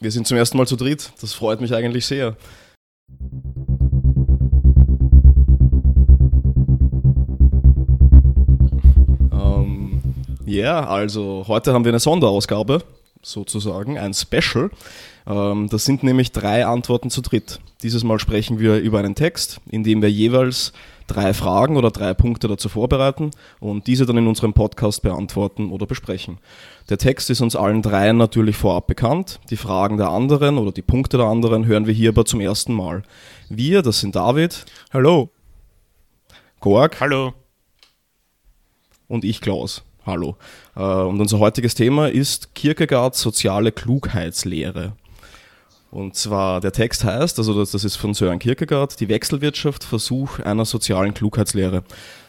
wir 0.00 0.10
sind 0.10 0.26
zum 0.26 0.36
ersten 0.36 0.56
Mal 0.56 0.66
zu 0.66 0.76
dritt. 0.76 1.12
Das 1.20 1.32
freut 1.32 1.60
mich 1.60 1.74
eigentlich 1.74 2.06
sehr. 2.06 2.36
Ähm, 9.32 10.02
ja, 10.44 10.80
yeah, 10.80 10.88
also 10.88 11.44
heute 11.48 11.72
haben 11.72 11.84
wir 11.84 11.92
eine 11.92 12.00
Sonderausgabe, 12.00 12.82
sozusagen, 13.26 13.98
ein 13.98 14.14
Special. 14.14 14.70
Ähm, 15.26 15.68
das 15.68 15.84
sind 15.84 16.02
nämlich 16.02 16.32
drei 16.32 16.66
Antworten 16.66 17.10
zu 17.10 17.20
dritt. 17.20 17.60
Dieses 17.82 18.04
Mal 18.04 18.18
sprechen 18.18 18.58
wir 18.58 18.78
über 18.78 19.00
einen 19.00 19.14
Text, 19.14 19.60
in 19.68 19.84
dem 19.84 20.00
wir 20.00 20.10
jeweils 20.10 20.72
drei 21.06 21.34
Fragen 21.34 21.76
oder 21.76 21.90
drei 21.90 22.14
Punkte 22.14 22.48
dazu 22.48 22.68
vorbereiten 22.68 23.30
und 23.60 23.86
diese 23.86 24.06
dann 24.06 24.16
in 24.16 24.26
unserem 24.26 24.54
Podcast 24.54 25.02
beantworten 25.02 25.70
oder 25.70 25.86
besprechen. 25.86 26.38
Der 26.88 26.98
Text 26.98 27.30
ist 27.30 27.40
uns 27.40 27.56
allen 27.56 27.82
dreien 27.82 28.16
natürlich 28.16 28.56
vorab 28.56 28.86
bekannt. 28.86 29.40
Die 29.50 29.56
Fragen 29.56 29.96
der 29.98 30.08
anderen 30.08 30.58
oder 30.58 30.72
die 30.72 30.82
Punkte 30.82 31.16
der 31.16 31.26
anderen 31.26 31.66
hören 31.66 31.86
wir 31.86 31.94
hier 31.94 32.10
aber 32.10 32.24
zum 32.24 32.40
ersten 32.40 32.72
Mal. 32.72 33.02
Wir, 33.48 33.82
das 33.82 34.00
sind 34.00 34.16
David. 34.16 34.64
Hallo. 34.92 35.30
Gorg. 36.60 37.00
Hallo. 37.00 37.34
Und 39.08 39.24
ich, 39.24 39.40
Klaus. 39.40 39.85
Hallo. 40.06 40.36
Äh, 40.76 40.80
und 40.80 41.20
unser 41.20 41.40
heutiges 41.40 41.74
Thema 41.74 42.08
ist 42.08 42.54
Kierkegaards 42.54 43.20
soziale 43.20 43.72
Klugheitslehre. 43.72 44.92
Und 45.90 46.14
zwar 46.14 46.60
der 46.60 46.72
Text 46.72 47.02
heißt, 47.04 47.38
also 47.38 47.58
das, 47.58 47.72
das 47.72 47.82
ist 47.82 47.96
von 47.96 48.14
Sören 48.14 48.38
Kierkegaard, 48.38 49.00
die 49.00 49.08
Wechselwirtschaft, 49.08 49.82
Versuch 49.82 50.38
einer 50.38 50.64
sozialen 50.64 51.12
Klugheitslehre. 51.12 51.82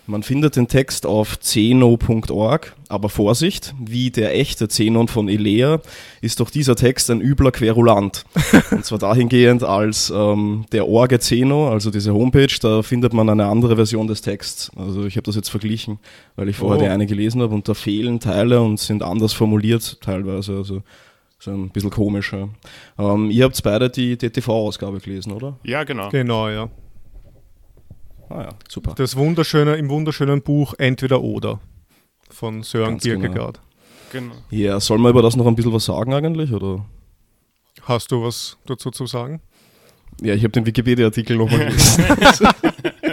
Man 0.10 0.24
findet 0.24 0.56
den 0.56 0.70
Text 0.70 1.06
auf 1.06 1.38
zeno.org, 1.38 2.74
aber 2.88 3.10
Vorsicht, 3.10 3.76
wie 3.78 4.10
der 4.10 4.34
echte 4.40 4.70
Zenon 4.70 5.10
von 5.10 5.28
Elea 5.28 5.82
ist 6.22 6.40
doch 6.40 6.50
dieser 6.50 6.78
Text 6.78 7.12
ein 7.12 7.20
übler 7.20 7.52
Querulant. 7.52 8.24
Und 8.72 8.86
zwar 8.86 9.00
dahingehend 9.00 9.66
als 9.66 10.10
ähm, 10.10 10.64
der 10.72 10.88
Orge 10.88 11.20
Zeno, 11.20 11.70
also 11.70 11.92
diese 11.92 12.14
Homepage, 12.14 12.56
da 12.62 12.84
findet 12.84 13.12
man 13.12 13.30
eine 13.30 13.48
andere 13.48 13.76
Version 13.76 14.08
des 14.08 14.22
Texts. 14.22 14.72
Also 14.78 15.06
ich 15.06 15.18
habe 15.18 15.26
das 15.26 15.36
jetzt 15.36 15.50
verglichen, 15.50 16.00
weil 16.38 16.48
ich 16.48 16.56
vorher 16.56 16.78
oh. 16.78 16.84
die 16.84 16.90
eine 16.90 17.06
gelesen 17.06 17.42
habe 17.42 17.54
und 17.54 17.68
da 17.68 17.74
fehlen 17.74 18.22
Teile 18.22 18.62
und 18.62 18.80
sind 18.80 19.04
anders 19.04 19.34
formuliert 19.34 20.00
teilweise. 20.00 20.56
Also 20.56 20.84
so 21.40 21.52
ein 21.52 21.70
bisschen 21.70 21.92
komischer. 21.92 22.48
Ähm, 22.98 23.30
ihr 23.30 23.44
habt 23.44 23.62
beide 23.62 23.90
die 23.90 24.18
DTV-Ausgabe 24.18 25.00
gelesen, 25.00 25.34
oder? 25.34 25.60
Ja, 25.64 25.84
genau. 25.84 26.10
Genau, 26.10 26.48
ja. 26.48 26.70
Ah 28.30 28.42
ja, 28.44 28.50
super. 28.68 28.94
Das 28.96 29.16
wunderschöne, 29.16 29.76
im 29.76 29.90
wunderschönen 29.90 30.42
Buch 30.42 30.74
Entweder 30.78 31.22
oder 31.22 31.60
von 32.30 32.64
Sören 32.64 32.92
Ganz 32.92 33.04
genau. 33.04 33.20
Kierkegaard. 33.22 33.62
Genau. 34.12 34.34
genau. 34.34 34.46
Ja, 34.50 34.80
soll 34.80 34.98
man 34.98 35.12
über 35.12 35.22
das 35.22 35.36
noch 35.36 35.48
ein 35.48 35.56
bisschen 35.56 35.74
was 35.74 35.86
sagen 35.86 36.14
eigentlich, 36.14 36.52
oder? 36.52 36.86
Hast 37.84 38.12
du 38.12 38.24
was 38.24 38.58
dazu 38.66 38.92
zu 38.92 39.06
sagen? 39.06 39.42
Ja, 40.22 40.34
ich 40.34 40.44
habe 40.44 40.52
den 40.52 40.66
Wikipedia-Artikel 40.66 41.38
nochmal 41.38 41.60
gelesen. 41.60 42.06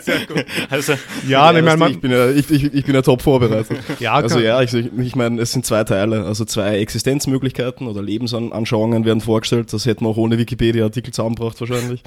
Sehr 0.00 0.26
gut. 0.26 0.44
Also, 0.70 0.92
ja, 1.28 1.52
ja, 1.52 1.58
ich, 1.58 1.64
mein, 1.78 1.90
ich, 1.90 2.00
bin 2.00 2.10
ja, 2.10 2.30
ich, 2.30 2.50
ich, 2.50 2.64
ich 2.64 2.84
bin 2.84 2.94
ja 2.94 3.02
top 3.02 3.20
vorbereitet. 3.20 3.78
ja, 4.00 4.14
also 4.14 4.38
ja, 4.38 4.62
ich, 4.62 4.74
ich 4.74 5.16
meine, 5.16 5.40
es 5.40 5.52
sind 5.52 5.66
zwei 5.66 5.84
Teile. 5.84 6.24
Also 6.24 6.44
zwei 6.44 6.78
Existenzmöglichkeiten 6.78 7.86
oder 7.86 8.02
Lebensanschauungen 8.02 9.04
werden 9.04 9.20
vorgestellt. 9.20 9.72
Das 9.72 9.84
hätten 9.84 10.04
wir 10.04 10.10
auch 10.10 10.16
ohne 10.16 10.38
Wikipedia-Artikel 10.38 11.12
zusammengebracht 11.12 11.60
wahrscheinlich. 11.60 12.02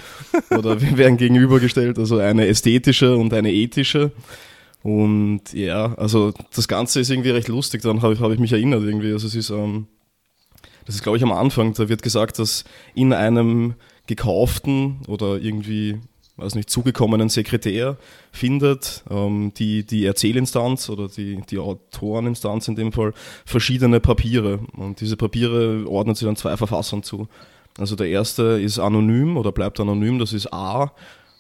oder 0.50 0.82
werden 0.82 1.18
gegenübergestellt. 1.18 2.00
Also 2.00 2.18
eine 2.18 2.48
ästhetische 2.48 3.16
und 3.16 3.34
eine 3.34 3.52
ethische. 3.52 4.12
Und 4.84 5.42
ja, 5.54 5.94
also 5.96 6.34
das 6.56 6.68
Ganze 6.68 7.00
ist 7.00 7.10
irgendwie 7.10 7.32
recht 7.32 7.50
lustig. 7.50 7.82
Dann 7.82 8.02
habe 8.02 8.14
ich, 8.14 8.20
hab 8.20 8.32
ich 8.32 8.40
mich 8.40 8.54
erinnert 8.54 8.84
irgendwie. 8.84 9.12
Also 9.12 9.28
es 9.28 9.36
ist, 9.36 9.50
ähm, 9.52 9.88
das 10.86 10.96
ist 10.96 11.04
glaube 11.04 11.18
ich 11.18 11.24
am 11.24 11.32
Anfang. 11.32 11.74
Da 11.74 11.88
wird 11.88 12.02
gesagt, 12.02 12.40
dass 12.40 12.64
in 12.96 13.14
einem 13.14 13.76
gekauften 14.08 15.02
oder 15.08 15.40
irgendwie, 15.40 16.00
weiß 16.38 16.56
nicht, 16.56 16.70
zugekommenen 16.70 17.30
Sekretär 17.30 17.98
findet, 18.32 19.04
ähm, 19.10 19.52
die, 19.58 19.86
die 19.86 20.06
Erzählinstanz 20.06 20.90
oder 20.90 21.08
die, 21.08 21.42
die 21.50 21.60
Autoreninstanz 21.60 22.68
in 22.68 22.76
dem 22.76 22.92
Fall, 22.92 23.14
verschiedene 23.46 24.00
Papiere. 24.00 24.60
Und 24.76 25.02
diese 25.02 25.18
Papiere 25.18 25.88
ordnet 25.88 26.18
sie 26.18 26.26
dann 26.26 26.36
zwei 26.36 26.58
Verfassern 26.58 27.04
zu. 27.04 27.28
Also 27.78 27.96
der 27.96 28.08
erste 28.08 28.44
ist 28.60 28.80
anonym 28.80 29.38
oder 29.38 29.52
bleibt 29.52 29.80
anonym, 29.80 30.18
das 30.20 30.34
ist 30.34 30.52
A. 30.52 30.92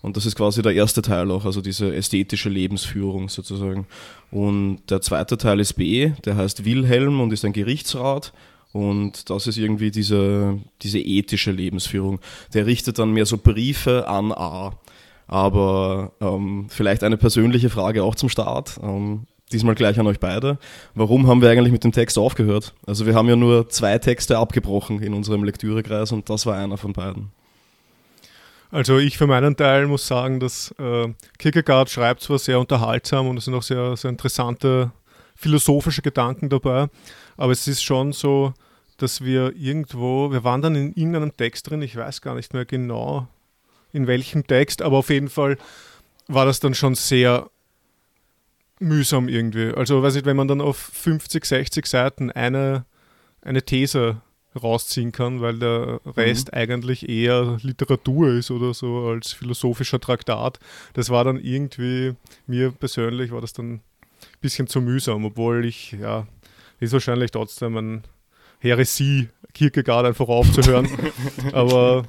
Und 0.03 0.16
das 0.16 0.25
ist 0.25 0.35
quasi 0.35 0.61
der 0.61 0.73
erste 0.73 1.01
Teil 1.01 1.31
auch, 1.31 1.44
also 1.45 1.59
diese 1.59 1.94
ästhetische 1.94 2.50
Lebensführung 2.50 3.29
sozusagen. 3.29 3.88
Und 4.29 4.79
der 4.89 5.01
zweite 5.01 5.38
Teil 5.38 5.59
ist 5.59 5.73
B, 5.73 6.11
der 6.23 6.38
heißt 6.38 6.66
Wilhelm 6.66 7.19
und 7.19 7.33
ist 7.33 7.44
ein 7.44 7.53
Gerichtsrat. 7.53 8.31
Und 8.77 9.31
das 9.31 9.47
ist 9.47 9.57
irgendwie 9.57 9.89
diese, 9.89 10.59
diese 10.83 10.99
ethische 10.99 11.49
Lebensführung. 11.49 12.19
Der 12.53 12.67
richtet 12.67 12.99
dann 12.99 13.09
mehr 13.09 13.25
so 13.25 13.39
Briefe 13.39 14.07
an 14.07 14.31
A. 14.31 14.77
Aber 15.25 16.11
ähm, 16.21 16.67
vielleicht 16.69 17.03
eine 17.03 17.17
persönliche 17.17 17.71
Frage 17.71 18.03
auch 18.03 18.13
zum 18.13 18.29
Start. 18.29 18.79
Ähm, 18.83 19.25
diesmal 19.51 19.73
gleich 19.73 19.99
an 19.99 20.05
euch 20.05 20.19
beide. 20.19 20.59
Warum 20.93 21.25
haben 21.25 21.41
wir 21.41 21.49
eigentlich 21.49 21.71
mit 21.71 21.85
dem 21.85 21.91
Text 21.91 22.19
aufgehört? 22.19 22.75
Also 22.85 23.07
wir 23.07 23.15
haben 23.15 23.27
ja 23.27 23.35
nur 23.35 23.67
zwei 23.67 23.97
Texte 23.97 24.38
abgebrochen 24.38 25.01
in 25.01 25.15
unserem 25.15 25.44
Lektürekreis 25.44 26.11
und 26.11 26.29
das 26.29 26.45
war 26.45 26.55
einer 26.55 26.77
von 26.77 26.94
beiden. 26.94 27.31
Also 28.69 28.99
ich 28.99 29.17
für 29.17 29.25
meinen 29.25 29.57
Teil 29.57 29.88
muss 29.88 30.05
sagen, 30.05 30.39
dass 30.39 30.69
äh, 30.77 31.07
Kierkegaard 31.39 31.89
schreibt 31.89 32.21
zwar 32.21 32.38
sehr 32.38 32.59
unterhaltsam 32.59 33.27
und 33.27 33.38
es 33.38 33.45
sind 33.45 33.55
auch 33.55 33.63
sehr, 33.63 33.97
sehr 33.97 34.11
interessante 34.11 34.91
philosophische 35.35 36.03
Gedanken 36.03 36.49
dabei, 36.49 36.89
aber 37.38 37.51
es 37.51 37.67
ist 37.67 37.83
schon 37.83 38.11
so, 38.11 38.53
dass 38.97 39.22
wir 39.24 39.56
irgendwo, 39.56 40.31
wir 40.31 40.44
waren 40.44 40.62
dann 40.62 40.75
in 40.75 40.94
irgendeinem 40.94 41.35
Text 41.35 41.69
drin, 41.69 41.81
ich 41.81 41.96
weiß 41.96 42.22
gar 42.22 42.35
nicht 42.35 42.53
mehr 42.53 42.66
genau 42.66 43.28
in 43.94 44.08
welchem 44.08 44.46
Text, 44.46 44.81
aber 44.81 44.97
auf 44.97 45.09
jeden 45.09 45.30
Fall 45.30 45.58
war 46.28 46.46
das 46.46 46.59
dann 46.59 46.74
schon 46.74 46.96
sehr 46.96 47.50
mühsam 48.80 49.28
irgendwie. 49.28 49.74
Also 49.74 50.03
weiß 50.03 50.16
ich, 50.16 50.25
wenn 50.25 50.38
man 50.38 50.47
dann 50.47 50.62
auf 50.62 50.78
50, 50.78 51.46
60 51.46 51.86
Seiten 51.86 52.31
eine, 52.31 52.86
eine 53.41 53.63
These 53.63 54.22
rausziehen 54.56 55.12
kann, 55.12 55.41
weil 55.41 55.59
der 55.59 56.02
Rest 56.06 56.52
mhm. 56.52 56.57
eigentlich 56.57 57.07
eher 57.07 57.57
Literatur 57.62 58.30
ist 58.30 58.52
oder 58.52 58.74
so 58.74 59.07
als 59.07 59.31
philosophischer 59.31 60.00
Traktat. 60.00 60.59
Das 60.94 61.09
war 61.09 61.24
dann 61.24 61.40
irgendwie, 61.40 62.16
mir 62.46 62.72
persönlich 62.72 63.31
war 63.31 63.41
das 63.41 63.53
dann 63.53 63.75
ein 63.75 63.81
bisschen 64.41 64.68
zu 64.68 64.81
mühsam, 64.81 65.25
obwohl 65.25 65.66
ich, 65.66 65.94
ja, 65.94 66.28
ist 66.80 66.94
wahrscheinlich 66.94 67.31
trotzdem 67.31 67.78
ein 67.78 68.03
Heresie, 68.59 69.29
Kierkegaard 69.53 70.06
einfach 70.06 70.28
aufzuhören. 70.28 70.90
Aber 71.53 72.06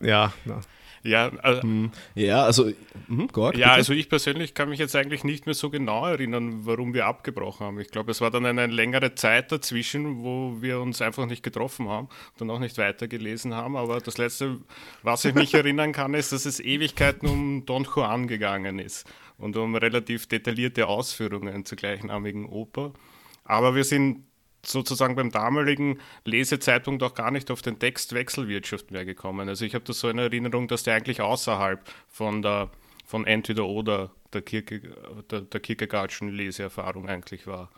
ja, 0.00 0.32
na. 0.44 0.60
Ja, 1.06 1.30
also, 1.42 1.90
ja, 2.14 2.44
also, 2.44 2.70
mh, 3.08 3.26
Gorg, 3.32 3.58
ja, 3.58 3.72
also 3.72 3.92
ich 3.92 4.08
persönlich 4.08 4.54
kann 4.54 4.70
mich 4.70 4.78
jetzt 4.78 4.96
eigentlich 4.96 5.22
nicht 5.22 5.44
mehr 5.44 5.54
so 5.54 5.68
genau 5.68 6.06
erinnern, 6.06 6.64
warum 6.64 6.94
wir 6.94 7.04
abgebrochen 7.04 7.66
haben. 7.66 7.78
Ich 7.78 7.90
glaube, 7.90 8.10
es 8.10 8.22
war 8.22 8.30
dann 8.30 8.46
eine 8.46 8.66
längere 8.68 9.14
Zeit 9.14 9.52
dazwischen, 9.52 10.24
wo 10.24 10.62
wir 10.62 10.80
uns 10.80 11.02
einfach 11.02 11.26
nicht 11.26 11.42
getroffen 11.42 11.90
haben 11.90 12.08
und 12.40 12.50
auch 12.50 12.58
nicht 12.58 12.78
weitergelesen 12.78 13.52
haben. 13.52 13.76
Aber 13.76 14.00
das 14.00 14.16
Letzte, 14.16 14.60
was 15.02 15.26
ich 15.26 15.34
mich 15.34 15.52
erinnern 15.54 15.92
kann, 15.92 16.14
ist, 16.14 16.32
dass 16.32 16.46
es 16.46 16.58
Ewigkeiten 16.58 17.28
um 17.28 17.66
Don 17.66 17.84
Juan 17.84 18.26
gegangen 18.26 18.78
ist 18.78 19.06
und 19.36 19.58
um 19.58 19.76
relativ 19.76 20.26
detaillierte 20.26 20.86
Ausführungen 20.86 21.66
zur 21.66 21.76
gleichnamigen 21.76 22.46
Oper. 22.46 22.94
Aber 23.44 23.74
wir 23.74 23.84
sind 23.84 24.24
sozusagen 24.66 25.16
beim 25.16 25.30
damaligen 25.30 25.98
Lesezeitpunkt 26.24 27.02
auch 27.02 27.14
gar 27.14 27.30
nicht 27.30 27.50
auf 27.50 27.62
den 27.62 27.78
Text 27.78 28.12
Wechselwirtschaft 28.14 28.90
mehr 28.90 29.04
gekommen. 29.04 29.48
Also 29.48 29.64
ich 29.64 29.74
habe 29.74 29.84
das 29.84 30.00
so 30.00 30.08
in 30.08 30.18
Erinnerung, 30.18 30.68
dass 30.68 30.82
der 30.82 30.94
eigentlich 30.94 31.20
außerhalb 31.20 31.80
von 32.08 32.42
der 32.42 32.70
von 33.06 33.26
entweder 33.26 33.66
oder 33.66 34.10
der, 34.32 34.42
Kirke, 34.42 34.80
der, 35.30 35.42
der 35.42 35.60
Kierkegaardschen 35.60 36.30
Leseerfahrung 36.30 37.08
eigentlich 37.08 37.46
war. 37.46 37.70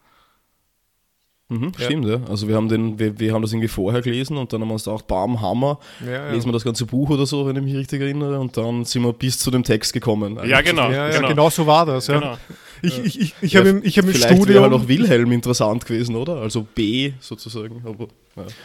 Mhm, 1.48 1.72
ja. 1.78 1.84
Stimmt, 1.84 2.06
ja. 2.06 2.20
Also 2.28 2.48
wir 2.48 2.56
haben 2.56 2.68
den, 2.68 2.98
wir, 2.98 3.18
wir 3.20 3.32
haben 3.32 3.42
das 3.42 3.52
irgendwie 3.52 3.68
vorher 3.68 4.02
gelesen 4.02 4.36
und 4.36 4.52
dann 4.52 4.60
haben 4.60 4.68
wir 4.68 4.72
uns 4.74 4.84
gedacht, 4.84 5.06
bam, 5.06 5.40
Hammer, 5.40 5.78
ja, 6.04 6.30
lesen 6.32 6.48
wir 6.48 6.52
das 6.52 6.64
ganze 6.64 6.86
Buch 6.86 7.10
oder 7.10 7.24
so, 7.24 7.46
wenn 7.46 7.54
ich 7.56 7.62
mich 7.62 7.76
richtig 7.76 8.00
erinnere, 8.00 8.40
und 8.40 8.56
dann 8.56 8.84
sind 8.84 9.02
wir 9.02 9.12
bis 9.12 9.38
zu 9.38 9.50
dem 9.50 9.62
Text 9.62 9.92
gekommen. 9.92 10.40
Ja, 10.44 10.60
genau. 10.60 10.90
Ja, 10.90 11.10
genau. 11.10 11.28
genau 11.28 11.50
so 11.50 11.66
war 11.66 11.86
das, 11.86 12.08
ja. 12.08 12.18
Genau. 12.18 12.36
Ich, 12.82 12.98
ich, 13.04 13.20
ich, 13.20 13.34
ich 13.40 13.56
habe 13.56 13.68
im, 13.68 13.84
ich 13.84 13.98
hab 13.98 14.04
im 14.04 14.12
Vielleicht 14.12 14.36
Studium. 14.36 14.62
Wäre 14.62 14.70
noch 14.70 14.88
Wilhelm 14.88 15.32
interessant 15.32 15.86
gewesen, 15.86 16.16
oder? 16.16 16.36
Also 16.36 16.66
B 16.74 17.12
sozusagen. 17.20 17.82
Aber, 17.84 18.08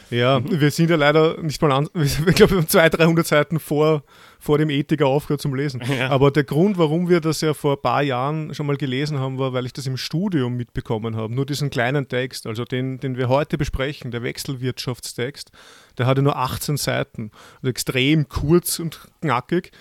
ja, 0.09 0.39
ja 0.39 0.43
wir 0.61 0.71
sind 0.71 0.89
ja 0.89 0.95
leider 0.95 1.41
nicht 1.41 1.61
mal 1.61 1.71
an, 1.71 1.89
ich 1.95 2.17
glaube, 2.35 2.51
wir 2.51 2.57
haben 2.59 2.67
200, 2.67 2.99
300 2.99 3.27
Seiten 3.27 3.59
vor 3.59 4.03
vor 4.41 4.57
dem 4.57 4.71
Ethiker 4.71 5.05
aufgehört 5.05 5.39
zum 5.39 5.53
Lesen. 5.53 5.83
Ja. 5.87 6.09
Aber 6.09 6.31
der 6.31 6.43
Grund, 6.43 6.79
warum 6.79 7.07
wir 7.07 7.21
das 7.21 7.41
ja 7.41 7.53
vor 7.53 7.73
ein 7.75 7.81
paar 7.81 8.01
Jahren 8.01 8.55
schon 8.55 8.65
mal 8.65 8.75
gelesen 8.75 9.19
haben, 9.19 9.37
war, 9.37 9.53
weil 9.53 9.67
ich 9.67 9.73
das 9.73 9.85
im 9.85 9.97
Studium 9.97 10.57
mitbekommen 10.57 11.15
habe. 11.15 11.33
Nur 11.33 11.45
diesen 11.45 11.69
kleinen 11.69 12.07
Text, 12.07 12.47
also 12.47 12.65
den, 12.65 12.99
den 12.99 13.17
wir 13.17 13.29
heute 13.29 13.59
besprechen, 13.59 14.09
der 14.09 14.23
Wechselwirtschaftstext, 14.23 15.51
der 15.99 16.07
hatte 16.07 16.23
nur 16.23 16.37
18 16.37 16.77
Seiten. 16.77 17.29
Also 17.57 17.69
extrem 17.69 18.27
kurz 18.29 18.79
und 18.79 18.99
knackig. 19.21 19.71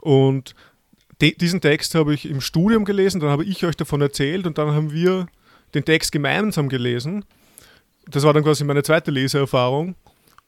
Und 0.00 0.56
diesen 1.30 1.60
Text 1.60 1.94
habe 1.94 2.14
ich 2.14 2.28
im 2.28 2.40
Studium 2.40 2.84
gelesen, 2.84 3.20
dann 3.20 3.30
habe 3.30 3.44
ich 3.44 3.64
euch 3.64 3.76
davon 3.76 4.00
erzählt 4.00 4.46
und 4.46 4.58
dann 4.58 4.72
haben 4.72 4.92
wir 4.92 5.26
den 5.74 5.84
Text 5.84 6.12
gemeinsam 6.12 6.68
gelesen. 6.68 7.24
Das 8.06 8.24
war 8.24 8.32
dann 8.32 8.42
quasi 8.42 8.64
meine 8.64 8.82
zweite 8.82 9.10
Leseerfahrung. 9.10 9.94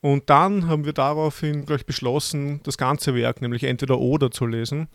Und 0.00 0.28
dann 0.28 0.66
haben 0.66 0.84
wir 0.84 0.92
daraufhin, 0.92 1.64
glaube 1.64 1.80
ich, 1.80 1.86
beschlossen, 1.86 2.60
das 2.64 2.76
ganze 2.76 3.14
Werk, 3.14 3.40
nämlich 3.40 3.64
entweder 3.64 3.98
oder 3.98 4.30
zu 4.30 4.46
lesen. 4.46 4.88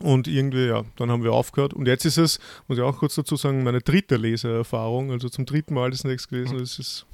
Und 0.00 0.26
irgendwie, 0.26 0.68
ja, 0.68 0.84
dann 0.96 1.10
haben 1.10 1.22
wir 1.22 1.32
aufgehört. 1.32 1.74
Und 1.74 1.86
jetzt 1.86 2.06
ist 2.06 2.16
es, 2.16 2.40
muss 2.66 2.78
ich 2.78 2.84
auch 2.84 2.96
kurz 2.96 3.14
dazu 3.14 3.36
sagen, 3.36 3.62
meine 3.62 3.80
dritte 3.80 4.16
Leseerfahrung. 4.16 5.10
Also 5.10 5.28
zum 5.28 5.44
dritten 5.44 5.74
Mal 5.74 5.90
das 5.90 6.04
nächste 6.04 6.30
gelesen. 6.30 6.60
Es 6.60 6.78
ist, 6.78 7.06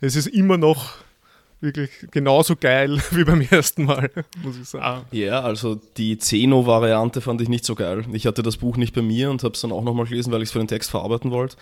es 0.00 0.16
ist 0.16 0.26
immer 0.26 0.56
noch 0.56 0.94
wirklich 1.60 1.90
genauso 2.10 2.56
geil 2.56 3.00
wie 3.10 3.24
beim 3.24 3.40
ersten 3.40 3.84
Mal, 3.84 4.10
muss 4.42 4.58
ich 4.58 4.68
sagen. 4.68 4.84
Ah. 4.84 5.04
Ja, 5.10 5.40
also 5.40 5.80
die 5.96 6.18
Zeno-Variante 6.18 7.20
fand 7.20 7.40
ich 7.40 7.48
nicht 7.48 7.64
so 7.64 7.74
geil. 7.74 8.04
Ich 8.12 8.26
hatte 8.26 8.42
das 8.42 8.56
Buch 8.56 8.76
nicht 8.76 8.94
bei 8.94 9.02
mir 9.02 9.30
und 9.30 9.42
habe 9.42 9.54
es 9.54 9.60
dann 9.60 9.72
auch 9.72 9.82
nochmal 9.82 10.06
gelesen, 10.06 10.32
weil 10.32 10.42
ich 10.42 10.48
es 10.48 10.52
für 10.52 10.58
den 10.58 10.68
Text 10.68 10.90
verarbeiten 10.90 11.30
wollte. 11.30 11.56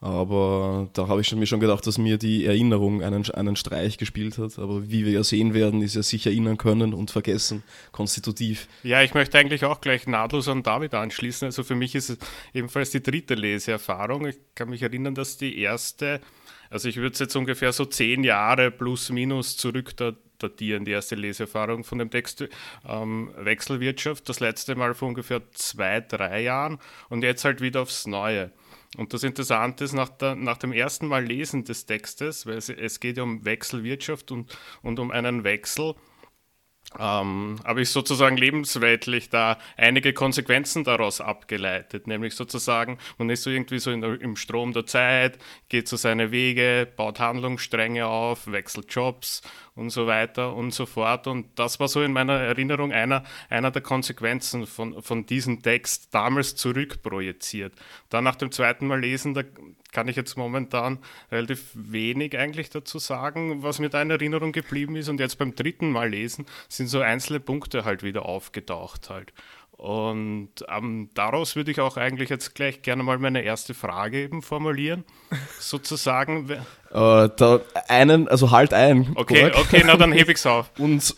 Aber 0.00 0.90
da 0.92 1.08
habe 1.08 1.22
ich 1.22 1.34
mir 1.34 1.46
schon 1.46 1.58
gedacht, 1.58 1.86
dass 1.86 1.96
mir 1.96 2.18
die 2.18 2.44
Erinnerung 2.44 3.02
einen, 3.02 3.28
einen 3.30 3.56
Streich 3.56 3.96
gespielt 3.96 4.36
hat. 4.36 4.58
Aber 4.58 4.90
wie 4.90 5.06
wir 5.06 5.12
ja 5.12 5.24
sehen 5.24 5.54
werden, 5.54 5.80
ist 5.80 5.96
er 5.96 6.02
sich 6.02 6.26
erinnern 6.26 6.58
können 6.58 6.92
und 6.92 7.10
vergessen, 7.10 7.62
konstitutiv. 7.92 8.68
Ja, 8.82 9.02
ich 9.02 9.14
möchte 9.14 9.38
eigentlich 9.38 9.64
auch 9.64 9.80
gleich 9.80 10.06
nahtlos 10.06 10.48
an 10.48 10.62
David 10.62 10.92
anschließen. 10.92 11.46
Also 11.46 11.64
für 11.64 11.74
mich 11.74 11.94
ist 11.94 12.10
es 12.10 12.18
ebenfalls 12.52 12.90
die 12.90 13.02
dritte 13.02 13.34
Leseerfahrung. 13.34 14.26
Ich 14.26 14.36
kann 14.54 14.68
mich 14.68 14.82
erinnern, 14.82 15.14
dass 15.14 15.38
die 15.38 15.58
erste, 15.58 16.20
also 16.76 16.90
ich 16.90 16.96
würde 16.96 17.14
es 17.14 17.20
jetzt 17.20 17.34
ungefähr 17.36 17.72
so 17.72 17.86
zehn 17.86 18.22
Jahre 18.22 18.70
plus 18.70 19.08
minus 19.08 19.56
zurück 19.56 19.96
datieren, 19.96 20.84
die 20.84 20.90
erste 20.90 21.14
Leseerfahrung 21.14 21.84
von 21.84 21.96
dem 21.96 22.10
Text 22.10 22.46
ähm, 22.86 23.30
Wechselwirtschaft. 23.34 24.28
Das 24.28 24.40
letzte 24.40 24.74
Mal 24.74 24.92
vor 24.92 25.08
ungefähr 25.08 25.40
zwei, 25.52 26.02
drei 26.02 26.42
Jahren 26.42 26.78
und 27.08 27.22
jetzt 27.22 27.46
halt 27.46 27.62
wieder 27.62 27.80
aufs 27.80 28.06
Neue. 28.06 28.52
Und 28.98 29.14
das 29.14 29.22
Interessante 29.22 29.84
ist, 29.84 29.94
nach, 29.94 30.10
der, 30.10 30.34
nach 30.34 30.58
dem 30.58 30.70
ersten 30.70 31.06
Mal 31.06 31.24
Lesen 31.24 31.64
des 31.64 31.86
Textes, 31.86 32.44
weil 32.44 32.58
es, 32.58 32.68
es 32.68 33.00
geht 33.00 33.16
ja 33.16 33.22
um 33.22 33.46
Wechselwirtschaft 33.46 34.30
und, 34.30 34.54
und 34.82 34.98
um 34.98 35.10
einen 35.10 35.44
Wechsel, 35.44 35.94
ähm, 36.98 37.58
habe 37.64 37.82
ich 37.82 37.90
sozusagen 37.90 38.36
lebensweltlich 38.36 39.28
da 39.28 39.58
einige 39.76 40.12
Konsequenzen 40.12 40.84
daraus 40.84 41.20
abgeleitet. 41.20 42.06
Nämlich 42.06 42.34
sozusagen, 42.34 42.98
man 43.18 43.28
ist 43.30 43.42
so 43.42 43.50
irgendwie 43.50 43.78
so 43.78 43.94
der, 43.94 44.20
im 44.20 44.36
Strom 44.36 44.72
der 44.72 44.86
Zeit, 44.86 45.38
geht 45.68 45.88
so 45.88 45.96
seine 45.96 46.30
Wege, 46.30 46.88
baut 46.96 47.20
Handlungsstränge 47.20 48.06
auf, 48.06 48.50
wechselt 48.50 48.92
Jobs 48.94 49.42
und 49.76 49.90
so 49.90 50.06
weiter 50.06 50.54
und 50.54 50.72
so 50.74 50.86
fort. 50.86 51.26
Und 51.26 51.46
das 51.58 51.78
war 51.78 51.86
so 51.86 52.02
in 52.02 52.12
meiner 52.12 52.32
Erinnerung 52.32 52.92
einer, 52.92 53.22
einer 53.48 53.70
der 53.70 53.82
Konsequenzen 53.82 54.66
von, 54.66 55.02
von 55.02 55.26
diesem 55.26 55.62
Text 55.62 56.08
damals 56.12 56.56
zurückprojiziert. 56.56 57.74
Dann 58.08 58.24
nach 58.24 58.36
dem 58.36 58.50
zweiten 58.50 58.86
Mal 58.86 59.00
lesen, 59.00 59.34
da 59.34 59.42
kann 59.92 60.08
ich 60.08 60.16
jetzt 60.16 60.36
momentan 60.36 60.98
relativ 61.30 61.70
wenig 61.74 62.36
eigentlich 62.36 62.70
dazu 62.70 62.98
sagen, 62.98 63.62
was 63.62 63.78
mir 63.78 63.90
da 63.90 64.02
in 64.02 64.10
Erinnerung 64.10 64.52
geblieben 64.52 64.96
ist. 64.96 65.08
Und 65.08 65.20
jetzt 65.20 65.38
beim 65.38 65.54
dritten 65.54 65.90
Mal 65.90 66.08
lesen 66.08 66.46
sind 66.68 66.88
so 66.88 67.00
einzelne 67.00 67.40
Punkte 67.40 67.84
halt 67.84 68.02
wieder 68.02 68.26
aufgetaucht 68.26 69.10
halt. 69.10 69.32
Und 69.76 70.50
ähm, 70.68 71.10
daraus 71.12 71.54
würde 71.54 71.70
ich 71.70 71.80
auch 71.80 71.98
eigentlich 71.98 72.30
jetzt 72.30 72.54
gleich 72.54 72.80
gerne 72.80 73.02
mal 73.02 73.18
meine 73.18 73.42
erste 73.42 73.74
Frage 73.74 74.22
eben 74.22 74.40
formulieren. 74.40 75.04
Sozusagen. 75.60 76.50
Äh, 76.50 76.58
da 76.90 77.60
einen, 77.88 78.26
also 78.26 78.50
halt 78.50 78.72
ein. 78.72 79.12
Okay, 79.16 79.50
Gorg. 79.50 79.58
okay, 79.58 79.82
na 79.84 79.96
dann 79.96 80.12
hebe 80.12 80.32
ich 80.32 80.38
es 80.38 80.46
auf. 80.46 80.70
Und 80.78 81.14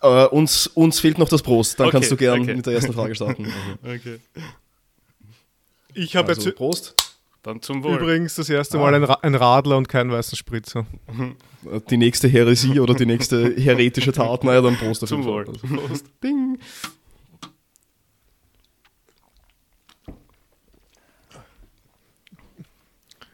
äh, 0.00 0.24
uns, 0.26 0.66
uns 0.68 1.00
fehlt 1.00 1.18
noch 1.18 1.28
das 1.28 1.42
Prost. 1.42 1.78
Dann 1.78 1.88
okay, 1.88 1.96
kannst 1.96 2.10
du 2.10 2.16
gerne 2.16 2.42
okay. 2.42 2.54
mit 2.54 2.64
der 2.64 2.72
ersten 2.72 2.94
Frage 2.94 3.14
starten. 3.14 3.52
okay. 3.82 4.18
Ich 5.92 6.16
habe 6.16 6.28
also, 6.28 6.48
jetzt. 6.48 6.56
Prost. 6.56 6.94
Dann 7.42 7.60
zum 7.60 7.82
Wohl. 7.82 7.96
Übrigens 7.96 8.36
das 8.36 8.48
erste 8.48 8.78
Mal 8.78 8.94
ein, 8.94 9.04
ein 9.04 9.34
Radler 9.34 9.76
und 9.76 9.88
kein 9.88 10.10
weißen 10.10 10.38
Spritzer. 10.38 10.86
Die 11.90 11.96
nächste 11.96 12.28
Heresie 12.28 12.78
oder 12.78 12.94
die 12.94 13.04
nächste 13.04 13.56
heretische 13.56 14.12
Tat, 14.12 14.44
naja, 14.44 14.60
dann 14.60 14.76
Prost. 14.76 15.06
Zum 15.06 15.24
Wohl. 15.24 15.44
Prost. 15.44 16.04
Ding. 16.22 16.58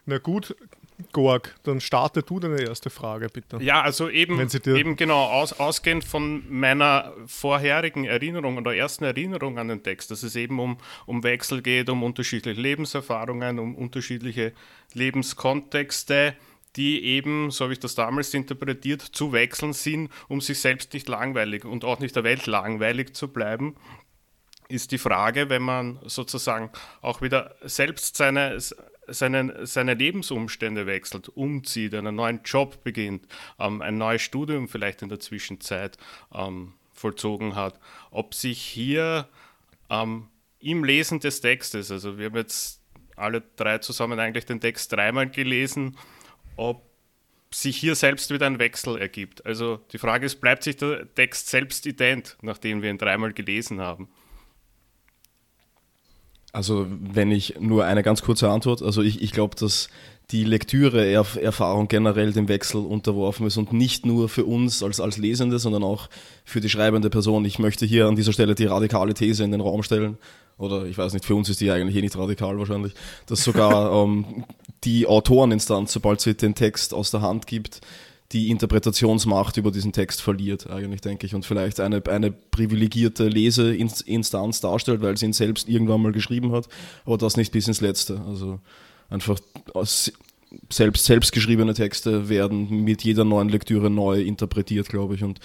Na 0.09 0.17
gut, 0.17 0.57
Goag, 1.13 1.55
dann 1.65 1.83
starte 1.83 2.23
du 2.23 2.41
deine 2.41 2.63
erste 2.63 2.89
Frage, 2.89 3.29
bitte. 3.31 3.59
Ja, 3.61 3.83
also 3.83 4.09
eben, 4.09 4.41
eben 4.65 4.97
genau, 4.97 5.23
aus, 5.27 5.53
ausgehend 5.53 6.03
von 6.03 6.45
meiner 6.49 7.13
vorherigen 7.27 8.07
Erinnerung 8.07 8.57
oder 8.57 8.75
ersten 8.75 9.05
Erinnerung 9.05 9.59
an 9.59 9.69
den 9.69 9.83
Text, 9.83 10.11
dass 10.11 10.23
es 10.23 10.35
eben 10.35 10.61
um, 10.61 10.79
um 11.05 11.25
Wechsel 11.25 11.61
geht, 11.61 11.91
um 11.91 12.03
unterschiedliche 12.03 12.59
Lebenserfahrungen, 12.59 13.59
um 13.59 13.75
unterschiedliche 13.75 14.55
Lebenskontexte, 14.95 16.35
die 16.77 17.05
eben, 17.05 17.51
so 17.51 17.65
habe 17.65 17.75
ich 17.75 17.81
das 17.81 17.95
damals 17.95 18.33
interpretiert, 18.33 19.03
zu 19.03 19.35
wechseln 19.35 19.75
sind, 19.75 20.11
um 20.27 20.41
sich 20.41 20.59
selbst 20.59 20.95
nicht 20.95 21.07
langweilig 21.07 21.67
und 21.67 21.85
auch 21.85 21.99
nicht 21.99 22.17
der 22.17 22.25
Welt 22.25 22.47
langweilig 22.47 23.15
zu 23.15 23.29
bleiben 23.29 23.77
ist 24.71 24.93
die 24.93 24.99
Frage, 24.99 25.49
wenn 25.49 25.63
man 25.63 25.99
sozusagen 26.05 26.71
auch 27.01 27.23
wieder 27.23 27.55
selbst 27.63 28.19
seine, 28.19 28.59
seine, 29.09 29.67
seine 29.67 29.95
Lebensumstände 29.95 30.87
wechselt, 30.87 31.29
umzieht, 31.31 31.95
einen 31.95 32.17
neuen 32.17 32.41
Job 32.45 32.83
beginnt, 32.85 33.27
ähm, 33.59 33.83
ein 33.83 33.99
neues 33.99 34.23
Studium 34.23 34.69
vielleicht 34.69 35.03
in 35.03 35.09
der 35.09 35.21
Zwischenzeit 35.21 35.97
ähm, 36.35 36.75
vollzogen 36.93 37.55
hat, 37.55 37.79
ob 38.11 38.35
sich 38.35 38.61
hier 38.61 39.29
ähm, 39.91 40.29
im 40.61 40.85
Lesen 40.85 41.21
des 41.21 41.41
Textes, 41.41 41.91
also 41.91 42.19
wir 42.19 42.27
haben 42.27 42.37
jetzt 42.37 42.81
alle 43.17 43.43
drei 43.57 43.79
zusammen 43.79 44.19
eigentlich 44.19 44.47
den 44.47 44.61
Text 44.61 44.93
dreimal 44.93 45.29
gelesen, 45.29 45.97
ob 46.57 46.89
sich 47.51 47.77
hier 47.77 47.95
selbst 47.95 48.31
wieder 48.31 48.47
ein 48.47 48.59
Wechsel 48.59 48.99
ergibt. 48.99 49.45
Also 49.47 49.81
die 49.93 49.99
Frage 49.99 50.27
ist, 50.27 50.41
bleibt 50.41 50.65
sich 50.65 50.77
der 50.77 51.13
Text 51.15 51.49
selbst 51.49 51.87
ident, 51.87 52.37
nachdem 52.43 52.83
wir 52.83 52.91
ihn 52.91 52.99
dreimal 52.99 53.33
gelesen 53.33 53.81
haben? 53.81 54.09
Also 56.59 56.89
wenn 56.91 57.31
ich 57.31 57.55
nur 57.61 57.85
eine 57.85 58.03
ganz 58.03 58.21
kurze 58.21 58.51
Antwort, 58.51 58.83
also 58.83 59.01
ich, 59.01 59.23
ich 59.23 59.31
glaube, 59.31 59.55
dass 59.55 59.89
die 60.33 60.43
Lektüre-Erfahrung 60.43 61.87
generell 61.87 62.33
dem 62.33 62.49
Wechsel 62.49 62.79
unterworfen 62.79 63.47
ist 63.47 63.59
und 63.59 63.73
nicht 63.73 64.05
nur 64.05 64.29
für 64.29 64.45
uns 64.45 64.83
als, 64.83 64.99
als 64.99 65.19
Lesende, 65.19 65.61
sondern 65.61 65.85
auch 65.85 66.09
für 66.45 66.61
die 66.61 66.69
schreibende 66.69 67.11
Person. 67.11 67.45
Ich 67.45 67.61
möchte 67.61 67.87
hier 67.87 68.09
an 68.09 68.17
dieser 68.17 68.33
Stelle 68.33 68.57
die 68.57 68.65
radikale 68.65 69.15
These 69.15 69.45
in 69.45 69.53
den 69.53 69.61
Raum 69.61 69.85
stellen, 69.85 70.19
oder 70.59 70.85
ich 70.87 70.99
weiß 70.99 71.13
nicht, 71.13 71.25
für 71.25 71.37
uns 71.37 71.49
ist 71.49 71.61
die 71.61 71.71
eigentlich 71.71 71.95
eh 71.95 72.03
nicht 72.03 72.19
radikal 72.19 72.59
wahrscheinlich, 72.59 72.93
dass 73.27 73.45
sogar 73.45 73.93
ähm, 74.03 74.45
die 74.83 75.07
Autoreninstanz, 75.07 75.93
sobald 75.93 76.21
sie 76.21 76.35
den 76.35 76.57
Text 76.57 76.93
aus 76.93 77.13
der 77.13 77.23
Hand 77.23 77.47
gibt, 77.47 77.83
die 78.33 78.51
Interpretationsmacht 78.51 79.57
über 79.57 79.71
diesen 79.71 79.93
Text 79.93 80.21
verliert, 80.21 80.69
eigentlich, 80.69 81.01
denke 81.01 81.27
ich, 81.27 81.35
und 81.35 81.47
vielleicht 81.47 81.81
eine, 81.81 82.03
eine 82.07 82.31
privilegierte 82.31 83.27
Leseinstanz 83.27 84.61
darstellt, 84.61 85.01
weil 85.01 85.17
sie 85.17 85.27
ihn 85.27 85.33
selbst 85.33 85.69
irgendwann 85.69 86.03
mal 86.03 86.13
geschrieben 86.13 86.53
hat, 86.53 86.69
aber 87.07 87.17
das 87.17 87.39
nicht 87.39 87.53
bis 87.53 87.69
ins 87.69 87.81
Letzte. 87.81 88.21
Also 88.27 88.61
einfach 89.09 89.39
selbst, 90.69 91.07
selbst 91.07 91.33
geschriebene 91.33 91.75
Texte 91.75 92.29
werden 92.29 92.85
mit 92.85 93.03
jeder 93.03 93.25
neuen 93.25 93.49
Lektüre 93.49 93.91
neu 93.91 94.21
interpretiert, 94.21 94.89
glaube 94.89 95.15
ich, 95.15 95.25
und 95.25 95.41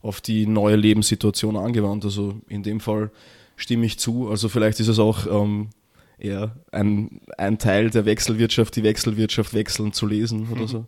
auf 0.00 0.20
die 0.20 0.46
neue 0.46 0.76
Lebenssituation 0.76 1.56
angewandt. 1.56 2.04
Also 2.04 2.40
in 2.48 2.62
dem 2.62 2.78
Fall 2.78 3.10
stimme 3.56 3.86
ich 3.86 3.98
zu. 3.98 4.28
Also 4.28 4.48
vielleicht 4.48 4.78
ist 4.80 4.88
es 4.88 5.00
auch 5.00 5.26
ähm, 5.26 5.70
eher 6.18 6.56
ein, 6.70 7.20
ein 7.36 7.58
Teil 7.58 7.90
der 7.90 8.04
Wechselwirtschaft, 8.04 8.76
die 8.76 8.84
Wechselwirtschaft 8.84 9.54
wechseln 9.54 9.92
zu 9.92 10.06
lesen 10.06 10.48
oder 10.52 10.68
so. 10.68 10.86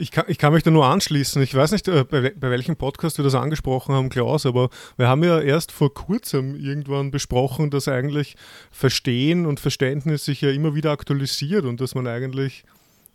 Ich 0.00 0.12
kann, 0.12 0.26
ich 0.28 0.38
kann 0.38 0.52
mich 0.52 0.62
da 0.62 0.70
nur 0.70 0.86
anschließen. 0.86 1.42
Ich 1.42 1.52
weiß 1.52 1.72
nicht, 1.72 1.88
äh, 1.88 2.04
bei, 2.04 2.30
bei 2.30 2.50
welchem 2.50 2.76
Podcast 2.76 3.18
wir 3.18 3.24
das 3.24 3.34
angesprochen 3.34 3.96
haben, 3.96 4.10
Klaus, 4.10 4.46
aber 4.46 4.70
wir 4.96 5.08
haben 5.08 5.24
ja 5.24 5.40
erst 5.40 5.72
vor 5.72 5.92
kurzem 5.92 6.54
irgendwann 6.54 7.10
besprochen, 7.10 7.70
dass 7.70 7.88
eigentlich 7.88 8.36
Verstehen 8.70 9.44
und 9.44 9.58
Verständnis 9.58 10.24
sich 10.24 10.40
ja 10.40 10.50
immer 10.50 10.76
wieder 10.76 10.92
aktualisiert 10.92 11.64
und 11.64 11.80
dass 11.80 11.96
man 11.96 12.06
eigentlich 12.06 12.62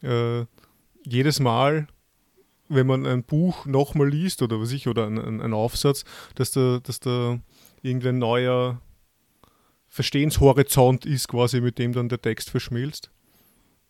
äh, 0.02 0.44
jedes 1.06 1.40
Mal, 1.40 1.88
wenn 2.68 2.86
man 2.86 3.06
ein 3.06 3.24
Buch 3.24 3.66
nochmal 3.66 4.10
liest 4.10 4.42
oder 4.42 4.60
was 4.60 4.74
ich, 4.74 4.90
oder 4.90 5.08
ein, 5.08 5.40
ein 5.40 5.54
Aufsatz, 5.54 6.04
dass 6.36 6.52
da, 6.52 6.82
dass 6.84 7.00
da 7.00 7.40
irgendwie 7.82 8.10
ein 8.10 8.20
neuer 8.20 8.82
Verstehenshorizont 9.88 11.06
ist, 11.06 11.30
quasi 11.30 11.62
mit 11.62 11.80
dem 11.80 11.94
dann 11.94 12.10
der 12.10 12.22
Text 12.22 12.50
verschmilzt. 12.50 13.10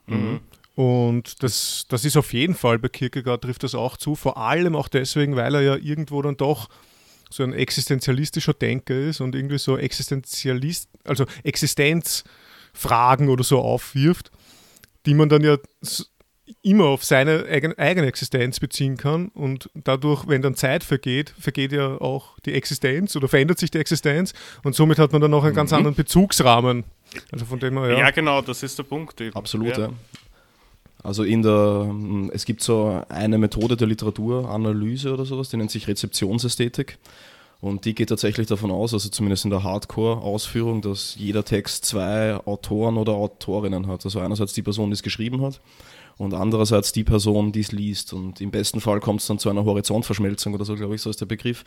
Mhm. 0.05 0.41
Und 0.75 1.43
das, 1.43 1.85
das 1.87 2.03
ist 2.03 2.17
auf 2.17 2.33
jeden 2.33 2.55
Fall 2.55 2.79
bei 2.79 2.89
Kierkegaard 2.89 3.43
trifft 3.43 3.63
das 3.63 3.75
auch 3.75 3.97
zu, 3.97 4.15
vor 4.15 4.37
allem 4.37 4.75
auch 4.75 4.87
deswegen, 4.87 5.35
weil 5.35 5.53
er 5.55 5.61
ja 5.61 5.75
irgendwo 5.75 6.21
dann 6.21 6.37
doch 6.37 6.67
so 7.29 7.43
ein 7.43 7.53
existenzialistischer 7.53 8.53
Denker 8.53 8.95
ist 8.95 9.21
und 9.21 9.35
irgendwie 9.35 9.57
so 9.57 9.77
Existenzialist, 9.77 10.89
also 11.03 11.25
Existenzfragen 11.43 13.29
oder 13.29 13.43
so 13.43 13.59
aufwirft, 13.59 14.31
die 15.05 15.13
man 15.13 15.29
dann 15.29 15.43
ja 15.43 15.57
immer 16.61 16.85
auf 16.85 17.03
seine 17.03 17.45
eigene 17.77 18.07
Existenz 18.07 18.59
beziehen 18.59 18.97
kann 18.97 19.29
und 19.29 19.69
dadurch, 19.73 20.27
wenn 20.27 20.41
dann 20.41 20.55
Zeit 20.55 20.83
vergeht, 20.83 21.33
vergeht 21.39 21.71
ja 21.71 21.99
auch 22.01 22.37
die 22.45 22.53
Existenz 22.53 23.15
oder 23.15 23.27
verändert 23.27 23.59
sich 23.59 23.71
die 23.71 23.79
Existenz 23.79 24.33
und 24.63 24.75
somit 24.75 24.99
hat 24.99 25.11
man 25.11 25.21
dann 25.21 25.33
auch 25.33 25.43
einen 25.43 25.55
ganz 25.55 25.71
mhm. 25.71 25.77
anderen 25.77 25.95
Bezugsrahmen. 25.95 26.83
Also 27.31 27.45
von 27.45 27.59
dem 27.59 27.77
her, 27.77 27.91
ja. 27.91 27.99
Ja, 27.99 28.11
genau, 28.11 28.41
das 28.41 28.63
ist 28.63 28.77
der 28.77 28.83
Punkt 28.83 29.19
eben. 29.21 29.35
Absolut, 29.35 29.77
ja. 29.77 29.87
ja. 29.87 29.93
Also 31.03 31.23
in 31.23 31.43
der, 31.43 31.85
hm, 31.87 32.31
es 32.33 32.45
gibt 32.45 32.63
so 32.63 33.03
eine 33.09 33.37
Methode 33.37 33.75
der 33.75 33.87
Literaturanalyse 33.87 35.13
oder 35.13 35.25
sowas, 35.25 35.49
die 35.49 35.57
nennt 35.57 35.71
sich 35.71 35.87
Rezeptionsästhetik. 35.87 36.97
Und 37.59 37.85
die 37.85 37.95
geht 37.95 38.09
tatsächlich 38.09 38.47
davon 38.47 38.71
aus, 38.71 38.93
also 38.93 39.07
zumindest 39.07 39.45
in 39.45 39.49
der 39.49 39.63
Hardcore-Ausführung, 39.63 40.81
dass 40.81 41.15
jeder 41.17 41.45
Text 41.45 41.85
zwei 41.85 42.35
Autoren 42.35 42.97
oder 42.97 43.13
Autorinnen 43.13 43.87
hat. 43.87 44.03
Also 44.03 44.19
einerseits 44.19 44.51
die 44.51 44.61
Person, 44.61 44.89
die 44.89 44.95
es 44.95 45.03
geschrieben 45.03 45.41
hat 45.41 45.61
und 46.17 46.33
andererseits 46.33 46.91
die 46.91 47.05
Person, 47.05 47.53
die 47.53 47.61
es 47.61 47.71
liest. 47.71 48.11
Und 48.11 48.41
im 48.41 48.51
besten 48.51 48.81
Fall 48.81 48.99
kommt 48.99 49.21
es 49.21 49.27
dann 49.27 49.39
zu 49.39 49.49
einer 49.49 49.63
Horizontverschmelzung 49.63 50.53
oder 50.53 50.65
so, 50.65 50.75
glaube 50.75 50.95
ich, 50.95 51.01
so 51.01 51.09
ist 51.09 51.21
der 51.21 51.25
Begriff. 51.25 51.63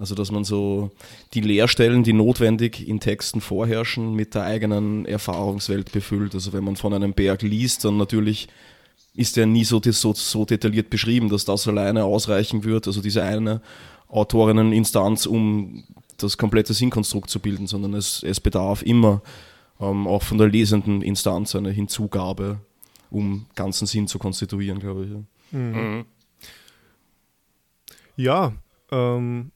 Also 0.00 0.14
dass 0.14 0.32
man 0.32 0.44
so 0.44 0.90
die 1.34 1.42
Leerstellen, 1.42 2.02
die 2.02 2.14
notwendig 2.14 2.88
in 2.88 3.00
Texten 3.00 3.42
vorherrschen, 3.42 4.14
mit 4.14 4.34
der 4.34 4.44
eigenen 4.44 5.04
Erfahrungswelt 5.04 5.92
befüllt. 5.92 6.34
Also 6.34 6.54
wenn 6.54 6.64
man 6.64 6.76
von 6.76 6.94
einem 6.94 7.12
Berg 7.12 7.42
liest, 7.42 7.84
dann 7.84 7.98
natürlich 7.98 8.48
ist 9.14 9.36
der 9.36 9.44
nie 9.44 9.64
so, 9.64 9.78
so, 9.84 10.14
so 10.14 10.44
detailliert 10.46 10.88
beschrieben, 10.88 11.28
dass 11.28 11.44
das 11.44 11.68
alleine 11.68 12.04
ausreichen 12.04 12.64
wird. 12.64 12.86
Also 12.86 13.02
diese 13.02 13.22
eine 13.22 13.60
Autorinneninstanz, 14.08 15.26
um 15.26 15.84
das 16.16 16.38
komplette 16.38 16.72
Sinnkonstrukt 16.72 17.28
zu 17.28 17.38
bilden, 17.38 17.66
sondern 17.66 17.92
es, 17.92 18.22
es 18.22 18.40
bedarf 18.40 18.82
immer 18.82 19.20
ähm, 19.80 20.06
auch 20.06 20.22
von 20.22 20.38
der 20.38 20.48
lesenden 20.48 21.02
Instanz 21.02 21.54
eine 21.54 21.72
Hinzugabe, 21.72 22.60
um 23.10 23.44
ganzen 23.54 23.86
Sinn 23.86 24.08
zu 24.08 24.18
konstituieren, 24.18 24.80
glaube 24.80 25.04
ich. 25.04 25.52
Mhm. 25.52 26.04
ja 28.16 28.54
ähm, 28.92 29.50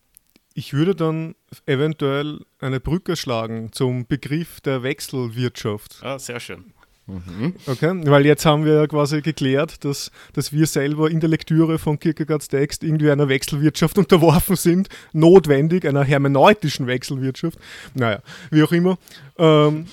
ich 0.54 0.72
würde 0.72 0.94
dann 0.94 1.34
eventuell 1.66 2.40
eine 2.60 2.80
Brücke 2.80 3.16
schlagen 3.16 3.72
zum 3.72 4.06
Begriff 4.06 4.60
der 4.60 4.82
Wechselwirtschaft. 4.82 5.98
Ah, 6.02 6.18
sehr 6.18 6.40
schön. 6.40 6.72
Mhm. 7.06 7.54
Okay, 7.66 8.00
weil 8.06 8.24
jetzt 8.24 8.46
haben 8.46 8.64
wir 8.64 8.88
quasi 8.88 9.20
geklärt, 9.20 9.84
dass, 9.84 10.10
dass 10.32 10.52
wir 10.52 10.66
selber 10.66 11.10
in 11.10 11.20
der 11.20 11.28
Lektüre 11.28 11.78
von 11.78 11.98
Kierkegaards 11.98 12.48
Text 12.48 12.82
irgendwie 12.82 13.10
einer 13.10 13.28
Wechselwirtschaft 13.28 13.98
unterworfen 13.98 14.56
sind, 14.56 14.88
notwendig, 15.12 15.86
einer 15.86 16.02
hermeneutischen 16.02 16.86
Wechselwirtschaft. 16.86 17.58
Naja, 17.92 18.22
wie 18.50 18.62
auch 18.62 18.72
immer. 18.72 18.96
Ähm, 19.36 19.86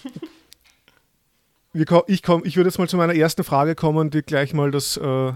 ich, 1.73 2.23
komm, 2.23 2.43
ich 2.45 2.55
würde 2.55 2.69
jetzt 2.69 2.77
mal 2.77 2.87
zu 2.87 2.97
meiner 2.97 3.15
ersten 3.15 3.43
Frage 3.43 3.75
kommen, 3.75 4.09
die 4.09 4.21
gleich 4.21 4.53
mal 4.53 4.71
das, 4.71 4.95
äh, 4.95 5.33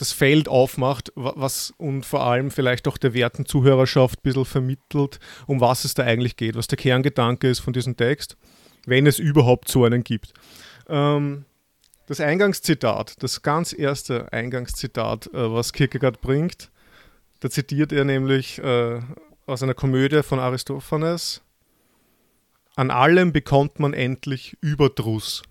das 0.00 0.12
Feld 0.12 0.48
aufmacht, 0.48 1.12
was 1.14 1.74
und 1.76 2.06
vor 2.06 2.24
allem 2.24 2.50
vielleicht 2.50 2.88
auch 2.88 2.96
der 2.96 3.12
werten 3.12 3.44
Zuhörerschaft 3.44 4.20
ein 4.20 4.22
bisschen 4.22 4.46
vermittelt, 4.46 5.20
um 5.46 5.60
was 5.60 5.84
es 5.84 5.92
da 5.92 6.04
eigentlich 6.04 6.36
geht, 6.36 6.54
was 6.54 6.68
der 6.68 6.78
Kerngedanke 6.78 7.50
ist 7.50 7.60
von 7.60 7.74
diesem 7.74 7.98
Text, 7.98 8.38
wenn 8.86 9.06
es 9.06 9.18
überhaupt 9.18 9.68
so 9.68 9.84
einen 9.84 10.02
gibt. 10.02 10.32
Ähm, 10.88 11.44
das 12.06 12.18
Eingangszitat, 12.18 13.22
das 13.22 13.42
ganz 13.42 13.74
erste 13.74 14.32
Eingangszitat, 14.32 15.26
äh, 15.34 15.52
was 15.52 15.74
Kierkegaard 15.74 16.22
bringt, 16.22 16.70
da 17.40 17.50
zitiert 17.50 17.92
er 17.92 18.06
nämlich 18.06 18.58
äh, 18.58 19.00
aus 19.44 19.62
einer 19.62 19.74
Komödie 19.74 20.22
von 20.22 20.38
Aristophanes: 20.38 21.42
An 22.74 22.90
allem 22.90 23.32
bekommt 23.34 23.80
man 23.80 23.92
endlich 23.92 24.56
Überdruss. 24.62 25.42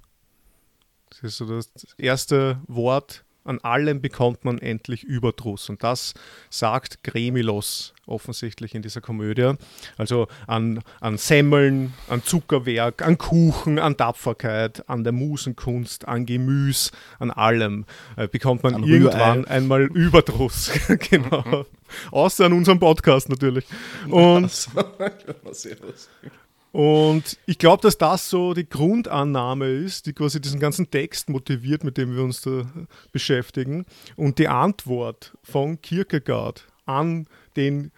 Das 1.12 1.22
ist 1.22 1.38
so 1.38 1.46
das 1.46 1.72
erste 2.00 2.62
Wort 2.68 3.26
an 3.44 3.60
allem 3.60 4.02
bekommt 4.02 4.46
man 4.46 4.60
endlich 4.60 5.04
Überdruss. 5.04 5.70
Und 5.70 5.84
das 5.84 6.14
sagt 6.50 7.04
Gremilos 7.04 7.94
offensichtlich 8.06 8.76
in 8.76 8.82
dieser 8.82 9.02
Komödie. 9.02 9.54
Also 9.98 10.28
an, 10.48 10.82
an 11.00 11.18
Semmeln, 11.18 11.94
an 12.08 12.24
Zuckerwerk, 12.24 13.02
an 13.02 13.18
Kuchen, 13.18 13.80
an 13.80 13.98
Tapferkeit, 13.98 14.88
an 14.90 15.04
der 15.04 15.14
Musenkunst, 15.14 16.08
an 16.08 16.26
Gemüse, 16.26 16.92
an 17.20 17.32
allem 17.32 17.86
äh, 18.18 18.28
bekommt 18.28 18.64
man 18.64 18.76
an 18.76 18.84
irgendwann 18.84 19.42
Rührei. 19.42 19.52
einmal 19.52 19.84
Überdruss. 19.84 20.72
genau. 21.10 21.66
Außer 22.12 22.46
an 22.46 22.54
unserem 22.54 22.80
Podcast 22.80 23.30
natürlich. 23.30 23.66
Und. 24.08 24.70
Und 26.72 27.38
ich 27.46 27.58
glaube, 27.58 27.82
dass 27.82 27.98
das 27.98 28.30
so 28.30 28.54
die 28.54 28.68
Grundannahme 28.70 29.68
ist, 29.68 30.06
die 30.06 30.14
quasi 30.14 30.40
diesen 30.40 30.60
ganzen 30.60 30.92
Text 30.92 31.30
motiviert, 31.30 31.84
mit 31.84 31.98
dem 31.98 32.16
wir 32.16 32.24
uns 32.24 32.42
da 32.42 32.64
beschäftigen. 33.12 33.86
Und 34.16 34.38
die 34.38 34.48
Antwort 34.48 35.36
von 35.44 35.82
Kierkegaard 35.82 36.68
an 36.86 37.28
den 37.56 37.92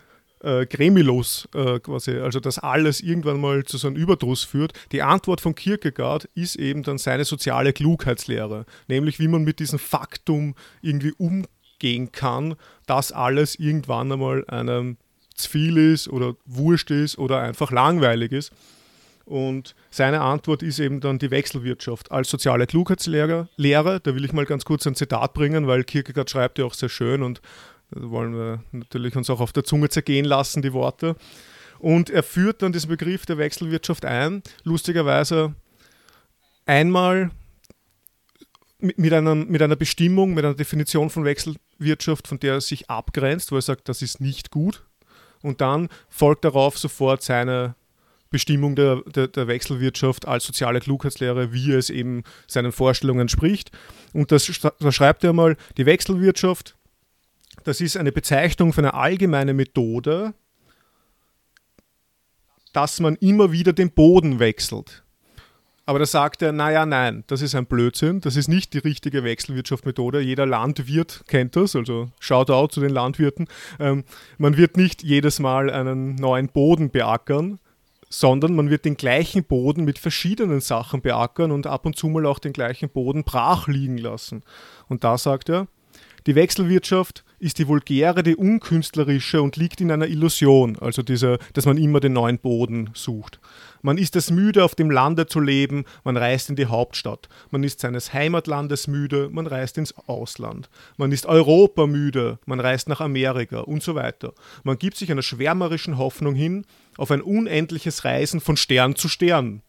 äh, 0.44 0.66
Gremilos 0.66 1.48
äh, 1.54 1.80
quasi, 1.80 2.12
also 2.18 2.40
dass 2.40 2.60
alles 2.60 3.02
irgendwann 3.02 3.40
mal 3.40 3.64
zu 3.66 3.78
so 3.78 3.88
einem 3.88 3.98
Überdruss 3.98 4.44
führt. 4.44 4.74
Die 4.92 5.02
Antwort 5.02 5.42
von 5.42 5.56
Kierkegaard 5.56 6.30
ist 6.34 6.56
eben 6.56 6.84
dann 6.84 6.98
seine 6.98 7.26
soziale 7.26 7.74
Klugheitslehre, 7.74 8.66
nämlich 8.88 9.20
wie 9.20 9.28
man 9.28 9.44
mit 9.44 9.60
diesem 9.60 9.80
Faktum 9.80 10.56
irgendwie 10.82 11.14
umgehen 11.18 12.12
kann, 12.12 12.56
dass 12.86 13.12
alles 13.12 13.56
irgendwann 13.56 14.12
einmal 14.12 14.46
einem 14.48 14.98
zu 15.42 15.50
viel 15.50 15.78
ist 15.78 16.08
oder 16.08 16.36
wurscht 16.46 16.92
ist 16.92 17.18
oder 17.18 17.40
einfach 17.42 17.72
langweilig 17.72 18.32
ist. 18.32 18.52
Und 19.26 19.76
seine 19.92 20.22
Antwort 20.22 20.64
ist 20.64 20.80
eben 20.80 21.00
dann 21.00 21.20
die 21.20 21.32
Wechselwirtschaft 21.32 22.12
als 22.12 22.30
soziale 22.30 22.68
Klugheitslehre. 22.68 23.48
Lehre, 23.56 24.00
da 24.02 24.16
will 24.16 24.26
ich 24.26 24.34
mal 24.34 24.46
ganz 24.46 24.66
kurz 24.66 24.86
ein 24.88 24.96
Zitat 24.96 25.34
bringen, 25.34 25.68
weil 25.68 25.84
Kierkegaard 25.84 26.30
schreibt 26.30 26.60
ja 26.60 26.66
auch 26.66 26.74
sehr 26.74 26.90
schön 26.90 27.24
und 27.24 27.42
da 27.92 28.10
wollen 28.10 28.34
wir 28.34 28.64
natürlich 28.72 29.16
uns 29.16 29.30
auch 29.30 29.40
auf 29.40 29.54
der 29.54 29.64
Zunge 29.64 29.90
zergehen 29.90 30.26
lassen, 30.26 30.62
die 30.62 30.74
Worte. 30.74 31.16
Und 31.80 32.10
er 32.10 32.24
führt 32.24 32.62
dann 32.62 32.74
diesen 32.74 32.90
Begriff 32.90 33.26
der 33.26 33.38
Wechselwirtschaft 33.38 34.06
ein, 34.06 34.44
lustigerweise 34.64 35.56
einmal 36.66 37.32
mit 38.80 39.14
einer, 39.14 39.36
mit 39.36 39.62
einer 39.62 39.76
Bestimmung, 39.76 40.34
mit 40.34 40.44
einer 40.44 40.56
Definition 40.56 41.10
von 41.10 41.24
Wechselwirtschaft, 41.24 42.28
von 42.28 42.40
der 42.40 42.56
er 42.56 42.62
sich 42.62 42.90
abgrenzt, 42.90 43.52
wo 43.52 43.56
er 43.56 43.62
sagt, 43.62 43.90
das 43.90 44.02
ist 44.02 44.22
nicht 44.22 44.52
gut, 44.52 44.84
und 45.42 45.62
dann 45.62 45.90
folgt 46.10 46.46
darauf 46.46 46.78
sofort 46.78 47.24
seine 47.24 47.76
Bestimmung 48.30 48.76
der, 48.76 49.02
der, 49.14 49.28
der, 49.28 49.48
Wechselwirtschaft 49.48 50.26
als 50.28 50.46
soziale 50.46 50.80
Klugheitslehre, 50.80 51.52
wie 51.52 51.74
es 51.74 51.90
eben 51.90 52.24
seinen 52.48 52.72
Vorstellungen 52.72 53.22
entspricht. 53.22 53.72
Und 54.14 54.32
das, 54.32 54.50
da 54.80 54.92
schreibt 54.92 55.24
er 55.26 55.34
mal, 55.34 55.58
die 55.78 55.86
Wechselwirtschaft, 55.86 56.76
das 57.66 57.82
ist 57.82 57.98
eine 57.98 58.14
Bezeichnung 58.14 58.72
für 58.72 58.82
eine 58.82 58.94
allgemeine 58.94 59.54
Methode, 59.54 60.34
dass 62.72 63.02
man 63.02 63.18
immer 63.18 63.52
wieder 63.52 63.74
den 63.74 63.92
Boden 63.92 64.40
wechselt. 64.40 65.04
Aber 65.92 66.00
da 66.00 66.06
sagt 66.06 66.42
er, 66.42 66.54
naja, 66.54 66.86
nein, 66.86 67.26
das 67.28 67.42
ist 67.42 67.54
ein 67.54 67.66
Blödsinn, 67.66 68.22
das 68.22 68.38
ist 68.38 68.48
nicht 68.48 68.74
die 68.74 68.78
richtige 68.78 69.26
Wechselwirtschaftsmethode. 69.26 70.22
Jeder 70.22 70.46
Landwirt 70.46 71.26
kennt 71.28 71.58
das, 71.58 71.76
also 71.76 72.10
Shoutout 72.18 72.68
zu 72.68 72.80
den 72.80 72.92
Landwirten. 72.92 73.50
Ähm, 73.78 74.06
man 74.38 74.56
wird 74.56 74.78
nicht 74.78 75.04
jedes 75.04 75.40
Mal 75.40 75.70
einen 75.70 76.16
neuen 76.16 76.48
Boden 76.48 76.92
beackern, 76.92 77.60
sondern 78.08 78.56
man 78.56 78.70
wird 78.70 78.86
den 78.86 78.96
gleichen 78.96 79.44
Boden 79.44 79.84
mit 79.84 80.00
verschiedenen 80.00 80.62
Sachen 80.62 81.02
beackern 81.02 81.52
und 81.52 81.68
ab 81.68 81.86
und 81.86 81.98
zu 81.98 82.08
mal 82.08 82.26
auch 82.26 82.40
den 82.40 82.54
gleichen 82.54 82.88
Boden 82.88 83.26
brach 83.26 83.68
liegen 83.68 83.98
lassen. 83.98 84.44
Und 84.88 85.04
da 85.04 85.18
sagt 85.18 85.50
er, 85.50 85.68
die 86.26 86.36
Wechselwirtschaft 86.36 87.26
ist 87.42 87.58
die 87.58 87.68
vulgäre, 87.68 88.22
die 88.22 88.36
unkünstlerische 88.36 89.42
und 89.42 89.58
liegt 89.58 89.82
in 89.82 89.92
einer 89.92 90.08
Illusion, 90.08 90.78
also 90.80 91.02
diese, 91.02 91.40
dass 91.54 91.66
man 91.66 91.78
immer 91.78 92.00
den 92.00 92.14
neuen 92.14 92.38
Boden 92.38 92.92
sucht. 92.94 93.40
Man 93.82 93.98
ist 93.98 94.16
es 94.16 94.30
müde, 94.30 94.64
auf 94.64 94.76
dem 94.76 94.92
Lande 94.92 95.26
zu 95.26 95.40
leben, 95.40 95.86
man 96.04 96.18
reist 96.18 96.52
in 96.52 96.56
die 96.56 96.68
Hauptstadt. 96.68 97.30
Man 97.50 97.64
ist 97.64 97.80
seines 97.80 98.14
Heimatlandes 98.14 98.88
müde, 98.88 99.30
man 99.32 99.48
reist 99.48 99.80
ins 99.80 99.98
Ausland. 100.08 100.70
Man 100.98 101.12
ist 101.12 101.26
Europa 101.26 101.88
müde, 101.88 102.38
man 102.46 102.60
reist 102.60 102.88
nach 102.88 103.02
Amerika 103.02 103.62
und 103.62 103.82
so 103.82 103.96
weiter. 103.96 104.34
Man 104.64 104.78
gibt 104.78 104.98
sich 104.98 105.12
einer 105.12 105.24
schwärmerischen 105.24 105.98
Hoffnung 105.98 106.36
hin 106.36 106.66
auf 106.98 107.10
ein 107.10 107.22
unendliches 107.22 108.06
Reisen 108.06 108.40
von 108.40 108.56
Stern 108.56 108.96
zu 108.96 109.10
Stern. 109.10 109.64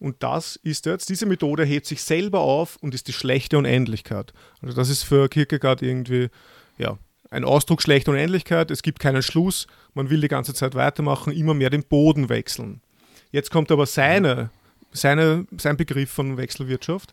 Und 0.00 0.22
das 0.22 0.56
ist 0.62 0.86
jetzt, 0.86 1.08
diese 1.10 1.26
Methode 1.26 1.64
hebt 1.64 1.84
sich 1.84 2.02
selber 2.02 2.40
auf 2.40 2.76
und 2.80 2.94
ist 2.94 3.08
die 3.08 3.12
schlechte 3.12 3.58
Unendlichkeit. 3.58 4.32
Also 4.62 4.74
das 4.74 4.88
ist 4.88 5.02
für 5.02 5.28
Kierkegaard 5.28 5.82
irgendwie, 5.82 6.28
ja, 6.78 6.98
ein 7.30 7.44
Ausdruck 7.44 7.82
schlechter 7.82 8.12
Unendlichkeit. 8.12 8.70
Es 8.70 8.82
gibt 8.82 9.00
keinen 9.00 9.22
Schluss. 9.22 9.66
Man 9.94 10.10
will 10.10 10.20
die 10.20 10.28
ganze 10.28 10.54
Zeit 10.54 10.74
weitermachen, 10.74 11.32
immer 11.32 11.54
mehr 11.54 11.70
den 11.70 11.84
Boden 11.84 12.28
wechseln. 12.28 12.80
Jetzt 13.30 13.50
kommt 13.50 13.70
aber 13.70 13.84
seine, 13.84 14.50
seine, 14.92 15.46
sein 15.56 15.76
Begriff 15.76 16.10
von 16.10 16.38
Wechselwirtschaft. 16.38 17.12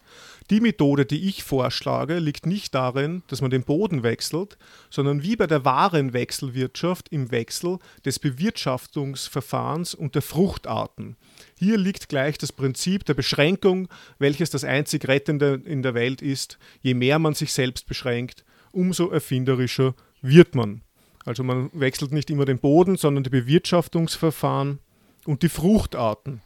Die 0.51 0.61
Methode, 0.61 1.05
die 1.05 1.27
ich 1.27 1.43
vorschlage, 1.43 2.19
liegt 2.19 2.45
nicht 2.45 2.75
darin, 2.75 3.23
dass 3.27 3.41
man 3.41 3.49
den 3.49 3.63
Boden 3.63 4.03
wechselt, 4.03 4.57
sondern 4.89 5.23
wie 5.23 5.35
bei 5.35 5.47
der 5.47 5.65
wahren 5.65 6.13
Wechselwirtschaft 6.13 7.09
im 7.09 7.31
Wechsel 7.31 7.79
des 8.05 8.19
Bewirtschaftungsverfahrens 8.19 9.95
und 9.95 10.15
der 10.15 10.21
Fruchtarten. 10.21 11.17
Hier 11.57 11.77
liegt 11.77 12.07
gleich 12.09 12.37
das 12.37 12.53
Prinzip 12.53 13.05
der 13.05 13.15
Beschränkung, 13.15 13.89
welches 14.19 14.51
das 14.51 14.63
einzig 14.63 15.07
Rettende 15.07 15.61
in 15.65 15.81
der 15.81 15.95
Welt 15.95 16.21
ist. 16.21 16.59
Je 16.81 16.93
mehr 16.93 17.17
man 17.19 17.33
sich 17.33 17.51
selbst 17.51 17.87
beschränkt, 17.87 18.44
umso 18.75 19.09
erfinderischer 19.09 19.95
wird 20.21 20.55
man. 20.55 20.81
Also 21.25 21.43
man 21.43 21.69
wechselt 21.73 22.11
nicht 22.11 22.29
immer 22.29 22.45
den 22.45 22.59
Boden, 22.59 22.97
sondern 22.97 23.23
die 23.23 23.29
Bewirtschaftungsverfahren 23.29 24.79
und 25.25 25.41
die 25.41 25.49
Fruchtarten. 25.49 26.41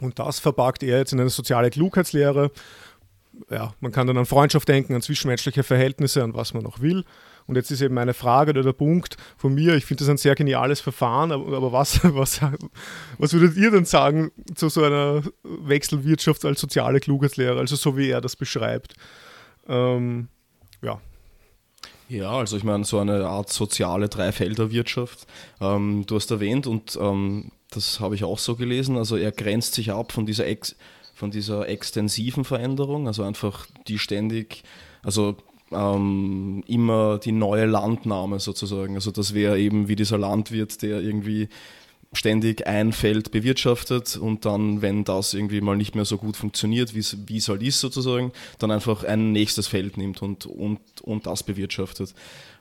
Und 0.00 0.18
das 0.18 0.38
verpackt 0.38 0.82
er 0.82 0.98
jetzt 0.98 1.12
in 1.12 1.20
eine 1.20 1.30
soziale 1.30 1.70
Klugheitslehre, 1.70 2.50
ja, 3.50 3.74
man 3.80 3.92
kann 3.92 4.06
dann 4.06 4.18
an 4.18 4.26
Freundschaft 4.26 4.68
denken, 4.68 4.94
an 4.94 5.02
zwischenmenschliche 5.02 5.62
Verhältnisse, 5.62 6.22
an 6.22 6.34
was 6.34 6.54
man 6.54 6.62
noch 6.62 6.80
will. 6.80 7.04
Und 7.46 7.56
jetzt 7.56 7.70
ist 7.70 7.82
eben 7.82 7.94
meine 7.94 8.14
Frage 8.14 8.50
oder 8.50 8.62
der 8.62 8.72
Punkt 8.72 9.16
von 9.36 9.54
mir, 9.54 9.74
ich 9.74 9.84
finde 9.84 10.04
das 10.04 10.08
ein 10.08 10.16
sehr 10.16 10.34
geniales 10.34 10.80
Verfahren, 10.80 11.30
aber, 11.30 11.56
aber, 11.56 11.72
was, 11.72 12.00
was, 12.14 12.40
was 13.18 13.32
würdet 13.32 13.56
ihr 13.56 13.70
denn 13.70 13.84
sagen 13.84 14.30
zu 14.54 14.68
so 14.68 14.82
einer 14.82 15.22
Wechselwirtschaft 15.42 16.44
als 16.44 16.60
soziale 16.60 17.00
Klugheitslehre, 17.00 17.58
also 17.58 17.76
so 17.76 17.96
wie 17.96 18.08
er 18.08 18.20
das 18.20 18.36
beschreibt? 18.36 18.94
Ähm, 19.68 20.28
ja. 20.82 21.00
Ja, 22.08 22.32
also 22.32 22.56
ich 22.56 22.64
meine, 22.64 22.84
so 22.84 22.98
eine 22.98 23.26
Art 23.26 23.50
soziale 23.50 24.08
Dreifelderwirtschaft. 24.08 25.26
Ähm, 25.60 26.04
du 26.06 26.16
hast 26.16 26.30
erwähnt 26.30 26.66
und 26.66 26.98
ähm, 27.00 27.50
das 27.70 28.00
habe 28.00 28.14
ich 28.14 28.24
auch 28.24 28.38
so 28.38 28.56
gelesen, 28.56 28.96
also 28.96 29.16
er 29.16 29.32
grenzt 29.32 29.74
sich 29.74 29.90
ab 29.90 30.12
von 30.12 30.26
dieser, 30.26 30.46
ex, 30.46 30.76
von 31.14 31.30
dieser 31.30 31.68
extensiven 31.68 32.44
Veränderung, 32.44 33.06
also 33.06 33.22
einfach 33.22 33.66
die 33.88 33.98
ständig, 33.98 34.62
also 35.02 35.36
ähm, 35.72 36.62
immer 36.66 37.18
die 37.18 37.32
neue 37.32 37.66
Landnahme 37.66 38.38
sozusagen. 38.38 38.94
Also 38.94 39.10
das 39.10 39.34
wäre 39.34 39.58
eben 39.58 39.88
wie 39.88 39.96
dieser 39.96 40.18
Landwirt, 40.18 40.82
der 40.82 41.00
irgendwie 41.00 41.48
ständig 42.16 42.66
ein 42.66 42.92
Feld 42.92 43.30
bewirtschaftet 43.30 44.16
und 44.16 44.44
dann, 44.44 44.82
wenn 44.82 45.04
das 45.04 45.34
irgendwie 45.34 45.60
mal 45.60 45.76
nicht 45.76 45.94
mehr 45.94 46.04
so 46.04 46.18
gut 46.18 46.36
funktioniert, 46.36 46.94
wie 46.94 47.36
es 47.36 47.48
halt 47.48 47.62
ist 47.62 47.80
sozusagen, 47.80 48.32
dann 48.58 48.70
einfach 48.70 49.04
ein 49.04 49.32
nächstes 49.32 49.66
Feld 49.66 49.96
nimmt 49.96 50.22
und, 50.22 50.46
und, 50.46 50.80
und 51.02 51.26
das 51.26 51.42
bewirtschaftet. 51.42 52.14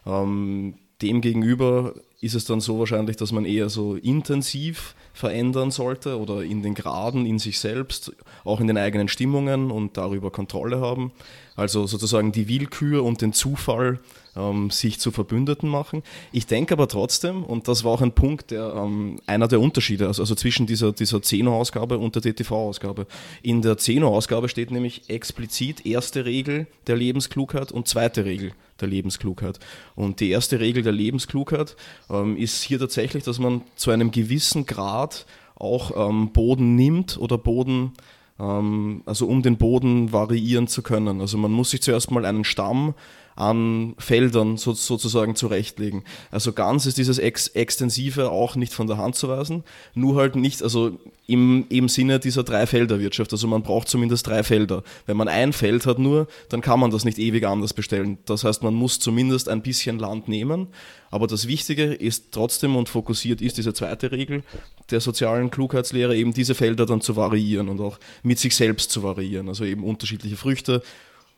Ähm, 0.05 0.75
Demgegenüber 1.01 1.95
ist 2.23 2.35
es 2.35 2.45
dann 2.45 2.61
so 2.61 2.79
wahrscheinlich, 2.79 3.17
dass 3.17 3.33
man 3.33 3.43
eher 3.43 3.67
so 3.67 3.95
intensiv 3.95 4.95
verändern 5.13 5.71
sollte 5.71 6.17
oder 6.17 6.41
in 6.41 6.63
den 6.63 6.73
Graden, 6.73 7.25
in 7.25 7.37
sich 7.37 7.59
selbst, 7.59 8.13
auch 8.45 8.61
in 8.61 8.67
den 8.67 8.77
eigenen 8.77 9.09
Stimmungen 9.09 9.71
und 9.71 9.97
darüber 9.97 10.31
Kontrolle 10.31 10.79
haben. 10.79 11.11
Also 11.55 11.85
sozusagen 11.85 12.31
die 12.31 12.47
Willkür 12.47 13.03
und 13.03 13.21
den 13.21 13.33
Zufall 13.33 13.99
ähm, 14.35 14.71
sich 14.71 14.99
zu 14.99 15.11
Verbündeten 15.11 15.69
machen. 15.69 16.01
Ich 16.31 16.47
denke 16.47 16.73
aber 16.73 16.87
trotzdem, 16.87 17.43
und 17.43 17.67
das 17.67 17.83
war 17.83 17.91
auch 17.91 18.01
ein 18.01 18.13
Punkt, 18.13 18.51
der 18.51 18.73
ähm, 18.73 19.19
einer 19.27 19.47
der 19.47 19.59
Unterschiede, 19.59 20.07
also, 20.07 20.23
also 20.23 20.33
zwischen 20.33 20.65
dieser, 20.65 20.93
dieser 20.93 21.21
Zeno-Ausgabe 21.21 21.97
und 21.97 22.15
der 22.15 22.21
DTV-Ausgabe. 22.21 23.05
In 23.43 23.61
der 23.61 23.77
Zeno-Ausgabe 23.77 24.49
steht 24.49 24.71
nämlich 24.71 25.09
explizit 25.09 25.85
erste 25.85 26.25
Regel 26.25 26.67
der 26.87 26.95
Lebensklugheit 26.95 27.71
und 27.71 27.87
zweite 27.87 28.25
Regel 28.25 28.53
der 28.83 28.89
Lebensklugheit. 28.89 29.59
Und 29.95 30.19
die 30.19 30.29
erste 30.29 30.59
Regel 30.59 30.83
der 30.83 30.91
Lebensklugheit 30.91 31.75
ähm, 32.09 32.37
ist 32.37 32.61
hier 32.63 32.79
tatsächlich, 32.79 33.23
dass 33.23 33.39
man 33.39 33.61
zu 33.75 33.91
einem 33.91 34.11
gewissen 34.11 34.65
Grad 34.65 35.25
auch 35.55 36.09
ähm, 36.09 36.31
Boden 36.33 36.75
nimmt 36.75 37.17
oder 37.17 37.37
Boden, 37.37 37.93
ähm, 38.39 39.01
also 39.05 39.27
um 39.27 39.41
den 39.41 39.57
Boden 39.57 40.11
variieren 40.11 40.67
zu 40.67 40.81
können. 40.81 41.21
Also 41.21 41.37
man 41.37 41.51
muss 41.51 41.71
sich 41.71 41.81
zuerst 41.81 42.11
mal 42.11 42.25
einen 42.25 42.43
Stamm 42.43 42.93
an 43.35 43.95
Feldern 43.97 44.57
so, 44.57 44.73
sozusagen 44.73 45.35
zurechtlegen. 45.35 46.03
Also 46.31 46.53
ganz 46.53 46.85
ist 46.85 46.97
dieses 46.97 47.19
Ex 47.19 47.47
Extensive 47.47 48.29
auch 48.29 48.55
nicht 48.55 48.73
von 48.73 48.87
der 48.87 48.97
Hand 48.97 49.15
zu 49.15 49.27
weisen, 49.29 49.63
nur 49.93 50.15
halt 50.15 50.35
nicht, 50.35 50.61
also 50.61 50.97
im, 51.25 51.65
im 51.69 51.87
Sinne 51.87 52.19
dieser 52.19 52.43
Drei-Felder-Wirtschaft. 52.43 53.31
Also 53.31 53.47
man 53.47 53.63
braucht 53.63 53.87
zumindest 53.87 54.27
drei 54.27 54.43
Felder. 54.43 54.83
Wenn 55.05 55.15
man 55.15 55.27
ein 55.27 55.53
Feld 55.53 55.85
hat 55.85 55.97
nur, 55.97 56.27
dann 56.49 56.61
kann 56.61 56.79
man 56.79 56.91
das 56.91 57.05
nicht 57.05 57.17
ewig 57.17 57.45
anders 57.45 57.73
bestellen. 57.73 58.17
Das 58.25 58.43
heißt, 58.43 58.61
man 58.61 58.73
muss 58.73 58.99
zumindest 58.99 59.47
ein 59.47 59.61
bisschen 59.61 59.99
Land 59.99 60.27
nehmen. 60.27 60.67
Aber 61.11 61.27
das 61.27 61.47
Wichtige 61.47 61.93
ist 61.93 62.31
trotzdem 62.31 62.75
und 62.75 62.89
fokussiert 62.89 63.41
ist 63.41 63.57
diese 63.57 63.73
zweite 63.73 64.11
Regel 64.11 64.43
der 64.91 64.99
sozialen 64.99 65.49
Klugheitslehre, 65.49 66.15
eben 66.15 66.33
diese 66.33 66.55
Felder 66.55 66.85
dann 66.85 67.01
zu 67.01 67.15
variieren 67.15 67.69
und 67.69 67.79
auch 67.79 67.99
mit 68.23 68.39
sich 68.39 68.55
selbst 68.55 68.91
zu 68.91 69.03
variieren. 69.03 69.47
Also 69.47 69.63
eben 69.63 69.83
unterschiedliche 69.83 70.35
Früchte 70.35 70.81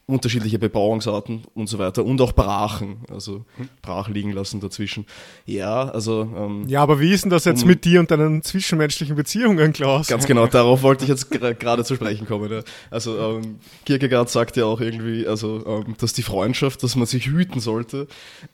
unterschiedliche 0.08 0.60
Bebauungsarten 0.60 1.46
und 1.56 1.68
so 1.68 1.80
weiter 1.80 2.06
und 2.06 2.22
auch 2.22 2.32
Brachen, 2.34 2.98
also 3.10 3.44
brach 3.82 4.08
liegen 4.08 4.32
lassen 4.34 4.60
dazwischen. 4.60 5.08
Ja, 5.48 5.90
also. 5.90 6.32
Ähm, 6.38 6.66
ja, 6.68 6.84
aber 6.84 7.00
wie 7.00 7.12
ist 7.12 7.24
denn 7.24 7.32
das 7.32 7.46
jetzt 7.46 7.64
um, 7.64 7.70
mit 7.70 7.86
dir 7.86 8.02
und 8.02 8.12
deinen 8.12 8.44
zwischenmenschlichen 8.44 9.16
Beziehungen, 9.16 9.74
Klaus? 9.74 10.06
Ganz 10.06 10.28
genau, 10.28 10.46
darauf 10.46 10.84
wollte 10.84 11.06
ich 11.06 11.10
jetzt 11.10 11.32
gerade 11.32 11.84
zu 11.84 11.96
sprechen 11.96 12.28
kommen. 12.28 12.52
Ja. 12.52 12.62
Also 12.92 13.18
ähm, 13.18 13.58
Kierkegaard 13.86 14.30
sagt 14.30 14.58
ja 14.58 14.66
auch 14.66 14.80
irgendwie, 14.80 15.26
also 15.26 15.66
ähm, 15.66 15.96
dass 15.98 16.14
die 16.14 16.24
Freundschaft, 16.24 16.84
dass 16.84 16.96
man 16.96 17.08
sich 17.08 17.26
hüten 17.28 17.60
sollte. 17.60 18.08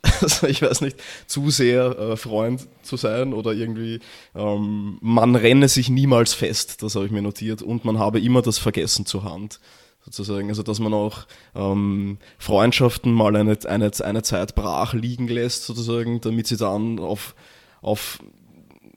Also 0.21 0.45
ich 0.45 0.61
weiß 0.61 0.81
nicht, 0.81 0.97
zu 1.25 1.49
sehr 1.49 1.97
äh, 1.97 2.15
Freund 2.15 2.67
zu 2.83 2.95
sein 2.95 3.33
oder 3.33 3.53
irgendwie 3.53 3.99
ähm, 4.35 4.99
man 5.01 5.35
renne 5.35 5.67
sich 5.67 5.89
niemals 5.89 6.35
fest, 6.35 6.83
das 6.83 6.95
habe 6.95 7.05
ich 7.05 7.11
mir 7.11 7.23
notiert, 7.23 7.63
und 7.63 7.85
man 7.85 7.97
habe 7.97 8.19
immer 8.19 8.43
das 8.43 8.59
Vergessen 8.59 9.07
zur 9.07 9.23
Hand 9.23 9.59
sozusagen. 10.03 10.49
Also 10.49 10.63
dass 10.63 10.79
man 10.79 10.93
auch 10.93 11.25
ähm, 11.55 12.17
Freundschaften 12.37 13.11
mal 13.13 13.35
eine, 13.35 13.57
eine, 13.67 13.91
eine 14.03 14.23
Zeit 14.23 14.55
brach 14.55 14.93
liegen 14.93 15.27
lässt, 15.27 15.65
sozusagen, 15.65 16.21
damit 16.21 16.47
sie 16.47 16.57
dann 16.57 16.99
auf, 16.99 17.35
auf 17.81 18.19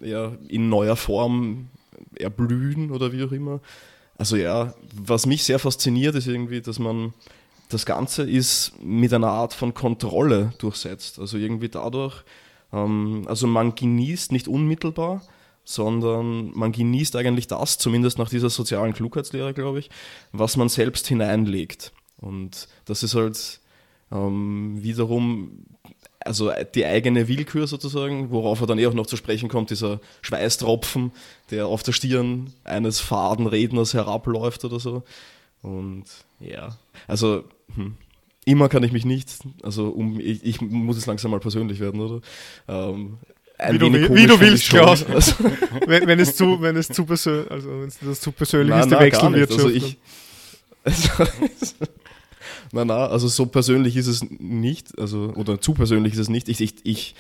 ja, 0.03 0.33
in 0.49 0.69
neuer 0.69 0.97
Form 0.97 1.69
erblühen 2.19 2.91
oder 2.91 3.13
wie 3.13 3.25
auch 3.25 3.33
immer. 3.33 3.61
Also 4.17 4.37
ja, 4.37 4.75
was 4.95 5.27
mich 5.27 5.45
sehr 5.45 5.59
fasziniert, 5.59 6.15
ist 6.15 6.27
irgendwie, 6.27 6.61
dass 6.61 6.79
man 6.79 7.13
das 7.69 7.87
Ganze 7.87 8.29
ist 8.29 8.73
mit 8.83 9.13
einer 9.13 9.29
Art 9.29 9.55
von 9.55 9.75
Kontrolle 9.75 10.53
durchsetzt. 10.59 11.19
Also 11.19 11.37
irgendwie 11.39 11.69
dadurch, 11.69 12.23
ähm, 12.73 13.25
also 13.27 13.47
man 13.47 13.75
genießt 13.75 14.33
nicht 14.33 14.49
unmittelbar, 14.49 15.23
sondern 15.65 16.53
man 16.55 16.73
genießt 16.73 17.17
eigentlich 17.17 17.47
das, 17.47 17.79
zumindest 17.79 18.19
nach 18.19 18.29
dieser 18.29 18.51
sozialen 18.51 18.93
Klugheitslehre, 18.93 19.55
glaube 19.55 19.81
ich, 19.81 19.91
was 20.33 20.57
man 20.57 20.69
selbst 20.69 21.07
hineinlegt. 21.07 21.93
Und 22.19 22.69
das 22.85 23.03
ist 23.03 23.15
halt 23.15 23.61
ähm, 24.13 24.83
wiederum 24.83 25.67
also 26.25 26.51
die 26.75 26.87
eigene 26.87 27.29
Willkür 27.29 27.67
sozusagen, 27.67 28.31
worauf 28.31 28.61
er 28.61 28.67
dann 28.67 28.79
eh 28.79 28.87
auch 28.87 28.95
noch 28.95 29.07
zu 29.07 29.17
sprechen 29.17 29.49
kommt, 29.49 29.71
dieser 29.71 30.01
Schweißtropfen, 30.23 31.13
der 31.51 31.67
auf 31.67 31.83
der 31.83 31.93
Stirn 31.93 32.53
eines 32.65 33.01
faden 33.01 33.47
Redners 33.47 33.93
herabläuft 33.93 34.65
oder 34.65 34.81
so. 34.81 35.03
Und 35.61 36.05
ja, 36.41 36.79
also 37.07 37.45
hm, 37.75 37.97
immer 38.45 38.69
kann 38.69 38.83
ich 38.83 38.93
mich 38.93 39.05
nicht, 39.05 39.41
also 39.63 39.89
um, 39.89 40.19
ich, 40.19 40.45
ich 40.45 40.61
muss 40.61 40.97
es 40.97 41.07
langsam 41.07 41.31
mal 41.31 41.41
persönlich 41.41 41.81
werden, 41.81 42.01
oder? 42.01 42.21
Ähm, 42.69 43.19
wie 43.71 43.79
du, 43.79 43.93
wie 43.93 44.27
du 44.27 44.41
willst, 44.41 44.69
Klaus. 44.69 45.05
Also, 45.07 45.37
wenn, 45.87 46.07
wenn, 46.07 46.21
es 46.21 46.37
zu, 46.37 46.61
wenn 46.61 46.77
es 46.77 46.89
zu 46.89 47.05
persönlich, 47.05 47.51
also 47.51 47.69
wenn 47.69 47.89
es 47.89 47.99
das 48.01 48.21
zu 48.21 48.33
persönlich 48.33 48.77
ist, 48.77 48.91
die 48.91 48.99
Wechselwirtschaft. 48.99 49.65
Also 49.65 49.69
ich, 49.71 49.99
also, 50.83 51.09
na, 52.73 52.85
na, 52.85 53.07
also 53.07 53.29
so 53.29 53.47
persönlich 53.47 53.97
ist 53.97 54.09
es 54.09 54.23
nicht, 54.29 54.99
also, 54.99 55.33
oder 55.37 55.61
zu 55.61 55.75
persönlich 55.75 56.15
ist 56.15 56.19
es 56.19 56.29
nicht. 56.29 56.49
Ich, 56.49 56.61
ich, 56.61 56.75
ich 56.85 57.15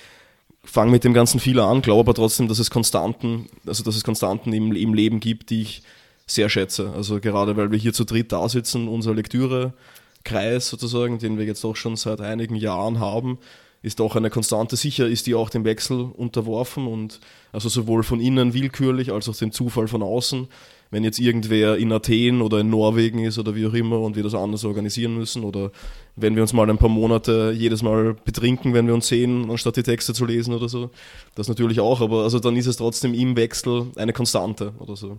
fange 0.64 0.90
mit 0.90 1.04
dem 1.04 1.14
Ganzen 1.14 1.40
viel 1.40 1.60
an, 1.60 1.82
glaube 1.82 2.00
aber 2.00 2.14
trotzdem, 2.14 2.48
dass 2.48 2.58
es 2.58 2.70
Konstanten, 2.70 3.46
also 3.66 3.84
dass 3.84 3.96
es 3.96 4.04
Konstanten 4.04 4.52
im, 4.52 4.72
im 4.74 4.94
Leben 4.94 5.20
gibt, 5.20 5.50
die 5.50 5.62
ich 5.62 5.82
sehr 6.26 6.48
schätze. 6.48 6.92
Also 6.96 7.20
gerade 7.20 7.56
weil 7.56 7.70
wir 7.70 7.78
hier 7.78 7.92
zu 7.92 8.04
dritt 8.04 8.32
da 8.32 8.48
sitzen, 8.48 8.88
unser 8.88 9.14
Lektürekreis 9.14 10.68
sozusagen, 10.68 11.18
den 11.18 11.38
wir 11.38 11.44
jetzt 11.44 11.64
auch 11.64 11.76
schon 11.76 11.96
seit 11.96 12.20
einigen 12.20 12.56
Jahren 12.56 12.98
haben, 12.98 13.38
ist 13.84 14.00
doch 14.00 14.16
eine 14.16 14.30
Konstante. 14.30 14.76
Sicher 14.76 15.06
ist 15.06 15.26
die 15.26 15.34
auch 15.34 15.50
dem 15.50 15.66
Wechsel 15.66 16.00
unterworfen 16.00 16.86
und 16.86 17.20
also 17.52 17.68
sowohl 17.68 18.02
von 18.02 18.18
innen 18.18 18.54
willkürlich 18.54 19.12
als 19.12 19.28
auch 19.28 19.36
dem 19.36 19.52
Zufall 19.52 19.88
von 19.88 20.02
außen. 20.02 20.48
Wenn 20.90 21.04
jetzt 21.04 21.18
irgendwer 21.18 21.76
in 21.76 21.92
Athen 21.92 22.40
oder 22.40 22.60
in 22.60 22.70
Norwegen 22.70 23.18
ist 23.18 23.38
oder 23.38 23.54
wie 23.54 23.66
auch 23.66 23.74
immer 23.74 24.00
und 24.00 24.16
wir 24.16 24.22
das 24.22 24.34
anders 24.34 24.64
organisieren 24.64 25.18
müssen 25.18 25.44
oder 25.44 25.70
wenn 26.16 26.34
wir 26.34 26.40
uns 26.40 26.54
mal 26.54 26.70
ein 26.70 26.78
paar 26.78 26.88
Monate 26.88 27.54
jedes 27.54 27.82
Mal 27.82 28.14
betrinken, 28.14 28.72
wenn 28.72 28.86
wir 28.86 28.94
uns 28.94 29.08
sehen, 29.08 29.50
anstatt 29.50 29.76
die 29.76 29.82
Texte 29.82 30.14
zu 30.14 30.24
lesen 30.24 30.54
oder 30.54 30.70
so. 30.70 30.88
Das 31.34 31.48
natürlich 31.48 31.80
auch, 31.80 32.00
aber 32.00 32.22
also 32.22 32.38
dann 32.38 32.56
ist 32.56 32.66
es 32.66 32.78
trotzdem 32.78 33.12
im 33.12 33.36
Wechsel 33.36 33.88
eine 33.96 34.14
Konstante 34.14 34.72
oder 34.78 34.96
so. 34.96 35.18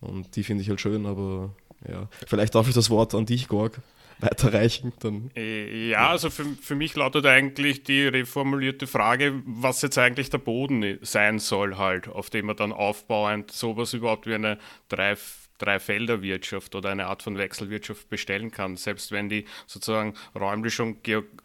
Und 0.00 0.34
die 0.34 0.42
finde 0.42 0.62
ich 0.62 0.70
halt 0.70 0.80
schön, 0.80 1.06
aber 1.06 1.50
ja. 1.88 2.08
Vielleicht 2.26 2.56
darf 2.56 2.66
ich 2.66 2.74
das 2.74 2.90
Wort 2.90 3.14
an 3.14 3.26
dich, 3.26 3.46
Gorg 3.46 3.80
weiterreichen. 4.18 4.92
Dann. 5.00 5.30
Äh, 5.36 5.90
ja, 5.90 6.08
also 6.08 6.30
für, 6.30 6.44
für 6.60 6.74
mich 6.74 6.94
lautet 6.96 7.26
eigentlich 7.26 7.84
die 7.84 8.06
reformulierte 8.06 8.86
Frage, 8.86 9.42
was 9.44 9.82
jetzt 9.82 9.98
eigentlich 9.98 10.30
der 10.30 10.38
Boden 10.38 10.98
sein 11.02 11.38
soll, 11.38 11.76
halt, 11.76 12.08
auf 12.08 12.30
dem 12.30 12.46
man 12.46 12.56
dann 12.56 12.72
aufbauend 12.72 13.50
sowas 13.50 13.92
überhaupt 13.92 14.26
wie 14.26 14.34
eine 14.34 14.58
drei 14.88 15.16
Dreifelderwirtschaft 15.58 16.74
oder 16.74 16.90
eine 16.90 17.06
Art 17.06 17.22
von 17.22 17.38
Wechselwirtschaft 17.38 18.08
bestellen 18.08 18.50
kann, 18.50 18.76
selbst 18.76 19.12
wenn 19.12 19.28
die 19.28 19.46
sozusagen 19.66 20.14
räumlich 20.34 20.80
und, 20.80 20.98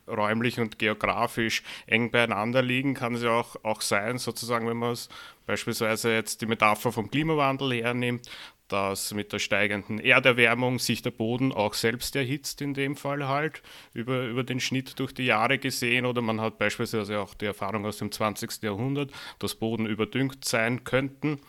räumlich 0.08 0.60
und 0.60 0.80
geografisch 0.80 1.64
eng 1.88 2.12
beieinander 2.12 2.62
liegen, 2.62 2.94
kann 2.94 3.16
es 3.16 3.24
ja 3.24 3.32
auch, 3.32 3.56
auch 3.64 3.82
sein, 3.82 4.18
sozusagen, 4.18 4.68
wenn 4.68 4.78
man 4.78 4.92
es 4.92 5.10
beispielsweise 5.46 6.14
jetzt 6.14 6.42
die 6.42 6.46
Metapher 6.46 6.92
vom 6.92 7.10
Klimawandel 7.10 7.82
hernimmt, 7.82 8.30
dass 8.72 9.14
mit 9.14 9.34
der 9.34 9.40
steigenden 9.40 10.00
Erderwärmung 10.00 10.80
sich 10.80 11.02
der 11.02 11.12
Boden 11.12 11.52
auch 11.52 11.74
selbst 11.74 12.16
erhitzt, 12.16 12.62
in 12.62 12.74
dem 12.74 12.96
Fall 12.96 13.28
halt, 13.28 13.62
über, 13.94 14.26
über 14.28 14.44
den 14.44 14.60
Schnitt 14.60 15.00
durch 15.00 15.14
die 15.14 15.26
Jahre 15.26 15.58
gesehen. 15.58 16.06
Oder 16.06 16.22
man 16.22 16.40
hat 16.40 16.58
beispielsweise 16.58 17.20
auch 17.20 17.34
die 17.34 17.46
Erfahrung 17.46 17.86
aus 17.86 17.98
dem 17.98 18.12
20. 18.12 18.64
Jahrhundert, 18.64 19.12
dass 19.40 19.56
Boden 19.56 19.86
überdüngt 19.86 20.46
sein 20.46 20.84
könnten. 20.84 21.40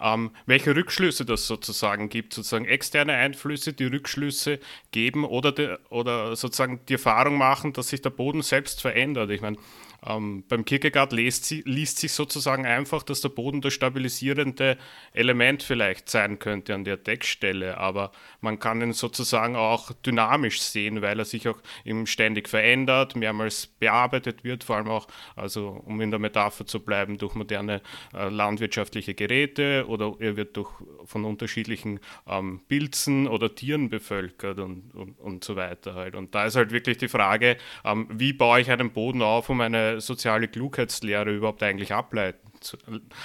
ähm, 0.00 0.30
welche 0.46 0.76
Rückschlüsse 0.76 1.24
das 1.24 1.48
sozusagen 1.48 2.08
gibt, 2.08 2.32
sozusagen 2.32 2.66
externe 2.66 3.14
Einflüsse, 3.14 3.72
die 3.72 3.86
Rückschlüsse 3.86 4.60
geben 4.92 5.24
oder, 5.24 5.50
die, 5.50 5.74
oder 5.90 6.36
sozusagen 6.36 6.80
die 6.88 6.92
Erfahrung 6.92 7.36
machen, 7.36 7.72
dass 7.72 7.88
sich 7.88 8.02
der 8.02 8.10
Boden 8.10 8.42
selbst 8.42 8.80
verändert. 8.80 9.30
Ich 9.30 9.40
meine, 9.40 9.56
ähm, 10.06 10.44
beim 10.48 10.64
Kierkegaard 10.64 11.12
liest, 11.12 11.50
liest 11.50 11.98
sich 11.98 12.12
sozusagen 12.12 12.66
einfach, 12.66 13.02
dass 13.02 13.20
der 13.20 13.30
Boden 13.30 13.60
das 13.60 13.72
stabilisierende 13.72 14.78
Element 15.12 15.62
vielleicht 15.62 16.08
sein 16.08 16.38
könnte 16.38 16.74
an 16.74 16.84
der 16.84 16.96
Deckstelle, 16.96 17.78
aber 17.78 18.12
man 18.40 18.58
kann 18.58 18.80
ihn 18.80 18.92
sozusagen 18.92 19.56
auch 19.56 19.92
dynamisch 20.06 20.60
sehen, 20.60 21.02
weil 21.02 21.18
er 21.18 21.24
sich 21.24 21.48
auch 21.48 21.58
eben 21.84 22.06
ständig 22.06 22.48
verändert, 22.48 23.16
mehrmals 23.16 23.66
bearbeitet 23.66 24.44
wird, 24.44 24.62
vor 24.62 24.76
allem 24.76 24.88
auch, 24.88 25.08
also 25.34 25.82
um 25.84 26.00
in 26.00 26.10
der 26.10 26.20
Metapher 26.20 26.66
zu 26.66 26.80
bleiben, 26.80 27.18
durch 27.18 27.34
moderne 27.34 27.82
äh, 28.14 28.28
landwirtschaftliche 28.28 29.14
Geräte 29.14 29.86
oder 29.88 30.14
er 30.20 30.36
wird 30.36 30.56
durch, 30.56 30.70
von 31.04 31.24
unterschiedlichen 31.24 31.98
ähm, 32.28 32.60
Pilzen 32.68 33.26
oder 33.26 33.54
Tieren 33.54 33.88
bevölkert 33.88 34.60
und, 34.60 34.94
und, 34.94 35.18
und 35.18 35.44
so 35.44 35.56
weiter 35.56 35.94
halt. 35.94 36.14
Und 36.14 36.34
da 36.34 36.46
ist 36.46 36.54
halt 36.54 36.70
wirklich 36.70 36.98
die 36.98 37.08
Frage, 37.08 37.56
ähm, 37.84 38.06
wie 38.10 38.32
baue 38.32 38.60
ich 38.60 38.70
einen 38.70 38.90
Boden 38.90 39.22
auf, 39.22 39.48
um 39.50 39.60
eine 39.60 39.87
soziale 40.00 40.48
Klugheitslehre 40.48 41.34
überhaupt 41.34 41.62
eigentlich 41.62 41.92
ableiten 41.92 42.48
zu, 42.60 42.76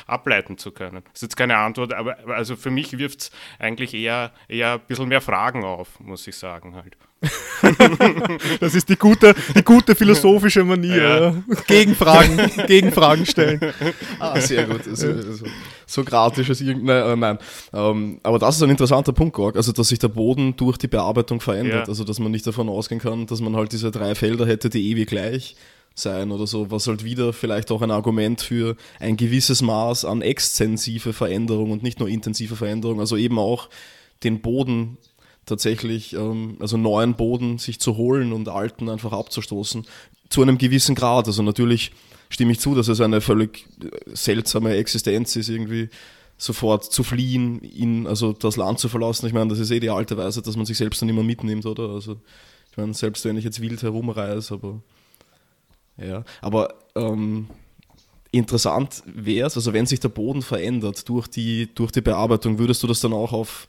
ableiten 0.08 0.58
zu 0.58 0.72
können. 0.72 1.04
Das 1.06 1.16
ist 1.16 1.22
jetzt 1.24 1.38
keine 1.38 1.58
Antwort, 1.58 1.94
aber 1.94 2.18
also 2.28 2.56
für 2.56 2.72
mich 2.72 2.98
wirft 2.98 3.22
es 3.22 3.32
eigentlich 3.60 3.94
eher, 3.94 4.32
eher 4.48 4.74
ein 4.74 4.82
bisschen 4.88 5.08
mehr 5.08 5.22
Fragen 5.22 5.64
auf, 5.64 6.00
muss 6.00 6.28
ich 6.28 6.36
sagen 6.36 6.76
halt. 6.76 6.98
das 8.60 8.76
ist 8.76 8.90
die 8.90 8.98
gute, 8.98 9.34
die 9.56 9.64
gute 9.64 9.96
philosophische 9.96 10.64
Manier. 10.66 11.44
Ja. 11.48 11.56
Gegenfragen, 11.68 12.38
Gegenfragen 12.68 13.26
stellen. 13.26 13.62
Ah, 14.20 14.38
sehr 14.42 14.66
gut. 14.66 14.84
So, 14.84 15.22
so, 15.22 15.46
Sokratisches 15.86 16.60
irgendein, 16.60 17.04
äh, 17.04 17.16
nein. 17.16 17.38
Ähm, 17.72 18.20
aber 18.24 18.40
das 18.40 18.58
ist 18.58 18.64
ein 18.64 18.72
interessanter 18.72 19.14
Punkt, 19.14 19.36
Gorg. 19.36 19.56
Also, 19.56 19.72
dass 19.72 19.88
sich 19.88 20.00
der 20.00 20.10
Boden 20.10 20.58
durch 20.58 20.78
die 20.78 20.90
Bearbeitung 20.90 21.40
verändert. 21.40 21.88
Ja. 21.88 21.88
Also, 21.88 22.04
dass 22.04 22.20
man 22.20 22.32
nicht 22.32 22.46
davon 22.46 22.68
ausgehen 22.68 23.00
kann, 23.00 23.26
dass 23.26 23.40
man 23.40 23.56
halt 23.56 23.72
diese 23.72 23.90
drei 23.90 24.16
Felder 24.16 24.46
hätte, 24.46 24.70
die 24.70 24.92
ewig 24.92 25.08
gleich 25.08 25.56
sein 25.96 26.32
oder 26.32 26.48
so, 26.48 26.72
was 26.72 26.88
halt 26.88 27.04
wieder 27.04 27.34
vielleicht 27.34 27.72
auch 27.72 27.82
ein 27.82 27.92
Argument 27.92 28.42
für 28.42 28.76
ein 29.00 29.18
gewisses 29.18 29.62
Maß 29.62 30.06
an 30.06 30.22
extensive 30.22 31.14
Veränderung 31.14 31.72
und 31.72 31.84
nicht 31.84 32.00
nur 32.00 32.10
intensive 32.10 32.56
Veränderung, 32.56 33.00
also 33.00 33.16
eben 33.16 33.38
auch 33.38 33.70
den 34.24 34.42
Boden 34.42 34.98
tatsächlich, 35.46 36.14
ähm, 36.14 36.58
also 36.60 36.78
neuen 36.78 37.16
Boden 37.16 37.58
sich 37.58 37.80
zu 37.80 37.98
holen 37.98 38.34
und 38.34 38.50
alten 38.50 38.90
einfach 38.90 39.12
abzustoßen, 39.12 39.86
zu 40.30 40.42
einem 40.42 40.58
gewissen 40.58 40.96
Grad. 40.96 41.28
Also 41.28 41.44
natürlich 41.44 41.92
stimme 42.30 42.54
ich 42.54 42.60
zu, 42.60 42.74
dass 42.74 42.88
es 42.88 43.02
eine 43.02 43.22
völlig 43.22 43.68
seltsame 44.14 44.76
Existenz 44.76 45.36
ist, 45.36 45.50
irgendwie 45.50 45.90
sofort 46.38 46.92
zu 46.92 47.04
fliehen, 47.04 47.60
in, 47.60 48.08
also 48.08 48.34
das 48.34 48.58
Land 48.58 48.80
zu 48.80 48.90
verlassen. 48.90 49.28
Ich 49.28 49.34
meine, 49.34 49.50
das 49.50 49.60
ist 49.60 49.72
eh 49.72 49.80
die 49.80 49.90
alte 49.90 50.18
Weise, 50.18 50.42
dass 50.42 50.58
man 50.58 50.66
sich 50.66 50.78
selbst 50.78 51.02
dann 51.02 51.10
immer 51.10 51.24
mitnimmt, 51.24 51.66
oder? 51.66 51.90
Also 51.90 52.18
ich 52.72 52.78
meine, 52.78 52.94
selbst 52.94 53.24
wenn 53.26 53.38
ich 53.38 53.44
jetzt 53.44 53.62
wild 53.62 53.84
herumreise, 53.84 54.56
aber 54.56 54.82
ja, 55.98 56.24
aber 56.42 56.76
ähm, 56.96 57.48
interessant 58.32 59.04
wäre 59.06 59.48
es, 59.48 59.56
also 59.56 59.74
wenn 59.74 59.86
sich 59.86 60.00
der 60.00 60.10
Boden 60.10 60.42
verändert 60.42 61.08
durch 61.08 61.28
die, 61.28 61.74
durch 61.76 61.92
die 61.92 62.02
Bearbeitung, 62.02 62.58
würdest 62.60 62.82
du 62.84 62.88
das 62.88 63.00
dann 63.00 63.14
auch 63.14 63.32
auf, 63.32 63.68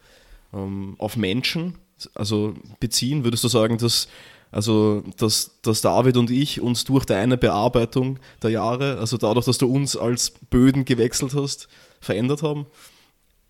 ähm, 0.53 0.95
auf 0.99 1.17
Menschen 1.17 1.79
also 2.15 2.55
beziehen? 2.81 3.25
Würdest 3.25 3.45
du 3.45 3.49
sagen, 3.49 3.79
dass, 3.79 4.09
also, 4.51 5.03
dass, 5.17 5.59
dass 5.63 5.81
David 5.81 6.17
und 6.17 6.31
ich 6.31 6.61
uns 6.61 6.85
durch 6.85 7.05
deine 7.05 7.37
Bearbeitung 7.37 8.19
der 8.43 8.51
Jahre, 8.51 8.99
also 8.99 9.17
dadurch, 9.17 9.47
dass 9.47 9.59
du 9.59 9.73
uns 9.73 9.97
als 9.97 10.31
Böden 10.31 10.85
gewechselt 10.85 11.35
hast, 11.35 11.69
verändert 12.01 12.43
haben? 12.43 12.67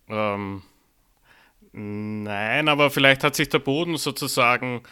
Ähm, 0.09 0.63
nein, 1.73 2.69
aber 2.69 2.91
vielleicht 2.91 3.25
hat 3.25 3.35
sich 3.35 3.49
der 3.49 3.59
Boden 3.59 3.97
sozusagen 3.97 4.83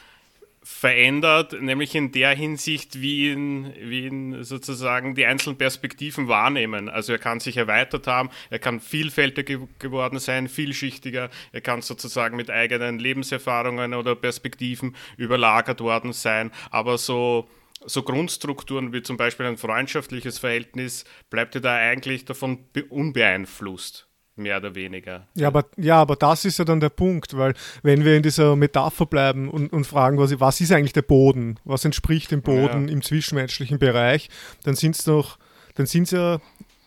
verändert, 0.62 1.60
nämlich 1.60 1.94
in 1.94 2.12
der 2.12 2.34
Hinsicht, 2.34 3.00
wie 3.00 3.32
ihn, 3.32 3.72
wie 3.80 4.06
ihn 4.06 4.44
sozusagen 4.44 5.14
die 5.14 5.26
einzelnen 5.26 5.58
Perspektiven 5.58 6.28
wahrnehmen. 6.28 6.88
Also 6.88 7.12
er 7.12 7.18
kann 7.18 7.40
sich 7.40 7.56
erweitert 7.56 8.06
haben, 8.06 8.30
er 8.48 8.60
kann 8.60 8.80
vielfältiger 8.80 9.66
geworden 9.78 10.18
sein, 10.20 10.48
vielschichtiger, 10.48 11.30
er 11.50 11.60
kann 11.60 11.82
sozusagen 11.82 12.36
mit 12.36 12.50
eigenen 12.50 12.98
Lebenserfahrungen 12.98 13.94
oder 13.94 14.14
Perspektiven 14.14 14.94
überlagert 15.16 15.80
worden 15.80 16.12
sein, 16.12 16.52
aber 16.70 16.98
so 16.98 17.48
so 17.84 18.04
Grundstrukturen 18.04 18.92
wie 18.92 19.02
zum 19.02 19.16
Beispiel 19.16 19.44
ein 19.46 19.56
freundschaftliches 19.56 20.38
Verhältnis 20.38 21.04
bleibt 21.30 21.56
er 21.56 21.60
da 21.60 21.74
eigentlich 21.74 22.24
davon 22.24 22.64
unbeeinflusst 22.90 24.06
mehr 24.36 24.58
oder 24.58 24.74
weniger. 24.74 25.26
Ja 25.34 25.48
aber, 25.48 25.66
ja, 25.76 26.00
aber 26.00 26.16
das 26.16 26.44
ist 26.44 26.58
ja 26.58 26.64
dann 26.64 26.80
der 26.80 26.88
Punkt, 26.88 27.36
weil 27.36 27.54
wenn 27.82 28.04
wir 28.04 28.16
in 28.16 28.22
dieser 28.22 28.56
Metapher 28.56 29.06
bleiben 29.06 29.48
und, 29.48 29.72
und 29.72 29.86
fragen, 29.86 30.18
was, 30.18 30.38
was 30.40 30.60
ist 30.60 30.72
eigentlich 30.72 30.92
der 30.92 31.02
Boden, 31.02 31.58
was 31.64 31.84
entspricht 31.84 32.30
dem 32.30 32.42
Boden 32.42 32.88
ja. 32.88 32.94
im 32.94 33.02
zwischenmenschlichen 33.02 33.78
Bereich, 33.78 34.28
dann 34.64 34.74
sind 34.74 34.96
es 34.96 35.04
doch, 35.04 35.38
dann 35.74 35.86
sind 35.86 36.04
es 36.04 36.10
ja 36.12 36.40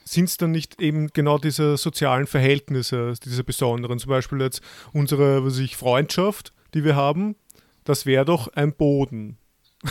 sind 0.07 0.25
es 0.29 0.37
dann 0.37 0.51
nicht 0.51 0.79
eben 0.79 1.07
genau 1.13 1.39
diese 1.39 1.77
sozialen 1.77 2.27
Verhältnisse, 2.27 3.13
diese 3.25 3.43
besonderen, 3.43 3.97
zum 3.97 4.09
Beispiel 4.09 4.39
jetzt 4.39 4.61
unsere 4.93 5.43
was 5.43 5.57
ich, 5.57 5.75
Freundschaft, 5.75 6.53
die 6.75 6.83
wir 6.83 6.95
haben, 6.95 7.35
das 7.83 8.05
wäre 8.05 8.23
doch 8.23 8.47
ein 8.53 8.73
Boden. 8.73 9.37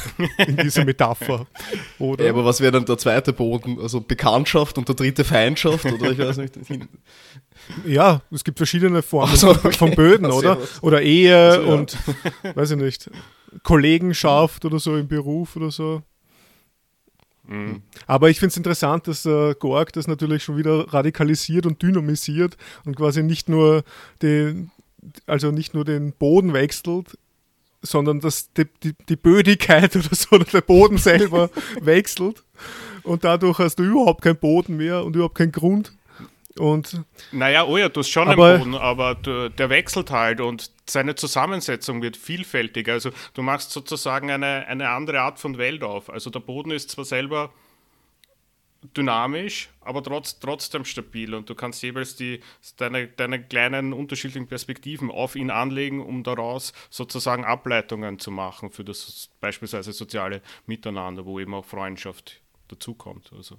in 0.47 0.57
dieser 0.57 0.85
Metapher. 0.85 1.47
Oder? 1.99 2.25
Ja, 2.25 2.31
aber 2.31 2.45
was 2.45 2.61
wäre 2.61 2.73
dann 2.73 2.85
der 2.85 2.99
zweite 2.99 3.33
Boden? 3.33 3.79
Also 3.81 4.01
Bekanntschaft 4.01 4.79
und 4.79 4.89
der 4.89 4.95
dritte 4.95 5.25
Feindschaft? 5.25 5.85
Oder 5.85 6.11
ich 6.13 6.19
weiß 6.19 6.39
nicht. 6.39 6.55
Ja, 7.87 8.21
es 8.31 8.45
gibt 8.45 8.59
verschiedene 8.59 9.03
Formen 9.03 9.37
so, 9.37 9.51
okay. 9.51 9.73
von 9.73 9.95
Böden, 9.95 10.27
oder? 10.27 10.59
Oder 10.83 11.03
Ehe 11.03 11.37
also, 11.37 11.63
ja. 11.63 11.75
und, 11.75 11.99
weiß 12.55 12.73
ich 12.73 12.77
nicht, 12.77 13.11
Kollegenschaft 13.63 14.65
oder 14.65 14.79
so 14.79 14.97
im 14.97 15.09
Beruf 15.09 15.57
oder 15.57 15.71
so. 15.71 16.03
Mhm. 17.47 17.83
Aber 18.07 18.31
ich 18.31 18.39
finde 18.39 18.51
es 18.51 18.57
interessant, 18.57 19.07
dass 19.07 19.27
äh, 19.27 19.55
Gorg 19.59 19.93
das 19.93 20.07
natürlich 20.07 20.43
schon 20.43 20.57
wieder 20.57 20.93
radikalisiert 20.93 21.67
und 21.67 21.83
dynamisiert 21.83 22.57
und 22.85 22.97
quasi 22.97 23.23
nicht 23.23 23.49
nur 23.49 23.85
den, 24.23 24.71
also 25.27 25.51
nicht 25.51 25.75
nur 25.75 25.85
den 25.85 26.13
Boden 26.13 26.53
wechselt, 26.55 27.19
sondern 27.85 28.21
dass 28.21 28.53
die, 28.53 28.67
die, 28.83 28.95
die 29.09 29.17
Bödigkeit 29.17 29.95
oder 29.97 30.15
so, 30.15 30.37
oder 30.37 30.45
der 30.45 30.61
Boden 30.63 30.99
selber 30.99 31.51
wechselt 31.81 32.43
und 33.03 33.25
dadurch 33.25 33.59
hast 33.59 33.79
du 33.79 33.85
überhaupt 33.85 34.23
keinen 34.23 34.39
Boden 34.39 34.77
mehr 34.77 35.05
und 35.05 35.15
überhaupt 35.15 35.37
keinen 35.37 35.53
Grund. 35.53 35.93
Und 36.59 37.03
naja, 37.33 37.65
oh 37.65 37.77
ja, 37.77 37.89
du 37.89 38.01
hast 38.01 38.11
schon 38.11 38.29
aber, 38.29 38.55
einen 38.55 38.59
Boden, 38.59 38.75
aber 38.77 39.17
du, 39.17 39.51
der 39.51 39.71
wechselt 39.71 40.11
halt 40.11 40.41
und 40.41 40.71
seine 40.89 41.17
Zusammensetzung 41.17 42.01
wird 42.01 42.17
vielfältiger. 42.17 42.93
Also 42.93 43.11
du 43.35 43.43
machst 43.43 43.73
sozusagen 43.73 44.31
eine, 44.31 44.67
eine 44.67 44.89
andere 44.91 45.21
Art 45.21 45.41
von 45.41 45.59
Welt 45.59 45.83
auf. 45.83 46.11
Also 46.11 46.31
der 46.31 46.41
Boden 46.41 46.71
ist 46.71 46.91
zwar 46.91 47.05
selber 47.05 47.51
dynamisch, 48.97 49.71
aber 49.81 50.03
trotz, 50.03 50.39
trotzdem 50.39 50.85
stabil 50.85 51.35
und 51.35 51.49
du 51.49 51.55
kannst 51.55 51.83
jeweils 51.83 52.17
die, 52.17 52.41
deine, 52.77 53.09
deine 53.09 53.43
kleinen 53.43 53.93
unterschiedlichen 53.93 54.47
Perspektiven 54.47 55.11
auf 55.11 55.37
ihn 55.37 55.51
anlegen, 55.51 56.05
um 56.05 56.23
daraus 56.23 56.73
sozusagen 56.91 57.45
Ableitungen 57.45 58.19
zu 58.19 58.31
machen 58.31 58.71
für 58.71 58.85
das 58.85 59.31
beispielsweise 59.41 59.93
soziale 59.93 60.43
Miteinander, 60.67 61.25
wo 61.25 61.41
eben 61.41 61.55
auch 61.55 61.65
Freundschaft 61.65 62.41
dazukommt. 62.69 63.33
Also. 63.35 63.57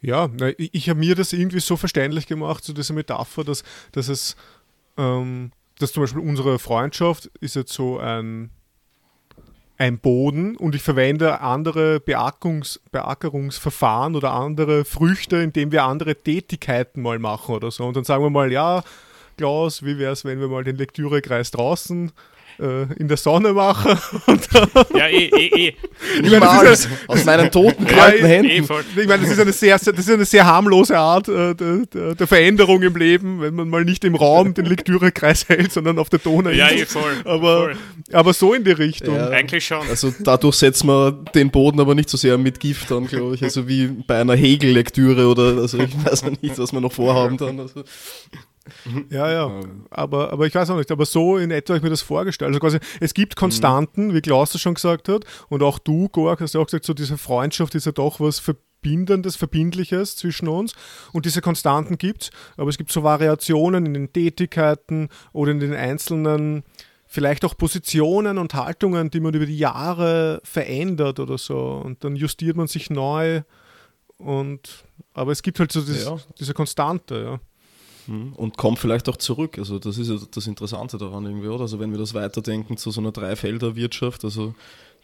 Ja, 0.00 0.30
ich 0.56 0.88
habe 0.88 1.00
mir 1.00 1.14
das 1.14 1.32
irgendwie 1.32 1.60
so 1.60 1.76
verständlich 1.76 2.26
gemacht, 2.26 2.64
so 2.64 2.72
diese 2.72 2.92
Metapher, 2.92 3.44
dass, 3.44 3.64
dass 3.92 4.08
es, 4.08 4.36
ähm, 4.96 5.52
dass 5.78 5.92
zum 5.92 6.02
Beispiel 6.02 6.22
unsere 6.22 6.58
Freundschaft 6.58 7.26
ist 7.40 7.56
jetzt 7.56 7.72
so 7.72 7.98
ein 7.98 8.50
ein 9.78 9.98
Boden 9.98 10.56
und 10.56 10.74
ich 10.74 10.82
verwende 10.82 11.40
andere 11.40 12.00
Beackerungs, 12.00 12.80
Beackerungsverfahren 12.92 14.16
oder 14.16 14.32
andere 14.32 14.84
Früchte, 14.84 15.36
indem 15.36 15.72
wir 15.72 15.84
andere 15.84 16.14
Tätigkeiten 16.16 17.02
mal 17.02 17.18
machen 17.18 17.54
oder 17.54 17.70
so. 17.70 17.84
Und 17.84 17.96
dann 17.96 18.04
sagen 18.04 18.22
wir 18.22 18.30
mal, 18.30 18.50
ja, 18.50 18.82
Klaus, 19.36 19.84
wie 19.84 19.98
wäre 19.98 20.12
es, 20.12 20.24
wenn 20.24 20.40
wir 20.40 20.48
mal 20.48 20.64
den 20.64 20.76
Lektürekreis 20.76 21.50
draußen 21.50 22.12
in 22.58 23.08
der 23.08 23.16
Sonne 23.16 23.52
mache. 23.52 23.98
ja, 24.94 25.08
eh, 25.08 25.26
eh, 25.26 25.66
eh. 25.68 25.74
Niemals 26.22 26.88
aus 27.06 27.24
meinen 27.24 27.50
toten, 27.50 27.86
kalten 27.86 28.22
ja, 28.22 28.26
Händen. 28.26 28.50
Eh, 28.50 29.00
ich 29.00 29.06
meine, 29.06 29.22
das 29.22 29.32
ist 29.32 29.40
eine 29.40 29.52
sehr, 29.52 29.78
das 29.78 29.88
ist 29.88 30.10
eine 30.10 30.24
sehr 30.24 30.46
harmlose 30.46 30.98
Art 30.98 31.28
äh, 31.28 31.54
der, 31.54 32.14
der, 32.14 32.26
Veränderung 32.26 32.82
im 32.82 32.96
Leben, 32.96 33.40
wenn 33.40 33.54
man 33.54 33.68
mal 33.68 33.84
nicht 33.84 34.04
im 34.04 34.14
Raum 34.14 34.54
den 34.54 34.66
Lektürekreis 34.66 35.48
hält, 35.48 35.72
sondern 35.72 35.98
auf 35.98 36.08
der 36.08 36.18
Donau. 36.18 36.50
Ja, 36.50 36.70
eh, 36.70 36.86
voll. 36.86 37.14
Aber, 37.24 37.64
voll. 37.64 37.76
aber 38.12 38.32
so 38.32 38.54
in 38.54 38.64
die 38.64 38.72
Richtung. 38.72 39.14
Ja, 39.14 39.28
Eigentlich 39.28 39.66
schon. 39.66 39.86
Also 39.88 40.12
dadurch 40.20 40.56
setzt 40.56 40.84
man 40.84 41.24
den 41.34 41.50
Boden 41.50 41.80
aber 41.80 41.94
nicht 41.94 42.08
so 42.08 42.16
sehr 42.16 42.38
mit 42.38 42.60
Gift 42.60 42.90
an, 42.92 43.06
glaube 43.06 43.34
ich. 43.34 43.42
Also 43.42 43.68
wie 43.68 43.88
bei 44.06 44.20
einer 44.20 44.34
Hegel-Lektüre 44.34 45.26
oder 45.26 45.58
also 45.58 45.78
ich 45.78 46.04
weiß 46.04 46.24
nicht, 46.42 46.58
was 46.58 46.72
man 46.72 46.82
noch 46.82 46.92
vorhaben 46.92 47.36
kann. 47.36 47.60
Also. 47.60 47.84
Ja, 49.10 49.30
ja. 49.30 49.60
Aber, 49.90 50.32
aber 50.32 50.46
ich 50.46 50.54
weiß 50.54 50.70
auch 50.70 50.76
nicht, 50.76 50.90
aber 50.90 51.06
so 51.06 51.36
in 51.36 51.50
etwa 51.50 51.72
habe 51.72 51.78
ich 51.78 51.84
mir 51.84 51.90
das 51.90 52.02
vorgestellt. 52.02 52.48
Also 52.48 52.60
quasi, 52.60 52.78
es 53.00 53.14
gibt 53.14 53.36
Konstanten, 53.36 54.08
mhm. 54.08 54.14
wie 54.14 54.20
Klaus 54.20 54.52
das 54.52 54.60
schon 54.60 54.74
gesagt 54.74 55.08
hat, 55.08 55.24
und 55.48 55.62
auch 55.62 55.78
du, 55.78 56.08
Gorg, 56.08 56.40
hast 56.40 56.54
ja 56.54 56.60
auch 56.60 56.66
gesagt, 56.66 56.84
so 56.84 56.94
diese 56.94 57.18
Freundschaft 57.18 57.74
ist 57.74 57.86
ja 57.86 57.92
doch 57.92 58.20
was 58.20 58.40
Bindendes, 58.82 59.36
Verbindliches 59.36 60.16
zwischen 60.16 60.46
uns 60.46 60.72
und 61.12 61.26
diese 61.26 61.40
Konstanten 61.40 61.98
gibt 61.98 62.22
es, 62.22 62.30
aber 62.56 62.70
es 62.70 62.78
gibt 62.78 62.92
so 62.92 63.02
Variationen 63.02 63.84
in 63.84 63.94
den 63.94 64.12
Tätigkeiten 64.12 65.08
oder 65.32 65.50
in 65.50 65.58
den 65.58 65.74
einzelnen 65.74 66.62
vielleicht 67.06 67.44
auch 67.44 67.56
Positionen 67.56 68.38
und 68.38 68.54
Haltungen, 68.54 69.10
die 69.10 69.18
man 69.18 69.34
über 69.34 69.46
die 69.46 69.58
Jahre 69.58 70.40
verändert 70.44 71.18
oder 71.18 71.36
so 71.36 71.82
und 71.84 72.04
dann 72.04 72.14
justiert 72.14 72.56
man 72.56 72.68
sich 72.68 72.88
neu 72.88 73.42
und 74.18 74.84
aber 75.14 75.32
es 75.32 75.42
gibt 75.42 75.58
halt 75.58 75.72
so 75.72 75.80
dieses, 75.80 76.04
ja. 76.04 76.16
diese 76.38 76.54
Konstante, 76.54 77.22
ja. 77.22 77.40
Hm. 78.06 78.32
Und 78.34 78.56
kommt 78.56 78.78
vielleicht 78.78 79.08
auch 79.08 79.16
zurück. 79.16 79.58
Also 79.58 79.78
das 79.78 79.98
ist 79.98 80.08
ja 80.08 80.16
das 80.30 80.46
Interessante 80.46 80.98
daran 80.98 81.24
irgendwie, 81.24 81.48
oder? 81.48 81.62
Also 81.62 81.78
wenn 81.80 81.90
wir 81.90 81.98
das 81.98 82.14
weiterdenken 82.14 82.76
zu 82.76 82.90
so 82.90 83.00
einer 83.00 83.12
Dreifelder-Wirtschaft, 83.12 84.24
also 84.24 84.54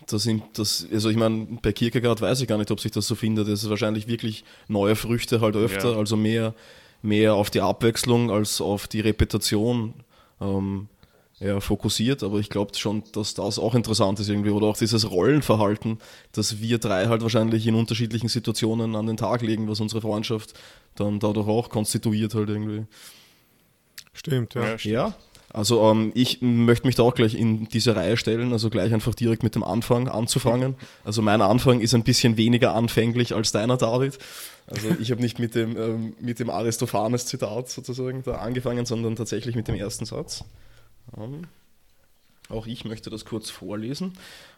das 0.07 0.23
sind 0.23 0.43
das, 0.55 0.87
also 0.93 1.11
ich 1.11 1.17
meine, 1.17 1.47
bei 1.63 1.73
Kierkegaard 1.73 2.21
weiß 2.21 2.41
ich 2.41 2.49
gar 2.49 2.59
nicht, 2.59 2.71
ob 2.71 2.81
sich 2.81 2.93
das 2.93 3.07
so 3.07 3.15
findet. 3.15 3.49
Das 3.49 3.63
ist 3.63 3.71
wahrscheinlich 3.71 4.07
wirklich 4.07 4.45
neue 4.69 4.97
Früchte 4.97 5.41
halt 5.41 5.57
öfter, 5.57 5.93
ja. 5.93 5.99
also 5.99 6.17
mehr, 6.17 6.55
mehr 7.03 7.35
auf 7.35 7.51
die 7.51 7.61
Abwechslung 7.61 8.31
als 8.31 8.61
auf 8.61 8.89
die 8.89 9.01
Reputation 9.01 9.95
ähm, 10.41 10.89
ja, 11.41 11.61
fokussiert. 11.61 12.23
Aber 12.23 12.39
ich 12.39 12.51
glaube 12.51 12.75
schon, 12.77 13.03
dass 13.13 13.35
das 13.35 13.59
auch 13.59 13.75
interessant 13.75 14.21
ist 14.21 14.29
irgendwie. 14.29 14.51
Oder 14.51 14.67
auch 14.67 14.77
dieses 14.77 15.11
Rollenverhalten, 15.11 15.99
dass 16.33 16.61
wir 16.61 16.79
drei 16.79 17.07
halt 17.07 17.23
wahrscheinlich 17.23 17.67
in 17.67 17.75
unterschiedlichen 17.75 18.29
Situationen 18.29 18.95
an 18.95 19.07
den 19.07 19.17
Tag 19.17 19.43
legen, 19.43 19.69
was 19.69 19.81
unsere 19.81 20.01
Freundschaft 20.01 20.55
dann 20.95 21.19
dadurch 21.19 21.49
auch 21.49 21.69
konstituiert 21.69 22.35
halt 22.35 22.49
irgendwie. 22.49 22.87
Stimmt, 24.13 24.55
ja. 24.55 24.63
Ja, 24.63 24.79
stimmt. 24.79 24.95
ja. 24.95 25.15
Also 25.55 25.91
ähm, 25.91 26.13
ich 26.15 26.41
möchte 26.41 26.87
mich 26.87 26.97
da 26.97 27.03
auch 27.03 27.15
gleich 27.15 27.35
in 27.35 27.69
diese 27.69 27.95
Reihe 27.95 28.17
stellen, 28.17 28.53
also 28.53 28.71
gleich 28.71 28.93
einfach 28.93 29.15
direkt 29.15 29.43
mit 29.43 29.55
dem 29.55 29.63
Anfang 29.63 30.09
anzufangen. 30.09 30.77
Also 31.05 31.21
mein 31.21 31.43
Anfang 31.43 31.81
ist 31.81 31.95
ein 31.95 32.05
bisschen 32.05 32.39
weniger 32.39 32.75
anfänglich 32.75 33.35
als 33.35 33.53
deiner, 33.53 33.77
David. 33.77 34.19
Also 34.67 34.89
ich 34.99 35.11
habe 35.11 35.21
nicht 35.21 35.39
mit 35.39 35.55
dem, 35.55 35.77
ähm, 35.77 36.15
mit 36.21 36.39
dem 36.39 36.49
Aristophanes-Zitat 36.49 37.69
sozusagen 37.69 38.23
da 38.23 38.37
angefangen, 38.37 38.87
sondern 38.87 39.15
tatsächlich 39.15 39.55
mit 39.55 39.69
dem 39.69 39.75
ersten 39.75 40.07
Satz. 40.07 40.45
Ähm, 41.19 41.43
auch 42.49 42.67
ich 42.67 42.85
möchte 42.85 43.11
das 43.11 43.25
kurz 43.25 43.51
vorlesen. 43.51 44.15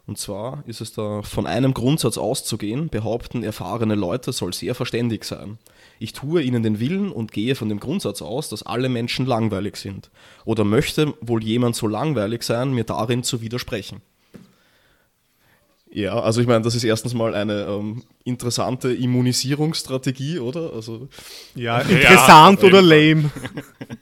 Und 0.06 0.18
zwar 0.18 0.62
ist 0.66 0.80
es 0.80 0.92
da 0.92 1.22
von 1.22 1.46
einem 1.46 1.72
Grundsatz 1.72 2.18
auszugehen, 2.18 2.88
behaupten 2.88 3.42
erfahrene 3.42 3.94
Leute 3.94 4.32
soll 4.32 4.52
sehr 4.52 4.74
verständig 4.74 5.24
sein. 5.24 5.58
Ich 5.98 6.12
tue 6.12 6.42
ihnen 6.42 6.62
den 6.62 6.80
Willen 6.80 7.10
und 7.10 7.32
gehe 7.32 7.54
von 7.54 7.68
dem 7.68 7.80
Grundsatz 7.80 8.20
aus, 8.20 8.48
dass 8.48 8.64
alle 8.64 8.88
Menschen 8.88 9.26
langweilig 9.26 9.76
sind. 9.76 10.10
Oder 10.44 10.64
möchte 10.64 11.14
wohl 11.20 11.42
jemand 11.42 11.76
so 11.76 11.86
langweilig 11.86 12.42
sein, 12.42 12.72
mir 12.72 12.84
darin 12.84 13.22
zu 13.22 13.40
widersprechen? 13.40 14.02
Ja, 15.90 16.18
also 16.20 16.40
ich 16.40 16.48
meine, 16.48 16.62
das 16.62 16.74
ist 16.74 16.82
erstens 16.82 17.14
mal 17.14 17.36
eine 17.36 17.66
ähm, 17.66 18.02
interessante 18.24 18.92
Immunisierungsstrategie, 18.92 20.40
oder? 20.40 20.72
Also, 20.72 21.08
ja, 21.54 21.78
interessant 21.82 22.62
ja, 22.62 22.68
oder 22.68 22.82
lame. 22.82 23.30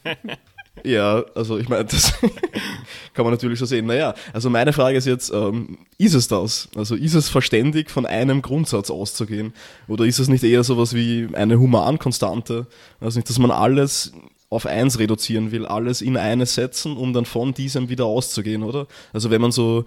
Ja, 0.84 1.24
also 1.34 1.58
ich 1.58 1.68
meine, 1.68 1.84
das 1.84 2.12
kann 3.14 3.24
man 3.24 3.32
natürlich 3.32 3.58
so 3.58 3.66
sehen. 3.66 3.86
Naja, 3.86 4.14
also 4.32 4.48
meine 4.50 4.72
Frage 4.72 4.96
ist 4.96 5.06
jetzt, 5.06 5.30
ähm, 5.32 5.78
ist 5.98 6.14
es 6.14 6.28
das? 6.28 6.68
Also 6.74 6.94
ist 6.94 7.14
es 7.14 7.28
verständig, 7.28 7.90
von 7.90 8.06
einem 8.06 8.42
Grundsatz 8.42 8.90
auszugehen? 8.90 9.52
Oder 9.86 10.06
ist 10.06 10.18
es 10.18 10.28
nicht 10.28 10.44
eher 10.44 10.64
sowas 10.64 10.94
wie 10.94 11.28
eine 11.34 11.58
Humankonstante? 11.58 12.66
Also 13.00 13.18
nicht, 13.18 13.28
dass 13.28 13.38
man 13.38 13.50
alles 13.50 14.12
auf 14.48 14.66
eins 14.66 14.98
reduzieren 14.98 15.50
will, 15.52 15.66
alles 15.66 16.02
in 16.02 16.16
eines 16.16 16.54
setzen, 16.54 16.96
um 16.96 17.12
dann 17.12 17.24
von 17.26 17.54
diesem 17.54 17.88
wieder 17.88 18.04
auszugehen, 18.04 18.62
oder? 18.62 18.86
Also 19.12 19.30
wenn 19.30 19.40
man 19.40 19.52
so 19.52 19.84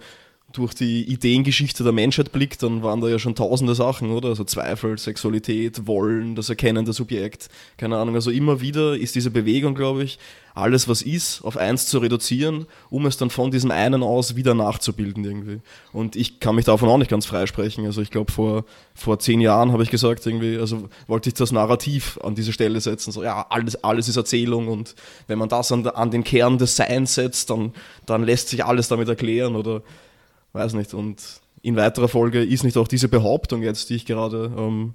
durch 0.52 0.74
die 0.74 1.04
Ideengeschichte 1.04 1.82
der 1.82 1.92
Menschheit 1.92 2.32
blickt, 2.32 2.62
dann 2.62 2.82
waren 2.82 3.00
da 3.00 3.08
ja 3.08 3.18
schon 3.18 3.34
tausende 3.34 3.74
Sachen, 3.74 4.10
oder? 4.10 4.28
Also 4.30 4.44
Zweifel, 4.44 4.96
Sexualität, 4.96 5.86
Wollen, 5.86 6.34
das 6.34 6.48
erkennende 6.48 6.92
Subjekt, 6.92 7.48
keine 7.76 7.98
Ahnung. 7.98 8.14
Also 8.14 8.30
immer 8.30 8.60
wieder 8.60 8.96
ist 8.96 9.16
diese 9.16 9.30
Bewegung, 9.30 9.74
glaube 9.74 10.04
ich, 10.04 10.18
alles, 10.54 10.88
was 10.88 11.02
ist, 11.02 11.42
auf 11.42 11.58
eins 11.58 11.86
zu 11.86 11.98
reduzieren, 11.98 12.66
um 12.88 13.04
es 13.04 13.18
dann 13.18 13.28
von 13.28 13.50
diesem 13.50 13.70
einen 13.70 14.02
aus 14.02 14.36
wieder 14.36 14.54
nachzubilden 14.54 15.22
irgendwie. 15.24 15.60
Und 15.92 16.16
ich 16.16 16.40
kann 16.40 16.54
mich 16.54 16.64
davon 16.64 16.88
auch 16.88 16.96
nicht 16.96 17.10
ganz 17.10 17.26
freisprechen. 17.26 17.84
Also 17.84 18.00
ich 18.00 18.10
glaube, 18.10 18.32
vor, 18.32 18.64
vor 18.94 19.18
zehn 19.18 19.42
Jahren 19.42 19.72
habe 19.72 19.82
ich 19.82 19.90
gesagt, 19.90 20.24
irgendwie, 20.24 20.56
also 20.56 20.88
wollte 21.08 21.28
ich 21.28 21.34
das 21.34 21.52
Narrativ 21.52 22.18
an 22.22 22.34
diese 22.34 22.54
Stelle 22.54 22.80
setzen. 22.80 23.12
So, 23.12 23.22
ja, 23.22 23.44
alles, 23.50 23.84
alles 23.84 24.08
ist 24.08 24.16
Erzählung 24.16 24.68
und 24.68 24.94
wenn 25.26 25.38
man 25.38 25.50
das 25.50 25.70
an, 25.72 25.86
an 25.86 26.10
den 26.10 26.24
Kern 26.24 26.56
des 26.56 26.76
Seins 26.76 27.14
setzt, 27.14 27.50
dann, 27.50 27.74
dann 28.06 28.24
lässt 28.24 28.48
sich 28.48 28.64
alles 28.64 28.88
damit 28.88 29.08
erklären 29.08 29.56
oder 29.56 29.82
weiß 30.56 30.74
nicht. 30.74 30.94
Und 30.94 31.22
in 31.62 31.76
weiterer 31.76 32.08
Folge 32.08 32.42
ist 32.42 32.64
nicht 32.64 32.76
auch 32.76 32.88
diese 32.88 33.08
Behauptung 33.08 33.62
jetzt, 33.62 33.90
die 33.90 33.94
ich 33.94 34.06
gerade 34.06 34.52
ähm, 34.56 34.94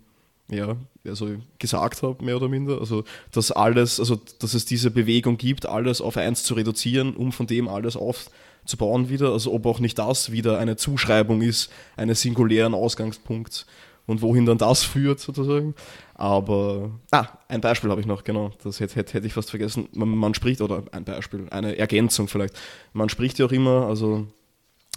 ja, 0.52 0.76
also 1.06 1.30
gesagt 1.60 2.04
habe, 2.04 2.24
mehr 2.24 2.36
oder 2.36 2.50
minder. 2.50 2.80
Also, 2.80 3.04
dass 3.32 3.52
alles, 3.52 4.00
also 4.00 4.20
dass 4.40 4.54
es 4.54 4.66
diese 4.66 4.92
Bewegung 4.92 5.38
gibt, 5.38 5.66
alles 5.66 6.02
auf 6.02 6.18
eins 6.18 6.44
zu 6.44 6.54
reduzieren, 6.54 7.16
um 7.16 7.32
von 7.32 7.48
dem 7.48 7.68
alles 7.68 7.96
aufzubauen 7.96 9.10
wieder. 9.10 9.32
Also 9.32 9.54
ob 9.54 9.66
auch 9.66 9.80
nicht 9.80 9.98
das 9.98 10.32
wieder 10.32 10.60
eine 10.60 10.76
Zuschreibung 10.76 11.42
ist, 11.42 11.72
eines 11.96 12.22
singulären 12.22 12.74
Ausgangspunkts 12.74 13.66
und 14.06 14.22
wohin 14.22 14.46
dann 14.46 14.58
das 14.58 14.84
führt, 14.84 15.20
sozusagen. 15.20 15.74
Aber, 16.16 16.92
ah, 17.12 17.28
ein 17.48 17.62
Beispiel 17.62 17.90
habe 17.90 18.02
ich 18.02 18.08
noch, 18.08 18.24
genau, 18.24 18.52
das 18.64 18.80
hätte, 18.80 18.96
hätte, 18.96 19.14
hätte 19.14 19.28
ich 19.28 19.34
fast 19.34 19.50
vergessen. 19.50 19.88
Man, 19.94 20.10
man, 20.10 20.34
spricht, 20.34 20.62
oder 20.62 20.84
ein 20.92 21.06
Beispiel, 21.06 21.48
eine 21.50 21.78
Ergänzung 21.78 22.28
vielleicht. 22.28 22.60
Man 22.94 23.10
spricht 23.10 23.40
ja 23.40 23.46
auch 23.46 23.52
immer, 23.52 23.88
also 23.88 24.28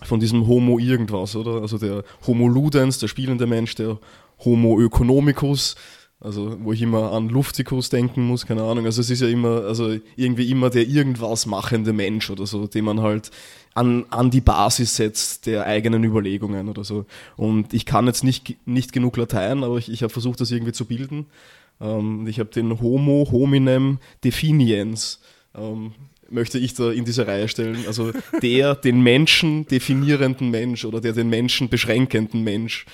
von 0.02 0.20
diesem 0.20 0.46
Homo 0.46 0.78
irgendwas, 0.78 1.36
oder? 1.36 1.62
Also 1.62 1.78
der 1.78 2.04
Homo 2.26 2.48
Ludens, 2.48 2.98
der 2.98 3.08
spielende 3.08 3.46
Mensch, 3.46 3.74
der 3.74 3.98
Homo 4.44 4.80
economicus, 4.80 5.76
also 6.20 6.56
wo 6.60 6.72
ich 6.72 6.82
immer 6.82 7.12
an 7.12 7.28
Luftikus 7.28 7.90
denken 7.90 8.26
muss, 8.26 8.46
keine 8.46 8.62
Ahnung. 8.62 8.86
Also 8.86 9.00
es 9.00 9.10
ist 9.10 9.20
ja 9.20 9.28
immer, 9.28 9.62
also 9.64 9.96
irgendwie 10.16 10.50
immer 10.50 10.70
der 10.70 10.86
irgendwas 10.86 11.46
machende 11.46 11.92
Mensch 11.92 12.30
oder 12.30 12.46
so, 12.46 12.66
den 12.66 12.84
man 12.84 13.00
halt 13.00 13.30
an, 13.74 14.06
an 14.10 14.30
die 14.30 14.40
Basis 14.40 14.96
setzt 14.96 15.46
der 15.46 15.66
eigenen 15.66 16.02
Überlegungen 16.04 16.68
oder 16.68 16.84
so. 16.84 17.06
Und 17.36 17.74
ich 17.74 17.84
kann 17.84 18.06
jetzt 18.06 18.24
nicht, 18.24 18.56
nicht 18.66 18.92
genug 18.92 19.16
Latein, 19.16 19.64
aber 19.64 19.76
ich, 19.76 19.90
ich 19.90 20.02
habe 20.02 20.12
versucht, 20.12 20.40
das 20.40 20.50
irgendwie 20.50 20.72
zu 20.72 20.86
bilden. 20.86 21.26
Ähm, 21.80 22.26
ich 22.26 22.38
habe 22.40 22.50
den 22.50 22.80
Homo 22.80 23.28
hominem 23.30 23.98
definiens. 24.22 25.20
Ähm, 25.54 25.92
möchte 26.30 26.58
ich 26.58 26.74
da 26.74 26.90
in 26.90 27.04
diese 27.04 27.26
Reihe 27.26 27.48
stellen. 27.48 27.84
Also 27.86 28.12
der 28.42 28.74
den 28.74 29.02
Menschen 29.02 29.66
definierenden 29.66 30.50
Mensch 30.50 30.84
oder 30.84 31.00
der 31.00 31.12
den 31.12 31.28
Menschen 31.28 31.68
beschränkenden 31.68 32.42
Mensch 32.42 32.86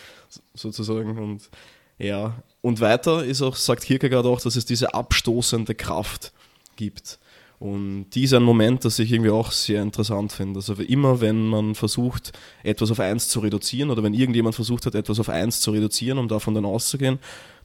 sozusagen. 0.54 1.18
Und 1.18 1.50
ja, 1.98 2.42
und 2.62 2.80
weiter 2.80 3.24
ist 3.24 3.42
auch, 3.42 3.56
sagt 3.56 3.84
Kierkegaard 3.84 4.26
auch, 4.26 4.40
dass 4.40 4.56
es 4.56 4.64
diese 4.64 4.94
abstoßende 4.94 5.74
Kraft 5.74 6.32
gibt. 6.76 7.18
Und 7.58 8.06
die 8.14 8.24
ist 8.24 8.32
ein 8.32 8.42
Moment, 8.42 8.86
das 8.86 8.98
ich 8.98 9.12
irgendwie 9.12 9.30
auch 9.30 9.52
sehr 9.52 9.82
interessant 9.82 10.32
finde. 10.32 10.58
Also 10.58 10.72
immer, 10.74 11.20
wenn 11.20 11.46
man 11.46 11.74
versucht, 11.74 12.32
etwas 12.62 12.90
auf 12.90 13.00
eins 13.00 13.28
zu 13.28 13.40
reduzieren 13.40 13.90
oder 13.90 14.02
wenn 14.02 14.14
irgendjemand 14.14 14.54
versucht 14.54 14.86
hat, 14.86 14.94
etwas 14.94 15.20
auf 15.20 15.28
eins 15.28 15.60
zu 15.60 15.70
reduzieren, 15.70 16.16
um 16.16 16.26
davon 16.26 16.54
dann 16.54 16.64
auszugehen, 16.64 17.18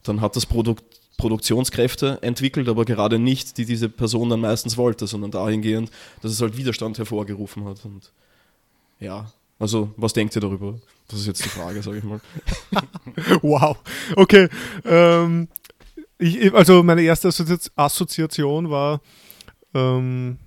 dann 0.04 0.20
hat 0.20 0.36
das 0.36 0.46
Produkt 0.46 0.84
Produktionskräfte 1.18 2.20
entwickelt, 2.22 2.68
aber 2.68 2.86
gerade 2.86 3.20
nicht, 3.20 3.58
die 3.58 3.66
diese 3.66 3.90
Person 3.90 4.30
dann 4.30 4.42
meistens 4.42 4.78
wollte, 4.78 5.08
sondern 5.08 5.32
dahingehend, 5.32 5.90
dass 6.22 6.32
es 6.32 6.42
halt 6.42 6.58
Widerstand 6.58 6.98
hervorgerufen 6.98 7.66
hat. 7.66 7.86
Und 7.86 8.12
ja, 9.00 9.32
also 9.60 9.94
was 9.98 10.14
denkt 10.14 10.36
ihr 10.36 10.42
darüber? 10.42 10.80
Das 11.08 11.20
ist 11.20 11.28
jetzt 11.28 11.46
die 11.46 11.50
Frage, 11.50 11.82
sage 11.82 12.00
ich 12.00 12.04
mal. 12.04 12.20
wow, 13.42 13.78
okay. 14.16 14.50
Ähm, 14.84 15.48
ich, 16.18 16.54
also 16.54 16.84
meine 16.84 17.02
erste 17.02 17.30
Assoziation 17.76 18.70
war, 18.70 19.02
ähm, 19.74 20.38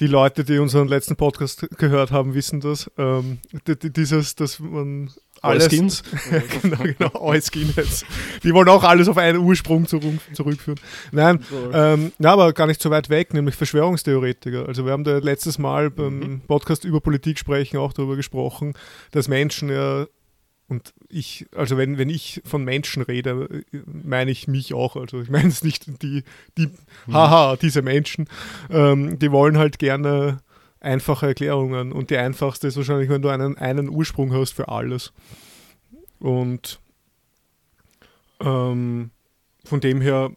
die 0.00 0.06
Leute, 0.06 0.44
die 0.44 0.58
unseren 0.58 0.88
letzten 0.88 1.14
Podcast 1.14 1.68
gehört 1.76 2.10
haben, 2.10 2.34
wissen 2.34 2.60
das. 2.60 2.90
Ähm, 2.96 3.38
dieses, 3.66 4.34
dass 4.34 4.58
man 4.58 5.10
alles. 5.42 5.66
Skins? 5.66 6.02
genau, 6.62 6.76
genau, 6.82 7.10
all 7.20 7.40
Skinheads. 7.40 8.04
Die 8.42 8.52
wollen 8.54 8.68
auch 8.68 8.84
alles 8.84 9.08
auf 9.08 9.16
einen 9.16 9.38
Ursprung 9.38 9.86
zurückführen. 9.86 10.80
Nein, 11.12 11.44
ähm, 11.72 12.12
na, 12.18 12.32
aber 12.32 12.52
gar 12.52 12.66
nicht 12.66 12.82
so 12.82 12.90
weit 12.90 13.10
weg, 13.10 13.34
nämlich 13.34 13.54
Verschwörungstheoretiker. 13.54 14.66
Also 14.66 14.84
wir 14.84 14.92
haben 14.92 15.04
da 15.04 15.18
letztes 15.18 15.58
Mal 15.58 15.90
beim 15.90 16.18
mhm. 16.18 16.40
Podcast 16.46 16.84
über 16.84 17.00
Politik 17.00 17.38
sprechen 17.38 17.78
auch 17.78 17.92
darüber 17.92 18.16
gesprochen, 18.16 18.74
dass 19.12 19.28
Menschen 19.28 19.70
ja 19.70 20.06
und 20.70 20.94
ich, 21.08 21.46
also 21.56 21.76
wenn, 21.76 21.98
wenn 21.98 22.08
ich 22.08 22.42
von 22.44 22.62
Menschen 22.62 23.02
rede, 23.02 23.64
meine 23.84 24.30
ich 24.30 24.46
mich 24.46 24.72
auch. 24.72 24.94
Also 24.94 25.20
ich 25.20 25.28
meine 25.28 25.48
es 25.48 25.64
nicht 25.64 26.00
die, 26.00 26.22
die, 26.56 26.68
mhm. 27.06 27.12
haha, 27.12 27.56
diese 27.56 27.82
Menschen, 27.82 28.28
ähm, 28.70 29.18
die 29.18 29.32
wollen 29.32 29.58
halt 29.58 29.80
gerne 29.80 30.38
einfache 30.80 31.26
Erklärungen. 31.26 31.92
Und 31.92 32.10
die 32.10 32.16
einfachste 32.16 32.68
ist 32.68 32.76
wahrscheinlich, 32.76 33.08
wenn 33.08 33.22
du 33.22 33.28
einen, 33.28 33.56
einen 33.58 33.88
Ursprung 33.88 34.32
hast 34.32 34.52
für 34.52 34.68
alles. 34.68 35.12
Und 36.18 36.80
ähm, 38.40 39.10
von 39.64 39.80
dem 39.80 40.00
her, 40.00 40.30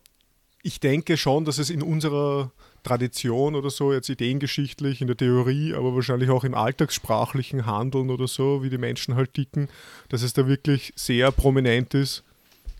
ich 0.62 0.80
denke 0.80 1.18
schon, 1.18 1.46
dass 1.46 1.58
es 1.58 1.70
in 1.70 1.82
unserer 1.82 2.52
Tradition 2.84 3.56
oder 3.56 3.70
so, 3.70 3.94
jetzt 3.94 4.10
ideengeschichtlich, 4.10 5.02
in 5.02 5.08
der 5.08 5.18
Theorie, 5.18 5.74
aber 5.74 5.96
wahrscheinlich 5.96 6.30
auch 6.30 6.44
im 6.44 6.54
alltagssprachlichen 6.54 7.66
Handeln 7.66 8.10
oder 8.10 8.28
so, 8.28 8.62
wie 8.62 8.70
die 8.70 8.78
Menschen 8.78 9.16
halt 9.16 9.34
ticken, 9.34 9.70
dass 10.10 10.22
es 10.22 10.34
da 10.34 10.48
wirklich 10.48 10.94
sehr 10.96 11.32
prominent 11.32 11.94
ist, 11.94 12.24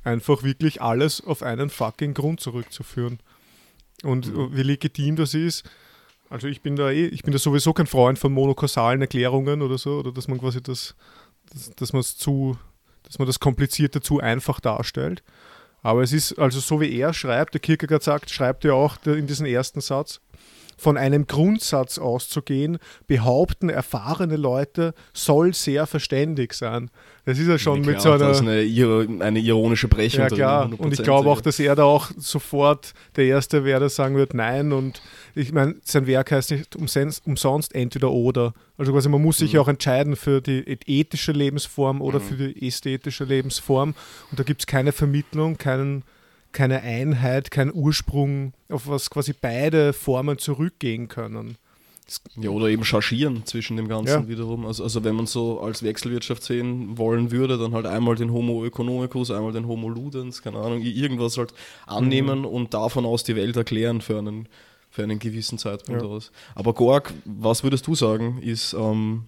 einfach 0.04 0.44
wirklich 0.44 0.82
alles 0.82 1.26
auf 1.26 1.42
einen 1.42 1.70
fucking 1.70 2.14
Grund 2.14 2.42
zurückzuführen. 2.42 3.20
Und 4.04 4.34
mhm. 4.34 4.56
wie 4.56 4.64
legitim 4.64 5.16
das 5.16 5.34
ist, 5.34 5.64
also 6.34 6.48
ich 6.48 6.62
bin 6.62 6.76
da 6.76 6.90
eh, 6.90 7.06
ich 7.06 7.22
bin 7.22 7.32
da 7.32 7.38
sowieso 7.38 7.74
kein 7.74 7.86
Freund 7.86 8.18
von 8.18 8.34
monokausalen 8.34 9.00
Erklärungen 9.02 9.62
oder 9.62 9.78
so, 9.78 10.00
oder 10.00 10.12
dass 10.12 10.28
man 10.28 10.40
quasi 10.40 10.64
das, 10.64 10.96
dass, 11.54 11.70
dass 11.76 11.94
man 11.94 12.00
es 12.00 12.18
zu, 12.18 12.58
dass 13.04 13.20
man 13.20 13.28
das 13.28 13.40
Komplizierte 13.40 14.02
zu 14.02 14.20
einfach 14.20 14.60
darstellt. 14.60 15.24
Aber 15.84 16.02
es 16.02 16.12
ist 16.12 16.40
also 16.40 16.60
so 16.60 16.82
wie 16.82 16.98
er 16.98 17.14
schreibt, 17.14 17.54
der 17.54 17.62
Kierkegaard 17.62 18.02
sagt, 18.02 18.32
schreibt 18.32 18.66
er 18.66 18.74
auch 18.74 18.98
in 19.06 19.28
diesem 19.28 19.46
ersten 19.46 19.80
Satz, 19.80 20.22
von 20.84 20.98
einem 20.98 21.28
Grundsatz 21.28 21.98
auszugehen, 21.98 22.78
behaupten 23.08 23.70
erfahrene 23.70 24.36
Leute, 24.36 24.94
soll 25.14 25.54
sehr 25.54 25.88
verständig 25.88 26.54
sein. 26.54 26.92
Das 27.26 27.40
ist 27.40 27.48
ja 27.48 27.58
schon 27.58 27.84
ja, 27.84 27.92
mit 27.92 28.02
so 28.02 28.12
einer. 28.12 28.28
Das 28.28 28.42
ist 28.42 28.48
eine, 28.48 29.24
eine 29.24 29.40
ironische 29.40 29.88
Brechung. 29.88 30.20
Ja, 30.20 30.28
klar. 30.28 30.70
Und 30.78 30.92
ich 30.92 31.02
glaube 31.02 31.30
auch, 31.30 31.40
dass 31.40 31.58
er 31.58 31.76
da 31.76 31.86
auch 31.86 32.12
sofort 32.18 32.94
der 33.16 33.26
Erste 33.26 33.64
wäre, 33.64 33.80
der 33.80 33.90
sagen 33.90 34.18
wird, 34.18 34.34
nein. 34.34 34.74
Und 34.74 35.02
ich 35.36 35.54
meine, 35.54 35.76
sein 35.84 36.06
Werk 36.06 36.32
heißt 36.32 36.52
nicht 36.52 36.76
umsonst, 36.76 37.26
umsonst 37.26 37.74
entweder 37.74 38.12
oder. 38.12 38.54
Also 38.78 38.92
quasi, 38.92 39.08
man 39.08 39.22
muss 39.22 39.38
sich 39.38 39.54
mhm. 39.54 39.60
auch 39.60 39.68
entscheiden 39.70 40.18
für 40.18 40.42
die 40.42 40.78
ethische 40.86 41.32
Lebensform 41.32 42.02
oder 42.02 42.20
mhm. 42.20 42.24
für 42.24 42.36
die 42.36 42.68
ästhetische 42.68 43.24
Lebensform. 43.24 43.96
Und 44.32 44.40
da 44.40 44.44
gibt 44.44 44.62
es 44.62 44.68
keine 44.68 44.92
Vermittlung, 44.92 45.58
keinen 45.58 46.04
keine 46.54 46.82
Einheit, 46.82 47.52
kein 47.52 47.74
Ursprung, 47.74 48.54
auf 48.70 48.88
was 48.88 49.10
quasi 49.10 49.34
beide 49.34 49.94
Formen 49.94 50.38
zurückgehen 50.38 51.08
können. 51.08 51.58
Ja, 52.36 52.50
oder 52.50 52.68
eben 52.68 52.84
chargieren 52.84 53.46
zwischen 53.46 53.78
dem 53.78 53.88
Ganzen 53.88 54.24
ja. 54.24 54.28
wiederum. 54.28 54.66
Also, 54.66 54.84
also 54.84 55.04
wenn 55.04 55.16
man 55.16 55.26
so 55.26 55.62
als 55.62 55.84
Wechselwirtschaft 55.84 56.44
sehen 56.44 56.98
wollen 56.98 57.32
würde, 57.32 57.58
dann 57.58 57.74
halt 57.74 57.86
einmal 57.86 58.16
den 58.16 58.32
Homo 58.32 58.66
economicus, 58.66 59.32
einmal 59.32 59.54
den 59.54 59.68
Homo 59.68 59.90
ludens, 59.90 60.42
keine 60.42 60.60
Ahnung, 60.60 60.82
irgendwas 60.82 61.38
halt 61.38 61.54
annehmen 61.88 62.40
mhm. 62.40 62.46
und 62.46 62.74
davon 62.74 63.06
aus 63.06 63.24
die 63.24 63.36
Welt 63.36 63.56
erklären 63.56 64.02
für 64.02 64.18
einen, 64.18 64.48
für 64.90 65.04
einen 65.04 65.20
gewissen 65.20 65.58
Zeitpunkt 65.58 66.02
ja. 66.02 66.08
aus. 66.08 66.32
Aber 66.56 66.74
Gorg, 66.74 67.14
was 67.26 67.64
würdest 67.64 67.88
du 67.88 67.96
sagen, 67.96 68.40
ist 68.42 68.74
ähm, 68.74 69.24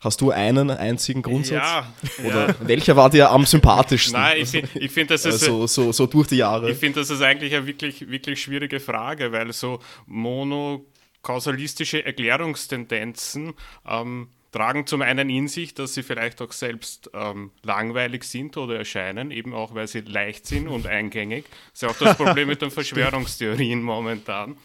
Hast 0.00 0.20
du 0.20 0.30
einen 0.30 0.70
einzigen 0.70 1.22
Grundsatz? 1.22 1.56
Ja. 1.56 1.92
Oder 2.24 2.48
ja. 2.48 2.54
welcher 2.60 2.94
war 2.94 3.10
dir 3.10 3.30
am 3.30 3.44
sympathischsten? 3.44 4.12
Nein, 4.12 4.42
ich 4.42 4.48
finde, 4.48 4.68
ich 4.74 4.92
find, 4.92 5.10
das 5.10 5.24
ist. 5.24 5.40
So, 5.40 5.66
so, 5.66 5.90
so 5.90 6.06
durch 6.06 6.28
die 6.28 6.36
Jahre. 6.36 6.70
Ich 6.70 6.78
finde, 6.78 7.00
das 7.00 7.10
ist 7.10 7.20
eigentlich 7.20 7.52
eine 7.52 7.66
wirklich, 7.66 8.08
wirklich 8.08 8.40
schwierige 8.40 8.78
Frage, 8.78 9.32
weil 9.32 9.52
so 9.52 9.80
monokausalistische 10.06 12.06
Erklärungstendenzen 12.06 13.54
ähm, 13.88 14.28
tragen 14.52 14.86
zum 14.86 15.02
einen 15.02 15.30
in 15.30 15.48
sich, 15.48 15.74
dass 15.74 15.94
sie 15.94 16.04
vielleicht 16.04 16.40
auch 16.42 16.52
selbst 16.52 17.10
ähm, 17.12 17.50
langweilig 17.62 18.22
sind 18.22 18.56
oder 18.56 18.76
erscheinen, 18.76 19.32
eben 19.32 19.52
auch 19.52 19.74
weil 19.74 19.88
sie 19.88 20.02
leicht 20.02 20.46
sind 20.46 20.68
und 20.68 20.86
eingängig. 20.86 21.44
Das 21.44 21.74
ist 21.74 21.82
ja 21.82 21.88
auch 21.88 21.98
das 21.98 22.16
Problem 22.16 22.46
mit 22.46 22.62
den 22.62 22.70
Verschwörungstheorien 22.70 23.82
momentan. 23.82 24.58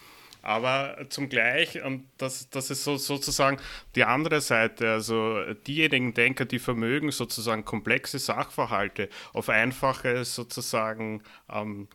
Aber 0.44 1.06
zum 1.08 1.30
Gleich, 1.30 1.82
und 1.82 2.06
das, 2.18 2.50
das 2.50 2.70
ist 2.70 2.84
so, 2.84 2.98
sozusagen 2.98 3.56
die 3.94 4.04
andere 4.04 4.42
Seite, 4.42 4.90
also 4.90 5.42
diejenigen 5.66 6.12
Denker, 6.12 6.44
die 6.44 6.58
vermögen, 6.58 7.10
sozusagen 7.10 7.64
komplexe 7.64 8.18
Sachverhalte 8.18 9.08
auf 9.32 9.48
einfache 9.48 10.24
sozusagen 10.26 11.22
ähm, 11.50 11.88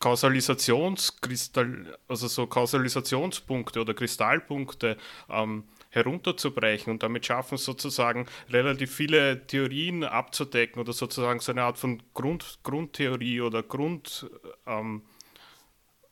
Kausalisationskristall, 0.00 1.96
also 2.06 2.28
so 2.28 2.46
Kausalisationspunkte 2.46 3.80
oder 3.80 3.94
Kristallpunkte 3.94 4.98
ähm, 5.30 5.64
herunterzubrechen 5.88 6.92
und 6.92 7.02
damit 7.02 7.24
schaffen, 7.24 7.56
sozusagen 7.56 8.26
relativ 8.50 8.94
viele 8.94 9.46
Theorien 9.46 10.04
abzudecken 10.04 10.78
oder 10.78 10.92
sozusagen 10.92 11.40
so 11.40 11.52
eine 11.52 11.62
Art 11.62 11.78
von 11.78 12.02
Grund, 12.12 12.58
Grundtheorie 12.64 13.40
oder 13.40 13.62
Grund 13.62 14.28
ähm, 14.66 15.02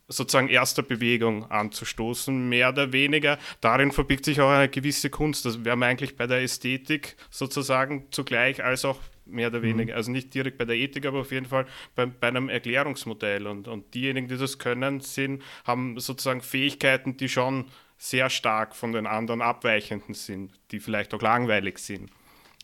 sozusagen 0.07 0.49
erster 0.49 0.83
Bewegung 0.83 1.49
anzustoßen, 1.49 2.49
mehr 2.49 2.69
oder 2.69 2.91
weniger. 2.91 3.39
Darin 3.61 3.91
verbirgt 3.91 4.25
sich 4.25 4.41
auch 4.41 4.49
eine 4.49 4.69
gewisse 4.69 5.09
Kunst. 5.09 5.45
Das 5.45 5.63
wäre 5.63 5.83
eigentlich 5.85 6.15
bei 6.15 6.27
der 6.27 6.41
Ästhetik 6.41 7.15
sozusagen 7.29 8.07
zugleich 8.11 8.63
als 8.63 8.85
auch 8.85 8.99
mehr 9.25 9.47
oder 9.47 9.59
mhm. 9.59 9.63
weniger, 9.63 9.93
mhm. 9.93 9.97
also 9.97 10.11
nicht 10.11 10.33
direkt 10.33 10.57
bei 10.57 10.65
der 10.65 10.75
Ethik, 10.75 11.05
aber 11.05 11.21
auf 11.21 11.31
jeden 11.31 11.45
Fall 11.45 11.65
bei, 11.95 12.05
bei 12.05 12.27
einem 12.27 12.49
Erklärungsmodell. 12.49 13.47
Und, 13.47 13.67
und 13.67 13.93
diejenigen, 13.93 14.27
die 14.27 14.37
das 14.37 14.59
können, 14.59 14.99
sind, 14.99 15.41
haben 15.65 15.99
sozusagen 15.99 16.41
Fähigkeiten, 16.41 17.17
die 17.17 17.29
schon 17.29 17.65
sehr 17.97 18.29
stark 18.29 18.75
von 18.75 18.91
den 18.91 19.07
anderen 19.07 19.41
abweichenden 19.41 20.13
sind, 20.13 20.51
die 20.71 20.79
vielleicht 20.79 21.13
auch 21.13 21.21
langweilig 21.21 21.77
sind. 21.77 22.11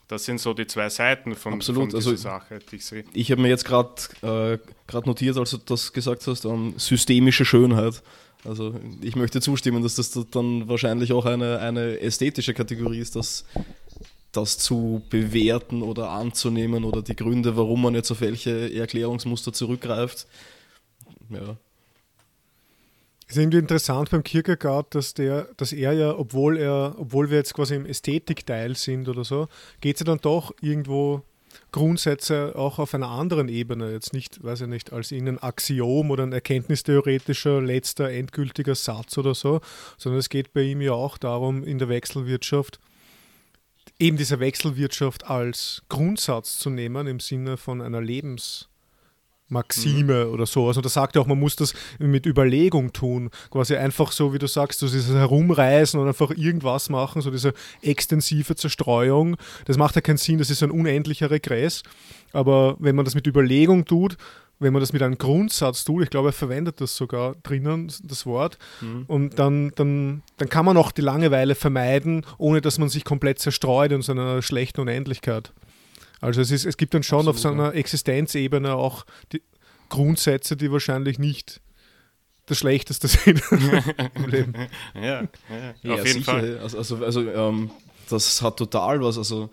Das 0.09 0.25
sind 0.25 0.41
so 0.41 0.55
die 0.55 0.65
zwei 0.65 0.89
Seiten 0.89 1.35
von, 1.35 1.53
Absolut. 1.53 1.91
von 1.91 1.99
dieser 1.99 2.11
also, 2.11 2.21
Sache, 2.21 2.59
die 2.71 2.77
ich 2.77 2.85
sehe. 2.85 3.05
Ich 3.13 3.31
habe 3.31 3.41
mir 3.43 3.49
jetzt 3.49 3.63
gerade 3.63 3.93
äh, 4.23 4.57
notiert, 5.05 5.37
als 5.37 5.51
du 5.51 5.57
das 5.57 5.93
gesagt 5.93 6.25
hast, 6.25 6.47
um, 6.47 6.73
systemische 6.79 7.45
Schönheit. 7.45 8.01
Also 8.43 8.73
ich 9.01 9.15
möchte 9.15 9.39
zustimmen, 9.39 9.83
dass 9.83 9.95
das 9.95 10.17
dann 10.31 10.67
wahrscheinlich 10.67 11.13
auch 11.13 11.25
eine, 11.25 11.59
eine 11.59 11.99
ästhetische 11.99 12.55
Kategorie 12.55 12.97
ist, 12.97 13.15
dass 13.15 13.45
das 14.31 14.57
zu 14.57 15.03
bewerten 15.11 15.83
oder 15.83 16.09
anzunehmen 16.09 16.85
oder 16.85 17.03
die 17.03 17.15
Gründe, 17.15 17.55
warum 17.55 17.83
man 17.83 17.93
jetzt 17.93 18.09
auf 18.09 18.21
welche 18.21 18.73
Erklärungsmuster 18.73 19.53
zurückgreift. 19.53 20.25
Ja, 21.29 21.55
es 23.29 23.35
ist 23.35 23.43
irgendwie 23.43 23.59
interessant 23.59 24.09
beim 24.09 24.23
Kierkegaard, 24.23 24.95
dass, 24.95 25.13
der, 25.13 25.49
dass 25.55 25.71
er 25.71 25.93
ja, 25.93 26.17
obwohl, 26.17 26.57
er, 26.57 26.95
obwohl 26.97 27.29
wir 27.29 27.37
jetzt 27.37 27.53
quasi 27.53 27.75
im 27.75 27.85
Ästhetikteil 27.85 28.75
sind 28.75 29.07
oder 29.07 29.23
so, 29.23 29.47
geht 29.81 29.97
es 29.97 29.99
ja 29.99 30.05
dann 30.05 30.17
doch 30.19 30.51
irgendwo 30.61 31.21
Grundsätze 31.71 32.53
auch 32.55 32.79
auf 32.79 32.95
einer 32.95 33.09
anderen 33.09 33.47
Ebene, 33.47 33.91
jetzt 33.91 34.13
nicht, 34.13 34.43
weiß 34.43 34.61
ich 34.61 34.67
nicht, 34.67 34.91
als 34.93 35.11
irgendein 35.11 35.43
Axiom 35.43 36.09
oder 36.09 36.23
ein 36.23 36.33
erkenntnistheoretischer 36.33 37.61
letzter 37.61 38.09
endgültiger 38.09 38.73
Satz 38.73 39.15
oder 39.19 39.35
so, 39.35 39.61
sondern 39.99 40.19
es 40.19 40.29
geht 40.29 40.51
bei 40.53 40.63
ihm 40.63 40.81
ja 40.81 40.93
auch 40.93 41.19
darum, 41.19 41.63
in 41.63 41.77
der 41.77 41.87
Wechselwirtschaft 41.87 42.79
eben 43.99 44.17
diese 44.17 44.39
Wechselwirtschaft 44.39 45.27
als 45.27 45.83
Grundsatz 45.87 46.57
zu 46.57 46.71
nehmen 46.71 47.05
im 47.05 47.19
Sinne 47.19 47.57
von 47.57 47.79
einer 47.79 48.01
Lebens- 48.01 48.68
Maxime 49.49 50.25
mhm. 50.25 50.33
oder 50.33 50.45
sowas. 50.45 50.77
Und 50.77 50.85
da 50.85 50.89
sagt 50.89 51.15
er 51.15 51.21
auch, 51.21 51.27
man 51.27 51.39
muss 51.39 51.55
das 51.55 51.73
mit 51.97 52.25
Überlegung 52.25 52.93
tun. 52.93 53.29
Quasi 53.49 53.75
einfach 53.75 54.11
so, 54.11 54.33
wie 54.33 54.39
du 54.39 54.47
sagst, 54.47 54.79
so 54.79 54.87
dieses 54.87 55.13
Herumreisen 55.13 55.99
und 55.99 56.07
einfach 56.07 56.31
irgendwas 56.31 56.89
machen, 56.89 57.21
so 57.21 57.31
diese 57.31 57.53
extensive 57.81 58.55
Zerstreuung. 58.55 59.35
Das 59.65 59.77
macht 59.77 59.95
ja 59.95 60.01
keinen 60.01 60.17
Sinn, 60.17 60.37
das 60.37 60.49
ist 60.49 60.63
ein 60.63 60.71
unendlicher 60.71 61.31
Regress. 61.31 61.83
Aber 62.31 62.75
wenn 62.79 62.95
man 62.95 63.05
das 63.05 63.15
mit 63.15 63.27
Überlegung 63.27 63.85
tut, 63.85 64.17
wenn 64.59 64.73
man 64.73 64.81
das 64.81 64.93
mit 64.93 65.01
einem 65.01 65.17
Grundsatz 65.17 65.85
tut, 65.85 66.03
ich 66.03 66.09
glaube, 66.09 66.29
er 66.29 66.33
verwendet 66.33 66.81
das 66.81 66.95
sogar 66.95 67.35
drinnen, 67.43 67.91
das 68.03 68.25
Wort, 68.25 68.57
mhm. 68.81 69.05
und 69.07 69.39
dann, 69.39 69.71
dann, 69.75 70.21
dann 70.37 70.49
kann 70.49 70.65
man 70.65 70.77
auch 70.77 70.91
die 70.91 71.01
Langeweile 71.01 71.55
vermeiden, 71.55 72.25
ohne 72.37 72.61
dass 72.61 72.77
man 72.77 72.89
sich 72.89 73.05
komplett 73.05 73.39
zerstreut 73.39 73.91
in 73.91 74.01
so 74.01 74.11
einer 74.11 74.41
schlechten 74.41 74.81
Unendlichkeit. 74.81 75.53
Also 76.21 76.41
es, 76.41 76.51
ist, 76.51 76.65
es 76.65 76.77
gibt 76.77 76.93
dann 76.93 77.03
schon 77.03 77.27
Absolut, 77.27 77.35
auf 77.35 77.41
so 77.41 77.49
einer 77.49 77.75
Existenzebene 77.75 78.73
auch 78.73 79.05
die 79.31 79.41
Grundsätze, 79.89 80.57
die 80.57 80.71
wahrscheinlich 80.71 81.19
nicht 81.19 81.61
das 82.45 82.57
Schlechteste 82.57 83.07
sind 83.07 83.41
im 84.15 84.25
Leben. 84.27 84.53
Ja, 84.95 85.01
ja, 85.03 85.27
ja 85.83 85.93
auf 85.93 86.05
jeden 86.05 86.19
sicher. 86.19 86.31
Fall. 86.31 86.59
Also, 86.59 86.77
also, 86.77 87.05
also 87.05 87.29
ähm, 87.29 87.71
das 88.09 88.41
hat 88.41 88.57
total 88.57 89.01
was, 89.01 89.17
also 89.17 89.49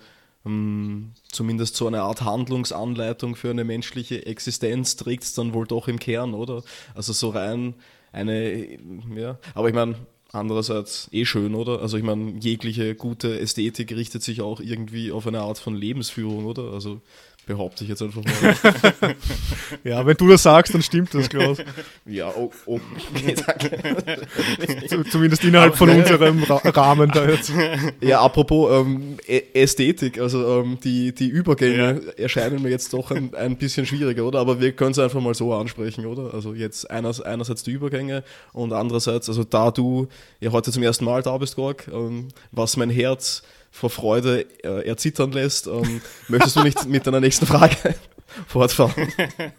ähm, 0.46 1.12
zumindest 1.30 1.76
so 1.76 1.86
eine 1.86 2.02
Art 2.02 2.22
Handlungsanleitung 2.22 3.36
für 3.36 3.50
eine 3.50 3.64
menschliche 3.64 4.24
Existenz 4.24 4.96
trägt 4.96 5.24
es 5.24 5.34
dann 5.34 5.52
wohl 5.52 5.66
doch 5.66 5.88
im 5.88 5.98
Kern, 5.98 6.34
oder? 6.34 6.62
Also 6.94 7.12
so 7.12 7.30
rein 7.30 7.74
eine, 8.12 8.78
ja, 9.14 9.38
aber 9.54 9.68
ich 9.68 9.74
meine, 9.74 9.96
andererseits 10.36 11.08
eh 11.12 11.24
schön, 11.24 11.54
oder? 11.54 11.80
Also 11.80 11.96
ich 11.96 12.04
meine, 12.04 12.38
jegliche 12.40 12.94
gute 12.94 13.38
Ästhetik 13.38 13.92
richtet 13.92 14.22
sich 14.22 14.40
auch 14.40 14.60
irgendwie 14.60 15.12
auf 15.12 15.26
eine 15.26 15.40
Art 15.40 15.58
von 15.58 15.74
Lebensführung, 15.74 16.46
oder? 16.46 16.72
Also 16.72 17.00
Behaupte 17.46 17.84
ich 17.84 17.90
jetzt 17.90 18.02
einfach 18.02 18.24
mal. 18.24 18.56
ja, 19.84 20.04
wenn 20.04 20.16
du 20.16 20.26
das 20.26 20.42
sagst, 20.42 20.74
dann 20.74 20.82
stimmt 20.82 21.14
das, 21.14 21.28
Klaus. 21.28 21.58
ja, 22.04 22.28
oh, 22.36 22.50
oh. 22.66 22.80
Zumindest 25.10 25.44
innerhalb 25.44 25.76
von 25.76 25.88
unserem 25.88 26.42
Ra 26.42 26.56
Rahmen 26.64 27.08
da 27.12 27.24
jetzt. 27.24 27.52
Ja, 28.00 28.20
apropos 28.20 28.72
ähm, 28.72 29.16
Ästhetik, 29.54 30.20
also 30.20 30.60
ähm, 30.60 30.78
die, 30.82 31.14
die 31.14 31.28
Übergänge 31.28 32.02
ja. 32.04 32.12
erscheinen 32.22 32.62
mir 32.62 32.70
jetzt 32.70 32.92
doch 32.92 33.12
ein, 33.12 33.32
ein 33.34 33.56
bisschen 33.56 33.86
schwieriger, 33.86 34.24
oder? 34.24 34.40
Aber 34.40 34.60
wir 34.60 34.72
können 34.72 34.90
es 34.90 34.98
einfach 34.98 35.20
mal 35.20 35.34
so 35.34 35.54
ansprechen, 35.54 36.04
oder? 36.06 36.34
Also 36.34 36.52
jetzt 36.52 36.90
einerseits, 36.90 37.26
einerseits 37.26 37.62
die 37.62 37.70
Übergänge 37.70 38.24
und 38.52 38.72
andererseits, 38.72 39.28
also 39.28 39.44
da 39.44 39.70
du 39.70 40.08
ja 40.40 40.50
heute 40.50 40.72
zum 40.72 40.82
ersten 40.82 41.04
Mal 41.04 41.22
da 41.22 41.38
bist, 41.38 41.54
Gorg, 41.54 41.86
ähm, 41.92 42.28
was 42.50 42.76
mein 42.76 42.90
Herz 42.90 43.44
vor 43.76 43.90
Freude 43.90 44.46
äh, 44.64 44.88
erzittern 44.88 45.32
lässt. 45.32 45.66
Ähm, 45.66 46.00
möchtest 46.28 46.56
du 46.56 46.62
nicht 46.62 46.86
mit 46.86 47.06
deiner 47.06 47.20
nächsten 47.20 47.46
Frage 47.46 47.76
fortfahren? 48.48 49.12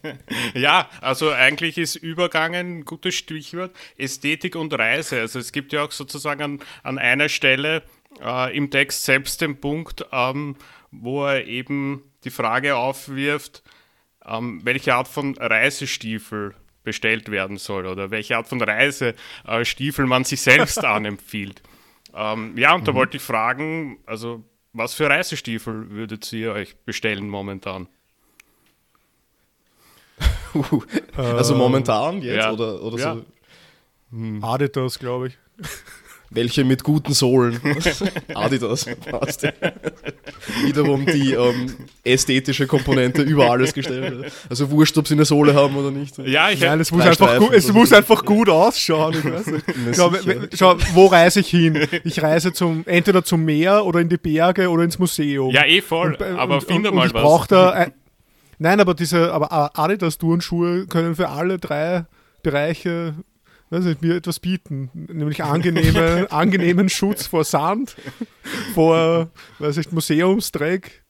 ja, 0.56 0.90
also 1.02 1.32
eigentlich 1.32 1.78
ist 1.78 1.96
Übergang 1.96 2.56
ein 2.56 2.84
gutes 2.84 3.14
Stichwort. 3.14 3.72
Ästhetik 3.96 4.56
und 4.56 4.74
Reise. 4.74 5.20
Also 5.20 5.38
es 5.38 5.52
gibt 5.52 5.72
ja 5.72 5.84
auch 5.84 5.92
sozusagen 5.92 6.42
an, 6.42 6.60
an 6.82 6.98
einer 6.98 7.30
Stelle 7.30 7.84
äh, 8.20 8.58
im 8.58 8.72
Text 8.72 9.04
selbst 9.06 9.42
den 9.42 9.62
Punkt, 9.62 10.06
ähm, 10.12 10.56
wo 10.90 11.26
er 11.26 11.46
eben 11.46 12.02
die 12.24 12.32
Frage 12.32 12.76
aufwirft, 12.76 13.62
ähm, 14.26 14.62
welche 14.64 14.96
Art 14.96 15.08
von 15.08 15.38
Reisestiefel 15.38 16.56
bestellt 16.84 17.30
werden 17.30 17.58
soll 17.58 17.86
oder 17.86 18.10
welche 18.10 18.36
Art 18.36 18.48
von 18.48 18.62
Reisestiefel 18.62 20.08
man 20.08 20.24
sich 20.24 20.42
selbst 20.42 20.84
anempfiehlt. 20.84 21.62
Ähm, 22.18 22.58
ja, 22.58 22.74
und 22.74 22.88
da 22.88 22.92
mhm. 22.92 22.96
wollte 22.96 23.18
ich 23.18 23.24
fragen, 23.24 24.00
also 24.08 24.44
was 24.74 24.96
für 24.96 25.08
Reisestiefel 25.10 25.92
würdet 25.92 26.32
ihr 26.34 26.52
euch 26.52 26.76
bestellen 26.78 27.30
momentan? 27.30 27.88
also 31.16 31.56
momentan 31.56 32.22
jetzt 32.24 32.44
ja. 32.44 32.52
oder, 32.52 32.82
oder 32.82 32.98
ja. 32.98 33.16
so? 33.16 33.26
Hm. 34.12 34.44
Adidas, 34.44 34.98
glaube 34.98 35.28
ich. 35.28 35.38
Welche 36.30 36.66
mit 36.66 36.84
guten 36.84 37.14
Sohlen. 37.14 37.60
Adidas. 38.34 38.86
Passt. 39.10 39.48
Wiederum 40.64 41.06
die 41.06 41.32
ähm, 41.34 41.74
ästhetische 42.04 42.68
Komponente 42.68 43.22
über 43.22 43.50
alles 43.50 43.74
gestellt 43.74 44.20
wird. 44.20 44.34
Also 44.50 44.70
wurscht, 44.70 44.98
ob 44.98 45.08
sie 45.08 45.14
eine 45.14 45.24
Sohle 45.24 45.54
haben 45.54 45.76
oder 45.78 45.90
nicht. 45.90 46.18
Ja, 46.18 46.50
ich 46.50 46.60
Nein, 46.60 46.82
es 46.82 46.92
muss, 46.92 47.06
einfach 47.06 47.40
gut, 47.40 47.54
es 47.54 47.72
muss 47.72 47.94
einfach 47.94 48.26
gut 48.26 48.50
ausschauen. 48.50 49.16
Ich 49.18 49.24
weiß 49.24 49.48
nicht. 49.48 49.66
Schau, 49.96 50.12
schau, 50.54 50.76
wo 50.94 51.06
reise 51.06 51.40
ich 51.40 51.50
hin? 51.50 51.88
Ich 52.04 52.22
reise 52.22 52.52
zum, 52.52 52.84
entweder 52.86 53.24
zum 53.24 53.46
Meer 53.46 53.86
oder 53.86 54.02
in 54.02 54.10
die 54.10 54.18
Berge 54.18 54.70
oder 54.70 54.84
ins 54.84 55.00
Museum. 55.00 55.52
Ja, 55.52 55.66
eh 55.66 55.82
voll. 55.82 56.16
Und, 56.16 56.22
aber 56.22 56.56
und, 56.56 56.64
finde 56.64 56.92
mal 56.92 57.08
ich 57.08 57.14
was. 57.14 57.48
Da 57.48 57.70
ein, 57.70 57.94
Nein, 58.60 58.80
aber 58.80 58.96
diese, 58.96 59.34
aber 59.34 59.78
Adidas-Turnschuhe 59.78 60.88
können 60.88 61.16
für 61.16 61.30
alle 61.30 61.60
drei 61.60 62.06
Bereiche 62.42 63.14
weiß 63.70 63.86
nicht, 63.86 64.02
mir 64.02 64.16
etwas 64.16 64.40
bieten, 64.40 64.90
nämlich 64.94 65.44
angenehme, 65.44 66.28
angenehmen 66.32 66.90
Schutz 66.90 67.28
vor 67.28 67.44
Sand, 67.44 67.96
vor, 68.74 69.30
weiß 69.60 69.78
ich, 69.78 69.92
Museumsdreck 69.92 71.04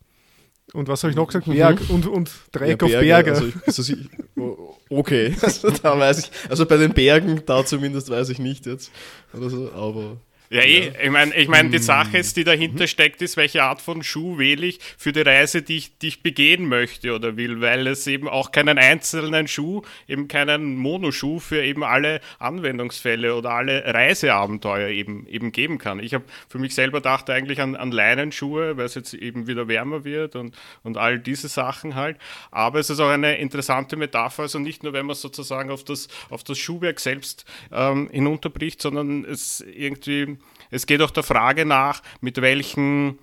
und 0.73 0.89
was 0.89 1.03
habe 1.03 1.11
ich 1.11 1.17
noch 1.17 1.27
gesagt? 1.27 1.45
Berg 1.45 1.81
mhm. 1.87 1.95
und, 1.95 2.07
und 2.07 2.31
Dreck 2.51 2.69
ja, 2.69 2.75
Berge, 2.75 3.31
auf 3.33 3.39
Berge. 3.39 3.63
Also 3.65 3.81
ich, 3.81 4.09
also 4.35 4.75
okay, 4.89 5.35
also 5.41 5.69
da 5.69 5.97
weiß 5.97 6.19
ich, 6.19 6.31
also 6.49 6.65
bei 6.65 6.77
den 6.77 6.93
Bergen, 6.93 7.41
da 7.45 7.65
zumindest 7.65 8.09
weiß 8.09 8.29
ich 8.29 8.39
nicht 8.39 8.65
jetzt. 8.65 8.91
Oder 9.33 9.49
so, 9.49 9.71
aber 9.71 10.17
ja, 10.49 10.61
eh. 10.61 10.93
Ich 11.03 11.09
meine, 11.09 11.35
ich 11.35 11.47
mein, 11.47 11.71
die 11.71 11.79
Sache 11.79 12.17
ist, 12.17 12.37
die 12.37 12.43
dahinter 12.43 12.83
mhm. 12.83 12.87
steckt, 12.87 13.21
ist, 13.21 13.35
welche 13.35 13.63
Art 13.63 13.81
von 13.81 14.01
Schuh 14.01 14.37
wähle 14.37 14.65
ich 14.65 14.79
für 14.97 15.11
die 15.11 15.21
Reise, 15.21 15.61
die 15.61 15.77
ich, 15.77 15.97
die 15.97 16.07
ich 16.07 16.23
begehen 16.23 16.67
möchte 16.67 17.13
oder 17.13 17.35
will, 17.35 17.59
weil 17.59 17.85
es 17.87 18.07
eben 18.07 18.29
auch 18.29 18.51
keinen 18.51 18.77
einzelnen 18.77 19.47
Schuh, 19.47 19.81
eben 20.07 20.27
keinen 20.27 20.77
Monoschuh 20.77 21.39
für 21.39 21.63
eben 21.63 21.83
alle 21.83 22.21
Anwendungsfälle 22.39 23.35
oder 23.35 23.51
alle 23.51 23.83
Reiseabenteuer 23.93 24.89
eben, 24.89 25.27
eben 25.27 25.51
geben 25.51 25.79
kann. 25.79 25.99
Ich 25.99 26.13
habe 26.13 26.23
für 26.47 26.59
mich 26.59 26.73
selber 26.73 26.99
gedacht 26.99 27.29
eigentlich 27.29 27.59
an, 27.59 27.75
an 27.75 27.91
Leinenschuhe, 27.91 28.77
weil 28.77 28.85
es 28.85 28.95
jetzt 28.95 29.13
eben 29.13 29.47
wieder 29.47 29.67
wärmer 29.67 30.05
wird 30.05 30.35
und, 30.37 30.55
und 30.83 30.97
all 30.97 31.19
diese 31.19 31.49
Sachen 31.49 31.95
halt. 31.95 32.17
Aber 32.51 32.79
es 32.79 32.89
ist 32.89 32.99
auch 33.01 33.09
eine 33.09 33.37
interessante 33.37 33.97
Metapher, 33.97 34.43
also 34.43 34.59
nicht 34.59 34.83
nur, 34.83 34.93
wenn 34.93 35.05
man 35.05 35.15
sozusagen 35.15 35.71
auf 35.71 35.83
das, 35.83 36.07
auf 36.29 36.43
das 36.43 36.57
Schuhwerk 36.57 37.01
selbst 37.01 37.45
ähm, 37.71 38.09
hinunterbricht, 38.11 38.81
sondern 38.81 39.25
es 39.25 39.61
irgendwie 39.61 40.36
es 40.71 40.85
geht 40.85 41.01
auch 41.01 41.11
der 41.11 41.23
Frage 41.23 41.65
nach, 41.65 42.01
mit 42.21 42.41
welchen 42.41 43.19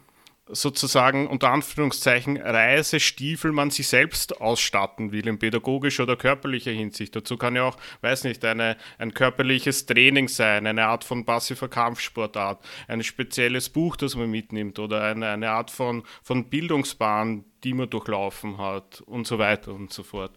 sozusagen 0.46 1.26
unter 1.26 1.50
Anführungszeichen 1.50 2.36
Reisestiefel 2.36 3.52
man 3.52 3.70
sich 3.70 3.88
selbst 3.88 4.40
ausstatten 4.40 5.10
will, 5.10 5.26
in 5.26 5.38
pädagogischer 5.38 6.02
oder 6.02 6.16
körperlicher 6.16 6.70
Hinsicht. 6.70 7.16
Dazu 7.16 7.38
kann 7.38 7.56
ja 7.56 7.64
auch, 7.64 7.76
weiß 8.02 8.24
nicht, 8.24 8.44
eine, 8.44 8.76
ein 8.98 9.14
körperliches 9.14 9.86
Training 9.86 10.28
sein, 10.28 10.66
eine 10.66 10.86
Art 10.86 11.04
von 11.04 11.24
passiver 11.24 11.68
Kampfsportart, 11.68 12.62
ein 12.88 13.02
spezielles 13.02 13.70
Buch, 13.70 13.96
das 13.96 14.16
man 14.16 14.30
mitnimmt 14.30 14.78
oder 14.78 15.02
eine, 15.02 15.28
eine 15.28 15.50
Art 15.50 15.70
von, 15.70 16.02
von 16.22 16.50
Bildungsbahn, 16.50 17.44
die 17.64 17.72
man 17.72 17.88
durchlaufen 17.88 18.58
hat 18.58 19.00
und 19.06 19.26
so 19.26 19.38
weiter 19.38 19.72
und 19.72 19.92
so 19.94 20.02
fort. 20.02 20.32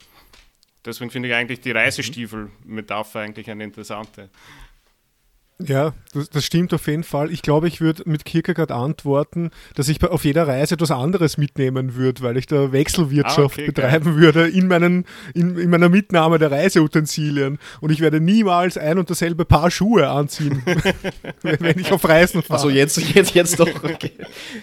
Deswegen 0.85 1.11
finde 1.11 1.27
ich 1.27 1.35
eigentlich 1.35 1.59
die 1.59 1.71
Reisestiefel-Metapher 1.71 3.19
eigentlich 3.19 3.51
eine 3.51 3.65
interessante. 3.65 4.29
Ja, 5.59 5.93
das, 6.13 6.29
das, 6.29 6.45
stimmt 6.45 6.71
auf 6.75 6.85
jeden 6.85 7.03
Fall. 7.03 7.31
Ich 7.31 7.41
glaube, 7.41 7.67
ich 7.67 7.81
würde 7.81 8.03
mit 8.05 8.25
Kierkegaard 8.25 8.71
antworten, 8.71 9.49
dass 9.73 9.89
ich 9.89 10.03
auf 10.03 10.23
jeder 10.23 10.47
Reise 10.47 10.75
etwas 10.75 10.91
anderes 10.91 11.37
mitnehmen 11.37 11.95
würde, 11.95 12.21
weil 12.21 12.37
ich 12.37 12.45
da 12.45 12.71
Wechselwirtschaft 12.71 13.39
ah, 13.39 13.45
okay, 13.45 13.65
betreiben 13.65 14.11
geil. 14.11 14.15
würde 14.17 14.47
in, 14.49 14.67
meinen, 14.67 15.05
in, 15.33 15.57
in, 15.57 15.71
meiner 15.71 15.89
Mitnahme 15.89 16.37
der 16.37 16.51
Reiseutensilien. 16.51 17.57
Und 17.81 17.91
ich 17.91 18.01
werde 18.01 18.21
niemals 18.21 18.77
ein 18.77 18.99
und 18.99 19.09
dasselbe 19.09 19.45
Paar 19.45 19.71
Schuhe 19.71 20.07
anziehen, 20.07 20.61
wenn 21.41 21.79
ich 21.79 21.91
auf 21.91 22.07
Reisen 22.07 22.43
fahre. 22.43 22.59
Also 22.59 22.69
jetzt, 22.69 22.97
jetzt, 23.15 23.33
jetzt 23.33 23.59
doch. 23.59 23.83
Okay. 23.83 24.11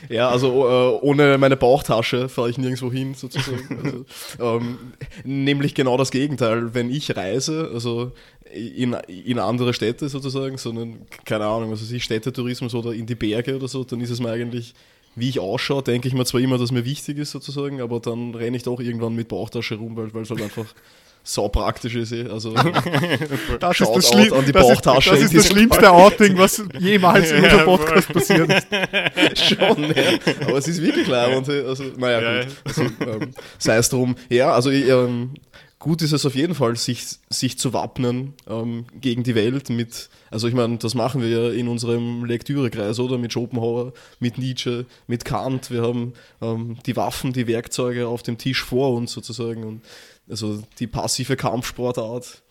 Ja, 0.08 0.28
also 0.28 0.68
äh, 0.68 1.04
ohne 1.04 1.38
meine 1.38 1.56
Bauchtasche 1.56 2.28
fahre 2.28 2.50
ich 2.50 2.58
nirgendwo 2.58 2.92
hin, 2.92 3.14
sozusagen. 3.14 4.06
Also, 4.38 4.58
ähm, 4.58 4.78
nämlich 5.24 5.74
genau 5.74 5.96
das 5.96 6.12
Gegenteil. 6.12 6.72
Wenn 6.72 6.88
ich 6.88 7.16
reise, 7.16 7.70
also 7.74 8.12
in, 8.54 8.94
in 9.06 9.38
andere 9.38 9.74
Städte 9.74 10.08
sozusagen, 10.08 10.58
sondern 10.58 11.02
keine 11.24 11.46
Ahnung, 11.46 11.72
was 11.72 11.82
weiß 11.82 11.92
ich, 11.92 12.04
Städtetourismus 12.04 12.74
oder 12.74 12.92
in 12.92 13.06
die 13.06 13.14
Berge 13.14 13.56
oder 13.56 13.68
so, 13.68 13.84
dann 13.84 14.00
ist 14.00 14.10
es 14.10 14.20
mir 14.20 14.30
eigentlich, 14.30 14.74
wie 15.16 15.28
ich 15.28 15.40
ausschaue, 15.40 15.82
denke 15.82 16.08
ich 16.08 16.14
mir 16.14 16.24
zwar 16.24 16.40
immer, 16.40 16.58
dass 16.58 16.72
mir 16.72 16.84
wichtig 16.84 17.18
ist 17.18 17.30
sozusagen, 17.30 17.80
aber 17.80 18.00
dann 18.00 18.34
renne 18.34 18.56
ich 18.56 18.62
doch 18.62 18.80
irgendwann 18.80 19.14
mit 19.14 19.28
Bauchtasche 19.28 19.76
rum, 19.76 19.96
weil 19.96 20.22
es 20.22 20.30
halt 20.30 20.42
einfach 20.42 20.66
so 21.24 21.48
praktisch 21.48 21.94
ist. 21.94 22.12
Eh. 22.12 22.28
Also 22.28 22.52
das 23.60 23.80
ist 23.80 23.90
das, 23.90 24.08
Schli 24.08 24.30
an 24.30 24.44
die 24.44 24.52
das. 24.52 24.70
Ist, 24.70 24.86
das 24.86 25.06
ist 25.06 25.34
das 25.34 25.46
schlimmste 25.46 25.90
Outing, 25.90 26.38
was 26.38 26.62
jemals 26.78 27.32
in 27.32 27.44
unserem 27.44 27.64
Podcast 27.78 28.12
passiert 28.12 28.50
ist. 28.52 29.44
Schon, 29.44 29.84
ja. 29.84 30.18
aber 30.46 30.58
es 30.58 30.68
ist 30.68 30.82
wirklich 30.82 31.06
klar. 31.06 31.34
Und, 31.36 31.48
also, 31.48 31.84
naja, 31.96 32.42
gut. 32.42 32.56
Also, 32.64 32.82
ähm, 32.82 33.30
sei 33.58 33.76
es 33.76 33.88
drum. 33.88 34.14
Ja, 34.28 34.52
also 34.52 34.70
ich, 34.70 34.86
ähm, 34.88 35.30
gut 35.84 36.00
ist 36.00 36.12
es 36.12 36.24
auf 36.24 36.34
jeden 36.34 36.54
Fall, 36.54 36.76
sich, 36.76 37.04
sich 37.28 37.58
zu 37.58 37.74
wappnen 37.74 38.32
ähm, 38.48 38.86
gegen 39.02 39.22
die 39.22 39.34
Welt 39.34 39.68
mit, 39.68 40.08
also 40.30 40.48
ich 40.48 40.54
meine, 40.54 40.78
das 40.78 40.94
machen 40.94 41.20
wir 41.20 41.28
ja 41.28 41.50
in 41.50 41.68
unserem 41.68 42.24
Lektürekreis, 42.24 42.98
oder? 42.98 43.18
Mit 43.18 43.34
Schopenhauer, 43.34 43.92
mit 44.18 44.38
Nietzsche, 44.38 44.86
mit 45.08 45.26
Kant. 45.26 45.70
Wir 45.70 45.82
haben 45.82 46.14
ähm, 46.40 46.78
die 46.86 46.96
Waffen, 46.96 47.34
die 47.34 47.46
Werkzeuge 47.46 48.08
auf 48.08 48.22
dem 48.22 48.38
Tisch 48.38 48.64
vor 48.64 48.94
uns 48.94 49.12
sozusagen. 49.12 49.62
Und 49.62 49.82
also 50.26 50.62
die 50.78 50.86
passive 50.86 51.36
Kampfsportart 51.36 52.42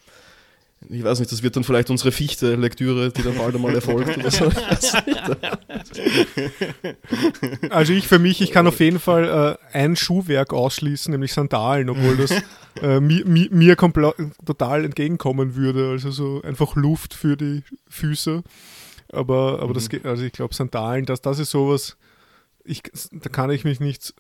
ich 0.90 1.04
weiß 1.04 1.20
nicht, 1.20 1.32
das 1.32 1.44
wird 1.44 1.56
dann 1.56 1.64
vielleicht 1.64 1.90
unsere 1.90 2.12
Fichte-Lektüre, 2.12 3.12
die 3.12 3.24
dann 3.24 3.38
bald 3.38 3.56
einmal 3.56 3.74
erfolgt 3.74 4.18
oder 4.18 4.32
so. 4.32 4.52
Also 7.70 7.94
ich 7.94 8.08
für 8.08 8.20
mich, 8.20 8.42
ich 8.42 8.52
kann 8.52 8.68
auf 8.68 8.80
jeden 8.80 9.00
Fall 9.00 9.58
äh, 9.74 9.78
ein 9.78 9.96
Schuhwerk 9.96 10.54
ausschließen, 10.54 11.12
nämlich 11.12 11.34
Sandalen, 11.34 11.90
obwohl 11.90 12.18
das 12.18 12.32
äh, 12.82 13.00
mir, 13.00 13.26
mir 13.26 13.78
total 14.46 14.86
entgegenkommen 14.86 15.56
würde. 15.56 15.90
Also 15.90 16.12
so 16.12 16.42
einfach 16.44 16.76
Luft 16.76 17.14
für 17.14 17.38
die 17.38 17.64
Füße. 17.90 18.44
Aber, 19.12 19.60
aber 19.60 19.70
mhm. 19.70 19.74
das 19.74 19.90
also 20.04 20.24
ich 20.24 20.34
glaube 20.34 20.54
Sandalen, 20.54 21.06
das, 21.06 21.22
das 21.22 21.40
ist 21.40 21.52
sowas, 21.52 21.98
ich, 22.66 22.82
da 23.12 23.30
kann 23.30 23.52
ich 23.52 23.66
mich 23.66 23.80
nicht 23.80 24.14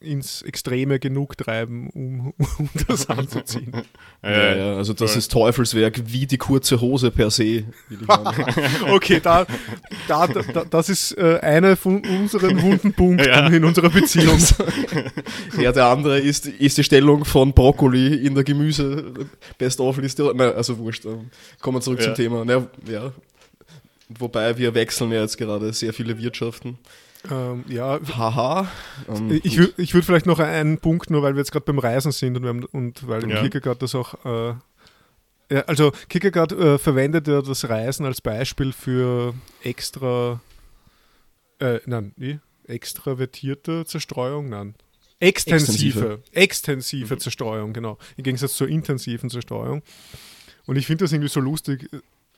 ins 0.00 0.42
Extreme 0.42 0.98
genug 0.98 1.36
treiben, 1.38 1.88
um, 1.90 2.34
um 2.58 2.68
das 2.88 3.08
anzuziehen. 3.08 3.72
ja, 4.22 4.54
ja, 4.54 4.76
also 4.76 4.92
das 4.92 5.16
ist 5.16 5.32
Teufelswerk 5.32 6.02
wie 6.06 6.26
die 6.26 6.36
kurze 6.36 6.80
Hose 6.80 7.10
per 7.10 7.30
se. 7.30 7.64
okay, 8.90 9.20
da, 9.22 9.46
da, 10.08 10.26
da, 10.26 10.64
das 10.64 10.88
ist 10.88 11.16
äh, 11.16 11.38
einer 11.40 11.76
von 11.76 12.04
unseren 12.04 12.60
wunden 12.62 12.92
Punkten 12.92 13.26
ja. 13.26 13.46
in 13.46 13.64
unserer 13.64 13.90
Beziehung. 13.90 14.38
ja, 15.58 15.72
der 15.72 15.86
andere 15.86 16.18
ist, 16.18 16.46
ist 16.46 16.76
die 16.76 16.84
Stellung 16.84 17.24
von 17.24 17.52
Brokkoli 17.52 18.14
in 18.14 18.34
der 18.34 18.44
Gemüse-Best-of-Liste. 18.44 20.32
Nein, 20.34 20.52
also 20.54 20.78
wurscht. 20.78 21.06
Ähm, 21.06 21.30
kommen 21.60 21.78
wir 21.78 21.80
zurück 21.80 22.00
ja. 22.00 22.06
zum 22.06 22.14
Thema. 22.14 22.44
Na, 22.44 22.66
ja. 22.90 23.12
Wobei 24.08 24.56
wir 24.58 24.74
wechseln 24.74 25.10
ja 25.10 25.22
jetzt 25.22 25.38
gerade 25.38 25.72
sehr 25.72 25.92
viele 25.92 26.18
Wirtschaften. 26.18 26.78
Ähm, 27.30 27.64
ja, 27.68 27.98
haha. 28.16 28.70
Ähm, 29.08 29.40
ich 29.42 29.58
würde 29.58 29.74
ich 29.76 29.94
würd 29.94 30.04
vielleicht 30.04 30.26
noch 30.26 30.38
einen 30.38 30.78
Punkt, 30.78 31.10
nur 31.10 31.22
weil 31.22 31.34
wir 31.34 31.40
jetzt 31.40 31.52
gerade 31.52 31.64
beim 31.64 31.78
Reisen 31.78 32.12
sind 32.12 32.36
und, 32.36 32.42
wir 32.42 32.48
haben, 32.50 32.64
und 32.64 33.06
weil 33.06 33.28
ja. 33.28 33.40
Kierkegaard 33.40 33.82
das 33.82 33.94
auch. 33.94 34.14
Äh, 34.24 34.54
ja, 35.48 35.60
also, 35.62 35.92
Kierkegaard 36.08 36.52
äh, 36.52 36.78
verwendet 36.78 37.28
ja 37.28 37.40
das 37.40 37.68
Reisen 37.68 38.04
als 38.04 38.20
Beispiel 38.20 38.72
für 38.72 39.34
extra. 39.62 40.40
Äh, 41.58 41.80
nein, 41.86 42.12
wie? 42.16 42.40
Extravertierte 42.66 43.84
Zerstreuung? 43.84 44.48
Nein. 44.48 44.74
Extensive. 45.18 45.68
Extensive, 45.72 46.22
extensive 46.32 47.14
mhm. 47.14 47.20
Zerstreuung, 47.20 47.72
genau. 47.72 47.96
Im 48.16 48.24
Gegensatz 48.24 48.54
zur 48.54 48.68
intensiven 48.68 49.30
Zerstreuung. 49.30 49.82
Und 50.66 50.76
ich 50.76 50.86
finde 50.86 51.04
das 51.04 51.12
irgendwie 51.12 51.30
so 51.30 51.40
lustig, 51.40 51.88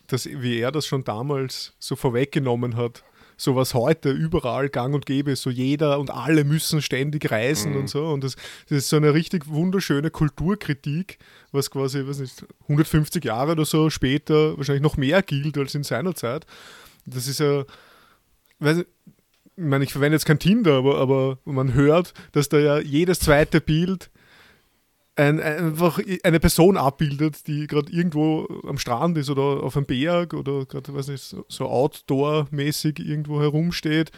dass, 0.06 0.26
wie 0.26 0.58
er 0.58 0.70
das 0.70 0.86
schon 0.86 1.02
damals 1.02 1.72
so 1.78 1.96
vorweggenommen 1.96 2.76
hat 2.76 3.02
so 3.38 3.54
was 3.54 3.72
heute 3.72 4.10
überall 4.10 4.68
gang 4.68 4.94
und 4.94 5.06
gäbe 5.06 5.30
ist, 5.30 5.42
so 5.42 5.50
jeder 5.50 6.00
und 6.00 6.10
alle 6.10 6.44
müssen 6.44 6.82
ständig 6.82 7.30
reisen 7.30 7.72
mhm. 7.72 7.78
und 7.78 7.88
so. 7.88 8.06
Und 8.08 8.24
das, 8.24 8.34
das, 8.68 8.78
ist 8.78 8.88
so 8.88 8.96
eine 8.96 9.14
richtig 9.14 9.46
wunderschöne 9.46 10.10
Kulturkritik, 10.10 11.18
was 11.52 11.70
quasi, 11.70 12.06
weiß 12.06 12.18
nicht, 12.18 12.44
150 12.62 13.24
Jahre 13.24 13.52
oder 13.52 13.64
so 13.64 13.88
später 13.90 14.58
wahrscheinlich 14.58 14.82
noch 14.82 14.96
mehr 14.96 15.22
gilt 15.22 15.56
als 15.56 15.74
in 15.74 15.84
seiner 15.84 16.14
Zeit. 16.14 16.46
Das 17.06 17.28
ist 17.28 17.38
ja, 17.38 17.64
weiß 18.58 18.78
ich, 18.78 18.86
ich 19.56 19.64
meine, 19.64 19.84
ich 19.84 19.92
verwende 19.92 20.16
jetzt 20.16 20.26
kein 20.26 20.38
Tinder, 20.38 20.74
aber, 20.74 20.98
aber 20.98 21.38
man 21.44 21.74
hört, 21.74 22.14
dass 22.32 22.48
da 22.48 22.58
ja 22.58 22.78
jedes 22.78 23.20
zweite 23.20 23.60
Bild 23.60 24.10
ein, 25.18 25.40
einfach 25.40 26.00
eine 26.22 26.40
Person 26.40 26.76
abbildet, 26.76 27.46
die 27.46 27.66
gerade 27.66 27.92
irgendwo 27.92 28.46
am 28.66 28.78
Strand 28.78 29.18
ist 29.18 29.30
oder 29.30 29.62
auf 29.62 29.76
einem 29.76 29.86
Berg 29.86 30.32
oder 30.34 30.64
gerade, 30.64 30.94
weiß 30.94 31.08
nicht, 31.08 31.36
so 31.48 31.66
Outdoor-mäßig 31.66 33.00
irgendwo 33.00 33.40
herumsteht. 33.40 34.10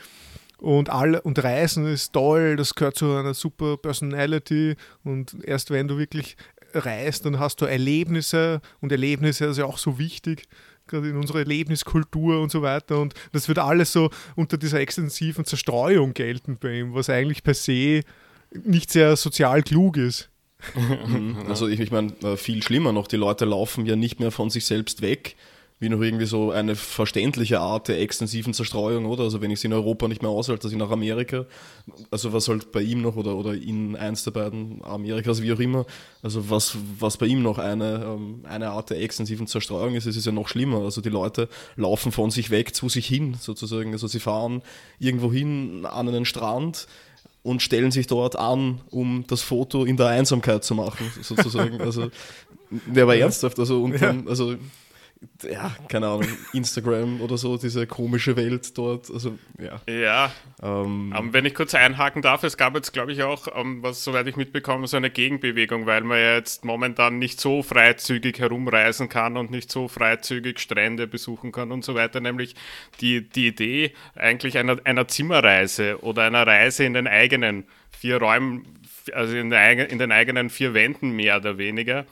Und, 0.58 0.90
alle, 0.90 1.22
und 1.22 1.42
Reisen 1.42 1.86
ist 1.86 2.12
toll, 2.12 2.56
das 2.56 2.74
gehört 2.74 2.96
zu 2.96 3.12
einer 3.12 3.32
super 3.32 3.78
Personality. 3.78 4.76
Und 5.02 5.36
erst 5.42 5.70
wenn 5.70 5.88
du 5.88 5.96
wirklich 5.96 6.36
reist, 6.74 7.24
dann 7.24 7.38
hast 7.38 7.62
du 7.62 7.64
Erlebnisse 7.64 8.60
und 8.80 8.92
Erlebnisse 8.92 9.46
ist 9.46 9.56
ja 9.56 9.64
auch 9.64 9.78
so 9.78 9.98
wichtig 9.98 10.44
gerade 10.86 11.08
in 11.08 11.16
unserer 11.16 11.38
Erlebniskultur 11.38 12.40
und 12.40 12.50
so 12.50 12.62
weiter. 12.62 12.98
Und 12.98 13.14
das 13.32 13.46
wird 13.48 13.58
alles 13.58 13.92
so 13.92 14.10
unter 14.34 14.58
dieser 14.58 14.80
extensiven 14.80 15.44
Zerstreuung 15.44 16.14
gelten 16.14 16.58
bei 16.60 16.80
ihm, 16.80 16.94
was 16.94 17.08
eigentlich 17.08 17.44
per 17.44 17.54
se 17.54 18.02
nicht 18.64 18.90
sehr 18.90 19.16
sozial 19.16 19.62
klug 19.62 19.96
ist. 19.96 20.30
Mhm. 20.74 21.36
also 21.48 21.68
ich, 21.68 21.80
ich 21.80 21.90
meine, 21.90 22.12
äh, 22.22 22.36
viel 22.36 22.62
schlimmer 22.62 22.92
noch, 22.92 23.06
die 23.06 23.16
Leute 23.16 23.44
laufen 23.44 23.86
ja 23.86 23.96
nicht 23.96 24.20
mehr 24.20 24.30
von 24.30 24.50
sich 24.50 24.64
selbst 24.64 25.02
weg, 25.02 25.36
wie 25.80 25.88
noch 25.88 26.02
irgendwie 26.02 26.26
so 26.26 26.50
eine 26.50 26.76
verständliche 26.76 27.58
Art 27.58 27.88
der 27.88 28.00
extensiven 28.02 28.52
Zerstreuung, 28.52 29.06
oder? 29.06 29.24
Also 29.24 29.40
wenn 29.40 29.50
ich 29.50 29.60
es 29.60 29.64
in 29.64 29.72
Europa 29.72 30.08
nicht 30.08 30.20
mehr 30.20 30.30
aushalte, 30.30 30.62
dass 30.62 30.72
ich 30.72 30.78
nach 30.78 30.90
Amerika, 30.90 31.46
also 32.10 32.34
was 32.34 32.48
halt 32.48 32.70
bei 32.70 32.82
ihm 32.82 33.00
noch 33.00 33.16
oder, 33.16 33.34
oder 33.34 33.54
in 33.54 33.96
eins 33.96 34.22
der 34.22 34.32
beiden 34.32 34.84
Amerikas, 34.84 35.40
wie 35.40 35.52
auch 35.54 35.58
immer, 35.58 35.86
also 36.22 36.50
was, 36.50 36.76
was 36.98 37.16
bei 37.16 37.24
ihm 37.24 37.42
noch 37.42 37.56
eine, 37.56 38.04
ähm, 38.04 38.44
eine 38.44 38.70
Art 38.70 38.90
der 38.90 39.00
extensiven 39.00 39.46
Zerstreuung 39.46 39.94
ist, 39.94 40.04
ist 40.04 40.16
es 40.16 40.26
ja 40.26 40.32
noch 40.32 40.48
schlimmer. 40.48 40.82
Also 40.82 41.00
die 41.00 41.08
Leute 41.08 41.48
laufen 41.76 42.12
von 42.12 42.30
sich 42.30 42.50
weg 42.50 42.74
zu 42.74 42.90
sich 42.90 43.06
hin, 43.06 43.36
sozusagen. 43.40 43.92
Also 43.92 44.06
sie 44.06 44.20
fahren 44.20 44.60
irgendwo 44.98 45.32
hin 45.32 45.86
an 45.86 46.08
einen 46.08 46.26
Strand, 46.26 46.88
und 47.42 47.62
stellen 47.62 47.90
sich 47.90 48.06
dort 48.06 48.36
an, 48.36 48.80
um 48.90 49.24
das 49.26 49.42
Foto 49.42 49.84
in 49.84 49.96
der 49.96 50.08
Einsamkeit 50.08 50.64
zu 50.64 50.74
machen, 50.74 51.10
sozusagen. 51.22 51.80
Also, 51.80 52.10
der 52.86 53.06
war 53.06 53.16
ernsthaft, 53.16 53.58
also, 53.58 53.82
und 53.82 54.00
dann, 54.00 54.28
also 54.28 54.56
ja, 55.42 55.74
keine 55.88 56.06
Ahnung, 56.06 56.28
Instagram 56.54 57.20
oder 57.20 57.36
so, 57.36 57.58
diese 57.58 57.86
komische 57.86 58.36
Welt 58.36 58.76
dort. 58.78 59.10
Also, 59.10 59.38
ja. 59.58 59.80
Ja. 59.86 60.32
Ähm, 60.62 61.14
um, 61.18 61.32
wenn 61.32 61.44
ich 61.44 61.54
kurz 61.54 61.74
einhaken 61.74 62.22
darf, 62.22 62.42
es 62.42 62.56
gab 62.56 62.74
jetzt, 62.74 62.92
glaube 62.92 63.12
ich, 63.12 63.22
auch, 63.22 63.46
um, 63.46 63.60
ähm, 63.60 63.82
was 63.82 64.02
soweit 64.02 64.26
ich 64.26 64.36
mitbekomme, 64.36 64.86
so 64.86 64.96
eine 64.96 65.10
Gegenbewegung, 65.10 65.84
weil 65.84 66.02
man 66.02 66.18
ja 66.18 66.34
jetzt 66.36 66.64
momentan 66.64 67.18
nicht 67.18 67.38
so 67.38 67.62
freizügig 67.62 68.38
herumreisen 68.38 69.10
kann 69.10 69.36
und 69.36 69.50
nicht 69.50 69.70
so 69.70 69.88
freizügig 69.88 70.58
Strände 70.58 71.06
besuchen 71.06 71.52
kann 71.52 71.70
und 71.70 71.84
so 71.84 71.94
weiter. 71.94 72.20
Nämlich 72.20 72.54
die, 73.00 73.28
die 73.28 73.48
Idee 73.48 73.92
eigentlich 74.14 74.56
einer, 74.56 74.78
einer 74.84 75.06
Zimmerreise 75.06 76.02
oder 76.02 76.22
einer 76.22 76.46
Reise 76.46 76.84
in 76.84 76.94
den 76.94 77.06
eigenen 77.06 77.64
vier 77.90 78.16
Räumen, 78.16 78.78
also 79.12 79.36
in, 79.36 79.50
der, 79.50 79.90
in 79.90 79.98
den 79.98 80.12
eigenen 80.12 80.48
vier 80.48 80.72
Wänden 80.72 81.10
mehr 81.10 81.36
oder 81.36 81.58
weniger, 81.58 82.06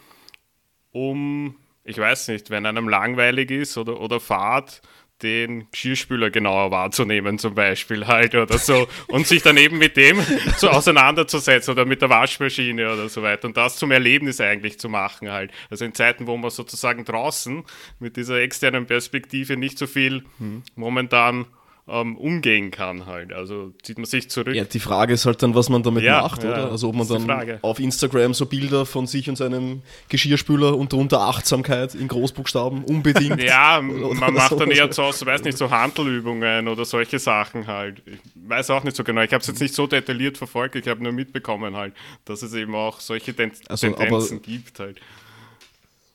um 0.92 1.56
ich 1.88 1.98
weiß 1.98 2.28
nicht, 2.28 2.50
wenn 2.50 2.66
einem 2.66 2.88
langweilig 2.88 3.50
ist 3.50 3.78
oder, 3.78 4.00
oder 4.00 4.20
Fahrt, 4.20 4.82
den 5.22 5.68
Geschirrspüler 5.72 6.30
genauer 6.30 6.70
wahrzunehmen, 6.70 7.38
zum 7.38 7.54
Beispiel 7.54 8.06
halt 8.06 8.34
oder 8.34 8.58
so. 8.58 8.86
Und 9.08 9.26
sich 9.26 9.42
dann 9.42 9.56
eben 9.56 9.78
mit 9.78 9.96
dem 9.96 10.20
so 10.58 10.68
auseinanderzusetzen 10.68 11.72
oder 11.72 11.84
mit 11.84 12.02
der 12.02 12.10
Waschmaschine 12.10 12.92
oder 12.92 13.08
so 13.08 13.22
weiter. 13.22 13.48
Und 13.48 13.56
das 13.56 13.76
zum 13.76 13.90
Erlebnis 13.90 14.40
eigentlich 14.40 14.78
zu 14.78 14.88
machen 14.88 15.30
halt. 15.30 15.50
Also 15.70 15.84
in 15.84 15.94
Zeiten, 15.94 16.26
wo 16.26 16.36
man 16.36 16.50
sozusagen 16.50 17.04
draußen 17.04 17.64
mit 17.98 18.16
dieser 18.16 18.40
externen 18.40 18.86
Perspektive 18.86 19.56
nicht 19.56 19.78
so 19.78 19.86
viel 19.86 20.24
hm. 20.38 20.62
momentan 20.76 21.46
ähm, 21.88 22.16
umgehen 22.16 22.70
kann 22.70 23.06
halt. 23.06 23.32
Also 23.32 23.72
zieht 23.82 23.98
man 23.98 24.04
sich 24.04 24.30
zurück. 24.30 24.54
Ja, 24.54 24.64
die 24.64 24.80
Frage 24.80 25.14
ist 25.14 25.26
halt 25.26 25.42
dann, 25.42 25.54
was 25.54 25.68
man 25.68 25.82
damit 25.82 26.04
ja, 26.04 26.22
macht, 26.22 26.42
ja, 26.42 26.50
oder? 26.50 26.70
Also 26.70 26.88
ob 26.88 26.96
man 26.96 27.08
dann 27.08 27.58
auf 27.62 27.80
Instagram 27.80 28.34
so 28.34 28.46
Bilder 28.46 28.86
von 28.86 29.06
sich 29.06 29.28
und 29.28 29.36
seinem 29.36 29.82
Geschirrspüler 30.08 30.76
und 30.76 30.92
darunter 30.92 31.20
Achtsamkeit 31.20 31.94
in 31.94 32.08
Großbuchstaben 32.08 32.84
unbedingt. 32.84 33.42
ja, 33.42 33.80
man 33.80 34.34
macht 34.34 34.50
so 34.50 34.56
dann 34.56 34.70
eher 34.70 34.92
so, 34.92 35.02
weiß 35.02 35.42
nicht, 35.44 35.58
so 35.58 35.70
Handelübungen 35.70 36.68
oder 36.68 36.84
solche 36.84 37.18
Sachen 37.18 37.66
halt. 37.66 38.02
Ich 38.06 38.18
weiß 38.34 38.70
auch 38.70 38.84
nicht 38.84 38.96
so 38.96 39.04
genau. 39.04 39.22
Ich 39.22 39.32
habe 39.32 39.40
es 39.40 39.46
jetzt 39.46 39.60
nicht 39.60 39.74
so 39.74 39.86
detailliert 39.86 40.38
verfolgt, 40.38 40.76
ich 40.76 40.88
habe 40.88 41.02
nur 41.02 41.12
mitbekommen 41.12 41.76
halt, 41.76 41.94
dass 42.24 42.42
es 42.42 42.52
eben 42.54 42.74
auch 42.74 43.00
solche 43.00 43.34
Ten 43.34 43.52
also, 43.68 43.90
Tendenzen 43.90 44.42
gibt 44.42 44.78
halt 44.78 45.00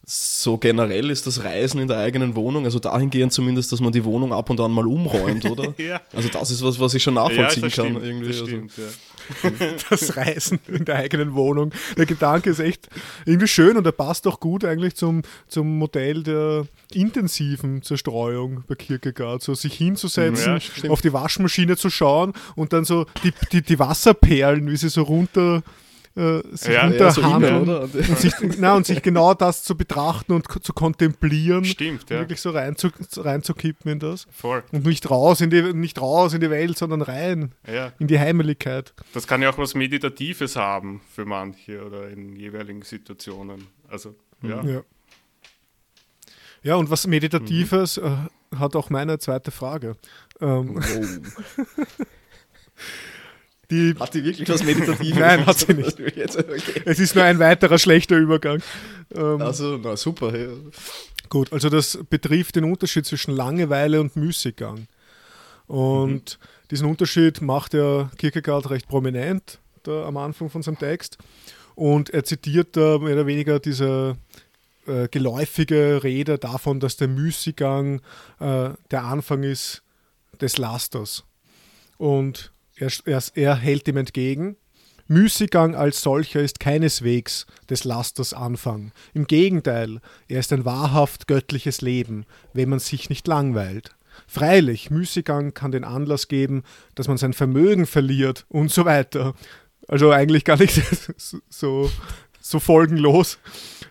so 0.05 0.57
generell 0.57 1.09
ist 1.09 1.27
das 1.27 1.45
Reisen 1.45 1.79
in 1.79 1.87
der 1.87 1.97
eigenen 1.97 2.35
Wohnung, 2.35 2.65
also 2.65 2.77
dahingehend 2.77 3.31
zumindest, 3.31 3.71
dass 3.71 3.79
man 3.79 3.93
die 3.93 4.03
Wohnung 4.03 4.33
ab 4.33 4.49
und 4.49 4.59
an 4.59 4.71
mal 4.71 4.85
umräumt, 4.85 5.45
oder? 5.45 5.73
ja. 5.81 6.01
Also 6.13 6.27
das 6.27 6.51
ist 6.51 6.61
was, 6.61 6.77
was 6.77 6.93
ich 6.93 7.01
schon 7.01 7.13
nachvollziehen 7.13 7.63
ja, 7.63 7.69
kann. 7.69 7.85
Stimmt, 7.85 8.03
irgendwie. 8.03 8.27
Das, 8.27 8.41
also. 8.41 8.47
stimmt, 8.47 8.71
ja. 8.77 9.51
das 9.89 10.17
Reisen 10.17 10.59
in 10.67 10.83
der 10.83 10.97
eigenen 10.97 11.35
Wohnung. 11.35 11.71
Der 11.97 12.05
Gedanke 12.05 12.49
ist 12.49 12.59
echt 12.59 12.89
irgendwie 13.25 13.47
schön 13.47 13.77
und 13.77 13.85
er 13.85 13.93
passt 13.93 14.27
auch 14.27 14.41
gut 14.41 14.65
eigentlich 14.65 14.95
zum, 14.95 15.21
zum 15.47 15.77
Modell 15.77 16.23
der 16.23 16.67
intensiven 16.91 17.81
Zerstreuung 17.81 18.65
bei 18.67 18.75
Kierkegaard. 18.75 19.41
So 19.41 19.53
sich 19.53 19.73
hinzusetzen, 19.75 20.59
ja, 20.83 20.89
auf 20.89 21.01
die 21.01 21.13
Waschmaschine 21.13 21.77
zu 21.77 21.89
schauen 21.89 22.33
und 22.57 22.73
dann 22.73 22.83
so 22.83 23.05
die, 23.23 23.31
die, 23.53 23.61
die 23.61 23.79
Wasserperlen, 23.79 24.69
wie 24.69 24.75
sie 24.75 24.89
so 24.89 25.03
runter 25.03 25.63
äh, 26.15 26.41
sich 26.51 26.73
ja, 26.73 26.85
unterhandeln 26.85 27.67
ja, 27.67 27.87
so 27.87 27.97
und, 27.97 28.19
sich, 28.19 28.33
na, 28.59 28.75
und 28.75 28.85
sich 28.85 29.01
genau 29.01 29.33
das 29.33 29.63
zu 29.63 29.75
betrachten 29.75 30.33
und 30.33 30.45
zu 30.63 30.71
kontemplieren. 30.73 31.65
Stimmt, 31.65 32.09
ja. 32.09 32.19
Wirklich 32.19 32.39
so 32.39 32.51
rein 32.51 32.75
zu, 32.75 32.89
reinzukippen 33.17 33.91
in 33.91 33.99
das. 33.99 34.27
Voll. 34.31 34.63
Und 34.71 34.85
nicht 34.85 35.09
raus 35.09 35.41
in 35.41 35.49
die, 35.49 35.73
nicht 35.73 35.99
raus 35.99 36.33
in 36.33 36.41
die 36.41 36.51
Welt, 36.51 36.77
sondern 36.77 37.01
rein 37.01 37.53
ja. 37.67 37.93
in 37.97 38.07
die 38.07 38.19
Heimeligkeit. 38.19 38.93
Das 39.13 39.25
kann 39.25 39.41
ja 39.41 39.49
auch 39.49 39.57
was 39.57 39.73
Meditatives 39.73 40.55
haben 40.55 41.01
für 41.09 41.25
manche 41.25 41.83
oder 41.83 42.09
in 42.09 42.35
jeweiligen 42.35 42.83
Situationen. 42.83 43.67
Also, 43.87 44.15
ja. 44.43 44.63
Ja, 44.63 44.81
ja 46.61 46.75
und 46.75 46.91
was 46.91 47.07
Meditatives 47.07 47.97
mhm. 47.97 48.27
äh, 48.51 48.57
hat 48.59 48.75
auch 48.75 48.91
meine 48.91 49.17
zweite 49.17 49.49
Frage. 49.49 49.95
Ähm, 50.41 50.79
oh. 50.79 51.63
Die, 53.71 53.95
hat 53.99 54.13
die 54.13 54.23
wirklich 54.23 54.47
was 54.49 54.63
Meditatives? 54.63 55.17
Nein, 55.17 55.45
hat 55.45 55.57
sie 55.57 55.73
nicht. 55.73 55.99
Okay. 55.99 56.81
Es 56.85 56.99
ist 56.99 57.15
nur 57.15 57.23
ein 57.23 57.39
weiterer 57.39 57.77
schlechter 57.79 58.17
Übergang. 58.17 58.61
Ähm, 59.15 59.41
also, 59.41 59.79
na 59.81 59.95
super. 59.95 60.37
Ja. 60.37 60.49
Gut, 61.29 61.51
also 61.51 61.69
das 61.69 61.97
betrifft 62.09 62.55
den 62.55 62.65
Unterschied 62.65 63.05
zwischen 63.05 63.35
Langeweile 63.35 63.99
und 64.01 64.15
Müßiggang. 64.15 64.87
Und 65.67 66.39
mhm. 66.39 66.67
diesen 66.69 66.87
Unterschied 66.87 67.41
macht 67.41 67.73
der 67.73 68.11
Kierkegaard 68.17 68.69
recht 68.69 68.87
prominent 68.87 69.59
da 69.83 70.05
am 70.05 70.17
Anfang 70.17 70.49
von 70.49 70.61
seinem 70.61 70.79
Text. 70.79 71.17
Und 71.75 72.09
er 72.11 72.23
zitiert 72.23 72.77
da 72.77 72.99
mehr 72.99 73.13
oder 73.13 73.27
weniger 73.27 73.59
diese 73.59 74.17
äh, 74.87 75.07
geläufige 75.09 76.03
Rede 76.03 76.37
davon, 76.37 76.79
dass 76.79 76.97
der 76.97 77.07
Müßiggang 77.07 78.01
äh, 78.39 78.69
der 78.91 79.03
Anfang 79.03 79.43
ist 79.43 79.81
des 80.39 80.57
Lasters. 80.57 81.23
Und 81.97 82.52
er, 82.83 82.91
er, 83.05 83.23
er 83.35 83.55
hält 83.55 83.87
ihm 83.87 83.97
entgegen, 83.97 84.57
Müßiggang 85.07 85.75
als 85.75 86.01
solcher 86.01 86.41
ist 86.41 86.59
keineswegs 86.59 87.45
des 87.69 87.83
Lasters 87.83 88.33
Anfang. 88.33 88.93
Im 89.13 89.27
Gegenteil, 89.27 89.99
er 90.27 90.39
ist 90.39 90.53
ein 90.53 90.65
wahrhaft 90.65 91.27
göttliches 91.27 91.81
Leben, 91.81 92.25
wenn 92.53 92.69
man 92.69 92.79
sich 92.79 93.09
nicht 93.09 93.27
langweilt. 93.27 93.91
Freilich, 94.27 94.89
Müßiggang 94.91 95.53
kann 95.53 95.71
den 95.71 95.83
Anlass 95.83 96.27
geben, 96.29 96.63
dass 96.95 97.07
man 97.07 97.17
sein 97.17 97.33
Vermögen 97.33 97.85
verliert 97.85 98.45
und 98.47 98.71
so 98.71 98.85
weiter. 98.85 99.33
Also 99.87 100.11
eigentlich 100.11 100.45
gar 100.45 100.57
nicht 100.57 100.81
so, 101.49 101.91
so 102.39 102.59
folgenlos. 102.59 103.39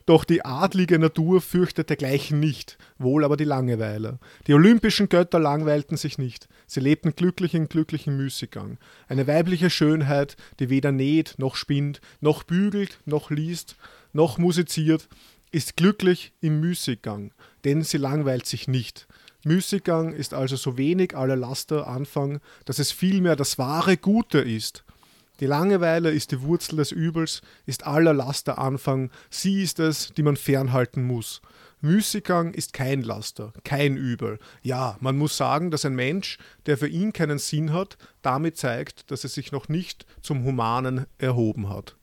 Doch 0.07 0.24
die 0.24 0.44
adlige 0.44 0.98
Natur 0.98 1.40
fürchtet 1.40 1.88
dergleichen 1.88 2.40
nicht, 2.40 2.76
wohl 2.98 3.24
aber 3.24 3.36
die 3.36 3.44
Langeweile. 3.44 4.18
Die 4.46 4.55
olympischen 4.55 5.09
Götter 5.09 5.38
langweilten 5.38 5.96
sich 5.96 6.18
nicht. 6.18 6.48
Sie 6.66 6.80
lebten 6.80 7.14
glücklich 7.14 7.55
in 7.55 7.68
glücklichen 7.68 8.16
Müßiggang. 8.16 8.78
Eine 9.09 9.26
weibliche 9.26 9.70
Schönheit, 9.70 10.36
die 10.59 10.70
weder 10.70 10.90
näht 10.90 11.34
noch 11.38 11.55
spinnt, 11.55 12.00
noch 12.20 12.42
bügelt, 12.42 12.98
noch 13.05 13.30
liest, 13.30 13.76
noch 14.12 14.38
musiziert, 14.38 15.09
ist 15.53 15.76
glücklich 15.76 16.32
im 16.40 16.61
Müßiggang, 16.61 17.32
denn 17.64 17.82
sie 17.82 17.98
langweilt 17.98 18.46
sich 18.46 18.68
nicht. 18.68 19.07
Müßiggang 19.44 20.12
ist 20.12 20.34
also 20.34 20.57
so 20.57 20.78
wenig 20.78 21.16
aller 21.16 21.36
Laster 21.36 21.86
Anfang, 21.86 22.40
dass 22.64 22.78
es 22.78 22.92
vielmehr 22.92 23.36
das 23.36 23.59
wahre 23.59 23.96
Gute 23.96 24.38
ist. 24.38 24.84
Die 25.43 25.49
Langeweile 25.49 26.12
ist 26.12 26.30
die 26.30 26.40
Wurzel 26.43 26.76
des 26.76 26.93
Übels, 26.93 27.43
ist 27.66 27.84
aller 27.84 28.14
Laster 28.14 28.59
Anfang, 28.59 29.11
sie 29.28 29.64
ist 29.64 29.80
es, 29.80 30.12
die 30.16 30.22
man 30.22 30.36
fernhalten 30.36 31.03
muss. 31.03 31.43
Müßiggang 31.80 32.55
ist 32.55 32.72
kein 32.72 33.03
Laster, 33.03 33.53
kein 33.64 33.97
Übel. 33.97 34.38
Ja, 34.62 34.97
man 35.01 35.18
muss 35.18 35.36
sagen, 35.36 35.72
dass 35.72 35.84
ein 35.84 35.97
Mensch, 35.97 36.38
der 36.66 36.78
für 36.78 36.86
ihn 36.86 37.12
keinen 37.12 37.40
Sinn 37.40 37.72
hat, 37.72 37.99
damit 38.22 38.57
zeigt, 38.57 39.11
dass 39.11 39.24
er 39.24 39.30
sich 39.30 39.51
noch 39.51 39.68
nicht 39.68 40.07
zum 40.20 40.45
Humanen 40.45 41.07
erhoben 41.18 41.68
hat. 41.68 41.97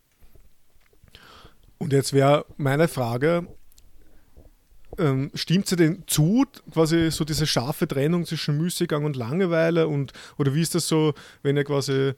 Und 1.78 1.94
jetzt 1.94 2.12
wäre 2.12 2.46
meine 2.58 2.90
Frage, 2.90 3.48
ähm, 4.98 5.32
stimmt 5.34 5.68
sie 5.68 5.78
denn 5.78 6.04
zu, 6.08 6.46
quasi 6.74 7.10
so 7.10 7.24
diese 7.24 7.48
scharfe 7.48 7.88
Trennung 7.88 8.26
zwischen 8.26 8.58
Müßiggang 8.58 9.06
und 9.06 9.16
Langeweile? 9.16 9.88
Und, 9.88 10.12
oder 10.38 10.54
wie 10.54 10.62
ist 10.62 10.76
das 10.76 10.90
so, 10.90 11.14
wenn 11.42 11.56
ihr 11.56 11.64
quasi 11.64 12.16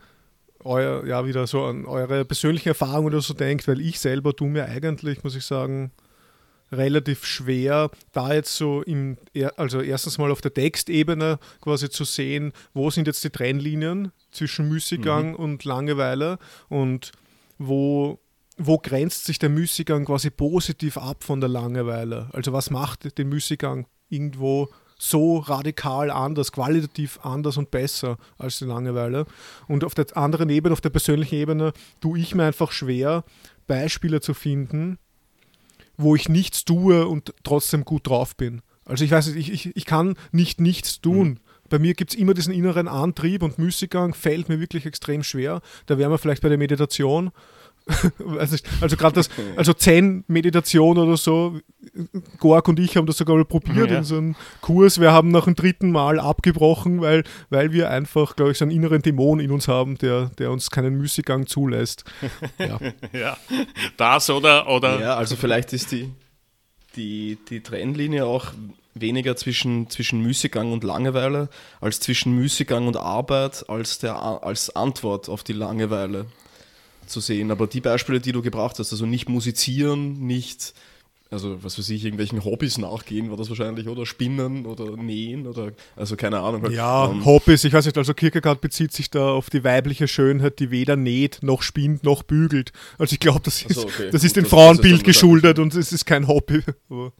euer, 0.64 1.05
ja, 1.05 1.26
wieder 1.26 1.47
so 1.47 1.64
an 1.64 1.86
eure 1.86 2.26
persönlichen 2.26 2.70
Erfahrungen 2.70 3.07
oder 3.07 3.22
so 3.22 3.34
denkt, 3.34 3.68
weil 3.68 3.82
ich 3.82 3.99
selber 3.99 4.36
tue 4.36 4.49
mir 4.49 4.66
eigentlich, 4.66 5.24
muss 5.24 5.36
ich 5.36 5.45
sagen, 5.45 5.91
relativ 6.72 7.26
schwer, 7.26 7.89
da 8.14 8.34
jetzt 8.34 8.55
so 8.55 8.82
im, 8.82 9.18
also 9.57 9.82
erstens 9.82 10.18
mal 10.18 10.32
auf 10.32 10.41
der 10.41 10.53
Textebene 10.53 11.39
quasi 11.59 11.89
zu 11.89 12.05
sehen, 12.05 12.53
wo 12.74 12.89
sind 12.89 13.07
jetzt 13.07 13.24
die 13.24 13.30
Trennlinien 13.30 14.12
zwischen 14.32 14.70
Müßiggang 14.70 15.32
mhm. 15.32 15.36
und 15.36 15.66
Langeweile 15.66 16.39
und 16.70 17.12
wo, 17.57 18.20
wo 18.57 18.78
grenzt 18.78 19.26
sich 19.26 19.38
der 19.38 19.49
Müßiggang 19.49 20.05
quasi 20.05 20.30
positiv 20.30 20.97
ab 20.97 21.24
von 21.24 21.41
der 21.41 21.49
Langeweile? 21.49 22.30
Also 22.32 22.53
was 22.53 22.70
macht 22.70 23.18
den 23.18 23.30
Müßiggang 23.30 23.86
irgendwo 24.09 24.70
so 25.02 25.39
radikal 25.39 26.12
anders, 26.12 26.52
qualitativ 26.52 27.20
anders 27.24 27.58
und 27.58 27.72
besser 27.72 28.18
als 28.38 28.60
die 28.60 28.66
Langeweile. 28.66 29.26
Und 29.68 29.84
auf 29.84 29.95
der 29.95 30.06
anderen 30.16 30.49
Ebene, 30.49 30.74
auf 30.74 30.82
der 30.82 30.91
persönlichen 30.91 31.34
Ebene, 31.34 31.74
tue 32.02 32.20
ich 32.20 32.36
mir 32.36 32.43
einfach 32.43 32.72
schwer, 32.72 33.24
Beispiele 33.66 34.22
zu 34.22 34.36
finden, 34.36 34.99
wo 35.97 36.16
ich 36.16 36.30
nichts 36.30 36.66
tue 36.66 37.08
und 37.08 37.34
trotzdem 37.43 37.84
gut 37.84 38.08
drauf 38.08 38.36
bin. 38.36 38.62
Also 38.86 39.04
ich 39.04 39.10
weiß 39.10 39.34
nicht, 39.34 39.49
ich, 39.49 39.66
ich, 39.66 39.76
ich 39.76 39.86
kann 39.86 40.16
nicht 40.32 40.62
nichts 40.62 41.02
tun. 41.02 41.30
Mhm. 41.30 41.39
Bei 41.70 41.80
mir 41.80 41.95
gibt 41.95 42.12
es 42.12 42.20
immer 42.20 42.36
diesen 42.36 42.54
inneren 42.54 42.88
Antrieb 42.88 43.41
und 43.41 43.58
Müßiggang 43.58 44.14
fällt 44.14 44.49
mir 44.49 44.60
wirklich 44.60 44.86
extrem 44.86 45.24
schwer. 45.24 45.62
Da 45.88 45.97
wären 45.97 46.12
wir 46.12 46.20
vielleicht 46.20 46.43
bei 46.43 46.49
der 46.49 46.60
Meditation. 46.60 47.32
also 48.82 48.98
gerade 48.98 49.16
das, 49.16 49.30
also 49.56 49.74
Zen-Meditation 49.74 50.98
oder 50.98 51.18
so, 51.18 51.60
Gork 52.38 52.68
und 52.68 52.80
ich 52.80 52.98
haben 52.98 53.06
das 53.06 53.18
sogar 53.18 53.36
mal 53.36 53.46
probiert 53.46 53.92
ja. 53.92 53.98
in 53.98 54.04
so 54.04 54.18
einem 54.18 54.36
Kurs. 54.62 55.00
Wir 55.00 55.12
haben 55.12 55.30
nach 55.30 55.46
dem 55.46 55.56
dritten 55.56 55.92
Mal 55.92 56.20
abgebrochen, 56.20 57.02
weil, 57.02 57.24
weil 57.50 57.72
wir 57.72 57.89
einfach, 57.89 58.36
glaube 58.36 58.52
ich, 58.52 58.58
so 58.58 58.66
einen 58.66 58.72
inneren 58.72 59.02
Dämon 59.02 59.39
in 59.39 59.52
uns 59.52 59.68
haben, 59.68 59.98
der, 59.98 60.32
der 60.38 60.52
uns 60.52 60.70
keinen 60.70 60.96
Müßiggang 60.98 61.48
zulässt. 61.48 62.04
Ja. 62.58 62.80
ja. 63.12 63.38
Das 63.98 64.30
oder, 64.30 64.68
oder. 64.70 65.00
Ja, 65.00 65.16
also 65.16 65.36
vielleicht 65.36 65.74
ist 65.74 65.92
die, 65.92 66.12
die, 66.96 67.38
die 67.50 67.62
Trennlinie 67.62 68.26
auch 68.26 68.52
weniger 68.94 69.36
zwischen, 69.36 69.89
zwischen 69.89 70.22
Müßiggang 70.22 70.72
und 70.72 70.84
Langeweile, 70.84 71.50
als 71.80 72.00
zwischen 72.00 72.34
Müßiggang 72.34 72.88
und 72.88 72.98
Arbeit, 72.98 73.68
als, 73.70 74.00
der, 74.00 74.16
als 74.16 74.76
Antwort 74.76 75.30
auf 75.30 75.44
die 75.44 75.54
Langeweile 75.54 76.28
zu 77.06 77.20
sehen. 77.20 77.52
Aber 77.52 77.68
die 77.68 77.82
Beispiele, 77.82 78.20
die 78.20 78.32
du 78.32 78.41
gebracht 78.41 78.80
hast, 78.80 78.91
also 78.91 79.06
nicht 79.06 79.30
musizieren, 79.30 80.26
nicht, 80.26 80.74
also 81.30 81.64
was 81.64 81.78
weiß 81.78 81.89
ich, 81.89 82.04
irgendwelchen 82.04 82.43
Hobbys 82.43 82.78
nachgehen, 82.78 83.30
war 83.30 83.38
das 83.38 83.49
wahrscheinlich, 83.49 83.88
oder 83.88 84.06
Spinnen 84.06 84.66
oder 84.66 84.97
Nähen 84.97 85.47
oder, 85.47 85.72
also 85.95 86.16
keine 86.16 86.39
Ahnung. 86.39 86.70
Ja, 86.72 87.10
ähm, 87.10 87.26
Hobbys, 87.26 87.64
ich 87.64 87.74
weiß 87.74 87.86
nicht, 87.86 87.97
also 87.97 88.14
Kierkegaard 88.14 88.62
bezieht 88.62 88.93
sich 88.93 89.10
da 89.10 89.32
auf 89.32 89.49
die 89.49 89.64
weibliche 89.64 90.08
Schönheit, 90.08 90.60
die 90.60 90.72
weder 90.72 90.95
näht, 90.95 91.39
noch 91.41 91.62
spinnt, 91.62 92.04
noch 92.04 92.24
bügelt. 92.24 92.72
Also 92.97 93.14
ich 93.14 93.20
glaube, 93.20 93.41
das 93.43 93.62
ist, 93.62 93.76
so, 93.76 93.84
okay. 93.84 94.10
das 94.12 94.24
ist 94.24 94.36
dem 94.36 94.45
Frauenbild 94.45 95.04
geschuldet 95.04 95.60
und 95.60 95.76
es 95.76 95.91
ist 95.91 96.06
kein 96.06 96.28
Hobby. 96.28 96.64
Aber 96.89 97.14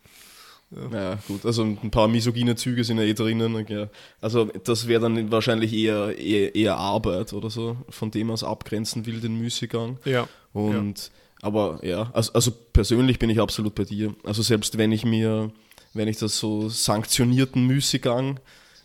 ja. 0.72 1.12
ja. 1.12 1.20
gut, 1.28 1.46
also 1.46 1.64
ein 1.64 1.92
paar 1.92 2.08
misogyne 2.08 2.56
Züge 2.56 2.84
sind 2.84 2.98
ja 2.98 3.04
eh 3.04 3.14
drinnen. 3.14 3.66
Ja. 3.68 3.90
Also 4.22 4.46
das 4.64 4.88
wäre 4.88 5.02
dann 5.02 5.32
wahrscheinlich 5.32 5.74
eher, 5.74 6.18
eher, 6.18 6.56
eher, 6.56 6.78
Arbeit 6.78 7.34
oder 7.34 7.50
so, 7.50 7.78
von 7.90 8.12
dem 8.12 8.28
man 8.28 8.36
es 8.36 8.44
abgrenzen 8.44 9.06
will, 9.06 9.20
den 9.20 9.38
Müßiggang. 9.38 9.98
Ja. 10.06 10.28
Und 10.54 11.00
ja. 11.00 11.48
aber 11.48 11.80
ja, 11.84 12.10
also, 12.14 12.34
also 12.34 12.52
persönlich 12.74 13.20
bin 13.20 13.30
ich 13.30 13.40
absolut 13.40 13.76
bei 13.76 13.84
dir. 13.84 14.16
Also 14.24 14.42
selbst 14.42 14.78
wenn 14.78 14.92
ich 14.92 15.06
mir, 15.06 15.52
wenn 15.94 16.08
ich 16.08 16.18
das 16.18 16.38
so 16.38 16.70
sanktionierten 16.70 17.66
Müßiggang 17.68 18.40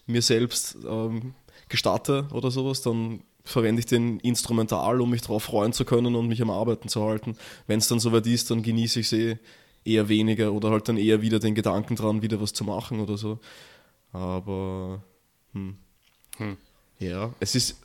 mir 0.07 0.23
selbst 0.23 0.77
ähm, 0.89 1.35
gestatte 1.69 2.27
oder 2.33 2.51
sowas, 2.51 2.83
dann 2.83 3.23
verwende 3.45 3.81
ich 3.81 3.87
den 3.87 4.19
instrumental, 4.21 5.01
um 5.01 5.11
mich 5.11 5.23
darauf 5.23 5.45
freuen 5.45 5.73
zu 5.73 5.85
können 5.85 6.17
und 6.17 6.27
mich 6.27 6.43
am 6.43 6.51
Arbeiten 6.51 6.89
zu 6.89 7.05
halten. 7.05 7.37
Wenn 7.69 7.79
es 7.79 7.87
dann 7.87 8.01
soweit 8.01 8.27
ist, 8.27 8.51
dann 8.51 8.63
genieße 8.63 9.01
ich 9.01 9.09
sie 9.09 9.39
eher 9.87 10.09
weniger 10.09 10.53
oder 10.53 10.71
halt 10.71 10.89
dann 10.89 10.97
eher 10.97 11.23
wieder 11.23 11.39
den 11.39 11.55
Gedanken 11.55 11.97
dran, 11.97 12.23
wieder 12.23 12.41
was 12.41 12.53
zu 12.53 12.65
machen 12.65 13.01
oder 13.01 13.17
so. 13.17 13.39
Aber 14.13 15.03
hm. 15.53 15.77
Hm. 16.39 16.57
ja, 16.99 17.33
es 17.41 17.55
ist, 17.55 17.81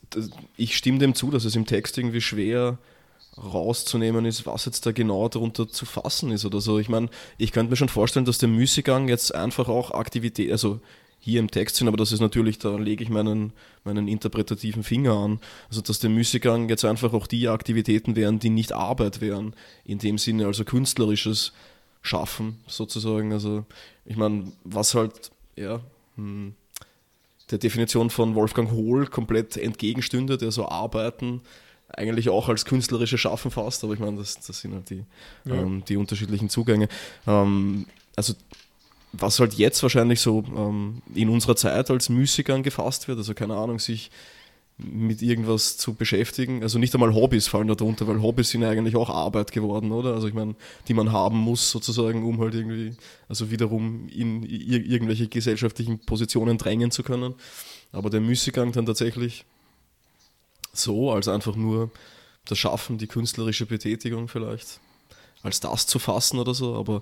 ich 0.58 0.76
stimme 0.76 0.99
dem 0.99 1.16
zu, 1.16 1.32
dass 1.32 1.45
es 1.45 1.56
im 1.56 1.66
Text 1.66 1.97
irgendwie 1.97 2.22
schwer 2.22 2.78
rauszunehmen 3.38 4.26
ist, 4.26 4.45
was 4.45 4.66
jetzt 4.66 4.86
da 4.86 4.91
genau 4.91 5.30
darunter 5.30 5.68
zu 5.68 5.86
fassen 5.86 6.32
ist 6.32 6.45
oder 6.45 6.60
so. 6.60 6.80
Ich 6.80 6.89
meine, 6.89 7.10
ich 7.38 7.52
könnte 7.52 7.70
mir 7.70 7.78
schon 7.78 7.89
vorstellen, 7.89 8.26
dass 8.26 8.39
der 8.39 8.49
Müßiggang 8.49 9.08
jetzt 9.08 9.34
einfach 9.34 9.70
auch 9.70 9.91
Aktivität, 9.91 10.52
also 10.52 10.82
hier 11.24 11.39
im 11.39 11.52
Text 11.52 11.76
sind, 11.76 11.88
aber 11.88 11.97
das 11.97 12.12
ist 12.12 12.20
natürlich, 12.20 12.58
da 12.58 12.76
lege 12.76 13.04
ich 13.04 13.10
meinen, 13.10 13.54
meinen 13.84 14.08
interpretativen 14.08 14.84
Finger 14.84 15.14
an. 15.14 15.39
Also 15.70 15.82
dass 15.82 15.99
der 15.99 16.10
Müßiggang 16.10 16.68
jetzt 16.68 16.84
einfach 16.84 17.14
auch 17.14 17.28
die 17.28 17.47
Aktivitäten 17.47 18.16
wären, 18.16 18.39
die 18.39 18.49
nicht 18.49 18.74
Arbeit 18.74 19.22
wären, 19.22 19.56
in 19.86 19.99
dem 19.99 20.18
Sinne 20.18 20.47
also 20.47 20.66
künstlerisches 20.66 21.54
schaffen, 22.02 22.60
sozusagen. 22.68 23.34
Also, 23.34 23.66
ich 24.06 24.18
meine, 24.18 24.52
was 24.64 24.95
halt, 24.95 25.32
ja, 25.56 25.80
hm, 26.16 26.56
der 27.52 27.60
Definition 27.60 28.10
von 28.10 28.36
Wolfgang 28.36 28.72
Hohl 28.72 29.08
komplett 29.08 29.58
entgegenstünde, 29.58 30.38
der 30.38 30.52
so 30.52 30.68
Arbeiten 30.68 31.41
eigentlich 31.89 32.30
auch 32.30 32.47
als 32.47 32.66
künstlerische 32.66 33.18
Schaffen 33.18 33.52
fasst, 33.52 33.84
aber 33.84 33.93
ich 33.93 33.99
meine, 33.99 34.18
das, 34.18 34.39
das 34.39 34.62
sind 34.62 34.74
halt 34.74 34.89
die, 34.89 35.04
ja. 35.45 35.56
ähm, 35.56 35.84
die 35.88 35.97
unterschiedlichen 35.97 36.49
Zugänge. 36.49 36.88
Ähm, 37.28 37.86
also 38.16 38.34
was 39.14 39.39
halt 39.39 39.56
jetzt 39.56 39.84
wahrscheinlich 39.84 40.22
so 40.22 40.43
ähm, 40.56 41.02
in 41.14 41.30
unserer 41.30 41.56
Zeit 41.56 41.89
als 41.89 42.08
Müßiggang 42.10 42.64
gefasst 42.64 43.08
wird, 43.08 43.18
also 43.18 43.34
keine 43.34 43.56
Ahnung, 43.56 43.80
sich 43.80 44.10
mit 44.84 45.21
irgendwas 45.21 45.77
zu 45.77 45.93
beschäftigen. 45.93 46.63
Also 46.63 46.79
nicht 46.79 46.93
einmal 46.93 47.13
Hobbys 47.13 47.47
fallen 47.47 47.67
darunter, 47.67 48.07
weil 48.07 48.21
Hobbys 48.21 48.49
sind 48.49 48.61
ja 48.61 48.69
eigentlich 48.69 48.95
auch 48.95 49.09
Arbeit 49.09 49.51
geworden, 49.51 49.91
oder? 49.91 50.13
Also 50.13 50.27
ich 50.27 50.34
meine, 50.34 50.55
die 50.88 50.93
man 50.93 51.11
haben 51.11 51.38
muss 51.38 51.71
sozusagen, 51.71 52.23
um 52.23 52.39
halt 52.39 52.53
irgendwie, 52.53 52.95
also 53.27 53.51
wiederum 53.51 54.07
in 54.09 54.43
irgendwelche 54.43 55.27
gesellschaftlichen 55.27 55.99
Positionen 55.99 56.57
drängen 56.57 56.91
zu 56.91 57.03
können. 57.03 57.36
Aber 57.91 58.09
der 58.09 58.21
Müßiggang 58.21 58.71
dann 58.71 58.86
tatsächlich 58.86 59.45
so, 60.73 61.11
als 61.11 61.27
einfach 61.27 61.55
nur 61.55 61.91
das 62.45 62.57
Schaffen, 62.57 62.97
die 62.97 63.07
künstlerische 63.07 63.65
Betätigung 63.65 64.27
vielleicht, 64.27 64.79
als 65.43 65.59
das 65.59 65.88
zu 65.88 65.99
fassen 65.99 66.39
oder 66.39 66.53
so. 66.53 66.75
Aber 66.75 67.01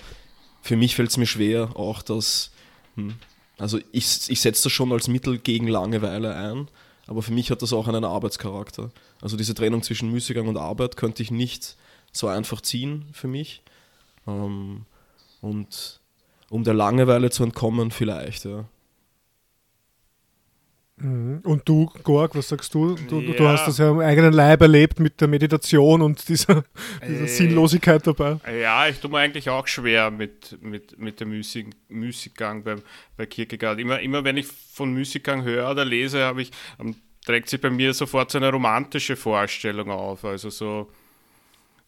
für 0.61 0.75
mich 0.75 0.95
fällt 0.95 1.11
es 1.11 1.17
mir 1.17 1.27
schwer, 1.27 1.75
auch 1.75 2.01
das, 2.01 2.51
hm, 2.95 3.15
also 3.57 3.79
ich, 3.91 4.29
ich 4.29 4.41
setze 4.41 4.63
das 4.63 4.71
schon 4.71 4.91
als 4.91 5.07
Mittel 5.07 5.37
gegen 5.37 5.67
Langeweile 5.67 6.35
ein 6.35 6.67
aber 7.09 7.23
für 7.23 7.31
mich 7.31 7.49
hat 7.49 7.63
das 7.63 7.73
auch 7.73 7.87
einen 7.87 8.05
Arbeitscharakter. 8.05 8.91
Also 9.19 9.35
diese 9.35 9.55
Trennung 9.55 9.81
zwischen 9.81 10.11
Müßiggang 10.11 10.47
und 10.47 10.57
Arbeit 10.57 10.95
könnte 10.95 11.23
ich 11.23 11.31
nicht 11.31 11.75
so 12.11 12.27
einfach 12.27 12.61
ziehen 12.61 13.05
für 13.13 13.27
mich. 13.27 13.63
Ähm, 14.27 14.85
und 15.41 16.01
um 16.51 16.63
der 16.63 16.75
Langeweile 16.75 17.31
zu 17.31 17.43
entkommen, 17.43 17.89
vielleicht, 17.89 18.45
ja. 18.45 18.65
Mhm. 21.01 21.39
Und 21.43 21.67
du, 21.67 21.89
Gorg, 22.03 22.35
was 22.35 22.49
sagst 22.49 22.73
du? 22.73 22.95
Du, 22.95 23.21
ja. 23.21 23.33
du, 23.33 23.47
hast 23.47 23.67
das 23.67 23.77
ja 23.77 23.89
im 23.89 23.99
eigenen 23.99 24.33
Leib 24.33 24.61
erlebt 24.61 24.99
mit 24.99 25.19
der 25.21 25.27
Meditation 25.27 26.01
und 26.01 26.27
dieser, 26.27 26.63
dieser 27.07 27.23
äh, 27.23 27.27
Sinnlosigkeit 27.27 28.05
dabei. 28.05 28.39
Ja, 28.61 28.87
ich 28.87 28.99
tue 28.99 29.09
mir 29.09 29.19
eigentlich 29.19 29.49
auch 29.49 29.67
schwer 29.67 30.11
mit, 30.11 30.61
mit, 30.61 30.99
mit 30.99 31.19
dem 31.19 31.29
Musikgang 31.89 32.63
beim, 32.63 32.81
bei 33.15 33.25
Kierkegaard. 33.25 33.79
Immer, 33.79 33.99
immer 34.01 34.23
wenn 34.23 34.37
ich 34.37 34.47
von 34.47 34.93
Musikgang 34.93 35.43
höre 35.43 35.71
oder 35.71 35.85
lese, 35.85 36.23
habe 36.23 36.41
ich, 36.41 36.51
ähm, 36.79 36.95
trägt 37.25 37.49
sich 37.49 37.61
bei 37.61 37.69
mir 37.69 37.93
sofort 37.93 38.31
so 38.31 38.37
eine 38.37 38.51
romantische 38.51 39.15
Vorstellung 39.15 39.91
auf. 39.91 40.25
Also 40.25 40.49
so 40.49 40.91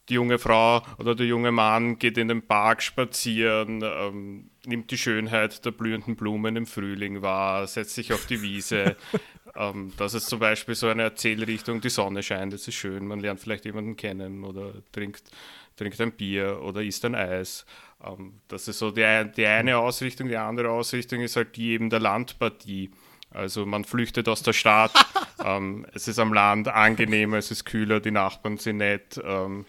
die 0.09 0.15
junge 0.15 0.39
Frau 0.39 0.83
oder 0.99 1.15
der 1.15 1.25
junge 1.25 1.51
Mann 1.51 1.97
geht 1.99 2.17
in 2.17 2.27
den 2.27 2.45
Park 2.45 2.81
spazieren, 2.81 3.81
ähm, 3.83 4.50
nimmt 4.65 4.91
die 4.91 4.97
Schönheit 4.97 5.65
der 5.65 5.71
blühenden 5.71 6.15
Blumen 6.15 6.55
im 6.55 6.65
Frühling 6.65 7.21
wahr, 7.21 7.67
setzt 7.67 7.95
sich 7.95 8.13
auf 8.13 8.25
die 8.25 8.41
Wiese. 8.41 8.95
ähm, 9.55 9.91
das 9.97 10.13
ist 10.13 10.27
zum 10.27 10.39
Beispiel 10.39 10.75
so 10.75 10.87
eine 10.87 11.03
Erzählrichtung, 11.03 11.81
die 11.81 11.89
Sonne 11.89 12.23
scheint, 12.23 12.53
das 12.53 12.67
ist 12.67 12.75
schön, 12.75 13.07
man 13.07 13.19
lernt 13.19 13.39
vielleicht 13.39 13.65
jemanden 13.65 13.95
kennen 13.95 14.43
oder 14.43 14.73
trinkt, 14.91 15.23
trinkt 15.77 15.99
ein 15.99 16.11
Bier 16.11 16.61
oder 16.61 16.83
isst 16.83 17.05
ein 17.05 17.15
Eis. 17.15 17.65
Ähm, 18.03 18.41
das 18.47 18.67
ist 18.67 18.79
so 18.79 18.91
die, 18.91 19.31
die 19.35 19.45
eine 19.45 19.77
Ausrichtung, 19.77 20.27
die 20.27 20.37
andere 20.37 20.69
Ausrichtung 20.69 21.21
ist 21.21 21.35
halt 21.35 21.55
die 21.55 21.71
eben 21.71 21.89
der 21.89 21.99
Landpartie. 21.99 22.91
Also 23.31 23.65
man 23.65 23.85
flüchtet 23.85 24.27
aus 24.27 24.43
der 24.43 24.53
Stadt, 24.53 24.91
ähm, 25.43 25.87
es 25.93 26.07
ist 26.07 26.19
am 26.19 26.33
Land 26.33 26.67
angenehmer, 26.67 27.37
es 27.37 27.49
ist 27.49 27.65
kühler, 27.65 27.99
die 27.99 28.11
Nachbarn 28.11 28.57
sind 28.57 28.77
nett, 28.77 29.19
ähm, 29.23 29.65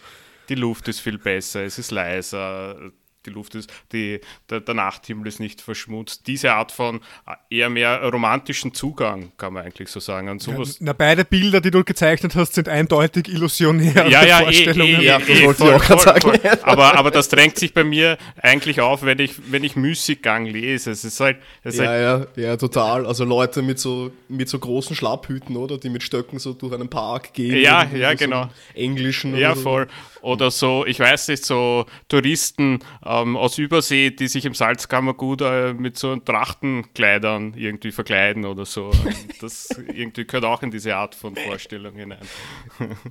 die 0.49 0.55
Luft 0.55 0.87
ist 0.89 0.99
viel 0.99 1.17
besser, 1.17 1.63
es 1.63 1.79
ist 1.79 1.91
leiser, 1.91 2.91
die 3.25 3.29
Luft 3.29 3.55
ist, 3.55 3.71
die, 3.91 4.19
der, 4.49 4.59
der 4.59 4.73
Nachthimmel 4.73 5.27
ist 5.27 5.39
nicht 5.39 5.61
verschmutzt. 5.61 6.27
Diese 6.27 6.53
Art 6.53 6.71
von 6.71 7.01
äh, 7.27 7.57
eher 7.57 7.69
mehr 7.69 8.03
romantischen 8.03 8.73
Zugang, 8.73 9.31
kann 9.37 9.53
man 9.53 9.65
eigentlich 9.65 9.89
so 9.89 9.99
sagen. 9.99 10.29
An 10.29 10.39
sowas. 10.39 10.79
Ja, 10.79 10.85
na, 10.87 10.93
beide 10.93 11.25
Bilder, 11.25 11.61
die 11.61 11.71
du 11.71 11.83
gezeichnet 11.83 12.35
hast, 12.35 12.55
sind 12.55 12.67
eindeutig 12.67 13.27
illusionär. 13.27 14.07
Ja, 14.07 14.25
ja, 14.25 14.39
Vorstellungen. 14.39 15.01
Eh, 15.01 15.03
eh, 15.03 15.05
ja, 15.05 15.19
das 15.19 15.29
eh, 15.29 15.45
wollte 15.45 15.63
ich 15.63 15.69
auch 15.71 15.83
gerade 15.83 16.01
sagen. 16.01 16.39
aber, 16.63 16.97
aber 16.97 17.11
das 17.11 17.29
drängt 17.29 17.57
sich 17.57 17.73
bei 17.73 17.83
mir 17.83 18.17
eigentlich 18.41 18.81
auf, 18.81 19.03
wenn 19.03 19.19
ich, 19.19 19.51
wenn 19.51 19.63
ich 19.63 19.75
Müßiggang 19.75 20.45
lese. 20.45 20.91
Es 20.91 21.03
ist 21.03 21.19
halt, 21.19 21.37
es 21.63 21.77
ja, 21.77 21.85
halt 21.85 22.29
ja, 22.35 22.43
ja, 22.43 22.57
total. 22.57 23.05
Also 23.05 23.23
Leute 23.25 23.61
mit 23.61 23.79
so, 23.79 24.11
mit 24.27 24.49
so 24.49 24.59
großen 24.59 24.95
Schlapphüten, 24.95 25.55
oder? 25.55 25.77
Die 25.77 25.89
mit 25.89 26.03
Stöcken 26.03 26.39
so 26.39 26.53
durch 26.53 26.73
einen 26.73 26.89
Park 26.89 27.33
gehen. 27.33 27.57
Ja, 27.61 27.85
ja, 27.93 28.11
so 28.11 28.17
genau. 28.17 28.49
Englischen. 28.73 29.35
Ja, 29.35 29.55
voll. 29.55 29.87
Oder 30.21 30.51
so, 30.51 30.85
ich 30.85 30.99
weiß 30.99 31.27
nicht, 31.27 31.45
so 31.45 31.85
Touristen 32.07 32.79
ähm, 33.21 33.37
aus 33.37 33.57
Übersee, 33.57 34.11
die 34.11 34.27
sich 34.27 34.45
im 34.45 34.53
Salzkammergut 34.53 35.41
äh, 35.41 35.73
mit 35.73 35.97
so 35.97 36.15
Trachtenkleidern 36.15 37.53
irgendwie 37.55 37.91
verkleiden 37.91 38.45
oder 38.45 38.65
so. 38.65 38.91
Das 39.41 39.67
irgendwie 39.93 40.25
gehört 40.25 40.45
auch 40.45 40.63
in 40.63 40.71
diese 40.71 40.95
Art 40.95 41.15
von 41.15 41.35
Vorstellung 41.35 41.95
hinein. 41.95 42.19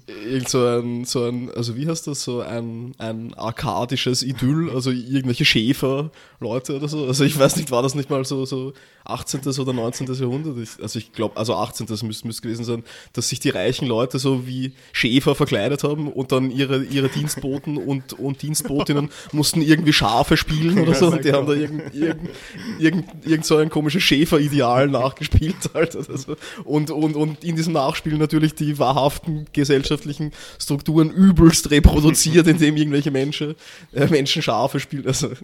Irgend 0.06 0.48
so 0.48 0.66
ein, 0.66 1.04
so 1.04 1.26
ein, 1.26 1.50
also 1.50 1.76
wie 1.76 1.86
heißt 1.86 2.06
das, 2.06 2.22
so 2.22 2.40
ein, 2.40 2.94
ein 2.96 3.34
arkadisches 3.34 4.22
Idyll, 4.22 4.70
also 4.70 4.90
irgendwelche 4.90 5.44
Schäferleute 5.44 6.76
oder 6.76 6.88
so. 6.88 7.06
Also 7.06 7.24
ich 7.24 7.38
weiß 7.38 7.56
nicht, 7.56 7.70
war 7.70 7.82
das 7.82 7.94
nicht 7.94 8.08
mal 8.08 8.24
so, 8.24 8.46
so 8.46 8.72
18. 9.04 9.40
oder 9.58 9.72
19. 9.72 10.06
Jahrhundert? 10.14 10.58
Ich, 10.58 10.82
also 10.82 10.98
ich 10.98 11.12
glaube, 11.12 11.36
also 11.36 11.54
18. 11.54 11.86
müsste 12.06 12.26
müsst 12.26 12.42
gewesen 12.42 12.64
sein, 12.64 12.84
dass 13.12 13.28
sich 13.28 13.40
die 13.40 13.50
reichen 13.50 13.86
Leute 13.86 14.18
so 14.18 14.46
wie 14.46 14.72
Schäfer 14.92 15.34
verkleidet 15.34 15.84
haben 15.84 16.10
und 16.10 16.32
dann 16.32 16.50
ihre, 16.50 16.84
ihre 16.84 17.08
Dienstboten 17.08 17.76
und, 17.76 18.12
und 18.14 18.42
Dienstbotinnen 18.42 19.10
mussten 19.32 19.62
irgendwie 19.62 19.92
Schafe 19.92 20.36
spielen 20.36 20.78
oder 20.78 20.94
so 20.94 21.08
und 21.08 21.24
die 21.24 21.32
haben 21.32 21.46
da 21.46 21.52
irgend, 21.52 21.94
irgend, 21.94 22.30
irgend, 22.78 23.06
irgend 23.24 23.44
so 23.44 23.56
ein 23.56 23.70
komisches 23.70 24.02
Schäferideal 24.02 24.88
nachgespielt 24.88 25.56
halt. 25.74 25.96
Also, 25.96 26.36
und, 26.64 26.90
und, 26.90 27.16
und 27.16 27.44
in 27.44 27.56
diesem 27.56 27.72
Nachspiel 27.72 28.16
natürlich 28.16 28.54
die 28.54 28.78
wahrhaften 28.78 29.46
gesellschaftlichen 29.52 30.32
Strukturen 30.58 31.10
übelst 31.10 31.70
reproduziert, 31.70 32.46
indem 32.46 32.76
irgendwelche 32.76 33.10
Menschen, 33.10 33.54
äh, 33.92 34.06
Menschen 34.06 34.42
Schafe 34.42 34.80
spielen. 34.80 35.06
Also, 35.06 35.28
ja. 35.28 35.36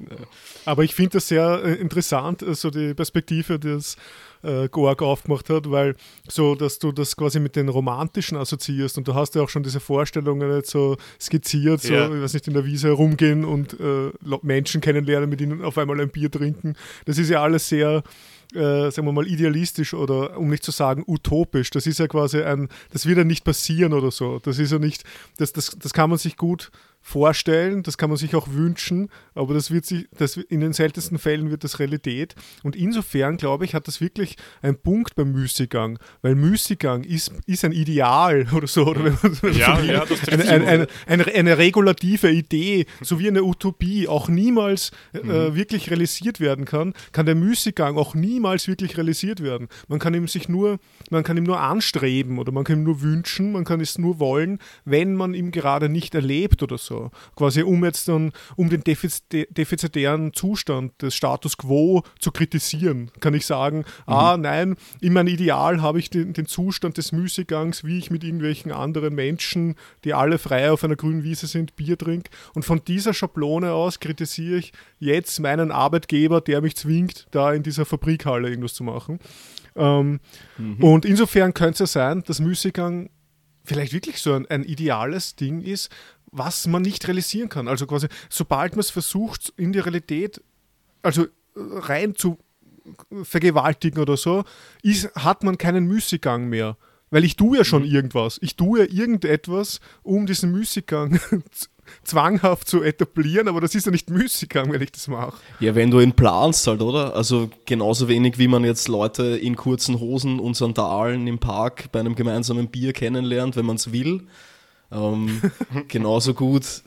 Aber 0.64 0.84
ich 0.84 0.94
finde 0.94 1.12
das 1.12 1.28
sehr 1.28 1.62
äh, 1.64 1.74
interessant, 1.74 2.40
so 2.40 2.46
also 2.46 2.70
die 2.70 2.94
Perspektive 2.94 3.47
des 3.56 3.96
äh, 4.42 4.68
Gorg 4.68 5.02
aufgemacht 5.02 5.48
hat, 5.48 5.70
weil 5.70 5.94
so, 6.28 6.54
dass 6.54 6.78
du 6.78 6.92
das 6.92 7.16
quasi 7.16 7.40
mit 7.40 7.56
den 7.56 7.68
Romantischen 7.68 8.36
assoziierst 8.36 8.98
und 8.98 9.08
du 9.08 9.14
hast 9.14 9.34
ja 9.34 9.42
auch 9.42 9.48
schon 9.48 9.62
diese 9.62 9.80
Vorstellungen 9.80 10.52
jetzt 10.52 10.70
so 10.70 10.96
skizziert, 11.20 11.80
so, 11.80 11.94
ja. 11.94 12.12
ich 12.12 12.22
weiß 12.22 12.34
nicht, 12.34 12.48
in 12.48 12.54
der 12.54 12.64
Wiese 12.64 12.88
herumgehen 12.88 13.44
und 13.44 13.78
äh, 13.80 14.10
Menschen 14.42 14.80
kennenlernen, 14.80 15.30
mit 15.30 15.40
ihnen 15.40 15.64
auf 15.64 15.78
einmal 15.78 16.00
ein 16.00 16.10
Bier 16.10 16.30
trinken. 16.30 16.74
Das 17.06 17.18
ist 17.18 17.30
ja 17.30 17.42
alles 17.42 17.68
sehr 17.68 18.02
äh, 18.54 18.90
sagen 18.90 19.06
wir 19.06 19.12
mal, 19.12 19.26
idealistisch 19.26 19.92
oder 19.92 20.38
um 20.38 20.48
nicht 20.48 20.62
zu 20.62 20.70
sagen 20.70 21.04
utopisch. 21.06 21.70
Das 21.70 21.86
ist 21.86 21.98
ja 21.98 22.08
quasi 22.08 22.42
ein, 22.42 22.68
das 22.90 23.04
wird 23.04 23.18
ja 23.18 23.24
nicht 23.24 23.44
passieren 23.44 23.92
oder 23.92 24.10
so. 24.10 24.38
Das 24.38 24.58
ist 24.58 24.72
ja 24.72 24.78
nicht, 24.78 25.04
das, 25.36 25.52
das, 25.52 25.76
das 25.78 25.92
kann 25.92 26.08
man 26.08 26.18
sich 26.18 26.36
gut 26.36 26.70
vorstellen, 27.08 27.82
das 27.82 27.96
kann 27.96 28.10
man 28.10 28.18
sich 28.18 28.34
auch 28.36 28.48
wünschen, 28.52 29.08
aber 29.34 29.54
das 29.54 29.70
wird 29.70 29.86
sich, 29.86 30.06
das 30.16 30.36
in 30.36 30.60
den 30.60 30.74
seltensten 30.74 31.18
Fällen 31.18 31.50
wird 31.50 31.64
das 31.64 31.78
Realität. 31.78 32.34
Und 32.62 32.76
insofern, 32.76 33.38
glaube 33.38 33.64
ich, 33.64 33.74
hat 33.74 33.88
das 33.88 34.02
wirklich 34.02 34.36
einen 34.60 34.76
Punkt 34.76 35.14
beim 35.14 35.32
Müßiggang, 35.32 35.98
weil 36.20 36.34
Müßiggang 36.34 37.04
ist, 37.04 37.32
ist 37.46 37.64
ein 37.64 37.72
Ideal 37.72 38.46
oder 38.54 38.66
so, 38.66 38.86
oder 38.86 39.18
ja, 39.50 39.80
ja, 39.80 40.04
eine, 40.30 40.48
eine, 40.48 40.66
eine, 40.66 40.86
eine, 41.06 41.26
eine, 41.26 41.58
regulative 41.58 42.30
Idee, 42.30 42.84
so 43.00 43.18
wie 43.18 43.28
eine 43.28 43.42
Utopie 43.42 44.06
auch 44.06 44.28
niemals 44.28 44.90
äh, 45.14 45.20
mhm. 45.20 45.30
äh, 45.30 45.54
wirklich 45.54 45.90
realisiert 45.90 46.40
werden 46.40 46.66
kann, 46.66 46.92
kann 47.12 47.24
der 47.24 47.34
Müßiggang 47.34 47.96
auch 47.96 48.14
niemals 48.14 48.68
wirklich 48.68 48.98
realisiert 48.98 49.42
werden. 49.42 49.68
Man 49.88 49.98
kann 49.98 50.12
ihm 50.12 50.28
sich 50.28 50.48
nur, 50.48 50.78
man 51.10 51.24
kann 51.24 51.38
ihm 51.38 51.44
nur 51.44 51.60
anstreben 51.60 52.38
oder 52.38 52.52
man 52.52 52.64
kann 52.64 52.80
ihm 52.80 52.84
nur 52.84 53.00
wünschen, 53.00 53.52
man 53.52 53.64
kann 53.64 53.80
es 53.80 53.96
nur 53.96 54.18
wollen, 54.18 54.58
wenn 54.84 55.14
man 55.14 55.32
ihm 55.32 55.52
gerade 55.52 55.88
nicht 55.88 56.14
erlebt 56.14 56.62
oder 56.62 56.76
so. 56.76 56.97
Quasi 57.36 57.62
um 57.62 57.84
jetzt 57.84 58.08
dann, 58.08 58.32
um 58.56 58.68
den 58.68 58.82
defizitären 58.84 60.32
Zustand 60.32 61.00
des 61.02 61.14
Status 61.14 61.56
quo 61.56 62.02
zu 62.18 62.30
kritisieren, 62.30 63.10
kann 63.20 63.34
ich 63.34 63.46
sagen, 63.46 63.78
mhm. 63.78 63.84
ah 64.12 64.36
nein, 64.36 64.76
in 65.00 65.12
meinem 65.12 65.28
Ideal 65.28 65.82
habe 65.82 65.98
ich 65.98 66.10
den, 66.10 66.32
den 66.32 66.46
Zustand 66.46 66.96
des 66.96 67.12
Müßiggangs, 67.12 67.84
wie 67.84 67.98
ich 67.98 68.10
mit 68.10 68.24
irgendwelchen 68.24 68.72
anderen 68.72 69.14
Menschen, 69.14 69.74
die 70.04 70.14
alle 70.14 70.38
frei 70.38 70.70
auf 70.70 70.84
einer 70.84 70.96
grünen 70.96 71.22
Wiese 71.22 71.46
sind, 71.46 71.76
Bier 71.76 71.98
trinke. 71.98 72.30
Und 72.54 72.64
von 72.64 72.82
dieser 72.86 73.14
Schablone 73.14 73.72
aus 73.72 74.00
kritisiere 74.00 74.58
ich 74.58 74.72
jetzt 74.98 75.38
meinen 75.40 75.70
Arbeitgeber, 75.70 76.40
der 76.40 76.60
mich 76.60 76.76
zwingt, 76.76 77.26
da 77.30 77.52
in 77.52 77.62
dieser 77.62 77.84
Fabrikhalle 77.84 78.48
irgendwas 78.48 78.74
zu 78.74 78.84
machen. 78.84 79.18
Ähm, 79.76 80.20
mhm. 80.58 80.82
Und 80.82 81.04
insofern 81.04 81.54
könnte 81.54 81.84
es 81.84 81.94
ja 81.94 82.10
sein, 82.10 82.22
dass 82.26 82.40
Müßiggang 82.40 83.10
vielleicht 83.64 83.92
wirklich 83.92 84.20
so 84.20 84.32
ein, 84.32 84.46
ein 84.46 84.64
ideales 84.64 85.36
Ding 85.36 85.60
ist, 85.60 85.90
was 86.30 86.66
man 86.66 86.82
nicht 86.82 87.06
realisieren 87.08 87.48
kann. 87.48 87.68
Also 87.68 87.86
quasi, 87.86 88.08
sobald 88.28 88.72
man 88.72 88.80
es 88.80 88.90
versucht, 88.90 89.52
in 89.56 89.72
die 89.72 89.78
Realität, 89.78 90.42
also 91.02 91.24
äh, 91.24 91.28
rein 91.54 92.14
zu 92.14 92.38
vergewaltigen 93.22 94.00
oder 94.00 94.16
so, 94.16 94.44
ist, 94.82 95.14
hat 95.14 95.42
man 95.42 95.58
keinen 95.58 95.86
Müßiggang 95.86 96.48
mehr. 96.48 96.76
Weil 97.10 97.24
ich 97.24 97.36
tue 97.36 97.58
ja 97.58 97.64
schon 97.64 97.82
mhm. 97.82 97.90
irgendwas. 97.90 98.38
Ich 98.42 98.56
tue 98.56 98.80
ja 98.80 98.84
irgendetwas, 98.84 99.80
um 100.02 100.26
diesen 100.26 100.52
Müßiggang 100.52 101.18
zwanghaft 102.04 102.68
zu 102.68 102.82
etablieren, 102.82 103.48
aber 103.48 103.62
das 103.62 103.74
ist 103.74 103.86
ja 103.86 103.92
nicht 103.92 104.10
Müßiggang, 104.10 104.70
wenn 104.70 104.82
ich 104.82 104.92
das 104.92 105.08
mache. 105.08 105.38
Ja, 105.60 105.74
wenn 105.74 105.90
du 105.90 106.00
ihn 106.00 106.12
planst 106.12 106.66
halt, 106.66 106.82
oder? 106.82 107.16
Also 107.16 107.50
genauso 107.64 108.08
wenig, 108.08 108.38
wie 108.38 108.48
man 108.48 108.62
jetzt 108.62 108.88
Leute 108.88 109.24
in 109.38 109.56
kurzen 109.56 109.98
Hosen 110.00 110.38
und 110.38 110.54
Sandalen 110.54 111.26
im 111.26 111.38
Park 111.38 111.90
bei 111.92 112.00
einem 112.00 112.14
gemeinsamen 112.14 112.68
Bier 112.68 112.92
kennenlernt, 112.92 113.56
wenn 113.56 113.64
man 113.66 113.76
es 113.76 113.90
will, 113.90 114.26
ähm, 114.90 115.40
genauso 115.88 116.34
gut, 116.34 116.82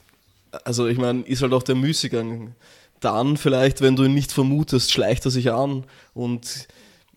also 0.64 0.88
ich 0.88 0.98
meine, 0.98 1.22
ist 1.22 1.42
halt 1.42 1.54
auch 1.54 1.64
der 1.64 1.76
Müßiggang. 1.76 2.56
Dann 3.00 3.38
vielleicht, 3.38 3.82
wenn 3.82 3.96
du 3.96 4.04
ihn 4.04 4.14
nicht 4.14 4.32
vermutest, 4.32 4.92
schleicht 4.92 5.26
er 5.26 5.32
sich 5.32 5.52
an 5.52 5.86
und 6.14 6.68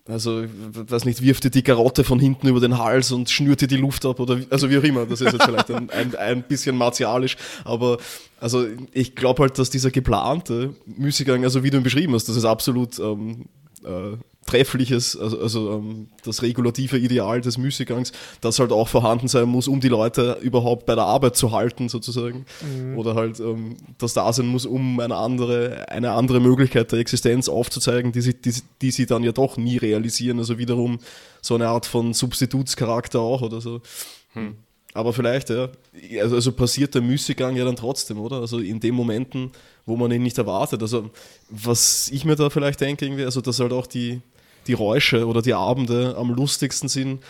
also, 0.06 0.44
weiß 0.44 1.06
nicht, 1.06 1.22
wirft 1.22 1.44
dir 1.44 1.50
die 1.50 1.62
Karotte 1.62 2.04
von 2.04 2.18
hinten 2.18 2.46
über 2.46 2.60
den 2.60 2.76
Hals 2.76 3.10
und 3.10 3.30
schnürt 3.30 3.62
dir 3.62 3.68
die 3.68 3.78
Luft 3.78 4.04
ab 4.04 4.20
oder 4.20 4.38
also 4.50 4.68
wie 4.68 4.76
auch 4.76 4.82
immer. 4.82 5.06
Das 5.06 5.22
ist 5.22 5.32
jetzt 5.32 5.44
vielleicht 5.44 5.70
ein, 5.70 5.88
ein, 5.88 6.14
ein 6.14 6.42
bisschen 6.42 6.76
martialisch, 6.76 7.38
aber 7.64 7.96
also 8.38 8.66
ich 8.92 9.14
glaube 9.14 9.42
halt, 9.42 9.58
dass 9.58 9.70
dieser 9.70 9.90
geplante 9.90 10.74
Müßiggang, 10.84 11.42
also 11.44 11.62
wie 11.62 11.70
du 11.70 11.78
ihn 11.78 11.82
beschrieben 11.82 12.12
hast, 12.12 12.28
das 12.28 12.36
ist 12.36 12.44
absolut 12.44 12.98
ähm, 12.98 13.46
äh, 13.82 14.18
treffliches, 14.46 15.16
also, 15.16 15.40
also 15.40 15.72
ähm, 15.72 16.08
das 16.24 16.42
regulative 16.42 16.98
Ideal 16.98 17.40
des 17.40 17.58
Müßiggangs, 17.58 18.12
das 18.40 18.58
halt 18.58 18.72
auch 18.72 18.88
vorhanden 18.88 19.28
sein 19.28 19.48
muss, 19.48 19.68
um 19.68 19.80
die 19.80 19.88
Leute 19.88 20.38
überhaupt 20.42 20.86
bei 20.86 20.94
der 20.94 21.04
Arbeit 21.04 21.36
zu 21.36 21.52
halten, 21.52 21.88
sozusagen. 21.88 22.44
Mhm. 22.62 22.98
Oder 22.98 23.14
halt 23.14 23.40
ähm, 23.40 23.76
das 23.98 24.14
da 24.14 24.32
sein 24.32 24.46
muss, 24.46 24.66
um 24.66 25.00
eine 25.00 25.16
andere, 25.16 25.88
eine 25.88 26.12
andere 26.12 26.40
Möglichkeit 26.40 26.92
der 26.92 26.98
Existenz 26.98 27.48
aufzuzeigen, 27.48 28.12
die 28.12 28.20
sie, 28.20 28.34
die, 28.34 28.54
die 28.82 28.90
sie 28.90 29.06
dann 29.06 29.22
ja 29.22 29.32
doch 29.32 29.56
nie 29.56 29.76
realisieren. 29.76 30.38
Also 30.38 30.58
wiederum 30.58 30.98
so 31.40 31.54
eine 31.54 31.68
Art 31.68 31.86
von 31.86 32.12
Substitutscharakter 32.12 33.20
auch 33.20 33.42
oder 33.42 33.60
so. 33.60 33.80
Hm. 34.32 34.56
Aber 34.94 35.12
vielleicht, 35.12 35.50
ja. 35.50 35.70
Also, 36.20 36.36
also 36.36 36.52
passiert 36.52 36.94
der 36.94 37.02
Müßiggang 37.02 37.56
ja 37.56 37.64
dann 37.64 37.76
trotzdem, 37.76 38.20
oder? 38.20 38.36
Also 38.36 38.60
in 38.60 38.78
den 38.78 38.94
Momenten, 38.94 39.50
wo 39.86 39.96
man 39.96 40.12
ihn 40.12 40.22
nicht 40.22 40.38
erwartet. 40.38 40.82
Also 40.82 41.10
was 41.50 42.08
ich 42.12 42.24
mir 42.24 42.36
da 42.36 42.48
vielleicht 42.48 42.80
denke, 42.80 43.04
irgendwie, 43.04 43.24
also 43.24 43.40
dass 43.40 43.58
halt 43.58 43.72
auch 43.72 43.88
die, 43.88 44.20
die 44.66 44.72
Räusche 44.72 45.26
oder 45.26 45.42
die 45.42 45.54
Abende 45.54 46.16
am 46.16 46.30
lustigsten 46.30 46.88
sind, 46.88 47.22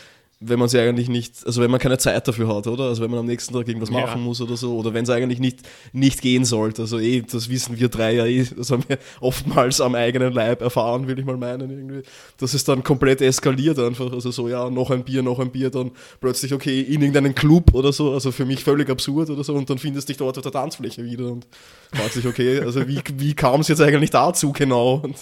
wenn 0.47 0.59
man 0.59 0.69
sie 0.69 0.79
eigentlich 0.79 1.09
nicht, 1.09 1.45
also 1.47 1.63
wenn 1.63 1.71
man 1.71 1.81
keine 1.81 1.99
Zeit 1.99 2.27
dafür 2.29 2.49
hat, 2.55 2.67
oder? 2.67 2.85
Also 2.85 3.03
wenn 3.03 3.11
man 3.11 3.21
am 3.21 3.27
nächsten 3.27 3.55
Tag 3.55 3.67
irgendwas 3.67 3.91
machen 3.91 4.21
ja. 4.21 4.25
muss 4.25 4.41
oder 4.41 4.57
so, 4.57 4.77
oder 4.77 4.95
wenn 4.95 5.05
es 5.05 5.11
eigentlich 5.11 5.41
nicht, 5.41 5.61
nicht 5.93 6.21
gehen 6.21 6.45
sollte. 6.45 6.83
Also 6.83 6.99
eh, 6.99 7.23
das 7.23 7.49
wissen 7.49 7.79
wir 7.79 7.89
drei 7.89 8.15
ja 8.15 8.27
eh, 8.27 8.47
das 8.57 8.71
haben 8.71 8.85
wir 8.89 8.99
oftmals 9.21 9.81
am 9.81 9.95
eigenen 9.95 10.33
Leib 10.33 10.61
erfahren, 10.63 11.07
will 11.07 11.19
ich 11.19 11.25
mal 11.25 11.37
meinen, 11.37 11.71
irgendwie. 11.71 12.03
Das 12.39 12.55
ist 12.55 12.69
dann 12.69 12.83
komplett 12.83 13.21
eskaliert 13.21 13.79
einfach. 13.79 14.13
Also 14.13 14.31
so, 14.31 14.49
ja, 14.49 14.71
noch 14.71 14.91
ein 14.91 15.05
Bier, 15.05 15.23
noch 15.23 15.39
ein 15.39 15.51
Bier, 15.51 15.71
dann 15.71 15.93
plötzlich, 16.21 16.53
okay, 16.53 16.81
in 16.81 17.01
irgendeinen 17.01 17.35
Club 17.35 17.75
oder 17.75 17.93
so, 17.93 18.13
also 18.13 18.33
für 18.33 18.45
mich 18.45 18.63
völlig 18.63 18.91
absurd 18.91 19.31
oder 19.31 19.45
so, 19.45 19.55
und 19.55 19.69
dann 19.71 19.79
findest 19.79 20.09
du 20.09 20.13
dich 20.13 20.19
dort 20.19 20.37
auf 20.37 20.43
der 20.43 20.53
Tanzfläche 20.53 21.05
wieder 21.05 21.31
und 21.31 21.47
fragst 21.93 22.17
dich, 22.17 22.27
okay, 22.27 22.61
also 22.61 22.87
wie, 22.87 23.01
wie 23.17 23.35
kam 23.35 23.61
es 23.61 23.69
jetzt 23.69 23.81
eigentlich 23.81 24.11
dazu 24.11 24.53
genau? 24.53 24.95
Und, 25.05 25.17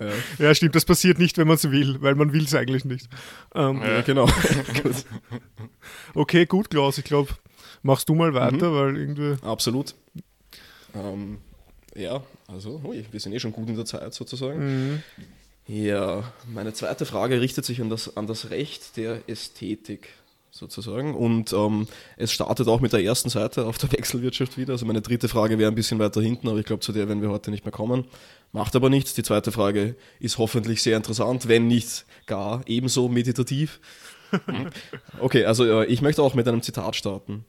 ja. 0.00 0.46
ja. 0.46 0.54
stimmt, 0.54 0.74
das 0.74 0.84
passiert 0.84 1.18
nicht, 1.18 1.38
wenn 1.38 1.46
man 1.46 1.56
es 1.56 1.70
will, 1.70 1.96
weil 2.00 2.14
man 2.14 2.32
will 2.32 2.44
es 2.44 2.54
eigentlich 2.54 2.84
nicht. 2.84 3.08
Ähm, 3.54 3.67
ja, 3.72 4.02
genau. 4.02 4.28
okay, 6.14 6.46
gut, 6.46 6.70
Klaus. 6.70 6.98
Ich 6.98 7.04
glaube, 7.04 7.30
machst 7.82 8.08
du 8.08 8.14
mal 8.14 8.34
weiter, 8.34 8.70
mhm. 8.70 8.74
weil 8.74 8.96
irgendwie. 8.96 9.36
Absolut. 9.44 9.94
Ähm, 10.94 11.38
ja, 11.94 12.22
also, 12.46 12.80
ui, 12.84 13.04
wir 13.10 13.20
sind 13.20 13.32
eh 13.32 13.40
schon 13.40 13.52
gut 13.52 13.68
in 13.68 13.76
der 13.76 13.84
Zeit 13.84 14.14
sozusagen. 14.14 14.60
Mhm. 14.60 15.02
Ja, 15.66 16.32
meine 16.46 16.72
zweite 16.72 17.04
Frage 17.04 17.40
richtet 17.40 17.64
sich 17.64 17.80
an 17.82 17.90
das, 17.90 18.16
an 18.16 18.26
das 18.26 18.50
Recht 18.50 18.96
der 18.96 19.28
Ästhetik 19.28 20.08
sozusagen. 20.50 21.14
Und 21.14 21.52
ähm, 21.52 21.86
es 22.16 22.32
startet 22.32 22.68
auch 22.68 22.80
mit 22.80 22.92
der 22.92 23.02
ersten 23.02 23.28
Seite 23.28 23.66
auf 23.66 23.78
der 23.78 23.92
Wechselwirtschaft 23.92 24.56
wieder. 24.56 24.72
Also 24.72 24.86
meine 24.86 25.02
dritte 25.02 25.28
Frage 25.28 25.58
wäre 25.58 25.70
ein 25.70 25.74
bisschen 25.74 25.98
weiter 25.98 26.20
hinten, 26.20 26.48
aber 26.48 26.58
ich 26.58 26.66
glaube, 26.66 26.80
zu 26.80 26.92
der 26.92 27.08
werden 27.08 27.22
wir 27.22 27.30
heute 27.30 27.50
nicht 27.50 27.64
mehr 27.64 27.72
kommen. 27.72 28.06
Macht 28.52 28.74
aber 28.76 28.90
nichts. 28.90 29.14
Die 29.14 29.22
zweite 29.22 29.52
Frage 29.52 29.96
ist 30.20 30.38
hoffentlich 30.38 30.82
sehr 30.82 30.96
interessant, 30.96 31.48
wenn 31.48 31.66
nicht 31.66 32.06
gar 32.26 32.62
ebenso 32.66 33.08
meditativ. 33.08 33.80
okay, 35.20 35.44
also 35.44 35.64
äh, 35.64 35.86
ich 35.86 36.02
möchte 36.02 36.22
auch 36.22 36.34
mit 36.34 36.48
einem 36.48 36.62
Zitat 36.62 36.96
starten. 36.96 37.44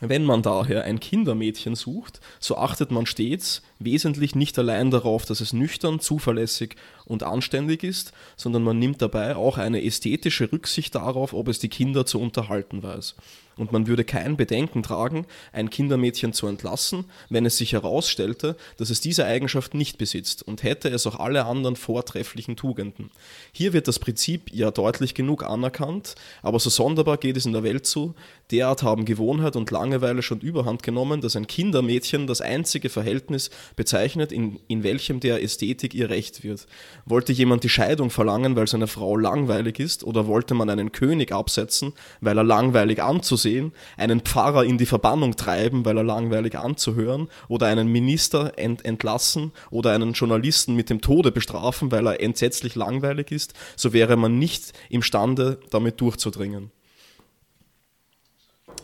Wenn 0.00 0.24
man 0.24 0.42
daher 0.42 0.84
ein 0.84 1.00
Kindermädchen 1.00 1.74
sucht, 1.74 2.20
so 2.38 2.58
achtet 2.58 2.90
man 2.90 3.06
stets 3.06 3.62
wesentlich 3.78 4.34
nicht 4.34 4.58
allein 4.58 4.90
darauf, 4.90 5.24
dass 5.24 5.40
es 5.40 5.54
nüchtern, 5.54 6.00
zuverlässig 6.00 6.76
und 7.06 7.22
anständig 7.22 7.82
ist, 7.82 8.12
sondern 8.36 8.62
man 8.62 8.78
nimmt 8.78 9.00
dabei 9.00 9.36
auch 9.36 9.56
eine 9.56 9.82
ästhetische 9.82 10.52
Rücksicht 10.52 10.94
darauf, 10.94 11.32
ob 11.32 11.48
es 11.48 11.60
die 11.60 11.70
Kinder 11.70 12.04
zu 12.04 12.20
unterhalten 12.20 12.82
weiß 12.82 13.16
und 13.56 13.72
man 13.72 13.86
würde 13.86 14.04
kein 14.04 14.36
Bedenken 14.36 14.82
tragen, 14.82 15.26
ein 15.52 15.70
Kindermädchen 15.70 16.32
zu 16.32 16.46
entlassen, 16.46 17.06
wenn 17.30 17.46
es 17.46 17.56
sich 17.56 17.72
herausstellte, 17.72 18.56
dass 18.76 18.90
es 18.90 19.00
diese 19.00 19.24
Eigenschaft 19.24 19.74
nicht 19.74 19.98
besitzt 19.98 20.46
und 20.46 20.62
hätte 20.62 20.88
es 20.88 21.06
auch 21.06 21.18
alle 21.18 21.46
anderen 21.46 21.76
vortrefflichen 21.76 22.56
Tugenden. 22.56 23.10
Hier 23.52 23.72
wird 23.72 23.88
das 23.88 23.98
Prinzip 23.98 24.52
ja 24.52 24.70
deutlich 24.70 25.14
genug 25.14 25.44
anerkannt, 25.44 26.14
aber 26.42 26.58
so 26.58 26.70
sonderbar 26.70 27.16
geht 27.16 27.36
es 27.36 27.46
in 27.46 27.52
der 27.52 27.62
Welt 27.62 27.86
zu, 27.86 28.14
derart 28.50 28.82
haben 28.82 29.04
Gewohnheit 29.04 29.56
und 29.56 29.70
Langeweile 29.70 30.22
schon 30.22 30.40
überhand 30.40 30.82
genommen, 30.82 31.20
dass 31.20 31.36
ein 31.36 31.46
Kindermädchen 31.46 32.26
das 32.26 32.40
einzige 32.40 32.90
Verhältnis 32.90 33.50
bezeichnet, 33.74 34.32
in, 34.32 34.60
in 34.68 34.82
welchem 34.82 35.20
der 35.20 35.42
Ästhetik 35.42 35.94
ihr 35.94 36.10
recht 36.10 36.44
wird. 36.44 36.66
Wollte 37.06 37.32
jemand 37.32 37.64
die 37.64 37.68
Scheidung 37.68 38.10
verlangen, 38.10 38.54
weil 38.54 38.68
seine 38.68 38.86
Frau 38.86 39.16
langweilig 39.16 39.78
ist, 39.78 40.04
oder 40.04 40.26
wollte 40.26 40.54
man 40.54 40.68
einen 40.68 40.92
König 40.92 41.32
absetzen, 41.32 41.94
weil 42.20 42.36
er 42.36 42.44
langweilig 42.44 43.02
anzusehen 43.02 43.45
sehen, 43.46 43.72
einen 43.96 44.20
Pfarrer 44.20 44.64
in 44.64 44.76
die 44.76 44.86
Verbannung 44.86 45.36
treiben, 45.36 45.84
weil 45.84 45.96
er 45.96 46.04
langweilig 46.04 46.58
anzuhören, 46.58 47.28
oder 47.48 47.66
einen 47.66 47.88
Minister 47.88 48.58
ent 48.58 48.84
entlassen 48.84 49.52
oder 49.70 49.92
einen 49.92 50.12
Journalisten 50.12 50.74
mit 50.74 50.90
dem 50.90 51.00
Tode 51.00 51.30
bestrafen, 51.30 51.92
weil 51.92 52.06
er 52.06 52.20
entsetzlich 52.20 52.74
langweilig 52.74 53.30
ist, 53.30 53.54
so 53.76 53.92
wäre 53.92 54.16
man 54.16 54.38
nicht 54.38 54.72
imstande, 54.88 55.60
damit 55.70 56.00
durchzudringen. 56.00 56.72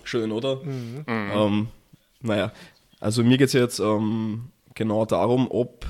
Schön, 0.05 0.31
oder? 0.31 0.57
Mhm. 0.63 1.05
Ähm, 1.07 1.69
naja, 2.21 2.53
also 3.01 3.25
mir 3.25 3.39
geht 3.39 3.49
es 3.49 3.53
jetzt 3.53 3.81
ähm, 3.81 4.51
genau 4.75 5.05
darum, 5.07 5.49
ob 5.51 5.87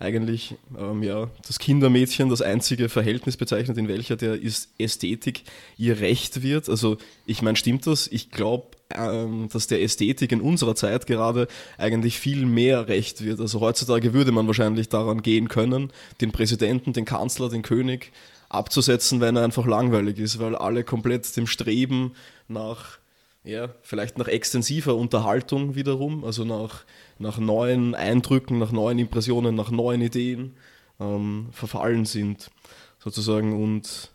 eigentlich 0.00 0.56
ähm, 0.78 1.02
ja, 1.02 1.28
das 1.46 1.58
Kindermädchen 1.58 2.30
das 2.30 2.40
einzige 2.40 2.88
Verhältnis 2.88 3.36
bezeichnet, 3.36 3.76
in 3.76 3.86
welcher 3.86 4.16
der 4.16 4.38
Ästhetik 4.78 5.44
ihr 5.76 6.00
recht 6.00 6.42
wird. 6.42 6.70
Also 6.70 6.96
ich 7.26 7.42
meine, 7.42 7.56
stimmt 7.56 7.86
das? 7.86 8.08
Ich 8.08 8.30
glaube, 8.30 8.68
ähm, 8.94 9.50
dass 9.52 9.66
der 9.66 9.82
Ästhetik 9.82 10.32
in 10.32 10.40
unserer 10.40 10.74
Zeit 10.74 11.06
gerade 11.06 11.48
eigentlich 11.76 12.18
viel 12.18 12.46
mehr 12.46 12.88
recht 12.88 13.22
wird. 13.22 13.40
Also 13.40 13.60
heutzutage 13.60 14.14
würde 14.14 14.32
man 14.32 14.46
wahrscheinlich 14.46 14.88
daran 14.88 15.20
gehen 15.20 15.48
können, 15.48 15.92
den 16.22 16.32
Präsidenten, 16.32 16.94
den 16.94 17.04
Kanzler, 17.04 17.50
den 17.50 17.62
König 17.62 18.10
abzusetzen, 18.48 19.20
wenn 19.20 19.36
er 19.36 19.44
einfach 19.44 19.66
langweilig 19.66 20.18
ist, 20.18 20.38
weil 20.38 20.56
alle 20.56 20.82
komplett 20.82 21.36
dem 21.36 21.46
Streben 21.46 22.14
nach 22.48 22.98
ja, 23.42 23.70
vielleicht 23.82 24.18
nach 24.18 24.28
extensiver 24.28 24.96
Unterhaltung 24.96 25.74
wiederum, 25.74 26.24
also 26.24 26.44
nach, 26.44 26.84
nach 27.20 27.38
neuen 27.38 27.94
Eindrücken, 27.94 28.58
nach 28.58 28.72
neuen 28.72 28.98
Impressionen, 28.98 29.54
nach 29.54 29.70
neuen 29.70 30.00
Ideen 30.00 30.56
ähm, 30.98 31.48
verfallen 31.52 32.06
sind, 32.06 32.50
sozusagen. 32.98 33.62
Und 33.62 34.10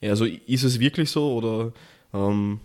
ja, 0.00 0.10
also 0.10 0.24
ist 0.24 0.62
es 0.62 0.80
wirklich 0.80 1.10
so 1.10 1.34
oder 1.34 1.72
ähm, 2.14 2.60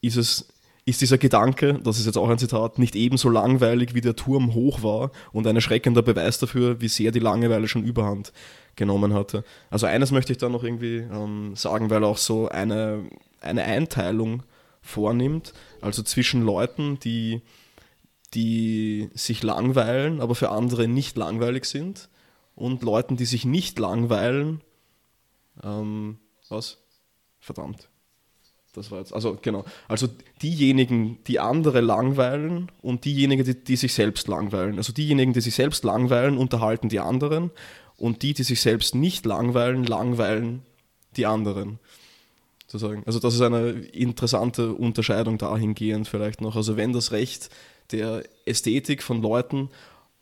ist 0.00 0.16
es 0.16 0.48
ist 0.88 1.02
dieser 1.02 1.18
Gedanke, 1.18 1.78
das 1.84 1.98
ist 1.98 2.06
jetzt 2.06 2.16
auch 2.16 2.30
ein 2.30 2.38
Zitat, 2.38 2.78
nicht 2.78 2.96
ebenso 2.96 3.28
langweilig 3.28 3.94
wie 3.94 4.00
der 4.00 4.16
Turm 4.16 4.54
hoch 4.54 4.82
war 4.82 5.10
und 5.32 5.46
ein 5.46 5.54
erschreckender 5.54 6.00
Beweis 6.00 6.38
dafür, 6.38 6.80
wie 6.80 6.88
sehr 6.88 7.10
die 7.10 7.18
Langeweile 7.18 7.68
schon 7.68 7.84
überhand 7.84 8.32
genommen 8.74 9.12
hatte. 9.12 9.44
Also 9.68 9.84
eines 9.84 10.12
möchte 10.12 10.32
ich 10.32 10.38
da 10.38 10.48
noch 10.48 10.64
irgendwie 10.64 10.96
ähm, 11.12 11.54
sagen, 11.56 11.90
weil 11.90 12.04
auch 12.04 12.16
so 12.16 12.48
eine, 12.48 13.04
eine 13.42 13.64
Einteilung 13.64 14.44
vornimmt, 14.80 15.52
also 15.82 16.02
zwischen 16.02 16.42
Leuten, 16.42 16.98
die, 17.00 17.42
die 18.34 19.10
sich 19.14 19.42
langweilen, 19.42 20.20
aber 20.20 20.34
für 20.34 20.50
andere 20.50 20.88
nicht 20.88 21.16
langweilig 21.16 21.64
sind, 21.64 22.08
und 22.58 22.82
Leuten, 22.82 23.16
die 23.16 23.24
sich 23.24 23.44
nicht 23.44 23.78
langweilen, 23.78 24.62
ähm, 25.62 26.18
was? 26.48 26.78
Verdammt. 27.38 27.88
Das 28.74 28.90
war 28.90 28.98
jetzt, 28.98 29.12
also 29.12 29.38
genau. 29.40 29.64
Also 29.86 30.08
diejenigen, 30.42 31.22
die 31.24 31.38
andere 31.40 31.80
langweilen 31.80 32.70
und 32.82 33.04
diejenigen, 33.04 33.44
die, 33.44 33.54
die 33.54 33.76
sich 33.76 33.94
selbst 33.94 34.28
langweilen. 34.28 34.76
Also 34.76 34.92
diejenigen, 34.92 35.32
die 35.32 35.40
sich 35.40 35.54
selbst 35.54 35.84
langweilen, 35.84 36.36
unterhalten 36.36 36.88
die 36.88 37.00
anderen 37.00 37.50
und 37.96 38.22
die, 38.22 38.34
die 38.34 38.42
sich 38.42 38.60
selbst 38.60 38.94
nicht 38.94 39.24
langweilen, 39.24 39.84
langweilen 39.84 40.62
die 41.16 41.26
anderen 41.26 41.78
sozusagen. 42.66 43.02
Also 43.06 43.18
das 43.18 43.34
ist 43.34 43.40
eine 43.40 43.70
interessante 43.70 44.72
Unterscheidung 44.74 45.38
dahingehend 45.38 46.06
vielleicht 46.06 46.40
noch. 46.40 46.54
Also 46.54 46.76
wenn 46.76 46.92
das 46.92 47.12
Recht 47.12 47.50
der 47.92 48.24
Ästhetik 48.44 49.02
von 49.02 49.22
Leuten 49.22 49.70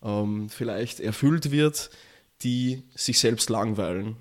ähm, 0.03 0.49
vielleicht 0.49 1.01
erfüllt 1.01 1.51
wird, 1.51 1.91
die 2.43 2.83
sich 2.95 3.19
selbst 3.19 3.51
langweilen. 3.51 4.17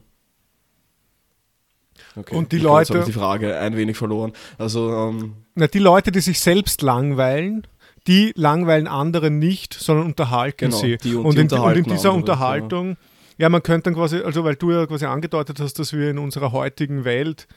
Okay. 2.16 2.36
Und 2.36 2.52
die 2.52 2.60
Leute. 2.60 3.00
Ich 3.00 3.06
die 3.06 3.12
Frage 3.12 3.58
ein 3.58 3.76
wenig 3.76 3.98
verloren. 3.98 4.34
Also, 4.58 4.92
ähm, 4.94 5.34
na, 5.56 5.68
die 5.68 5.80
Leute, 5.80 6.12
die 6.12 6.22
sich 6.22 6.40
selbst 6.40 6.82
langweilen, 6.82 7.68
die 8.08 8.34
langweilen 8.36 8.88
andere 8.88 9.32
nicht, 9.32 9.74
sondern 9.74 10.06
unterhalten 10.06 10.70
genau, 10.70 10.78
sie. 10.78 10.98
Die, 10.98 11.16
und, 11.16 11.26
und, 11.26 11.38
in, 11.38 11.52
und, 11.52 11.78
in, 11.78 11.84
dieser 11.84 12.10
andere, 12.10 12.14
Unterhaltung, 12.14 12.90
ja. 12.90 12.96
ja, 13.40 13.50
man 13.50 13.64
könnte 13.64 13.86
dann 13.86 13.96
quasi, 13.96 14.18
also 14.18 14.44
weil 14.44 14.56
du 14.56 14.72
ja 14.72 14.86
quasi 14.86 15.06
angedeutet 15.06 15.60
hast, 15.60 15.80
dass 15.80 15.94
wir 15.94 16.10
in 16.10 16.18
unserer 16.18 16.52
heutigen 16.52 17.04
Welt 17.06 17.48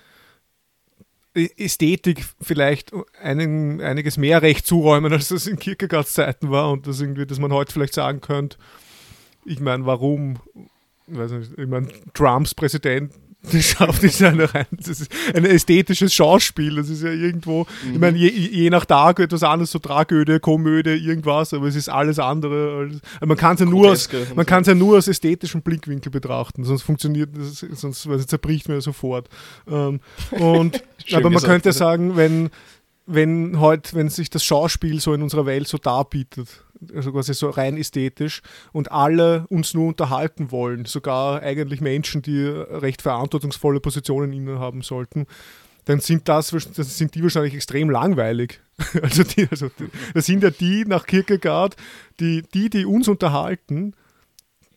Ästhetik 1.34 2.24
vielleicht 2.40 2.92
einigen, 3.20 3.80
einiges 3.80 4.16
mehr 4.16 4.42
Recht 4.42 4.66
zuräumen, 4.66 5.12
als 5.12 5.28
das 5.28 5.46
in 5.46 5.58
Kierkegaards 5.58 6.12
Zeiten 6.12 6.50
war 6.50 6.70
und 6.70 6.86
das 6.86 7.00
irgendwie, 7.00 7.26
dass 7.26 7.38
man 7.38 7.52
heute 7.52 7.72
vielleicht 7.72 7.94
sagen 7.94 8.20
könnte, 8.20 8.56
ich 9.44 9.60
meine, 9.60 9.86
warum, 9.86 10.38
weiß 11.06 11.32
nicht, 11.32 11.52
ich 11.56 11.66
meine, 11.66 11.88
Trumps 12.12 12.54
Präsident 12.54 13.12
das 13.42 13.64
schafft 13.64 14.02
ist 14.02 14.20
ja 14.20 14.32
das 14.32 15.00
ist 15.00 15.10
ein 15.32 15.44
ästhetisches 15.44 16.12
Schauspiel. 16.12 16.74
Das 16.74 16.88
ist 16.88 17.02
ja 17.02 17.10
irgendwo, 17.10 17.66
mhm. 17.84 17.92
ich 17.92 17.98
meine, 17.98 18.18
je, 18.18 18.28
je, 18.28 18.68
nach 18.68 18.84
Tag 18.84 19.20
etwas 19.20 19.42
anderes, 19.42 19.70
so 19.70 19.78
Tragödie, 19.78 20.40
Komödie, 20.40 20.90
irgendwas, 20.90 21.54
aber 21.54 21.66
es 21.66 21.76
ist 21.76 21.88
alles 21.88 22.18
andere. 22.18 22.90
Als, 22.90 23.26
man 23.26 23.36
kann 23.36 23.54
es 23.54 23.60
ja, 23.60 23.66
nur 23.66 23.92
aus, 23.92 24.08
man 24.34 24.44
kann 24.44 24.64
ja 24.64 24.74
nur 24.74 24.98
aus 24.98 25.06
ästhetischen 25.06 25.62
Blickwinkel 25.62 26.10
betrachten, 26.10 26.64
sonst 26.64 26.82
funktioniert 26.82 27.30
das, 27.36 27.64
sonst 27.80 28.08
weil 28.08 28.24
zerbricht 28.26 28.68
man 28.68 28.78
ja 28.78 28.80
sofort. 28.80 29.28
Ähm, 29.68 30.00
und, 30.32 30.82
aber 31.12 31.22
man 31.24 31.34
gesagt, 31.34 31.52
könnte 31.52 31.68
ja 31.68 31.72
sagen, 31.72 32.16
wenn, 32.16 32.50
wenn 33.06 33.60
heute, 33.60 33.94
wenn 33.94 34.08
sich 34.08 34.30
das 34.30 34.44
Schauspiel 34.44 35.00
so 35.00 35.14
in 35.14 35.22
unserer 35.22 35.46
Welt 35.46 35.68
so 35.68 35.78
darbietet, 35.78 36.48
also 36.94 37.12
quasi 37.12 37.34
so 37.34 37.50
rein 37.50 37.76
ästhetisch 37.76 38.42
und 38.72 38.92
alle 38.92 39.46
uns 39.48 39.74
nur 39.74 39.88
unterhalten 39.88 40.50
wollen, 40.50 40.84
sogar 40.84 41.42
eigentlich 41.42 41.80
Menschen, 41.80 42.22
die 42.22 42.44
recht 42.44 43.02
verantwortungsvolle 43.02 43.80
Positionen 43.80 44.32
innehaben 44.32 44.82
sollten, 44.82 45.26
dann 45.84 46.00
sind 46.00 46.28
das, 46.28 46.50
das 46.50 46.98
sind 46.98 47.14
die 47.14 47.22
wahrscheinlich 47.22 47.54
extrem 47.54 47.90
langweilig. 47.90 48.60
Also, 49.02 49.24
die, 49.24 49.48
also 49.50 49.70
das 50.14 50.26
sind 50.26 50.44
ja 50.44 50.50
die 50.50 50.84
nach 50.84 51.04
Kierkegaard, 51.04 51.74
die, 52.20 52.42
die, 52.54 52.70
die 52.70 52.84
uns 52.84 53.08
unterhalten, 53.08 53.92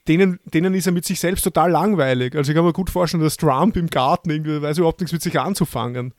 denen, 0.08 0.40
denen 0.46 0.74
ist 0.74 0.88
er 0.88 0.92
mit 0.92 1.06
sich 1.06 1.20
selbst 1.20 1.44
total 1.44 1.70
langweilig. 1.70 2.36
Also 2.36 2.52
ich 2.52 2.56
kann 2.56 2.66
mir 2.66 2.74
gut 2.74 2.90
vorstellen, 2.90 3.22
dass 3.22 3.38
Trump 3.38 3.78
im 3.78 3.92
Garten 3.92 4.32
irgendwie 4.32 4.60
weiß 4.60 4.80
überhaupt 4.80 5.02
nichts 5.02 5.14
mit 5.14 5.22
sich 5.22 5.40
anzufangen. 5.40 6.14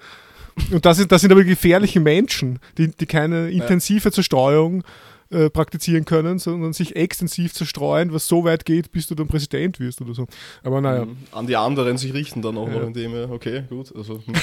Und 0.70 0.84
das 0.84 0.98
sind, 0.98 1.10
das 1.10 1.22
sind 1.22 1.32
aber 1.32 1.42
gefährliche 1.42 1.98
Menschen, 1.98 2.60
die, 2.78 2.88
die 2.88 3.06
keine 3.06 3.50
intensive 3.50 4.12
Zerstreuung 4.12 4.82
äh, 4.82 4.84
praktizieren 5.50 6.04
können, 6.04 6.38
sondern 6.38 6.72
sich 6.72 6.96
extensiv 6.96 7.54
zerstreuen, 7.54 8.12
was 8.12 8.28
so 8.28 8.44
weit 8.44 8.64
geht, 8.64 8.92
bis 8.92 9.06
du 9.06 9.14
dann 9.14 9.28
Präsident 9.28 9.80
wirst 9.80 10.00
oder 10.00 10.14
so. 10.14 10.26
Aber 10.62 10.80
naja. 10.80 11.06
Mhm. 11.06 11.16
An 11.32 11.46
die 11.46 11.56
anderen 11.56 11.98
sich 11.98 12.12
richten 12.14 12.42
dann 12.42 12.56
auch 12.56 12.68
ja. 12.68 12.74
noch, 12.74 12.86
indem 12.86 13.14
er, 13.14 13.30
okay, 13.30 13.64
gut, 13.68 13.94
also. 13.94 14.22
Hm. 14.24 14.34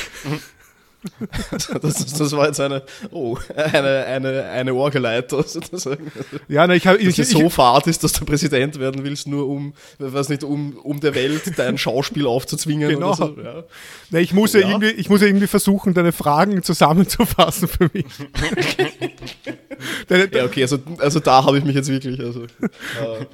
das, 1.82 2.06
das, 2.14 2.32
war 2.34 2.48
jetzt 2.48 2.60
eine, 2.60 2.84
oh, 3.12 3.38
eine, 3.56 4.06
eine, 4.06 4.44
eine 4.50 4.74
Orgeleiter 4.74 5.44
sozusagen. 5.44 6.12
Ja, 6.50 6.68
na, 6.68 6.76
ich 6.76 6.88
habe. 6.88 7.02
Dass 7.04 7.18
es 7.18 7.30
so 7.30 7.50
fad 7.50 7.88
ist, 7.88 8.04
dass 8.04 8.12
du 8.12 8.26
Präsident 8.26 8.80
werden 8.80 9.04
willst, 9.04 9.28
nur 9.28 9.48
um, 9.48 9.74
weiß 9.98 10.28
nicht, 10.28 10.44
um, 10.44 10.78
um 10.78 11.00
der 11.00 11.16
Welt 11.16 11.58
dein 11.58 11.78
Schauspiel 11.78 12.28
aufzuzwingen. 12.28 12.90
Genau. 12.90 13.14
So. 13.14 13.36
Ja. 13.42 13.64
Na, 14.10 14.20
ich, 14.20 14.34
muss 14.34 14.54
ja. 14.54 14.60
ja. 14.60 14.70
irgendwie, 14.70 14.90
ich 14.90 15.10
muss 15.10 15.22
ja 15.22 15.28
irgendwie 15.28 15.48
versuchen, 15.48 15.94
deine 15.94 16.12
Fragen 16.12 16.64
zusammenzufassen 16.64 17.70
für 17.70 17.90
mich. 17.94 18.06
ja, 20.10 20.46
okay, 20.46 20.62
also, 20.62 20.80
also 21.00 21.20
da 21.20 21.44
habe 21.44 21.58
ich 21.58 21.64
mich 21.64 21.76
jetzt 21.76 21.90
wirklich. 21.90 22.20
Also, 22.20 22.44
äh, 22.44 23.26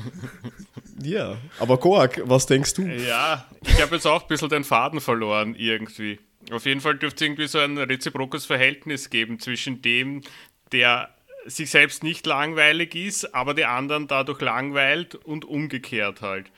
ja, 1.01 1.37
aber 1.59 1.77
Goak, 1.77 2.21
was 2.25 2.45
denkst 2.45 2.73
du? 2.75 2.83
Ja, 2.83 3.45
ich 3.65 3.81
habe 3.81 3.95
jetzt 3.95 4.05
auch 4.05 4.21
ein 4.21 4.27
bisschen 4.27 4.49
den 4.49 4.63
Faden 4.63 5.01
verloren 5.01 5.55
irgendwie. 5.55 6.19
Auf 6.51 6.65
jeden 6.65 6.81
Fall 6.81 6.95
dürfte 6.95 7.23
es 7.23 7.27
irgendwie 7.27 7.47
so 7.47 7.59
ein 7.59 7.77
reziprokes 7.77 8.45
Verhältnis 8.45 9.09
geben 9.09 9.39
zwischen 9.39 9.81
dem, 9.81 10.21
der 10.71 11.09
sich 11.45 11.69
selbst 11.69 12.03
nicht 12.03 12.25
langweilig 12.25 12.95
ist, 12.95 13.35
aber 13.35 13.53
die 13.53 13.65
anderen 13.65 14.07
dadurch 14.07 14.41
langweilt 14.41 15.15
und 15.15 15.45
umgekehrt 15.45 16.21
halt. 16.21 16.51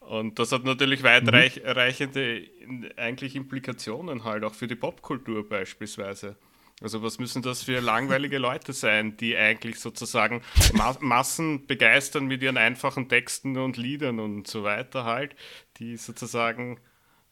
Und 0.00 0.38
das 0.38 0.52
hat 0.52 0.64
natürlich 0.64 1.02
weitreichende 1.02 2.42
mhm. 2.66 2.88
eigentlich 2.96 3.36
Implikationen 3.36 4.24
halt, 4.24 4.44
auch 4.44 4.54
für 4.54 4.66
die 4.66 4.74
Popkultur 4.74 5.48
beispielsweise. 5.48 6.36
Also 6.82 7.02
was 7.02 7.18
müssen 7.18 7.40
das 7.40 7.62
für 7.62 7.80
langweilige 7.80 8.38
Leute 8.38 8.72
sein, 8.72 9.16
die 9.16 9.36
eigentlich 9.36 9.78
sozusagen 9.78 10.42
Ma 10.72 10.96
Massen 11.00 11.66
begeistern 11.66 12.26
mit 12.26 12.42
ihren 12.42 12.56
einfachen 12.56 13.08
Texten 13.08 13.56
und 13.56 13.76
Liedern 13.76 14.18
und 14.18 14.48
so 14.48 14.64
weiter 14.64 15.04
halt, 15.04 15.36
die 15.78 15.96
sozusagen 15.96 16.80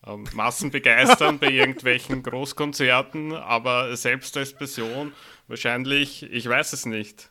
ähm, 0.07 0.25
Massen 0.35 0.71
begeistern 0.71 1.39
bei 1.39 1.51
irgendwelchen 1.51 2.23
Großkonzerten, 2.23 3.35
aber 3.35 3.97
selbst 3.97 4.37
als 4.37 4.53
Person 4.53 5.13
wahrscheinlich, 5.49 6.23
ich 6.23 6.49
weiß 6.49 6.73
es 6.73 6.87
nicht. 6.87 7.31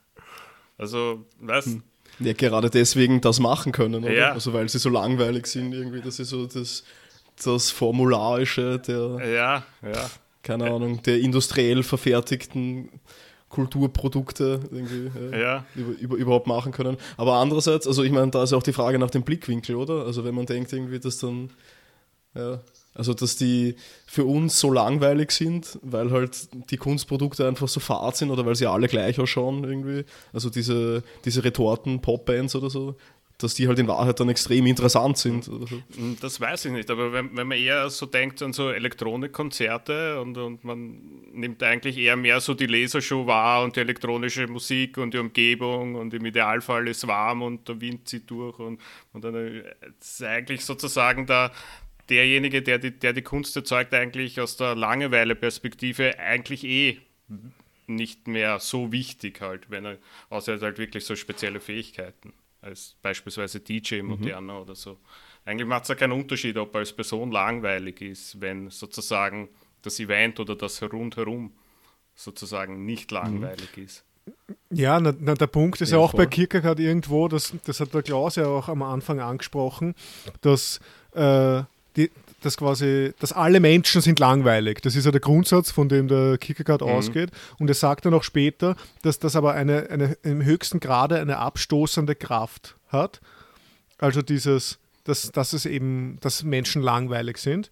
Also, 0.78 1.26
was? 1.40 1.66
Hm. 1.66 1.84
Ja, 2.20 2.34
gerade 2.34 2.70
deswegen 2.70 3.22
das 3.22 3.40
machen 3.40 3.72
können, 3.72 4.04
oder? 4.04 4.14
Ja. 4.14 4.32
Also 4.34 4.54
weil 4.54 4.70
sie 4.70 4.80
so 4.80 4.90
langweilig 4.90 5.48
sind 5.48 5.74
irgendwie, 5.74 6.02
das 6.02 6.20
ist 6.20 6.30
so 6.30 6.46
das, 6.46 6.84
das 7.44 7.72
Formularische 7.72 8.80
der, 8.80 9.28
ja, 9.28 9.64
ja. 9.82 10.10
Keine 10.44 10.72
Ahnung, 10.72 11.02
der 11.04 11.20
industriell 11.20 11.84
verfertigten 11.84 12.90
Kulturprodukte 13.50 14.62
irgendwie 14.72 15.12
ja. 15.38 15.66
über, 15.76 16.00
über, 16.00 16.16
überhaupt 16.16 16.48
machen 16.48 16.72
können. 16.72 16.98
Aber 17.18 17.36
andererseits, 17.36 17.86
also 17.86 18.04
ich 18.04 18.12
meine, 18.12 18.32
da 18.32 18.44
ist 18.44 18.52
ja 18.52 18.58
auch 18.58 18.64
die 18.64 18.74
Frage 18.74 18.98
nach 18.98 19.10
dem 19.10 19.24
Blickwinkel, 19.24 19.76
oder? 19.76 20.06
Also 20.06 20.24
wenn 20.24 20.34
man 20.34 20.46
denkt 20.46 20.72
irgendwie, 20.72 21.00
dass 21.00 21.18
dann 21.18 21.52
ja. 22.34 22.62
Also, 22.94 23.14
dass 23.14 23.38
die 23.38 23.76
für 24.06 24.26
uns 24.26 24.60
so 24.60 24.70
langweilig 24.70 25.32
sind, 25.32 25.80
weil 25.82 26.12
halt 26.12 26.50
die 26.72 26.76
Kunstprodukte 26.76 27.48
einfach 27.48 27.70
so 27.70 27.80
fad 27.80 28.18
sind 28.18 28.32
oder 28.32 28.46
weil 28.46 28.56
sie 28.56 28.68
alle 28.68 28.90
gleich 28.90 29.18
ausschauen 29.18 29.64
irgendwie. 29.64 30.04
Also 30.34 30.50
diese, 30.50 31.02
diese 31.24 31.42
Retorten-Pop-Bands 31.44 32.54
oder 32.56 32.70
so, 32.70 32.96
dass 33.44 33.54
die 33.54 33.68
halt 33.68 33.80
in 33.80 33.88
Wahrheit 33.88 34.20
dann 34.20 34.30
extrem 34.30 34.66
interessant 34.66 35.18
sind. 35.18 35.48
Hm, 35.48 36.18
das 36.22 36.40
weiß 36.40 36.66
ich 36.66 36.72
nicht, 36.72 36.90
aber 36.90 37.14
wenn, 37.14 37.36
wenn 37.36 37.48
man 37.48 37.58
eher 37.58 37.90
so 37.90 38.06
denkt 38.06 38.42
an 38.42 38.54
so 38.54 38.70
Elektronikkonzerte 38.70 40.22
und, 40.22 40.38
und 40.38 40.64
man 40.64 41.00
nimmt 41.34 41.62
eigentlich 41.64 41.98
eher 41.98 42.16
mehr 42.16 42.40
so 42.42 42.54
die 42.54 42.68
Lasershow 42.68 43.28
wahr 43.28 43.64
und 43.64 43.76
die 43.76 43.82
elektronische 43.82 44.48
Musik 44.48 44.98
und 44.98 45.14
die 45.14 45.18
Umgebung 45.18 45.96
und 45.96 46.14
im 46.14 46.26
Idealfall 46.26 46.88
ist 46.88 47.08
warm 47.08 47.42
und 47.42 47.68
der 47.68 47.82
Wind 47.82 48.08
zieht 48.08 48.30
durch 48.30 48.60
und, 48.60 48.80
und 49.14 49.24
dann 49.24 49.36
äh, 49.36 49.64
ist 50.00 50.24
eigentlich 50.24 50.66
sozusagen 50.66 51.26
da 51.26 51.52
derjenige, 52.10 52.62
der 52.62 52.78
die, 52.78 52.92
der 52.92 53.14
die 53.14 53.22
Kunst 53.22 53.56
erzeugt, 53.56 53.94
eigentlich 53.94 54.40
aus 54.40 54.58
der 54.58 54.76
Langeweile-Perspektive 54.76 56.20
eigentlich 56.20 56.64
eh 56.64 57.00
nicht 57.88 58.28
mehr 58.28 58.60
so 58.60 58.92
wichtig 58.92 59.42
halt, 59.42 59.70
wenn 59.70 59.86
er, 59.86 59.98
außer 60.30 60.54
er 60.54 60.62
halt 60.62 60.78
wirklich 60.78 61.06
so 61.06 61.16
spezielle 61.16 61.60
Fähigkeiten, 61.60 62.34
als 62.62 62.96
beispielsweise 63.02 63.60
DJ 63.60 64.02
moderner 64.02 64.54
mhm. 64.54 64.62
oder 64.62 64.76
so. 64.76 65.00
Eigentlich 65.46 65.68
macht 65.68 65.84
es 65.84 65.90
ja 65.90 65.96
keinen 65.96 66.14
Unterschied, 66.14 66.58
ob 66.58 66.74
er 66.76 66.80
als 66.80 66.94
Person 66.94 67.32
langweilig 67.32 68.02
ist, 68.02 68.40
wenn 68.40 68.70
sozusagen 68.70 69.50
das 69.82 70.00
Event 70.00 70.40
oder 70.40 70.56
das 70.56 70.82
rundherum 70.84 71.52
sozusagen 72.16 72.86
nicht 72.86 73.12
mhm. 73.12 73.18
langweilig 73.18 73.76
mhm. 73.76 73.84
ist. 73.84 74.06
Ja, 74.70 75.00
na, 75.00 75.14
na, 75.20 75.34
der 75.34 75.48
Punkt 75.48 75.82
ist 75.82 75.92
ja, 75.92 75.98
ja 75.98 76.04
auch 76.04 76.12
voll. 76.12 76.20
bei 76.20 76.26
Kierkegaard 76.28 76.80
irgendwo, 76.80 77.28
das, 77.28 77.54
das 77.66 77.80
hat 77.80 77.94
der 77.94 78.04
Klaus 78.04 78.36
ja 78.36 78.46
auch 78.46 78.70
am 78.70 78.84
Anfang 78.84 79.20
angesprochen, 79.20 79.96
dass 80.42 80.80
äh, 81.14 81.64
die, 81.96 82.12
dass 82.42 82.58
quasi, 82.58 83.14
dass 83.20 83.32
alle 83.32 83.60
Menschen 83.60 84.02
sind 84.02 84.20
langweilig. 84.20 84.82
Das 84.82 84.96
ist 84.96 85.06
ja 85.06 85.12
der 85.12 85.22
Grundsatz, 85.22 85.72
von 85.72 85.88
dem 85.90 86.08
der 86.08 86.38
Kierkegaard 86.38 86.82
mhm. 86.82 86.88
ausgeht. 86.88 87.32
Und 87.60 87.70
er 87.70 87.76
sagt 87.76 88.06
dann 88.06 88.14
auch 88.14 88.24
später, 88.24 88.76
dass 89.02 89.20
das 89.20 89.36
aber 89.36 89.54
eine, 89.54 89.90
eine, 89.90 90.18
im 90.24 90.44
höchsten 90.44 90.80
Grade 90.80 91.20
eine 91.20 91.38
abstoßende 91.38 92.16
Kraft 92.16 92.76
hat. 92.90 93.22
Also 93.98 94.22
dieses, 94.22 94.80
dass, 95.04 95.32
dass 95.32 95.54
es 95.54 95.66
eben, 95.66 96.18
dass 96.22 96.44
Menschen 96.44 96.82
langweilig 96.82 97.38
sind. 97.38 97.70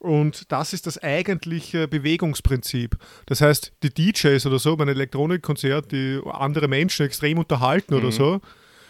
Und 0.00 0.52
das 0.52 0.72
ist 0.72 0.86
das 0.86 1.02
eigentliche 1.02 1.88
Bewegungsprinzip. 1.88 2.96
Das 3.26 3.40
heißt, 3.40 3.72
die 3.82 3.90
DJs 3.90 4.44
oder 4.46 4.58
so 4.58 4.76
bei 4.76 4.82
einem 4.82 4.94
Elektronikkonzert, 4.94 5.90
die 5.90 6.20
andere 6.24 6.68
Menschen 6.68 7.06
extrem 7.06 7.38
unterhalten 7.38 7.94
mhm. 7.94 8.00
oder 8.00 8.12
so, 8.12 8.40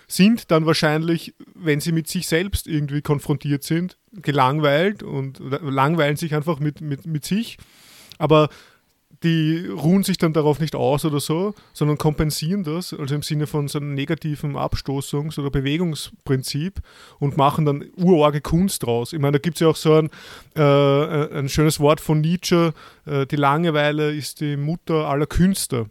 sind 0.09 0.51
dann 0.51 0.67
wahrscheinlich, 0.67 1.35
wenn 1.55 1.81
sie 1.81 1.93
mit 1.93 2.09
sich 2.09 2.27
selbst 2.27 2.67
irgendwie 2.67 3.03
konfrontiert 3.03 3.63
sind, 3.63 3.99
gelangweilt 4.13 5.03
und 5.03 5.39
langweilen 5.39 6.17
sich 6.17 6.35
einfach 6.35 6.59
mit, 6.59 6.81
mit, 6.81 7.07
mit 7.07 7.25
sich. 7.25 7.59
Aber 8.19 8.49
die 9.23 9.67
ruhen 9.67 10.05
sich 10.05 10.17
dann 10.17 10.33
darauf 10.33 10.61
nicht 10.61 10.77
aus 10.77 11.05
oder 11.05 11.21
so, 11.21 11.55
sondern 11.73 11.99
kompensieren 11.99 12.63
das, 12.63 12.95
also 12.95 13.15
im 13.15 13.23
Sinne 13.23 13.47
von 13.47 13.69
so 13.69 13.79
einem 13.79 13.95
negativen 13.95 14.57
Abstoßungs- 14.57 15.39
oder 15.39 15.51
Bewegungsprinzip 15.51 16.81
und 17.19 17.37
machen 17.37 17.65
dann 17.65 17.85
urorge 17.97 18.41
Kunst 18.41 18.85
draus. 18.85 19.13
Ich 19.13 19.19
meine, 19.19 19.33
da 19.33 19.39
gibt 19.39 19.57
es 19.57 19.61
ja 19.61 19.69
auch 19.69 19.77
so 19.77 19.95
ein, 19.95 20.11
äh, 20.55 21.39
ein 21.39 21.49
schönes 21.49 21.81
Wort 21.81 22.01
von 22.01 22.21
Nietzsche, 22.21 22.73
äh, 23.07 23.27
die 23.27 23.37
Langeweile 23.37 24.15
ist 24.15 24.41
die 24.41 24.57
Mutter 24.57 25.09
aller 25.09 25.27
Künste. 25.27 25.87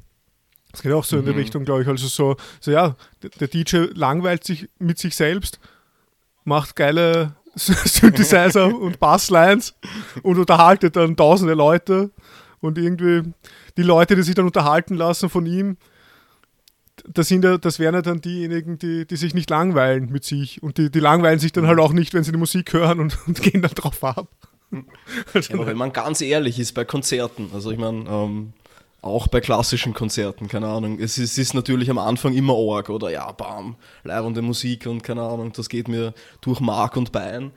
Das 0.72 0.82
geht 0.82 0.92
auch 0.94 1.04
so 1.04 1.16
mhm. 1.16 1.22
in 1.22 1.26
die 1.28 1.32
mhm. 1.34 1.40
Richtung, 1.40 1.66
glaube 1.66 1.82
ich. 1.82 1.88
Also 1.88 2.08
so, 2.08 2.36
so 2.60 2.72
ja, 2.72 2.96
der, 3.40 3.48
DJ 3.48 3.88
langweilt 3.94 4.44
sich 4.44 4.70
mit 4.80 5.00
sich 5.00 5.16
selbst, 5.16 5.60
macht 6.44 6.76
geile 6.76 7.36
Synthesizer 7.56 8.68
und 8.80 9.00
Basslines 9.00 9.76
und 10.24 10.38
unterhaltet 10.38 10.96
dann 10.96 11.16
tausende 11.16 11.54
Leute 11.54 12.12
und 12.60 12.78
irgendwie 12.78 13.34
die 13.78 13.84
Leute, 13.84 14.16
die 14.16 14.24
sich 14.24 14.36
dann 14.36 14.46
unterhalten 14.46 14.96
lassen 14.96 15.30
von 15.30 15.46
ihm, 15.46 15.78
das, 17.06 17.28
sind 17.28 17.44
ja, 17.44 17.58
das 17.58 17.80
wären 17.80 17.96
ja 17.96 18.02
dann 18.02 18.22
diejenigen, 18.22 18.80
die, 18.80 19.06
die 19.06 19.16
sich 19.16 19.34
nicht 19.34 19.50
langweilen 19.50 20.10
mit 20.12 20.24
sich 20.24 20.64
und 20.64 20.78
die, 20.78 20.90
die 20.90 21.00
langweilen 21.00 21.40
sich 21.40 21.52
dann 21.52 21.68
halt 21.68 21.80
auch 21.80 21.94
nicht, 21.94 22.14
wenn 22.14 22.24
sie 22.24 22.32
die 22.32 22.38
Musik 22.38 22.74
hören 22.74 23.00
und, 23.00 23.18
und 23.28 23.42
gehen 23.42 23.62
dann 23.62 23.72
drauf 23.72 24.04
ab. 24.04 24.28
Also 25.34 25.54
ja, 25.54 25.56
aber 25.56 25.68
wenn 25.68 25.78
man 25.78 25.94
ganz 25.94 26.22
ehrlich 26.22 26.60
ist 26.60 26.74
bei 26.74 26.84
Konzerten, 26.84 27.50
also 27.54 27.72
ich 27.72 27.78
meine, 27.78 28.10
ähm, 28.10 28.54
auch 29.08 29.28
bei 29.28 29.42
klassischen 29.42 29.94
Konzerten, 29.94 30.48
keine 30.48 30.68
Ahnung. 30.68 31.00
Es 31.00 31.18
ist, 31.18 31.38
ist 31.38 31.54
natürlich 31.54 31.90
am 31.90 31.98
Anfang 31.98 32.34
immer 32.34 32.56
Org 32.56 32.90
oder 32.90 33.10
ja, 33.10 33.32
bam, 33.32 33.76
leibende 34.04 34.42
Musik 34.42 34.86
und 34.86 35.04
keine 35.04 35.24
Ahnung, 35.24 35.52
das 35.54 35.70
geht 35.70 35.88
mir 35.88 36.14
durch 36.42 36.60
Mark 36.60 36.98
und 36.98 37.12
Bein. 37.12 37.52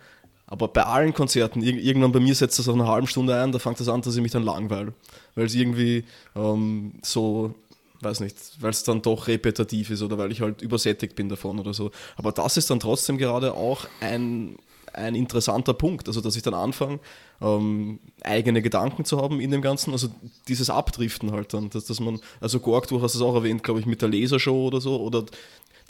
Aber 0.47 0.67
bei 0.69 0.83
allen 0.83 1.15
Konzerten, 1.15 1.63
irgendwann 1.63 2.13
bei 2.13 2.19
mir 2.19 2.35
setzt 2.35 2.59
das 2.59 2.69
auf 2.69 2.75
eine 2.75 2.89
halbe 2.89 3.07
Stunde 3.07 3.41
ein, 3.41 3.53
da 3.53 3.59
fängt 3.59 3.79
das 3.79 3.89
an, 3.89 4.03
dass 4.03 4.17
ich 4.17 4.23
mich 4.23 4.33
dann 4.33 4.43
langweile. 4.43 4.95
Weil 5.37 5.47
es 5.47 5.55
irgendwie 5.55 6.05
ähm, 6.35 6.95
so, 7.03 7.55
weiß 8.01 8.21
nicht, 8.21 8.37
weil 8.61 8.71
es 8.71 8.83
dann 8.83 9.01
doch 9.01 9.29
repetitiv 9.29 9.91
ist 9.91 10.03
oder 10.03 10.19
weil 10.19 10.33
ich 10.33 10.41
halt 10.41 10.61
übersättigt 10.63 11.15
bin 11.15 11.29
davon 11.29 11.61
oder 11.61 11.73
so. 11.73 11.93
Aber 12.17 12.33
das 12.33 12.57
ist 12.57 12.69
dann 12.69 12.81
trotzdem 12.81 13.17
gerade 13.17 13.55
auch 13.55 13.87
ein 14.01 14.57
ein 14.93 15.15
interessanter 15.15 15.75
Punkt. 15.75 16.09
Also, 16.09 16.21
dass 16.21 16.37
ich 16.37 16.43
dann 16.43 16.55
anfange, 16.55 17.01
ähm, 17.41 17.99
eigene 18.22 18.62
Gedanken 18.62 19.05
zu 19.05 19.18
haben 19.18 19.41
in 19.41 19.51
dem 19.51 19.62
Ganzen. 19.62 19.93
Also, 19.93 20.09
dieses 20.49 20.70
Abdriften 20.70 21.32
halt 21.32 21.55
dann, 21.55 21.70
dass, 21.70 21.86
dass 21.86 22.01
man, 22.01 22.20
also 22.41 22.61
Gorg, 22.61 22.88
du 22.88 23.03
hast 23.03 23.14
es 23.14 23.22
auch 23.22 23.34
erwähnt, 23.34 23.62
glaube 23.62 23.80
ich, 23.80 23.86
mit 23.86 24.03
der 24.03 24.09
Lasershow 24.09 24.66
oder 24.66 24.80
so, 24.80 25.01
oder 25.01 25.24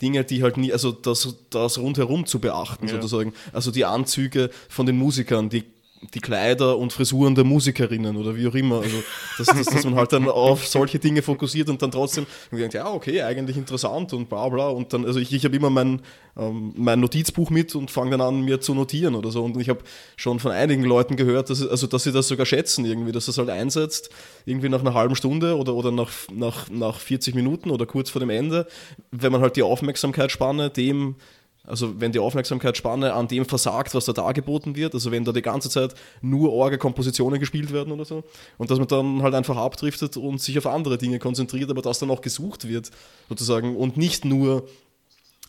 Dinge, 0.01 0.23
die 0.23 0.41
halt 0.41 0.57
nie, 0.57 0.73
also 0.73 0.91
das, 0.91 1.35
das 1.49 1.77
rundherum 1.77 2.25
zu 2.25 2.39
beachten, 2.39 2.87
ja. 2.87 2.93
sozusagen. 2.93 3.33
Also 3.53 3.71
die 3.71 3.85
Anzüge 3.85 4.49
von 4.67 4.85
den 4.85 4.97
Musikern, 4.97 5.49
die 5.49 5.63
die 6.13 6.19
Kleider 6.19 6.77
und 6.77 6.91
Frisuren 6.91 7.35
der 7.35 7.43
Musikerinnen 7.43 8.17
oder 8.17 8.35
wie 8.35 8.47
auch 8.47 8.55
immer. 8.55 8.81
Also, 8.81 9.03
dass, 9.37 9.47
dass, 9.47 9.65
dass 9.67 9.83
man 9.85 9.95
halt 9.95 10.11
dann 10.13 10.27
auf 10.27 10.67
solche 10.67 10.97
Dinge 10.97 11.21
fokussiert 11.21 11.69
und 11.69 11.81
dann 11.81 11.91
trotzdem 11.91 12.25
denkt, 12.51 12.73
ja, 12.73 12.91
okay, 12.91 13.21
eigentlich 13.21 13.55
interessant 13.55 14.11
und 14.13 14.27
bla 14.27 14.49
bla. 14.49 14.69
Und 14.69 14.93
dann, 14.93 15.05
also 15.05 15.19
ich, 15.19 15.31
ich 15.31 15.45
habe 15.45 15.55
immer 15.55 15.69
mein, 15.69 16.01
ähm, 16.37 16.73
mein 16.75 16.99
Notizbuch 16.99 17.51
mit 17.51 17.75
und 17.75 17.91
fange 17.91 18.11
dann 18.11 18.21
an, 18.21 18.41
mir 18.41 18.59
zu 18.61 18.73
notieren 18.73 19.13
oder 19.15 19.31
so. 19.31 19.43
Und 19.43 19.57
ich 19.57 19.69
habe 19.69 19.81
schon 20.15 20.39
von 20.39 20.51
einigen 20.51 20.83
Leuten 20.83 21.15
gehört, 21.15 21.49
dass, 21.49 21.65
also, 21.65 21.85
dass 21.85 22.03
sie 22.03 22.11
das 22.11 22.27
sogar 22.27 22.45
schätzen 22.45 22.83
irgendwie, 22.85 23.11
dass 23.11 23.27
das 23.27 23.37
halt 23.37 23.49
einsetzt, 23.49 24.09
irgendwie 24.45 24.69
nach 24.69 24.81
einer 24.81 24.95
halben 24.95 25.15
Stunde 25.15 25.55
oder, 25.55 25.75
oder 25.75 25.91
nach, 25.91 26.11
nach, 26.33 26.69
nach 26.69 26.99
40 26.99 27.35
Minuten 27.35 27.69
oder 27.69 27.85
kurz 27.85 28.09
vor 28.09 28.19
dem 28.19 28.31
Ende, 28.31 28.67
wenn 29.11 29.31
man 29.31 29.41
halt 29.41 29.55
die 29.55 29.63
Aufmerksamkeitsspanne 29.63 30.71
dem 30.71 31.15
also 31.65 31.99
wenn 31.99 32.11
die 32.11 32.19
Aufmerksamkeitsspanne 32.19 33.13
an 33.13 33.27
dem 33.27 33.45
versagt, 33.45 33.93
was 33.93 34.05
da 34.05 34.13
dargeboten 34.13 34.75
wird, 34.75 34.93
also 34.93 35.11
wenn 35.11 35.23
da 35.23 35.31
die 35.31 35.43
ganze 35.43 35.69
Zeit 35.69 35.93
nur 36.21 36.51
Orge-Kompositionen 36.51 37.39
gespielt 37.39 37.71
werden 37.71 37.93
oder 37.93 38.05
so, 38.05 38.23
und 38.57 38.71
dass 38.71 38.79
man 38.79 38.87
dann 38.87 39.21
halt 39.21 39.35
einfach 39.35 39.57
abdriftet 39.57 40.17
und 40.17 40.41
sich 40.41 40.57
auf 40.57 40.65
andere 40.65 40.97
Dinge 40.97 41.19
konzentriert, 41.19 41.69
aber 41.69 41.81
das 41.81 41.99
dann 41.99 42.09
auch 42.09 42.21
gesucht 42.21 42.67
wird, 42.67 42.89
sozusagen, 43.29 43.75
und 43.75 43.95
nicht 43.95 44.25
nur 44.25 44.67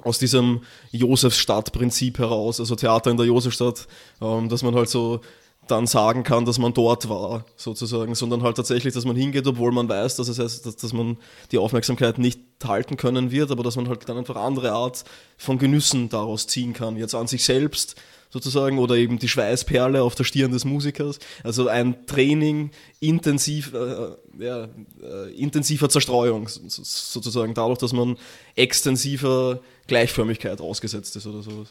aus 0.03 0.19
diesem 0.19 0.63
Josefstadt-Prinzip 0.91 2.19
heraus, 2.19 2.61
also 2.61 2.77
Theater 2.77 3.11
in 3.11 3.17
der 3.17 3.27
Josefstadt, 3.27 3.87
ähm, 4.21 4.49
dass 4.49 4.63
man 4.63 4.75
halt 4.75 4.89
so 4.89 5.21
dann 5.69 5.87
sagen 5.87 6.25
kann, 6.25 6.45
dass 6.45 6.59
man 6.59 6.75
dort 6.75 7.09
war, 7.09 7.45
sozusagen, 7.57 8.15
sondern 8.15 8.43
halt 8.43 8.57
tatsächlich, 8.57 8.95
dass 8.95 9.05
man 9.05 9.17
hingeht, 9.17 9.47
obwohl 9.47 9.71
man 9.71 9.89
weiß, 9.89 10.17
dass 10.17 10.29
es 10.29 10.39
heißt, 10.39 10.67
dass, 10.67 10.77
dass 10.77 10.93
man 10.93 11.19
die 11.53 11.59
Aufmerksamkeit 11.59 12.19
nicht 12.19 12.41
halten 12.65 12.97
können 12.97 13.31
wird, 13.31 13.51
aber 13.51 13.63
dass 13.63 13.77
man 13.77 13.89
halt 13.89 14.09
dann 14.09 14.19
einfach 14.19 14.37
andere 14.37 14.73
Art 14.73 15.05
von 15.37 15.59
Genüssen 15.59 16.09
daraus 16.09 16.47
ziehen 16.47 16.73
kann. 16.73 16.97
Jetzt 16.97 17.15
an 17.15 17.27
sich 17.27 17.45
selbst 17.45 17.97
sozusagen 18.33 18.79
oder 18.79 18.97
eben 18.97 19.19
die 19.19 19.29
Schweißperle 19.29 20.03
auf 20.03 20.15
der 20.15 20.25
Stirn 20.25 20.53
des 20.53 20.65
Musikers. 20.65 21.19
Also 21.45 21.69
ein 21.69 22.07
Training 22.07 22.71
intensiv, 22.99 23.75
äh, 23.75 24.43
ja, 24.43 24.69
äh, 25.03 25.31
intensiver 25.37 25.89
Zerstreuung 25.89 26.49
sozusagen, 26.49 27.53
dadurch, 27.53 27.79
dass 27.79 27.93
man 27.93 28.17
extensiver 28.57 29.61
Gleichförmigkeit 29.87 30.61
ausgesetzt 30.61 31.15
ist 31.17 31.27
oder 31.27 31.43
sowas. 31.43 31.69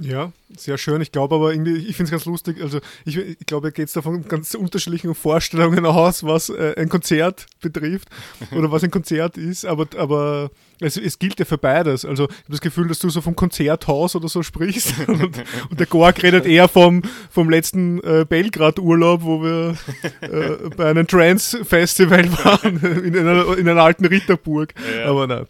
Ja, 0.00 0.32
sehr 0.56 0.78
schön. 0.78 1.00
Ich 1.00 1.12
glaube 1.12 1.34
aber 1.34 1.52
irgendwie, 1.52 1.76
ich 1.76 1.96
finde 1.96 2.04
es 2.04 2.10
ganz 2.10 2.24
lustig. 2.24 2.60
Also, 2.62 2.80
ich, 3.04 3.16
ich 3.16 3.46
glaube, 3.46 3.70
geht 3.72 3.88
es 3.88 3.92
davon 3.92 4.26
ganz 4.26 4.54
unterschiedlichen 4.54 5.14
Vorstellungen 5.14 5.84
aus, 5.86 6.24
was 6.24 6.48
äh, 6.48 6.74
ein 6.76 6.88
Konzert 6.88 7.46
betrifft 7.60 8.08
oder 8.52 8.72
was 8.72 8.82
ein 8.82 8.90
Konzert 8.90 9.36
ist. 9.36 9.64
Aber, 9.64 9.86
aber 9.96 10.50
es, 10.80 10.96
es 10.96 11.18
gilt 11.18 11.38
ja 11.38 11.44
für 11.44 11.58
beides. 11.58 12.04
Also, 12.04 12.24
ich 12.24 12.30
habe 12.30 12.44
das 12.48 12.60
Gefühl, 12.60 12.88
dass 12.88 12.98
du 12.98 13.10
so 13.10 13.20
vom 13.20 13.36
Konzerthaus 13.36 14.16
oder 14.16 14.28
so 14.28 14.42
sprichst 14.42 14.94
und, 15.06 15.42
und 15.70 15.80
der 15.80 15.86
Gorg 15.86 16.22
redet 16.22 16.46
eher 16.46 16.68
vom, 16.68 17.02
vom 17.30 17.50
letzten 17.50 18.02
äh, 18.02 18.24
Belgrad-Urlaub, 18.28 19.22
wo 19.22 19.42
wir 19.42 19.76
äh, 20.22 20.68
bei 20.76 20.90
einem 20.90 21.06
Trance-Festival 21.06 22.32
waren 22.44 23.04
in 23.04 23.16
einer, 23.16 23.56
in 23.56 23.68
einer 23.68 23.82
alten 23.82 24.06
Ritterburg. 24.06 24.74
Ja. 24.96 25.10
Aber 25.10 25.26
nein. 25.26 25.46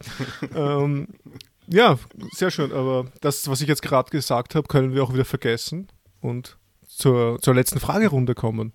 Ähm, 0.55 1.09
ja, 1.71 1.99
sehr 2.33 2.51
schön. 2.51 2.73
Aber 2.73 3.07
das, 3.21 3.49
was 3.49 3.61
ich 3.61 3.69
jetzt 3.69 3.83
gerade 3.83 4.11
gesagt 4.11 4.55
habe, 4.55 4.69
können 4.69 4.95
wir 4.95 5.03
auch 5.03 5.13
wieder 5.13 5.25
vergessen 5.25 5.89
und 6.21 6.57
zur, 6.87 7.41
zur 7.41 7.55
letzten 7.55 7.81
Fragerunde 7.81 8.35
kommen. 8.35 8.73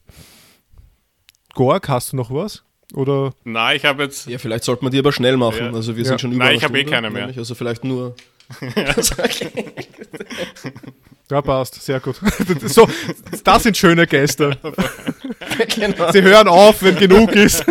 Gorg, 1.53 1.87
hast 1.89 2.13
du 2.13 2.17
noch 2.17 2.31
was? 2.31 2.63
Oder? 2.93 3.33
Nein, 3.43 3.77
ich 3.77 3.85
habe 3.85 4.03
jetzt. 4.03 4.27
Ja, 4.27 4.37
vielleicht 4.37 4.63
sollte 4.63 4.83
man 4.83 4.91
die 4.91 4.99
aber 4.99 5.11
schnell 5.11 5.37
machen. 5.37 5.65
Ja. 5.65 5.73
Also 5.73 5.95
wir 5.95 6.03
ja. 6.03 6.09
sind 6.09 6.21
schon 6.21 6.31
über 6.31 6.45
Nein, 6.45 6.55
ich 6.55 6.63
habe 6.63 6.79
eh 6.79 6.83
keine 6.83 7.09
mehr. 7.09 7.33
Also 7.35 7.55
vielleicht 7.55 7.83
nur. 7.83 8.15
ja, 11.31 11.41
passt. 11.41 11.81
Sehr 11.81 11.99
gut. 11.99 12.19
So, 12.67 12.87
das 13.43 13.63
sind 13.63 13.77
schöne 13.77 14.07
Gäste. 14.07 14.57
genau. 15.75 16.11
Sie 16.11 16.21
hören 16.21 16.47
auf, 16.47 16.81
wenn 16.83 16.95
genug 16.95 17.31
ist. 17.33 17.65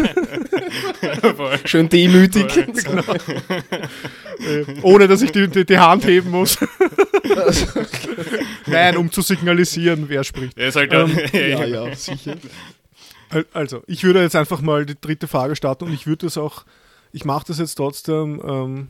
Schön 1.65 1.89
demütig. 1.89 2.47
Genau. 2.53 3.03
Äh, 4.41 4.65
ohne 4.83 5.09
dass 5.09 5.23
ich 5.23 5.31
die, 5.33 5.49
die, 5.49 5.65
die 5.65 5.79
Hand 5.79 6.05
heben 6.07 6.31
muss. 6.31 6.59
Nein, 8.67 8.97
um 8.97 9.11
zu 9.11 9.23
signalisieren, 9.23 10.09
wer 10.09 10.25
spricht. 10.25 10.59
Ja, 10.59 10.73
halt 10.75 10.93
ähm, 10.93 11.19
ja, 11.33 11.65
ja, 11.65 11.95
sicher. 11.95 12.37
Also, 13.53 13.83
ich 13.87 14.05
würde 14.05 14.23
jetzt 14.23 14.37
einfach 14.37 14.61
mal 14.61 14.87
die 14.87 15.01
dritte 15.01 15.27
Frage 15.27 15.57
starten 15.57 15.85
und 15.85 15.93
ich 15.93 16.07
würde 16.07 16.27
das 16.27 16.39
auch, 16.39 16.65
ich 17.13 17.25
mache 17.25 17.47
das 17.49 17.59
jetzt 17.59 17.75
trotzdem 17.75 18.41
ähm, 18.47 18.89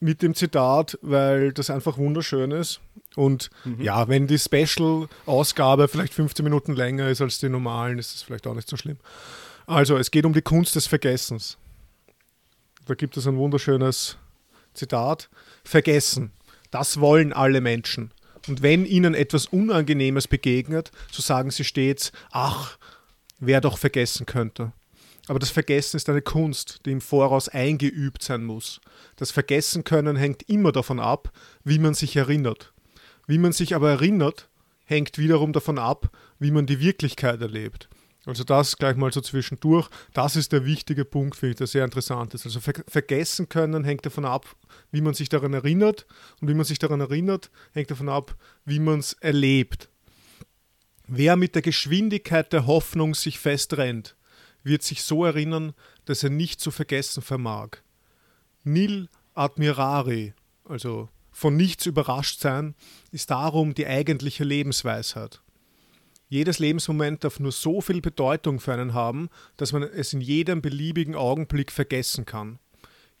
mit 0.00 0.22
dem 0.22 0.34
Zitat, 0.34 0.98
weil 1.02 1.52
das 1.52 1.70
einfach 1.70 1.98
wunderschön 1.98 2.50
ist. 2.50 2.80
Und 3.16 3.50
mhm. 3.64 3.82
ja, 3.82 4.08
wenn 4.08 4.26
die 4.26 4.38
Special-Ausgabe 4.38 5.88
vielleicht 5.88 6.14
15 6.14 6.42
Minuten 6.42 6.72
länger 6.72 7.08
ist 7.08 7.20
als 7.20 7.38
die 7.38 7.48
normalen, 7.48 7.98
ist 7.98 8.14
das 8.14 8.22
vielleicht 8.22 8.46
auch 8.46 8.54
nicht 8.54 8.68
so 8.68 8.76
schlimm. 8.76 8.98
Also, 9.66 9.96
es 9.98 10.10
geht 10.10 10.24
um 10.24 10.32
die 10.32 10.42
Kunst 10.42 10.74
des 10.74 10.86
Vergessens. 10.86 11.58
Da 12.86 12.94
gibt 12.94 13.16
es 13.16 13.26
ein 13.26 13.36
wunderschönes 13.36 14.16
Zitat. 14.74 15.28
Vergessen, 15.64 16.32
das 16.70 17.00
wollen 17.00 17.32
alle 17.32 17.60
Menschen. 17.60 18.12
Und 18.48 18.62
wenn 18.62 18.86
ihnen 18.86 19.14
etwas 19.14 19.46
Unangenehmes 19.46 20.26
begegnet, 20.26 20.90
so 21.10 21.20
sagen 21.22 21.50
sie 21.50 21.64
stets, 21.64 22.10
ach, 22.30 22.78
wer 23.38 23.60
doch 23.60 23.76
vergessen 23.76 24.26
könnte. 24.26 24.72
Aber 25.30 25.38
das 25.38 25.50
Vergessen 25.50 25.96
ist 25.96 26.08
eine 26.08 26.22
Kunst, 26.22 26.80
die 26.86 26.90
im 26.90 27.00
Voraus 27.00 27.48
eingeübt 27.48 28.20
sein 28.20 28.42
muss. 28.42 28.80
Das 29.14 29.30
Vergessen 29.30 29.84
können 29.84 30.16
hängt 30.16 30.42
immer 30.48 30.72
davon 30.72 30.98
ab, 30.98 31.30
wie 31.62 31.78
man 31.78 31.94
sich 31.94 32.16
erinnert. 32.16 32.72
Wie 33.28 33.38
man 33.38 33.52
sich 33.52 33.76
aber 33.76 33.90
erinnert, 33.90 34.48
hängt 34.86 35.18
wiederum 35.18 35.52
davon 35.52 35.78
ab, 35.78 36.10
wie 36.40 36.50
man 36.50 36.66
die 36.66 36.80
Wirklichkeit 36.80 37.40
erlebt. 37.40 37.88
Also 38.26 38.42
das 38.42 38.76
gleich 38.76 38.96
mal 38.96 39.12
so 39.12 39.20
zwischendurch. 39.20 39.88
Das 40.14 40.34
ist 40.34 40.50
der 40.50 40.64
wichtige 40.64 41.04
Punkt, 41.04 41.36
finde 41.36 41.52
ich, 41.52 41.58
der 41.58 41.68
sehr 41.68 41.84
interessant 41.84 42.34
ist. 42.34 42.44
Also 42.44 42.58
ver 42.58 42.72
vergessen 42.88 43.48
können 43.48 43.84
hängt 43.84 44.04
davon 44.04 44.24
ab, 44.24 44.56
wie 44.90 45.00
man 45.00 45.14
sich 45.14 45.28
daran 45.28 45.54
erinnert. 45.54 46.06
Und 46.40 46.48
wie 46.48 46.54
man 46.54 46.64
sich 46.64 46.80
daran 46.80 46.98
erinnert, 46.98 47.52
hängt 47.72 47.92
davon 47.92 48.08
ab, 48.08 48.34
wie 48.64 48.80
man 48.80 48.98
es 48.98 49.12
erlebt. 49.12 49.90
Wer 51.06 51.36
mit 51.36 51.54
der 51.54 51.62
Geschwindigkeit 51.62 52.52
der 52.52 52.66
Hoffnung 52.66 53.14
sich 53.14 53.38
festrennt, 53.38 54.16
wird 54.62 54.82
sich 54.82 55.02
so 55.02 55.24
erinnern, 55.24 55.72
dass 56.04 56.22
er 56.22 56.30
nicht 56.30 56.60
zu 56.60 56.70
vergessen 56.70 57.22
vermag. 57.22 57.78
Nil 58.64 59.08
admirari, 59.34 60.34
also 60.64 61.08
von 61.30 61.56
nichts 61.56 61.86
überrascht 61.86 62.40
sein, 62.40 62.74
ist 63.10 63.30
darum 63.30 63.74
die 63.74 63.86
eigentliche 63.86 64.44
Lebensweisheit. 64.44 65.42
Jedes 66.28 66.60
Lebensmoment 66.60 67.24
darf 67.24 67.40
nur 67.40 67.50
so 67.50 67.80
viel 67.80 68.00
Bedeutung 68.00 68.60
für 68.60 68.72
einen 68.72 68.94
haben, 68.94 69.30
dass 69.56 69.72
man 69.72 69.82
es 69.82 70.12
in 70.12 70.20
jedem 70.20 70.62
beliebigen 70.62 71.16
Augenblick 71.16 71.72
vergessen 71.72 72.24
kann. 72.24 72.60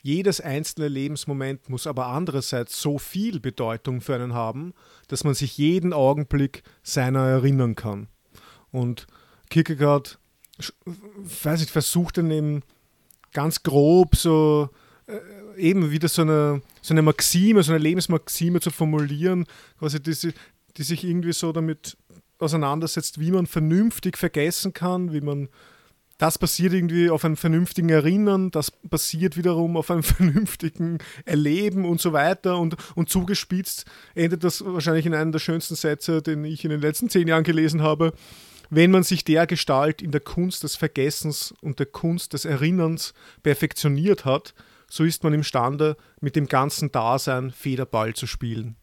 Jedes 0.00 0.40
einzelne 0.40 0.86
Lebensmoment 0.86 1.68
muss 1.68 1.88
aber 1.88 2.06
andererseits 2.06 2.80
so 2.80 2.98
viel 2.98 3.40
Bedeutung 3.40 4.00
für 4.00 4.14
einen 4.14 4.32
haben, 4.32 4.74
dass 5.08 5.24
man 5.24 5.34
sich 5.34 5.58
jeden 5.58 5.92
Augenblick 5.92 6.62
seiner 6.84 7.26
erinnern 7.26 7.74
kann. 7.74 8.06
Und 8.70 9.08
Kierkegaard, 9.50 10.19
weiß 11.42 11.62
ich, 11.62 11.70
versucht 11.70 12.18
dann 12.18 12.30
eben 12.30 12.62
ganz 13.32 13.62
grob 13.62 14.16
so 14.16 14.70
äh, 15.06 15.60
eben 15.60 15.90
wieder 15.90 16.08
so 16.08 16.22
eine, 16.22 16.62
so 16.82 16.94
eine 16.94 17.02
Maxime, 17.02 17.62
so 17.62 17.72
eine 17.72 17.82
Lebensmaxime 17.82 18.60
zu 18.60 18.70
formulieren, 18.70 19.46
quasi 19.78 20.00
die, 20.00 20.32
die 20.76 20.82
sich 20.82 21.04
irgendwie 21.04 21.32
so 21.32 21.52
damit 21.52 21.96
auseinandersetzt, 22.38 23.20
wie 23.20 23.30
man 23.30 23.46
vernünftig 23.46 24.16
vergessen 24.16 24.72
kann, 24.72 25.12
wie 25.12 25.20
man 25.20 25.48
das 26.20 26.36
basiert 26.36 26.74
irgendwie 26.74 27.08
auf 27.08 27.24
einem 27.24 27.38
vernünftigen 27.38 27.88
Erinnern, 27.88 28.50
das 28.50 28.70
basiert 28.70 29.38
wiederum 29.38 29.78
auf 29.78 29.90
einem 29.90 30.02
vernünftigen 30.04 30.98
Erleben 31.24 31.86
und 31.86 32.00
so 32.00 32.12
weiter 32.12 32.58
und, 32.58 32.76
und 32.94 33.08
zugespitzt 33.08 33.86
endet 34.14 34.44
das 34.44 34.62
wahrscheinlich 34.64 35.06
in 35.06 35.14
einem 35.14 35.32
der 35.32 35.38
schönsten 35.38 35.76
Sätze, 35.76 36.20
den 36.20 36.44
ich 36.44 36.62
in 36.64 36.70
den 36.70 36.80
letzten 36.80 37.08
zehn 37.08 37.26
Jahren 37.26 37.44
gelesen 37.44 37.80
habe. 37.80 38.12
Wenn 38.72 38.92
man 38.92 39.02
sich 39.02 39.24
der 39.24 39.48
Gestalt 39.48 40.00
in 40.00 40.12
der 40.12 40.20
Kunst 40.20 40.62
des 40.62 40.76
Vergessens 40.76 41.52
und 41.60 41.80
der 41.80 41.86
Kunst 41.86 42.34
des 42.34 42.44
Erinnerns 42.44 43.14
perfektioniert 43.42 44.24
hat, 44.24 44.54
so 44.88 45.02
ist 45.02 45.24
man 45.24 45.34
imstande, 45.34 45.96
mit 46.20 46.36
dem 46.36 46.46
ganzen 46.46 46.92
Dasein 46.92 47.50
Federball 47.50 48.14
zu 48.14 48.28
spielen. 48.28 48.76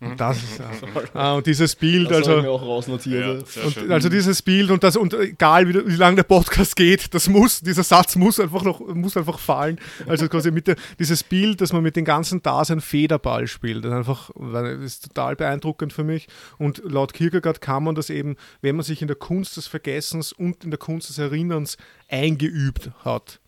Und 0.00 0.18
das 0.18 0.38
ist, 0.38 0.62
ah, 1.14 1.34
und 1.34 1.46
dieses 1.46 1.76
Bild, 1.76 2.10
das 2.10 2.26
also. 2.26 2.48
Auch 2.48 2.62
rausnotiert. 2.62 3.44
Ja, 3.54 3.62
und, 3.62 3.90
also 3.90 4.08
dieses 4.08 4.40
Bild 4.40 4.70
und 4.70 4.82
das, 4.82 4.96
und 4.96 5.12
egal 5.12 5.68
wie, 5.68 5.86
wie 5.86 5.96
lange 5.96 6.16
der 6.16 6.22
Podcast 6.22 6.74
geht, 6.74 7.12
das 7.12 7.28
muss, 7.28 7.60
dieser 7.60 7.82
Satz 7.82 8.16
muss 8.16 8.40
einfach 8.40 8.62
noch, 8.62 8.80
muss 8.80 9.18
einfach 9.18 9.38
fallen. 9.38 9.78
Also 10.06 10.26
quasi 10.28 10.50
mit 10.50 10.68
der, 10.68 10.76
dieses 10.98 11.22
Bild, 11.22 11.60
dass 11.60 11.74
man 11.74 11.82
mit 11.82 11.96
den 11.96 12.06
ganzen 12.06 12.42
Dasein 12.42 12.80
Federball 12.80 13.46
spielt, 13.46 13.84
das 13.84 13.92
ist 13.92 13.98
einfach, 13.98 14.30
das 14.52 14.78
ist 14.80 15.08
total 15.08 15.36
beeindruckend 15.36 15.92
für 15.92 16.04
mich. 16.04 16.28
Und 16.56 16.80
laut 16.82 17.12
Kierkegaard 17.12 17.60
kann 17.60 17.84
man 17.84 17.94
das 17.94 18.08
eben, 18.08 18.36
wenn 18.62 18.76
man 18.76 18.84
sich 18.84 19.02
in 19.02 19.08
der 19.08 19.16
Kunst 19.16 19.58
des 19.58 19.66
Vergessens 19.66 20.32
und 20.32 20.64
in 20.64 20.70
der 20.70 20.78
Kunst 20.78 21.10
des 21.10 21.18
Erinnerns 21.18 21.76
eingeübt 22.08 22.90
hat. 23.04 23.38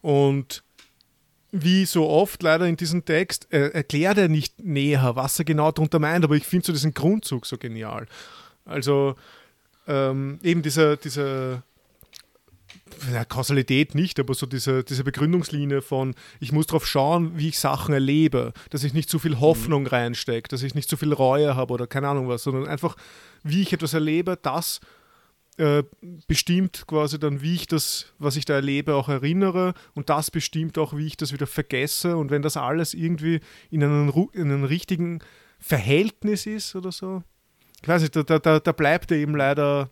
Und 0.00 0.62
wie 1.50 1.86
so 1.86 2.08
oft 2.08 2.42
leider 2.42 2.66
in 2.66 2.76
diesem 2.76 3.04
Text, 3.04 3.52
äh, 3.52 3.68
erklärt 3.68 4.18
er 4.18 4.28
nicht 4.28 4.62
näher, 4.62 5.16
was 5.16 5.38
er 5.38 5.44
genau 5.44 5.72
darunter 5.72 5.98
meint, 5.98 6.24
aber 6.24 6.36
ich 6.36 6.44
finde 6.44 6.66
so 6.66 6.72
diesen 6.72 6.92
Grundzug 6.92 7.46
so 7.46 7.56
genial. 7.56 8.06
Also 8.64 9.14
ähm, 9.86 10.38
eben 10.42 10.62
dieser, 10.62 10.96
dieser 10.96 11.62
ja, 13.12 13.24
Kausalität 13.24 13.94
nicht, 13.94 14.20
aber 14.20 14.34
so 14.34 14.46
diese, 14.46 14.84
diese 14.84 15.04
Begründungslinie 15.04 15.80
von, 15.80 16.14
ich 16.40 16.52
muss 16.52 16.66
darauf 16.66 16.86
schauen, 16.86 17.38
wie 17.38 17.48
ich 17.48 17.58
Sachen 17.58 17.94
erlebe, 17.94 18.52
dass 18.70 18.84
ich 18.84 18.92
nicht 18.92 19.08
zu 19.08 19.18
viel 19.18 19.40
Hoffnung 19.40 19.82
mhm. 19.82 19.88
reinstecke, 19.88 20.48
dass 20.48 20.62
ich 20.62 20.74
nicht 20.74 20.90
zu 20.90 20.96
viel 20.96 21.12
Reue 21.12 21.56
habe 21.56 21.72
oder 21.72 21.86
keine 21.86 22.08
Ahnung 22.08 22.28
was, 22.28 22.42
sondern 22.42 22.66
einfach, 22.66 22.96
wie 23.42 23.62
ich 23.62 23.72
etwas 23.72 23.94
erlebe, 23.94 24.38
das 24.40 24.80
äh, 25.58 25.82
bestimmt 26.26 26.86
quasi 26.86 27.18
dann, 27.18 27.42
wie 27.42 27.54
ich 27.54 27.66
das, 27.66 28.12
was 28.18 28.36
ich 28.36 28.44
da 28.44 28.54
erlebe, 28.54 28.94
auch 28.94 29.08
erinnere 29.08 29.74
und 29.94 30.08
das 30.08 30.30
bestimmt 30.30 30.78
auch, 30.78 30.96
wie 30.96 31.06
ich 31.06 31.16
das 31.16 31.32
wieder 31.32 31.46
vergesse 31.46 32.16
und 32.16 32.30
wenn 32.30 32.42
das 32.42 32.56
alles 32.56 32.94
irgendwie 32.94 33.40
in 33.70 33.82
einem, 33.82 34.12
in 34.32 34.42
einem 34.42 34.64
richtigen 34.64 35.20
Verhältnis 35.58 36.46
ist 36.46 36.76
oder 36.76 36.92
so, 36.92 37.22
ich 37.82 37.88
weiß 37.88 38.02
nicht, 38.02 38.16
da, 38.16 38.22
da, 38.22 38.60
da 38.60 38.72
bleibt 38.72 39.10
er 39.10 39.18
eben 39.18 39.36
leider 39.36 39.90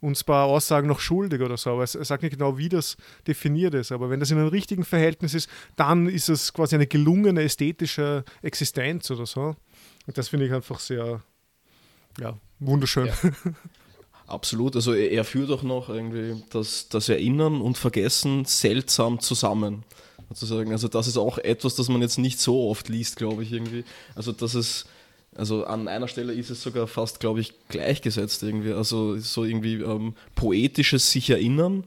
uns 0.00 0.22
ein 0.22 0.26
paar 0.26 0.46
Aussagen 0.46 0.88
noch 0.88 1.00
schuldig 1.00 1.40
oder 1.40 1.56
so, 1.56 1.70
aber 1.70 1.82
er 1.82 1.86
sagt 1.86 2.22
nicht 2.22 2.32
genau, 2.32 2.58
wie 2.58 2.68
das 2.68 2.96
definiert 3.26 3.74
ist. 3.74 3.92
Aber 3.92 4.10
wenn 4.10 4.20
das 4.20 4.30
in 4.30 4.38
einem 4.38 4.48
richtigen 4.48 4.84
Verhältnis 4.84 5.34
ist, 5.34 5.48
dann 5.74 6.06
ist 6.06 6.28
es 6.28 6.52
quasi 6.52 6.74
eine 6.74 6.86
gelungene 6.86 7.42
ästhetische 7.42 8.24
Existenz 8.42 9.10
oder 9.10 9.26
so. 9.26 9.56
Und 10.06 10.18
das 10.18 10.28
finde 10.28 10.46
ich 10.46 10.52
einfach 10.52 10.78
sehr, 10.78 11.22
ja, 12.18 12.38
wunderschön. 12.58 13.06
Ja. 13.06 13.14
Absolut, 14.26 14.74
also 14.74 14.92
er 14.92 15.24
führt 15.24 15.50
auch 15.50 15.62
noch 15.62 15.88
irgendwie 15.88 16.42
das, 16.50 16.88
das 16.88 17.08
Erinnern 17.08 17.60
und 17.60 17.78
Vergessen 17.78 18.44
seltsam 18.44 19.20
zusammen. 19.20 19.84
Sozusagen. 20.28 20.72
Also 20.72 20.88
das 20.88 21.06
ist 21.06 21.16
auch 21.16 21.38
etwas, 21.38 21.76
das 21.76 21.88
man 21.88 22.02
jetzt 22.02 22.18
nicht 22.18 22.40
so 22.40 22.68
oft 22.68 22.88
liest, 22.88 23.16
glaube 23.16 23.44
ich 23.44 23.52
irgendwie. 23.52 23.84
Also 24.16 24.32
dass 24.32 24.54
es, 24.54 24.86
also 25.36 25.64
an 25.64 25.86
einer 25.86 26.08
Stelle 26.08 26.32
ist 26.32 26.50
es 26.50 26.62
sogar 26.62 26.88
fast, 26.88 27.20
glaube 27.20 27.40
ich, 27.40 27.54
gleichgesetzt 27.68 28.42
irgendwie. 28.42 28.72
Also 28.72 29.16
so 29.18 29.44
irgendwie 29.44 29.74
ähm, 29.74 30.14
poetisches 30.34 31.12
sich 31.12 31.30
erinnern 31.30 31.84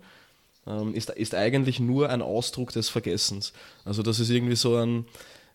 ähm, 0.66 0.94
ist, 0.94 1.10
ist 1.10 1.36
eigentlich 1.36 1.82
nur 1.82 2.10
ein 2.10 2.22
Ausdruck 2.22 2.72
des 2.72 2.88
Vergessens. 2.88 3.52
Also 3.84 4.04
das 4.04 4.22
ist 4.22 4.30
irgendwie 4.30 4.56
so 4.56 4.78
ein, 4.78 5.06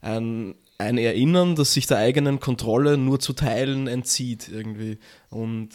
ein, 0.02 0.55
ein 0.77 0.98
Erinnern, 0.98 1.56
das 1.56 1.73
sich 1.73 1.86
der 1.86 1.98
eigenen 1.98 2.40
Kontrolle 2.40 2.98
nur 2.98 3.19
zu 3.20 3.32
Teilen 3.32 3.86
entzieht 3.86 4.51
irgendwie. 4.52 4.98
Und 5.31 5.70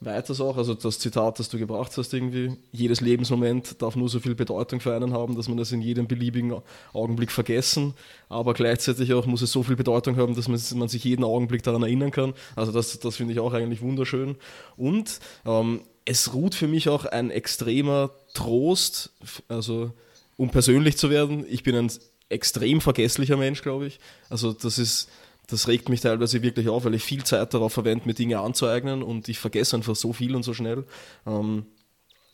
weiters 0.00 0.40
auch, 0.40 0.56
also 0.56 0.74
das 0.74 0.98
Zitat, 0.98 1.38
das 1.38 1.48
du 1.48 1.58
gebracht 1.58 1.92
hast, 1.96 2.12
irgendwie, 2.12 2.56
jedes 2.70 3.00
Lebensmoment 3.00 3.80
darf 3.80 3.96
nur 3.96 4.08
so 4.08 4.20
viel 4.20 4.34
Bedeutung 4.34 4.80
für 4.80 4.94
einen 4.94 5.12
haben, 5.12 5.36
dass 5.36 5.48
man 5.48 5.56
das 5.56 5.72
in 5.72 5.80
jedem 5.80 6.06
beliebigen 6.06 6.60
Augenblick 6.92 7.32
vergessen, 7.32 7.94
aber 8.28 8.52
gleichzeitig 8.52 9.14
auch 9.14 9.26
muss 9.26 9.42
es 9.42 9.52
so 9.52 9.62
viel 9.62 9.76
Bedeutung 9.76 10.16
haben, 10.16 10.34
dass 10.34 10.48
man, 10.48 10.88
sich 10.88 11.04
jeden 11.04 11.24
Augenblick 11.24 11.62
daran 11.62 11.82
erinnern 11.82 12.10
kann. 12.10 12.34
Also 12.54 12.72
das, 12.72 12.98
das 12.98 13.16
finde 13.16 13.32
ich 13.32 13.40
auch 13.40 13.54
eigentlich 13.54 13.80
wunderschön. 13.80 14.36
Und 14.76 15.20
ähm, 15.46 15.80
es 16.04 16.34
ruht 16.34 16.54
für 16.54 16.68
mich 16.68 16.88
auch 16.88 17.04
ein 17.06 17.30
extremer 17.30 18.10
Trost, 18.34 19.10
also 19.48 19.92
um 20.36 20.50
persönlich 20.50 20.98
zu 20.98 21.10
werden. 21.10 21.44
Ich 21.48 21.62
bin 21.62 21.74
ein 21.74 21.90
extrem 22.28 22.80
vergesslicher 22.80 23.36
Mensch, 23.36 23.62
glaube 23.62 23.86
ich. 23.86 23.98
Also 24.28 24.52
das 24.52 24.78
ist 24.78 25.08
das 25.48 25.68
regt 25.68 25.88
mich 25.88 26.00
teilweise 26.00 26.42
wirklich 26.42 26.68
auf, 26.68 26.84
weil 26.84 26.94
ich 26.94 27.02
viel 27.02 27.24
Zeit 27.24 27.54
darauf 27.54 27.72
verwende, 27.72 28.06
mir 28.06 28.14
Dinge 28.14 28.40
anzueignen 28.40 29.02
und 29.02 29.28
ich 29.28 29.38
vergesse 29.38 29.76
einfach 29.76 29.96
so 29.96 30.12
viel 30.12 30.34
und 30.34 30.42
so 30.42 30.54
schnell. 30.54 30.84
Ähm, 31.26 31.66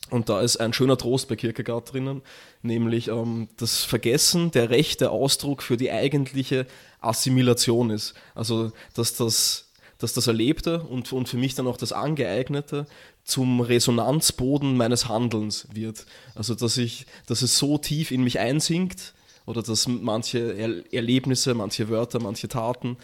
und 0.09 0.29
da 0.29 0.41
ist 0.41 0.57
ein 0.57 0.73
schöner 0.73 0.97
Trost 0.97 1.27
bei 1.27 1.35
Kierkegaard 1.35 1.93
drinnen, 1.93 2.21
nämlich 2.61 3.07
ähm, 3.07 3.47
das 3.57 3.83
Vergessen 3.83 4.51
der 4.51 4.69
rechte 4.69 5.11
Ausdruck 5.11 5.63
für 5.63 5.77
die 5.77 5.91
eigentliche 5.91 6.67
Assimilation 6.99 7.89
ist. 7.89 8.13
Also, 8.35 8.71
dass 8.93 9.15
das, 9.15 9.71
dass 9.97 10.13
das 10.13 10.27
Erlebte 10.27 10.83
und, 10.83 11.11
und 11.13 11.29
für 11.29 11.37
mich 11.37 11.55
dann 11.55 11.67
auch 11.67 11.77
das 11.77 11.93
Angeeignete 11.93 12.85
zum 13.23 13.61
Resonanzboden 13.61 14.75
meines 14.75 15.07
Handelns 15.07 15.67
wird. 15.71 16.05
Also, 16.35 16.53
dass, 16.53 16.77
ich, 16.77 17.05
dass 17.25 17.41
es 17.41 17.57
so 17.57 17.77
tief 17.77 18.11
in 18.11 18.23
mich 18.23 18.39
einsinkt, 18.39 19.13
oder 19.45 19.61
dass 19.61 19.87
manche 19.87 20.53
er 20.53 20.93
Erlebnisse, 20.93 21.53
manche 21.53 21.89
Wörter, 21.89 22.19
manche 22.19 22.47
Taten, 22.47 22.97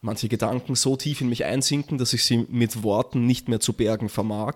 manche 0.00 0.28
Gedanken 0.28 0.74
so 0.74 0.96
tief 0.96 1.20
in 1.20 1.28
mich 1.28 1.44
einsinken, 1.44 1.98
dass 1.98 2.12
ich 2.12 2.24
sie 2.24 2.46
mit 2.48 2.82
Worten 2.82 3.26
nicht 3.26 3.48
mehr 3.48 3.60
zu 3.60 3.72
bergen 3.72 4.08
vermag, 4.08 4.54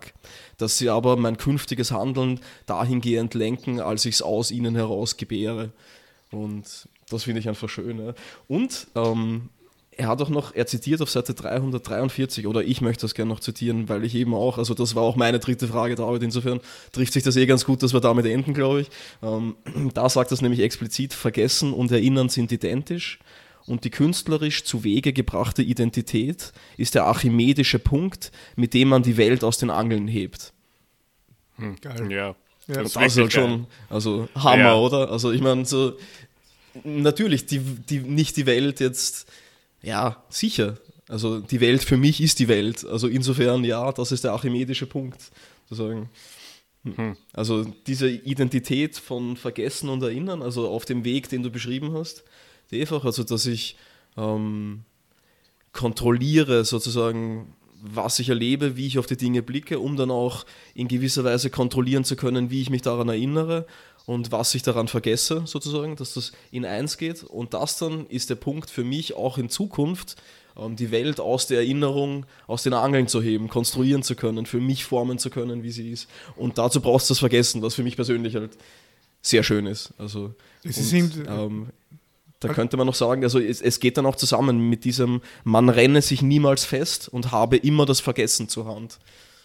dass 0.57 0.77
sie 0.77 0.89
aber 0.89 1.17
mein 1.17 1.37
künftiges 1.37 1.91
Handeln 1.91 2.39
dahingehend 2.65 3.33
lenken, 3.33 3.79
als 3.79 4.05
ich 4.05 4.15
es 4.15 4.21
aus 4.21 4.51
ihnen 4.51 4.75
heraus 4.75 5.17
gebäre. 5.17 5.71
Und 6.31 6.87
das 7.09 7.23
finde 7.23 7.41
ich 7.41 7.49
einfach 7.49 7.69
schön. 7.69 7.99
Ja. 7.99 8.13
Und 8.47 8.87
ähm, 8.95 9.49
er 9.97 10.07
hat 10.07 10.21
auch 10.21 10.29
noch, 10.29 10.55
er 10.55 10.65
zitiert 10.67 11.01
auf 11.01 11.09
Seite 11.09 11.33
343, 11.33 12.47
oder 12.47 12.63
ich 12.63 12.81
möchte 12.81 13.01
das 13.01 13.13
gerne 13.13 13.29
noch 13.29 13.41
zitieren, 13.41 13.89
weil 13.89 14.05
ich 14.05 14.15
eben 14.15 14.33
auch, 14.33 14.57
also 14.57 14.73
das 14.73 14.95
war 14.95 15.03
auch 15.03 15.15
meine 15.15 15.39
dritte 15.39 15.67
Frage, 15.67 15.95
David, 15.95 16.23
insofern 16.23 16.61
trifft 16.91 17.13
sich 17.13 17.23
das 17.23 17.35
eh 17.35 17.45
ganz 17.45 17.65
gut, 17.65 17.83
dass 17.83 17.93
wir 17.93 17.99
damit 17.99 18.25
enden, 18.25 18.53
glaube 18.53 18.81
ich. 18.81 18.89
Ähm, 19.21 19.55
da 19.93 20.09
sagt 20.09 20.31
das 20.31 20.41
nämlich 20.41 20.61
explizit, 20.61 21.13
Vergessen 21.13 21.73
und 21.73 21.91
Erinnern 21.91 22.29
sind 22.29 22.51
identisch 22.51 23.19
und 23.65 23.83
die 23.83 23.89
künstlerisch 23.89 24.63
zu 24.63 24.83
Wege 24.83 25.13
gebrachte 25.13 25.61
Identität 25.61 26.53
ist 26.77 26.95
der 26.95 27.05
archimedische 27.05 27.79
Punkt, 27.79 28.31
mit 28.55 28.73
dem 28.73 28.89
man 28.89 29.03
die 29.03 29.17
Welt 29.17 29.43
aus 29.43 29.57
den 29.57 29.69
Angeln 29.69 30.07
hebt. 30.07 30.53
Hm, 31.57 31.75
geil. 31.81 32.11
Ja. 32.11 32.35
Ja, 32.67 32.83
das, 32.83 32.93
das 32.93 33.05
ist 33.07 33.17
halt 33.17 33.33
schon, 33.33 33.67
also 33.89 34.29
Hammer, 34.35 34.57
ja. 34.57 34.75
oder? 34.75 35.11
Also 35.11 35.31
ich 35.31 35.41
meine, 35.41 35.65
so 35.65 35.93
natürlich 36.83 37.45
die, 37.45 37.59
die, 37.59 37.99
nicht 37.99 38.37
die 38.37 38.45
Welt 38.45 38.79
jetzt 38.79 39.27
ja, 39.81 40.23
sicher. 40.29 40.77
Also 41.07 41.39
die 41.39 41.59
Welt 41.59 41.83
für 41.83 41.97
mich 41.97 42.21
ist 42.21 42.39
die 42.39 42.47
Welt. 42.47 42.85
Also 42.85 43.07
insofern, 43.07 43.63
ja, 43.63 43.91
das 43.91 44.11
ist 44.11 44.23
der 44.23 44.31
archimedische 44.31 44.85
Punkt. 44.85 45.31
Sozusagen. 45.69 46.09
Hm. 46.83 47.15
Also 47.33 47.65
diese 47.85 48.09
Identität 48.09 48.97
von 48.97 49.37
Vergessen 49.37 49.89
und 49.89 50.01
Erinnern, 50.01 50.41
also 50.41 50.67
auf 50.69 50.85
dem 50.85 51.03
Weg, 51.03 51.29
den 51.29 51.43
du 51.43 51.51
beschrieben 51.51 51.93
hast, 51.93 52.23
einfach, 52.71 53.03
also 53.03 53.23
dass 53.23 53.45
ich 53.45 53.75
ähm, 54.17 54.83
kontrolliere 55.73 56.65
sozusagen, 56.65 57.53
was 57.81 58.19
ich 58.19 58.29
erlebe, 58.29 58.77
wie 58.77 58.87
ich 58.87 58.99
auf 58.99 59.07
die 59.07 59.17
Dinge 59.17 59.41
blicke, 59.41 59.79
um 59.79 59.97
dann 59.97 60.11
auch 60.11 60.45
in 60.73 60.87
gewisser 60.87 61.23
Weise 61.23 61.49
kontrollieren 61.49 62.03
zu 62.03 62.15
können, 62.15 62.49
wie 62.49 62.61
ich 62.61 62.69
mich 62.69 62.83
daran 62.83 63.09
erinnere 63.09 63.65
und 64.11 64.33
was 64.33 64.53
ich 64.55 64.61
daran 64.61 64.89
vergesse, 64.89 65.43
sozusagen, 65.45 65.95
dass 65.95 66.15
das 66.15 66.33
in 66.51 66.65
eins 66.65 66.97
geht. 66.97 67.23
Und 67.23 67.53
das 67.53 67.77
dann 67.77 68.07
ist 68.07 68.29
der 68.29 68.35
Punkt 68.35 68.69
für 68.69 68.83
mich 68.83 69.15
auch 69.15 69.37
in 69.37 69.47
Zukunft, 69.47 70.17
ähm, 70.57 70.75
die 70.75 70.91
Welt 70.91 71.21
aus 71.21 71.47
der 71.47 71.59
Erinnerung, 71.59 72.25
aus 72.45 72.63
den 72.63 72.73
Angeln 72.73 73.07
zu 73.07 73.21
heben, 73.21 73.47
konstruieren 73.47 74.03
zu 74.03 74.15
können, 74.15 74.45
für 74.45 74.59
mich 74.59 74.83
formen 74.83 75.17
zu 75.17 75.29
können, 75.29 75.63
wie 75.63 75.71
sie 75.71 75.89
ist. 75.89 76.09
Und 76.35 76.57
dazu 76.57 76.81
brauchst 76.81 77.09
du 77.09 77.13
das 77.13 77.19
Vergessen, 77.19 77.61
was 77.61 77.75
für 77.75 77.83
mich 77.83 77.95
persönlich 77.95 78.35
halt 78.35 78.51
sehr 79.21 79.43
schön 79.43 79.65
ist. 79.65 79.93
Also, 79.97 80.33
und, 80.65 81.27
ähm, 81.29 81.67
da 82.41 82.49
könnte 82.49 82.75
man 82.75 82.87
noch 82.87 82.95
sagen, 82.95 83.23
also 83.23 83.39
es, 83.39 83.61
es, 83.61 83.79
geht 83.79 83.95
dann 83.95 84.05
auch 84.05 84.17
zusammen 84.17 84.69
mit 84.69 84.83
diesem, 84.83 85.21
man 85.45 85.69
renne 85.69 86.01
sich 86.01 86.21
niemals 86.21 86.65
fest 86.65 87.07
und 87.07 87.31
habe 87.31 87.55
immer 87.55 87.85
das 87.85 88.01
Vergessen 88.01 88.49
zur 88.49 88.65
Hand. 88.65 88.99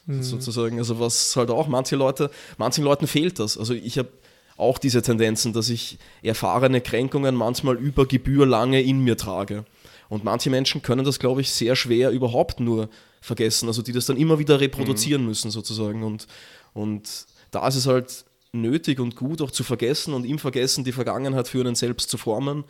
Mhm. 0.06 0.24
Sozusagen, 0.24 0.78
also 0.78 0.98
was 0.98 1.36
halt 1.36 1.50
auch 1.50 1.68
manche 1.68 1.94
Leute, 1.94 2.32
manchen 2.58 2.82
Leuten 2.82 3.06
fehlt 3.06 3.38
das. 3.38 3.56
Also 3.56 3.72
ich 3.74 3.98
habe 3.98 4.08
auch 4.56 4.78
diese 4.78 5.02
Tendenzen, 5.02 5.52
dass 5.52 5.68
ich 5.68 5.98
erfahrene 6.22 6.80
Kränkungen 6.80 7.34
manchmal 7.34 7.76
über 7.76 8.06
Gebühr 8.06 8.46
lange 8.46 8.80
in 8.82 9.00
mir 9.00 9.16
trage. 9.16 9.64
Und 10.08 10.24
manche 10.24 10.50
Menschen 10.50 10.82
können 10.82 11.04
das, 11.04 11.18
glaube 11.18 11.40
ich, 11.40 11.50
sehr 11.50 11.76
schwer 11.76 12.10
überhaupt 12.10 12.60
nur 12.60 12.88
vergessen, 13.20 13.66
also 13.68 13.82
die 13.82 13.92
das 13.92 14.06
dann 14.06 14.16
immer 14.16 14.38
wieder 14.38 14.60
reproduzieren 14.60 15.22
mhm. 15.22 15.28
müssen 15.28 15.50
sozusagen. 15.50 16.04
Und, 16.04 16.26
und 16.74 17.26
da 17.50 17.66
ist 17.66 17.76
es 17.76 17.86
halt 17.86 18.24
nötig 18.52 19.00
und 19.00 19.16
gut 19.16 19.42
auch 19.42 19.50
zu 19.50 19.64
vergessen 19.64 20.14
und 20.14 20.24
im 20.24 20.38
Vergessen 20.38 20.84
die 20.84 20.92
Vergangenheit 20.92 21.48
für 21.48 21.60
einen 21.60 21.74
selbst 21.74 22.08
zu 22.08 22.18
formen, 22.18 22.64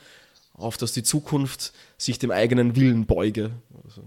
auf 0.55 0.77
dass 0.79 0.93
die 0.93 1.03
Zukunft 1.03 1.73
sich 1.99 2.19
dem 2.19 2.31
eigenen 2.31 2.75
Willen 2.77 3.07
beuge. 3.07 3.53
Also. 3.85 4.03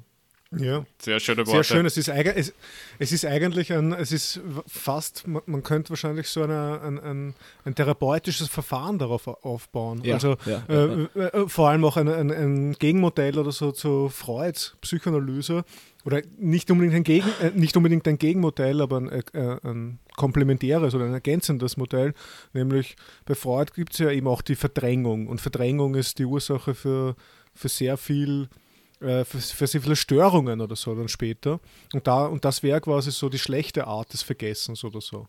Ja, 0.58 0.84
sehr 1.00 1.20
schöne 1.20 1.46
Worte. 1.46 1.52
Sehr 1.52 1.64
schön. 1.64 1.86
Es 1.86 1.96
ist, 1.96 2.08
es, 2.08 2.54
es 2.98 3.12
ist 3.12 3.24
eigentlich 3.24 3.72
ein, 3.72 3.94
es 3.94 4.12
ist 4.12 4.42
fast, 4.66 5.28
man, 5.28 5.44
man 5.46 5.62
könnte 5.62 5.92
wahrscheinlich 5.92 6.28
so 6.28 6.42
eine, 6.42 6.82
ein, 6.82 7.00
ein, 7.00 7.36
ein, 7.66 7.76
therapeutisches 7.76 8.48
Verfahren 8.48 8.98
darauf 8.98 9.28
aufbauen. 9.28 10.04
Ja, 10.04 10.16
also 10.16 10.38
ja, 10.48 10.64
äh, 10.68 11.08
ja, 11.14 11.28
äh, 11.28 11.48
vor 11.48 11.70
allem 11.70 11.86
auch 11.86 11.98
ein, 11.98 12.08
ein, 12.08 12.32
ein, 12.32 12.74
Gegenmodell 12.74 13.38
oder 13.38 13.52
so 13.52 13.72
zu 13.72 14.10
Freuds 14.10 14.76
Psychoanalyse. 14.82 15.64
Oder 16.04 16.22
nicht 16.40 16.72
unbedingt 16.72 16.96
ein, 16.96 17.04
Gegen, 17.04 17.28
äh, 17.42 17.52
nicht 17.54 17.78
unbedingt 17.78 18.08
ein 18.08 18.18
Gegenmodell, 18.18 18.82
aber 18.82 18.98
ein, 18.98 19.10
äh, 19.10 19.22
ein 19.64 20.00
komplementäres 20.16 20.96
oder 20.96 21.06
ein 21.06 21.14
ergänzendes 21.14 21.78
Modell. 21.78 22.16
Nämlich 22.54 22.96
bei 23.26 23.36
Freud 23.36 23.72
gibt 23.76 23.94
es 23.94 24.00
ja 24.00 24.10
eben 24.10 24.28
auch 24.28 24.42
die 24.42 24.56
Verdrängung. 24.56 25.28
Und 25.28 25.42
Verdrängung 25.42 25.94
ist 25.94 26.18
die 26.18 26.26
Ursache 26.26 26.74
für, 26.74 27.16
für 27.54 27.70
sehr 27.70 27.98
viel 27.98 28.46
äh, 28.46 28.69
für, 29.00 29.40
für 29.40 29.68
sehr 29.68 29.82
viele 29.82 29.96
Störungen 29.96 30.62
oder 30.62 30.76
so 30.76 30.94
dann 30.96 31.08
später. 31.08 31.60
Und, 31.94 32.08
da, 32.08 32.26
und 32.26 32.44
das 32.46 32.64
wäre 32.64 32.82
quasi 32.82 33.12
so 33.12 33.30
die 33.30 33.40
schlechte 33.40 33.88
Art 33.88 34.12
des 34.14 34.22
Vergessens 34.22 34.84
oder 34.84 35.02
so. 35.02 35.28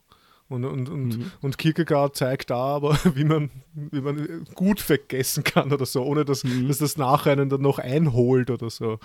Und, 0.51 0.64
und, 0.64 0.89
und, 0.89 1.18
mhm. 1.18 1.31
und 1.43 1.59
Kierkegaard 1.59 2.16
zeigt 2.16 2.51
da 2.51 2.56
aber, 2.56 2.98
wie 3.14 3.22
man, 3.22 3.51
wie 3.72 4.01
man 4.01 4.44
gut 4.56 4.81
vergessen 4.81 5.44
kann 5.44 5.72
oder 5.72 5.86
so, 5.86 6.02
ohne 6.02 6.24
dass, 6.24 6.43
mhm. 6.43 6.66
dass 6.66 6.78
das 6.78 6.97
Nachrennen 6.97 7.48
dann 7.48 7.62
noch 7.62 7.78
einholt 7.78 8.51
oder 8.51 8.68
so. 8.68 8.98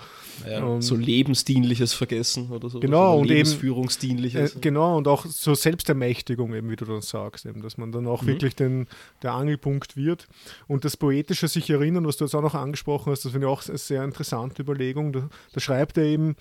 Ja, 0.44 0.64
um, 0.64 0.82
so 0.82 0.96
lebensdienliches 0.96 1.94
Vergessen 1.94 2.50
oder 2.50 2.68
so. 2.68 2.80
Genau, 2.80 3.12
oder 3.12 3.20
und 3.20 3.28
lebensführungsdienliches. 3.28 4.56
Äh, 4.56 4.58
genau, 4.60 4.96
und 4.96 5.06
auch 5.06 5.24
so 5.24 5.54
Selbstermächtigung, 5.54 6.52
eben, 6.52 6.68
wie 6.68 6.74
du 6.74 6.84
dann 6.84 7.00
sagst, 7.00 7.46
eben, 7.46 7.62
dass 7.62 7.78
man 7.78 7.92
dann 7.92 8.08
auch 8.08 8.22
mhm. 8.22 8.26
wirklich 8.26 8.56
den, 8.56 8.88
der 9.22 9.34
Angelpunkt 9.34 9.96
wird. 9.96 10.26
Und 10.66 10.84
das 10.84 10.96
poetische 10.96 11.46
sich 11.46 11.70
erinnern, 11.70 12.08
was 12.08 12.16
du 12.16 12.24
jetzt 12.24 12.34
auch 12.34 12.42
noch 12.42 12.56
angesprochen 12.56 13.12
hast, 13.12 13.24
das 13.24 13.30
finde 13.30 13.46
ich 13.46 13.52
auch 13.52 13.66
eine 13.68 13.78
sehr 13.78 14.02
interessante 14.02 14.62
Überlegung. 14.62 15.12
Da, 15.12 15.28
da 15.52 15.60
schreibt 15.60 15.96
er 15.96 16.06
eben, 16.06 16.34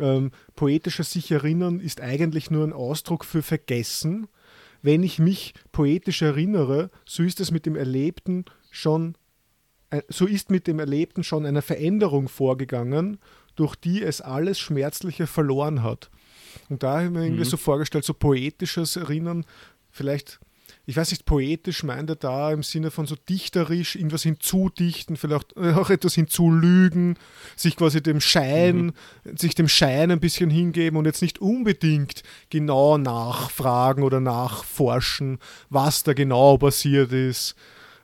ähm, 0.00 0.32
poetisches 0.56 1.12
sich 1.12 1.30
erinnern 1.30 1.78
ist 1.78 2.00
eigentlich 2.00 2.50
nur 2.50 2.64
ein 2.64 2.72
Ausdruck 2.72 3.24
für 3.24 3.42
Vergessen 3.42 4.26
wenn 4.82 5.02
ich 5.02 5.18
mich 5.18 5.54
poetisch 5.72 6.22
erinnere, 6.22 6.90
so 7.04 7.22
ist 7.22 7.40
es 7.40 7.50
mit 7.50 7.66
dem 7.66 7.76
Erlebten 7.76 8.44
schon, 8.70 9.16
äh, 9.90 10.02
so 10.08 10.26
ist 10.26 10.50
mit 10.50 10.66
dem 10.66 10.78
Erlebten 10.78 11.24
schon 11.24 11.46
eine 11.46 11.62
Veränderung 11.62 12.28
vorgegangen, 12.28 13.18
durch 13.56 13.74
die 13.74 14.02
es 14.02 14.20
alles 14.20 14.58
Schmerzliche 14.58 15.26
verloren 15.26 15.82
hat. 15.82 16.10
Und 16.68 16.82
da 16.82 16.96
habe 16.96 17.04
ich 17.06 17.10
mir 17.10 17.24
irgendwie 17.24 17.44
mhm. 17.44 17.48
so 17.48 17.56
vorgestellt, 17.56 18.04
so 18.04 18.14
poetisches 18.14 18.96
Erinnern, 18.96 19.44
vielleicht 19.90 20.38
ich 20.88 20.96
weiß 20.96 21.10
nicht, 21.10 21.26
poetisch 21.26 21.82
meint 21.82 22.08
er 22.08 22.16
da 22.16 22.50
im 22.50 22.62
Sinne 22.62 22.90
von 22.90 23.04
so 23.04 23.14
dichterisch 23.28 23.94
irgendwas 23.94 24.22
hinzudichten, 24.22 25.18
vielleicht 25.18 25.54
auch 25.58 25.90
etwas 25.90 26.14
hinzulügen, 26.14 27.18
sich 27.56 27.76
quasi 27.76 28.02
dem 28.02 28.22
Schein, 28.22 28.94
mhm. 29.24 29.36
sich 29.36 29.54
dem 29.54 29.68
Schein 29.68 30.10
ein 30.10 30.18
bisschen 30.18 30.48
hingeben 30.48 30.96
und 30.96 31.04
jetzt 31.04 31.20
nicht 31.20 31.40
unbedingt 31.40 32.22
genau 32.48 32.96
nachfragen 32.96 34.02
oder 34.02 34.20
nachforschen, 34.20 35.40
was 35.68 36.04
da 36.04 36.14
genau 36.14 36.56
passiert 36.56 37.12
ist 37.12 37.54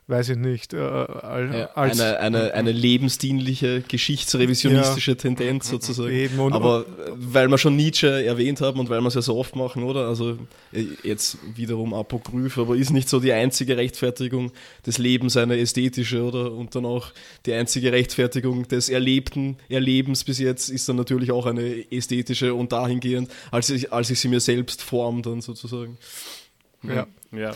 weiß 0.07 0.29
ich 0.31 0.37
nicht, 0.37 0.75
äh, 0.75 0.79
als 0.79 1.99
eine, 1.99 2.21
eine, 2.21 2.53
eine 2.53 2.73
lebensdienliche, 2.73 3.83
geschichtsrevisionistische 3.89 5.13
ja. 5.13 5.17
Tendenz 5.17 5.69
sozusagen. 5.71 6.11
Eben. 6.11 6.39
Und 6.41 6.53
Aber 6.53 6.85
weil 7.15 7.49
wir 7.49 7.57
schon 7.57 7.75
Nietzsche 7.77 8.25
erwähnt 8.25 8.61
haben 8.61 8.81
und 8.81 8.91
weil 8.91 9.01
wir 9.01 9.09
es 9.09 9.15
ja 9.15 9.23
so 9.23 9.39
oft 9.39 9.57
machen, 9.57 9.83
oder? 9.83 10.07
Also 10.07 10.37
äh, 10.73 10.85
jetzt 11.03 11.39
wiederum 11.55 11.95
Apokryph, 11.95 12.59
aber 12.59 12.77
ist 12.77 12.91
nicht 12.91 13.09
so 13.09 13.19
die 13.19 13.33
einzige 13.33 13.79
Rechtfertigung 13.79 14.53
des 14.87 14.99
Lebens 14.99 15.39
eine 15.39 15.59
ästhetische, 15.59 16.23
oder? 16.23 16.53
Und 16.53 16.75
dann 16.75 16.85
auch 16.85 17.13
die 17.47 17.55
einzige 17.55 17.93
Rechtfertigung 17.93 18.69
des 18.69 18.91
erlebten 18.91 19.57
Erlebens 19.71 20.25
bis 20.25 20.39
jetzt 20.39 20.69
ist 20.69 20.87
dann 20.87 20.97
natürlich 20.97 21.33
auch 21.33 21.47
eine 21.47 21.91
ästhetische 21.91 22.53
und 22.53 22.73
dahingehend, 22.73 23.31
als 23.51 23.71
ich, 23.71 23.91
als 23.91 24.11
ich 24.11 24.21
sie 24.21 24.29
mir 24.29 24.41
selbst 24.41 24.83
form 24.83 25.23
dann 25.23 25.41
sozusagen. 25.41 25.97
Ja. 26.83 27.07
ja. 27.33 27.55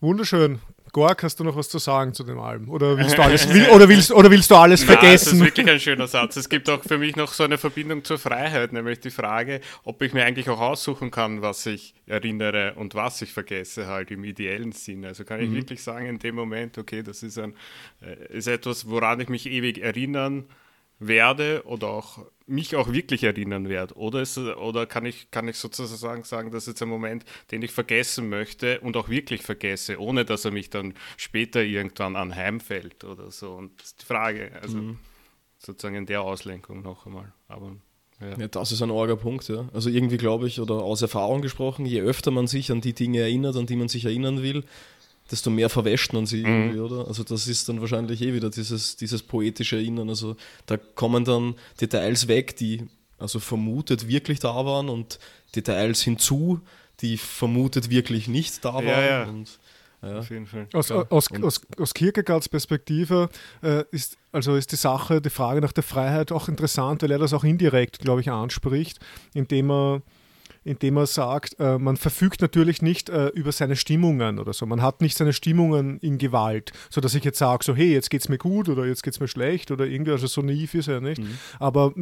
Wunderschön. 0.00 0.60
Gork, 0.92 1.22
hast 1.22 1.38
du 1.38 1.44
noch 1.44 1.56
was 1.56 1.68
zu 1.68 1.78
sagen 1.78 2.14
zu 2.14 2.24
dem 2.24 2.38
Album? 2.38 2.68
Oder 2.70 2.96
willst 2.96 3.16
du 3.16 3.22
alles, 3.22 3.52
will, 3.52 3.68
oder 3.68 3.88
willst, 3.88 4.12
oder 4.12 4.30
willst 4.30 4.50
du 4.50 4.56
alles 4.56 4.80
Nein, 4.80 4.98
vergessen? 4.98 5.24
Das 5.24 5.34
ist 5.34 5.44
wirklich 5.44 5.70
ein 5.70 5.80
schöner 5.80 6.06
Satz. 6.06 6.36
Es 6.36 6.48
gibt 6.48 6.68
auch 6.70 6.82
für 6.82 6.98
mich 6.98 7.16
noch 7.16 7.32
so 7.32 7.44
eine 7.44 7.58
Verbindung 7.58 8.04
zur 8.04 8.18
Freiheit, 8.18 8.72
nämlich 8.72 9.00
die 9.00 9.10
Frage, 9.10 9.60
ob 9.84 10.00
ich 10.02 10.12
mir 10.12 10.24
eigentlich 10.24 10.48
auch 10.48 10.60
aussuchen 10.60 11.10
kann, 11.10 11.42
was 11.42 11.66
ich 11.66 11.94
erinnere 12.06 12.74
und 12.74 12.94
was 12.94 13.20
ich 13.22 13.32
vergesse, 13.32 13.86
halt 13.86 14.10
im 14.10 14.24
ideellen 14.24 14.72
Sinne. 14.72 15.08
Also 15.08 15.24
kann 15.24 15.40
ich 15.40 15.50
mhm. 15.50 15.56
wirklich 15.56 15.82
sagen, 15.82 16.06
in 16.06 16.18
dem 16.18 16.34
Moment, 16.34 16.78
okay, 16.78 17.02
das 17.02 17.22
ist, 17.22 17.38
ein, 17.38 17.54
äh, 18.00 18.36
ist 18.36 18.48
etwas, 18.48 18.88
woran 18.88 19.20
ich 19.20 19.28
mich 19.28 19.46
ewig 19.46 19.78
erinnern 19.78 20.44
werde 20.98 21.62
oder 21.64 21.88
auch 21.88 22.26
mich 22.46 22.76
auch 22.76 22.92
wirklich 22.92 23.24
erinnern 23.24 23.68
werde? 23.68 23.94
Oder, 23.94 24.22
ist, 24.22 24.38
oder 24.38 24.86
kann, 24.86 25.06
ich, 25.06 25.30
kann 25.30 25.48
ich 25.48 25.56
sozusagen 25.56 26.24
sagen, 26.24 26.50
das 26.50 26.64
ist 26.64 26.68
jetzt 26.68 26.82
ein 26.82 26.88
Moment, 26.88 27.24
den 27.50 27.62
ich 27.62 27.72
vergessen 27.72 28.28
möchte 28.28 28.80
und 28.80 28.96
auch 28.96 29.08
wirklich 29.08 29.42
vergesse, 29.42 30.00
ohne 30.00 30.24
dass 30.24 30.44
er 30.44 30.50
mich 30.50 30.70
dann 30.70 30.94
später 31.16 31.62
irgendwann 31.62 32.16
anheimfällt 32.16 33.04
oder 33.04 33.30
so? 33.30 33.52
Und 33.52 33.80
das 33.80 33.88
ist 33.88 34.02
die 34.02 34.06
Frage, 34.06 34.52
also 34.60 34.78
mhm. 34.78 34.98
sozusagen 35.58 35.96
in 35.96 36.06
der 36.06 36.22
Auslenkung 36.22 36.82
noch 36.82 37.06
einmal. 37.06 37.32
Aber 37.48 37.76
ja. 38.20 38.38
ja. 38.38 38.48
das 38.48 38.72
ist 38.72 38.82
ein 38.82 38.90
arger 38.90 39.16
Punkt, 39.16 39.48
ja. 39.48 39.68
Also 39.72 39.90
irgendwie 39.90 40.16
glaube 40.16 40.48
ich, 40.48 40.60
oder 40.60 40.76
aus 40.76 41.02
Erfahrung 41.02 41.42
gesprochen, 41.42 41.86
je 41.86 42.00
öfter 42.00 42.30
man 42.30 42.46
sich 42.46 42.72
an 42.72 42.80
die 42.80 42.94
Dinge 42.94 43.20
erinnert, 43.20 43.56
an 43.56 43.66
die 43.66 43.76
man 43.76 43.88
sich 43.88 44.04
erinnern 44.04 44.42
will, 44.42 44.64
desto 45.30 45.50
mehr 45.50 45.68
verwäscht 45.68 46.12
man 46.12 46.26
sie 46.26 46.42
mhm. 46.42 46.46
irgendwie, 46.46 46.80
oder? 46.80 47.08
Also 47.08 47.24
das 47.24 47.46
ist 47.46 47.68
dann 47.68 47.80
wahrscheinlich 47.80 48.22
eh 48.22 48.34
wieder 48.34 48.50
dieses, 48.50 48.96
dieses 48.96 49.22
poetische 49.22 49.76
Erinnern. 49.76 50.08
Also 50.08 50.36
da 50.66 50.76
kommen 50.76 51.24
dann 51.24 51.54
Details 51.80 52.28
weg, 52.28 52.56
die 52.56 52.86
also 53.18 53.40
vermutet 53.40 54.08
wirklich 54.08 54.38
da 54.38 54.54
waren 54.64 54.88
und 54.88 55.18
Details 55.54 56.02
hinzu, 56.02 56.60
die 57.00 57.18
vermutet 57.18 57.90
wirklich 57.90 58.28
nicht 58.28 58.64
da 58.64 58.74
waren. 58.74 58.86
Ja, 58.86 59.02
ja. 59.02 59.24
Und, 59.24 59.58
ja, 60.02 60.18
Auf 60.20 60.30
jeden 60.30 60.46
Fall. 60.46 60.68
Aus, 60.72 60.90
aus, 60.92 61.32
aus, 61.42 61.60
aus 61.76 61.94
Kierkegaards 61.94 62.48
Perspektive 62.48 63.28
äh, 63.62 63.82
ist, 63.90 64.16
also 64.30 64.54
ist 64.54 64.70
die 64.70 64.76
Sache, 64.76 65.20
die 65.20 65.30
Frage 65.30 65.60
nach 65.60 65.72
der 65.72 65.82
Freiheit 65.82 66.30
auch 66.30 66.48
interessant, 66.48 67.02
weil 67.02 67.10
er 67.10 67.18
das 67.18 67.32
auch 67.32 67.42
indirekt, 67.42 67.98
glaube 67.98 68.20
ich, 68.20 68.30
anspricht, 68.30 69.00
indem 69.34 69.70
er 69.70 70.02
indem 70.68 70.98
er 70.98 71.06
sagt, 71.06 71.58
äh, 71.58 71.78
man 71.78 71.96
verfügt 71.96 72.42
natürlich 72.42 72.82
nicht 72.82 73.08
äh, 73.08 73.28
über 73.28 73.52
seine 73.52 73.74
Stimmungen 73.74 74.38
oder 74.38 74.52
so. 74.52 74.66
Man 74.66 74.82
hat 74.82 75.00
nicht 75.00 75.16
seine 75.16 75.32
Stimmungen 75.32 75.98
in 76.00 76.18
Gewalt, 76.18 76.72
sodass 76.90 77.14
ich 77.14 77.24
jetzt 77.24 77.38
sage, 77.38 77.64
so 77.64 77.74
hey, 77.74 77.90
jetzt 77.90 78.10
geht 78.10 78.20
es 78.20 78.28
mir 78.28 78.36
gut 78.36 78.68
oder 78.68 78.84
jetzt 78.84 79.02
geht 79.02 79.14
es 79.14 79.20
mir 79.20 79.28
schlecht 79.28 79.70
oder 79.70 79.86
irgendwie, 79.86 80.12
also 80.12 80.26
so 80.26 80.42
naiv 80.42 80.74
ist 80.74 80.88
er 80.88 81.00
nicht. 81.00 81.22
Mhm. 81.22 81.38
Aber 81.58 81.92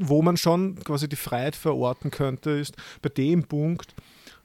wo 0.00 0.22
man 0.22 0.36
schon 0.36 0.76
quasi 0.84 1.08
die 1.08 1.16
Freiheit 1.16 1.56
verorten 1.56 2.12
könnte, 2.12 2.50
ist 2.50 2.76
bei 3.02 3.08
dem 3.08 3.42
Punkt, 3.42 3.94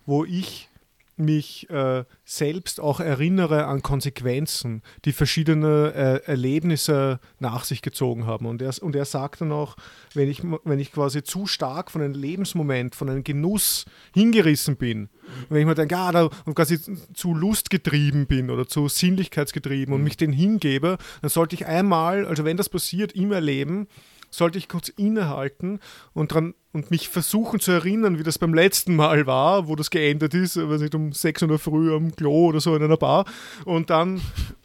wo 0.07 0.25
ich 0.25 0.69
mich 1.17 1.69
äh, 1.69 2.03
selbst 2.25 2.79
auch 2.79 2.99
erinnere 2.99 3.65
an 3.65 3.81
Konsequenzen, 3.81 4.81
die 5.05 5.11
verschiedene 5.11 5.93
äh, 5.93 6.29
Erlebnisse 6.29 7.19
nach 7.39 7.63
sich 7.63 7.81
gezogen 7.81 8.25
haben. 8.25 8.45
Und 8.45 8.61
er, 8.61 8.73
und 8.81 8.95
er 8.95 9.05
sagt 9.05 9.41
dann 9.41 9.51
auch, 9.51 9.75
wenn 10.13 10.29
ich, 10.29 10.43
wenn 10.63 10.79
ich 10.79 10.91
quasi 10.91 11.23
zu 11.23 11.47
stark 11.47 11.91
von 11.91 12.01
einem 12.01 12.13
Lebensmoment, 12.13 12.95
von 12.95 13.09
einem 13.09 13.23
Genuss 13.23 13.85
hingerissen 14.13 14.77
bin, 14.77 15.09
wenn 15.49 15.61
ich 15.61 15.65
mir 15.65 15.75
denke, 15.75 15.97
ah, 15.97 16.11
da, 16.11 16.29
und 16.45 16.55
quasi 16.55 16.79
zu 17.13 17.33
Lust 17.33 17.69
getrieben 17.69 18.27
bin 18.27 18.49
oder 18.49 18.67
zu 18.67 18.87
Sinnlichkeitsgetrieben 18.87 19.93
und 19.93 20.01
mhm. 20.01 20.05
mich 20.05 20.17
den 20.17 20.31
hingebe, 20.31 20.97
dann 21.21 21.29
sollte 21.29 21.55
ich 21.55 21.65
einmal, 21.65 22.25
also 22.25 22.45
wenn 22.45 22.57
das 22.57 22.69
passiert, 22.69 23.13
im 23.13 23.31
Erleben, 23.31 23.87
sollte 24.29 24.57
ich 24.57 24.67
kurz 24.67 24.89
innehalten 24.89 25.79
und, 26.13 26.33
dran, 26.33 26.53
und 26.73 26.91
mich 26.91 27.09
versuchen 27.09 27.59
zu 27.59 27.71
erinnern, 27.71 28.19
wie 28.19 28.23
das 28.23 28.37
beim 28.37 28.53
letzten 28.53 28.95
Mal 28.95 29.25
war, 29.25 29.67
wo 29.67 29.75
das 29.75 29.89
geendet 29.89 30.33
ist, 30.33 30.57
weiß 30.57 30.81
nicht, 30.81 30.95
um 30.95 31.11
6 31.11 31.43
Uhr 31.43 31.59
früh 31.59 31.93
am 31.93 32.15
Klo 32.15 32.47
oder 32.47 32.59
so 32.59 32.75
in 32.75 32.83
einer 32.83 32.97
Bar. 32.97 33.25
Und 33.65 33.89
dann, 33.89 34.21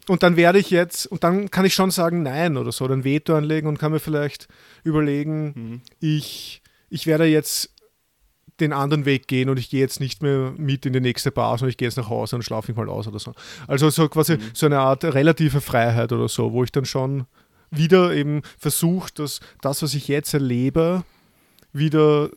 und 0.08 0.22
dann 0.22 0.36
werde 0.36 0.58
ich 0.58 0.70
jetzt, 0.70 1.06
und 1.06 1.24
dann 1.24 1.50
kann 1.50 1.64
ich 1.64 1.74
schon 1.74 1.90
sagen 1.90 2.22
Nein 2.22 2.56
oder 2.56 2.72
so, 2.72 2.86
dann 2.88 3.04
Veto 3.04 3.34
anlegen 3.34 3.68
und 3.68 3.78
kann 3.78 3.92
mir 3.92 4.00
vielleicht 4.00 4.48
überlegen, 4.84 5.52
mhm. 5.54 5.80
ich, 6.00 6.62
ich 6.90 7.06
werde 7.06 7.24
jetzt 7.24 7.72
den 8.60 8.72
anderen 8.72 9.04
Weg 9.04 9.28
gehen 9.28 9.48
und 9.48 9.58
ich 9.58 9.70
gehe 9.70 9.80
jetzt 9.80 10.00
nicht 10.00 10.22
mehr 10.22 10.52
mit 10.56 10.86
in 10.86 10.92
die 10.92 11.00
nächste 11.00 11.30
Bar, 11.30 11.58
sondern 11.58 11.70
ich 11.70 11.76
gehe 11.76 11.88
jetzt 11.88 11.96
nach 11.96 12.08
Hause 12.08 12.36
und 12.36 12.42
schlafe 12.42 12.70
mich 12.70 12.76
mal 12.76 12.88
aus 12.88 13.06
oder 13.08 13.18
so. 13.18 13.32
Also 13.66 13.90
so 13.90 14.08
quasi 14.08 14.36
mhm. 14.36 14.42
so 14.54 14.66
eine 14.66 14.78
Art 14.78 15.04
relative 15.04 15.60
Freiheit 15.60 16.12
oder 16.12 16.28
so, 16.28 16.52
wo 16.52 16.62
ich 16.62 16.72
dann 16.72 16.84
schon 16.84 17.26
wieder 17.72 18.14
eben 18.14 18.42
versucht, 18.58 19.18
dass 19.18 19.40
das, 19.60 19.82
was 19.82 19.94
ich 19.94 20.06
jetzt 20.06 20.32
erlebe, 20.34 21.04
wieder, 21.72 22.30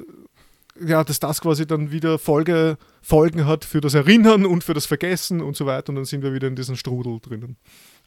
ja, 0.83 1.03
dass 1.03 1.19
das 1.19 1.41
quasi 1.41 1.67
dann 1.67 1.91
wieder 1.91 2.17
Folge, 2.17 2.77
Folgen 3.01 3.45
hat 3.45 3.65
für 3.65 3.81
das 3.81 3.93
Erinnern 3.93 4.45
und 4.45 4.63
für 4.63 4.73
das 4.73 4.85
Vergessen 4.85 5.41
und 5.41 5.55
so 5.55 5.65
weiter 5.65 5.89
und 5.89 5.95
dann 5.95 6.05
sind 6.05 6.23
wir 6.23 6.33
wieder 6.33 6.47
in 6.47 6.55
diesem 6.55 6.75
Strudel 6.75 7.19
drinnen. 7.19 7.57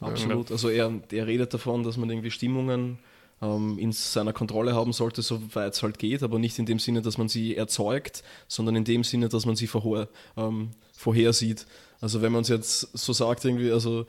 Absolut. 0.00 0.50
Also 0.50 0.68
er, 0.68 0.92
er 1.10 1.26
redet 1.26 1.54
davon, 1.54 1.82
dass 1.82 1.96
man 1.96 2.08
irgendwie 2.10 2.30
Stimmungen 2.30 2.98
ähm, 3.42 3.78
in 3.78 3.92
seiner 3.92 4.32
Kontrolle 4.32 4.74
haben 4.74 4.92
sollte, 4.92 5.22
soweit 5.22 5.74
es 5.74 5.82
halt 5.82 5.98
geht, 5.98 6.22
aber 6.22 6.38
nicht 6.38 6.58
in 6.58 6.66
dem 6.66 6.78
Sinne, 6.78 7.02
dass 7.02 7.18
man 7.18 7.28
sie 7.28 7.56
erzeugt, 7.56 8.22
sondern 8.46 8.76
in 8.76 8.84
dem 8.84 9.04
Sinne, 9.04 9.28
dass 9.28 9.46
man 9.46 9.56
sie 9.56 9.66
vorher, 9.66 10.08
ähm, 10.36 10.70
vorhersieht. 10.92 11.66
Also 12.00 12.22
wenn 12.22 12.32
man 12.32 12.42
es 12.42 12.48
jetzt 12.48 12.96
so 12.96 13.12
sagt, 13.12 13.44
irgendwie, 13.44 13.72
also 13.72 14.06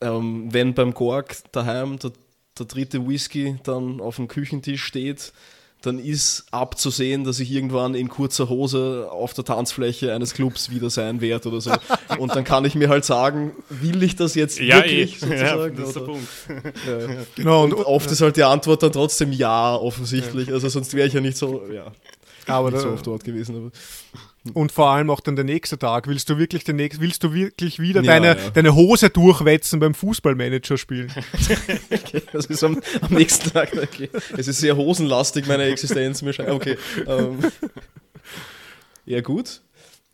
ähm, 0.00 0.48
wenn 0.52 0.74
beim 0.74 0.94
Gorg 0.94 1.36
daheim 1.52 1.98
der, 1.98 2.12
der 2.58 2.66
dritte 2.66 3.06
Whisky 3.06 3.58
dann 3.64 4.00
auf 4.00 4.16
dem 4.16 4.28
Küchentisch 4.28 4.82
steht, 4.84 5.32
dann 5.82 5.98
ist 5.98 6.44
abzusehen, 6.50 7.24
dass 7.24 7.40
ich 7.40 7.50
irgendwann 7.50 7.94
in 7.94 8.08
kurzer 8.08 8.48
Hose 8.48 9.08
auf 9.10 9.32
der 9.32 9.44
Tanzfläche 9.44 10.14
eines 10.14 10.34
Clubs 10.34 10.70
wieder 10.70 10.90
sein 10.90 11.20
werde 11.20 11.48
oder 11.48 11.60
so. 11.60 11.72
Und 12.18 12.34
dann 12.34 12.44
kann 12.44 12.64
ich 12.64 12.74
mir 12.74 12.88
halt 12.88 13.04
sagen, 13.04 13.52
will 13.68 14.02
ich 14.02 14.14
das 14.16 14.34
jetzt 14.34 14.58
ja, 14.60 14.76
wirklich? 14.76 15.16
Eh. 15.16 15.18
Sozusagen, 15.18 15.74
ja, 15.76 15.80
das 15.80 15.88
ist 15.88 15.96
der 15.96 16.00
Punkt. 16.00 16.28
Ja. 16.86 17.24
Genau, 17.36 17.64
und, 17.64 17.74
und 17.74 17.84
oft 17.84 18.10
ist 18.10 18.20
halt 18.20 18.36
die 18.36 18.42
Antwort 18.42 18.82
dann 18.82 18.92
trotzdem 18.92 19.32
ja, 19.32 19.74
offensichtlich. 19.74 20.52
Also 20.52 20.68
sonst 20.68 20.94
wäre 20.94 21.06
ich 21.08 21.14
ja 21.14 21.20
nicht 21.20 21.36
so, 21.36 21.62
ja, 21.72 21.92
aber 22.46 22.70
nicht 22.70 22.82
so 22.82 22.90
oft 22.90 23.06
dort 23.06 23.24
gewesen. 23.24 23.56
Aber. 23.56 23.70
Und 24.54 24.72
vor 24.72 24.90
allem 24.90 25.10
auch 25.10 25.20
dann 25.20 25.36
der 25.36 25.44
nächste 25.44 25.78
Tag. 25.78 26.08
Willst 26.08 26.30
du 26.30 26.38
wirklich, 26.38 26.64
den 26.64 26.76
nächsten, 26.76 27.02
willst 27.02 27.22
du 27.22 27.34
wirklich 27.34 27.78
wieder 27.78 28.00
ja, 28.02 28.12
deine, 28.12 28.26
ja. 28.28 28.50
deine 28.50 28.74
Hose 28.74 29.10
durchwetzen 29.10 29.80
beim 29.80 29.92
Fußballmanager 29.92 30.78
spielen? 30.78 31.12
okay, 31.90 32.22
das 32.32 32.46
ist 32.46 32.64
am, 32.64 32.80
am, 33.02 33.14
nächsten 33.14 33.50
Tag. 33.52 33.72
Okay. 33.74 34.08
Es 34.36 34.48
ist 34.48 34.60
sehr 34.60 34.76
hosenlastig, 34.76 35.46
meine 35.46 35.64
Existenz. 35.64 36.22
Mir 36.22 36.32
okay. 36.48 36.78
Ähm. 37.06 37.38
Ja, 39.04 39.20
gut. 39.20 39.60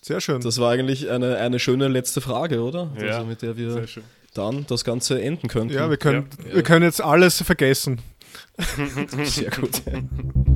Sehr 0.03 0.21
schön. 0.21 0.41
Das 0.41 0.59
war 0.59 0.73
eigentlich 0.73 1.11
eine, 1.11 1.37
eine 1.39 1.59
schöne 1.59 1.89
letzte 1.89 2.21
Frage, 2.21 2.63
oder? 2.63 2.93
Ja, 3.01 3.19
also 3.19 3.27
mit 3.27 3.43
der 3.43 3.57
wir 3.57 3.85
dann 4.35 4.67
das 4.67 4.85
Ganze 4.85 5.21
enden 5.21 5.49
könnten. 5.49 5.75
Ja, 5.75 5.89
wir 5.89 5.97
können, 5.97 6.29
ja. 6.49 6.55
wir 6.57 6.63
können 6.63 6.85
jetzt 6.85 7.01
alles 7.01 7.43
vergessen. 7.43 8.01
Sehr 9.25 9.51
gut. 9.51 9.83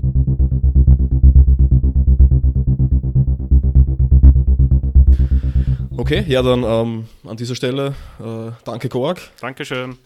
Okay, 6.01 6.24
ja, 6.28 6.40
dann 6.40 6.62
ähm, 6.62 7.09
an 7.27 7.36
dieser 7.36 7.55
Stelle 7.55 7.94
äh, 8.20 8.52
danke 8.64 8.89
Gorg. 8.89 9.20
Dankeschön 9.39 9.98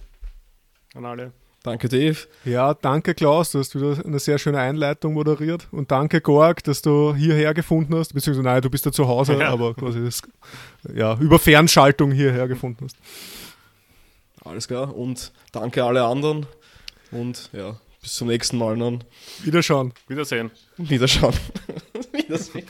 an 0.93 1.05
alle. 1.05 1.33
Danke 1.63 1.89
Dave. 1.89 2.17
Ja, 2.45 2.75
danke 2.75 3.15
Klaus, 3.15 3.53
du 3.53 3.61
hast 3.61 3.77
wieder 3.77 4.05
eine 4.05 4.19
sehr 4.19 4.39
schöne 4.39 4.59
Einleitung 4.59 5.15
moderiert. 5.15 5.69
Und 5.71 5.93
danke 5.93 6.21
Gorg, 6.21 6.65
dass 6.65 6.83
du 6.83 7.15
hierher 7.15 7.55
gefunden 7.55 7.95
hast. 7.95 8.13
Beziehungsweise, 8.13 8.43
nein, 8.43 8.61
du 8.61 8.71
bist 8.71 8.85
ja 8.87 8.91
zu 8.91 9.07
Hause, 9.07 9.35
ja. 9.35 9.51
aber 9.51 9.73
quasi 9.75 10.05
das, 10.05 10.23
ja, 10.93 11.17
über 11.21 11.39
Fernschaltung 11.39 12.11
hierher 12.11 12.49
gefunden 12.49 12.87
hast. 12.87 12.97
Alles 14.45 14.67
klar. 14.67 14.97
Und 14.97 15.31
danke 15.53 15.85
alle 15.85 16.03
anderen. 16.03 16.45
Und 17.13 17.51
ja, 17.53 17.77
bis 18.03 18.15
zum 18.15 18.27
nächsten 18.27 18.59
Mal 18.59 18.77
dann. 18.77 19.05
Wiederschauen. 19.45 19.93
Wiedersehen. 20.09 20.51
Wiederschauen. 20.77 21.35
Wiedersehen. 22.13 22.67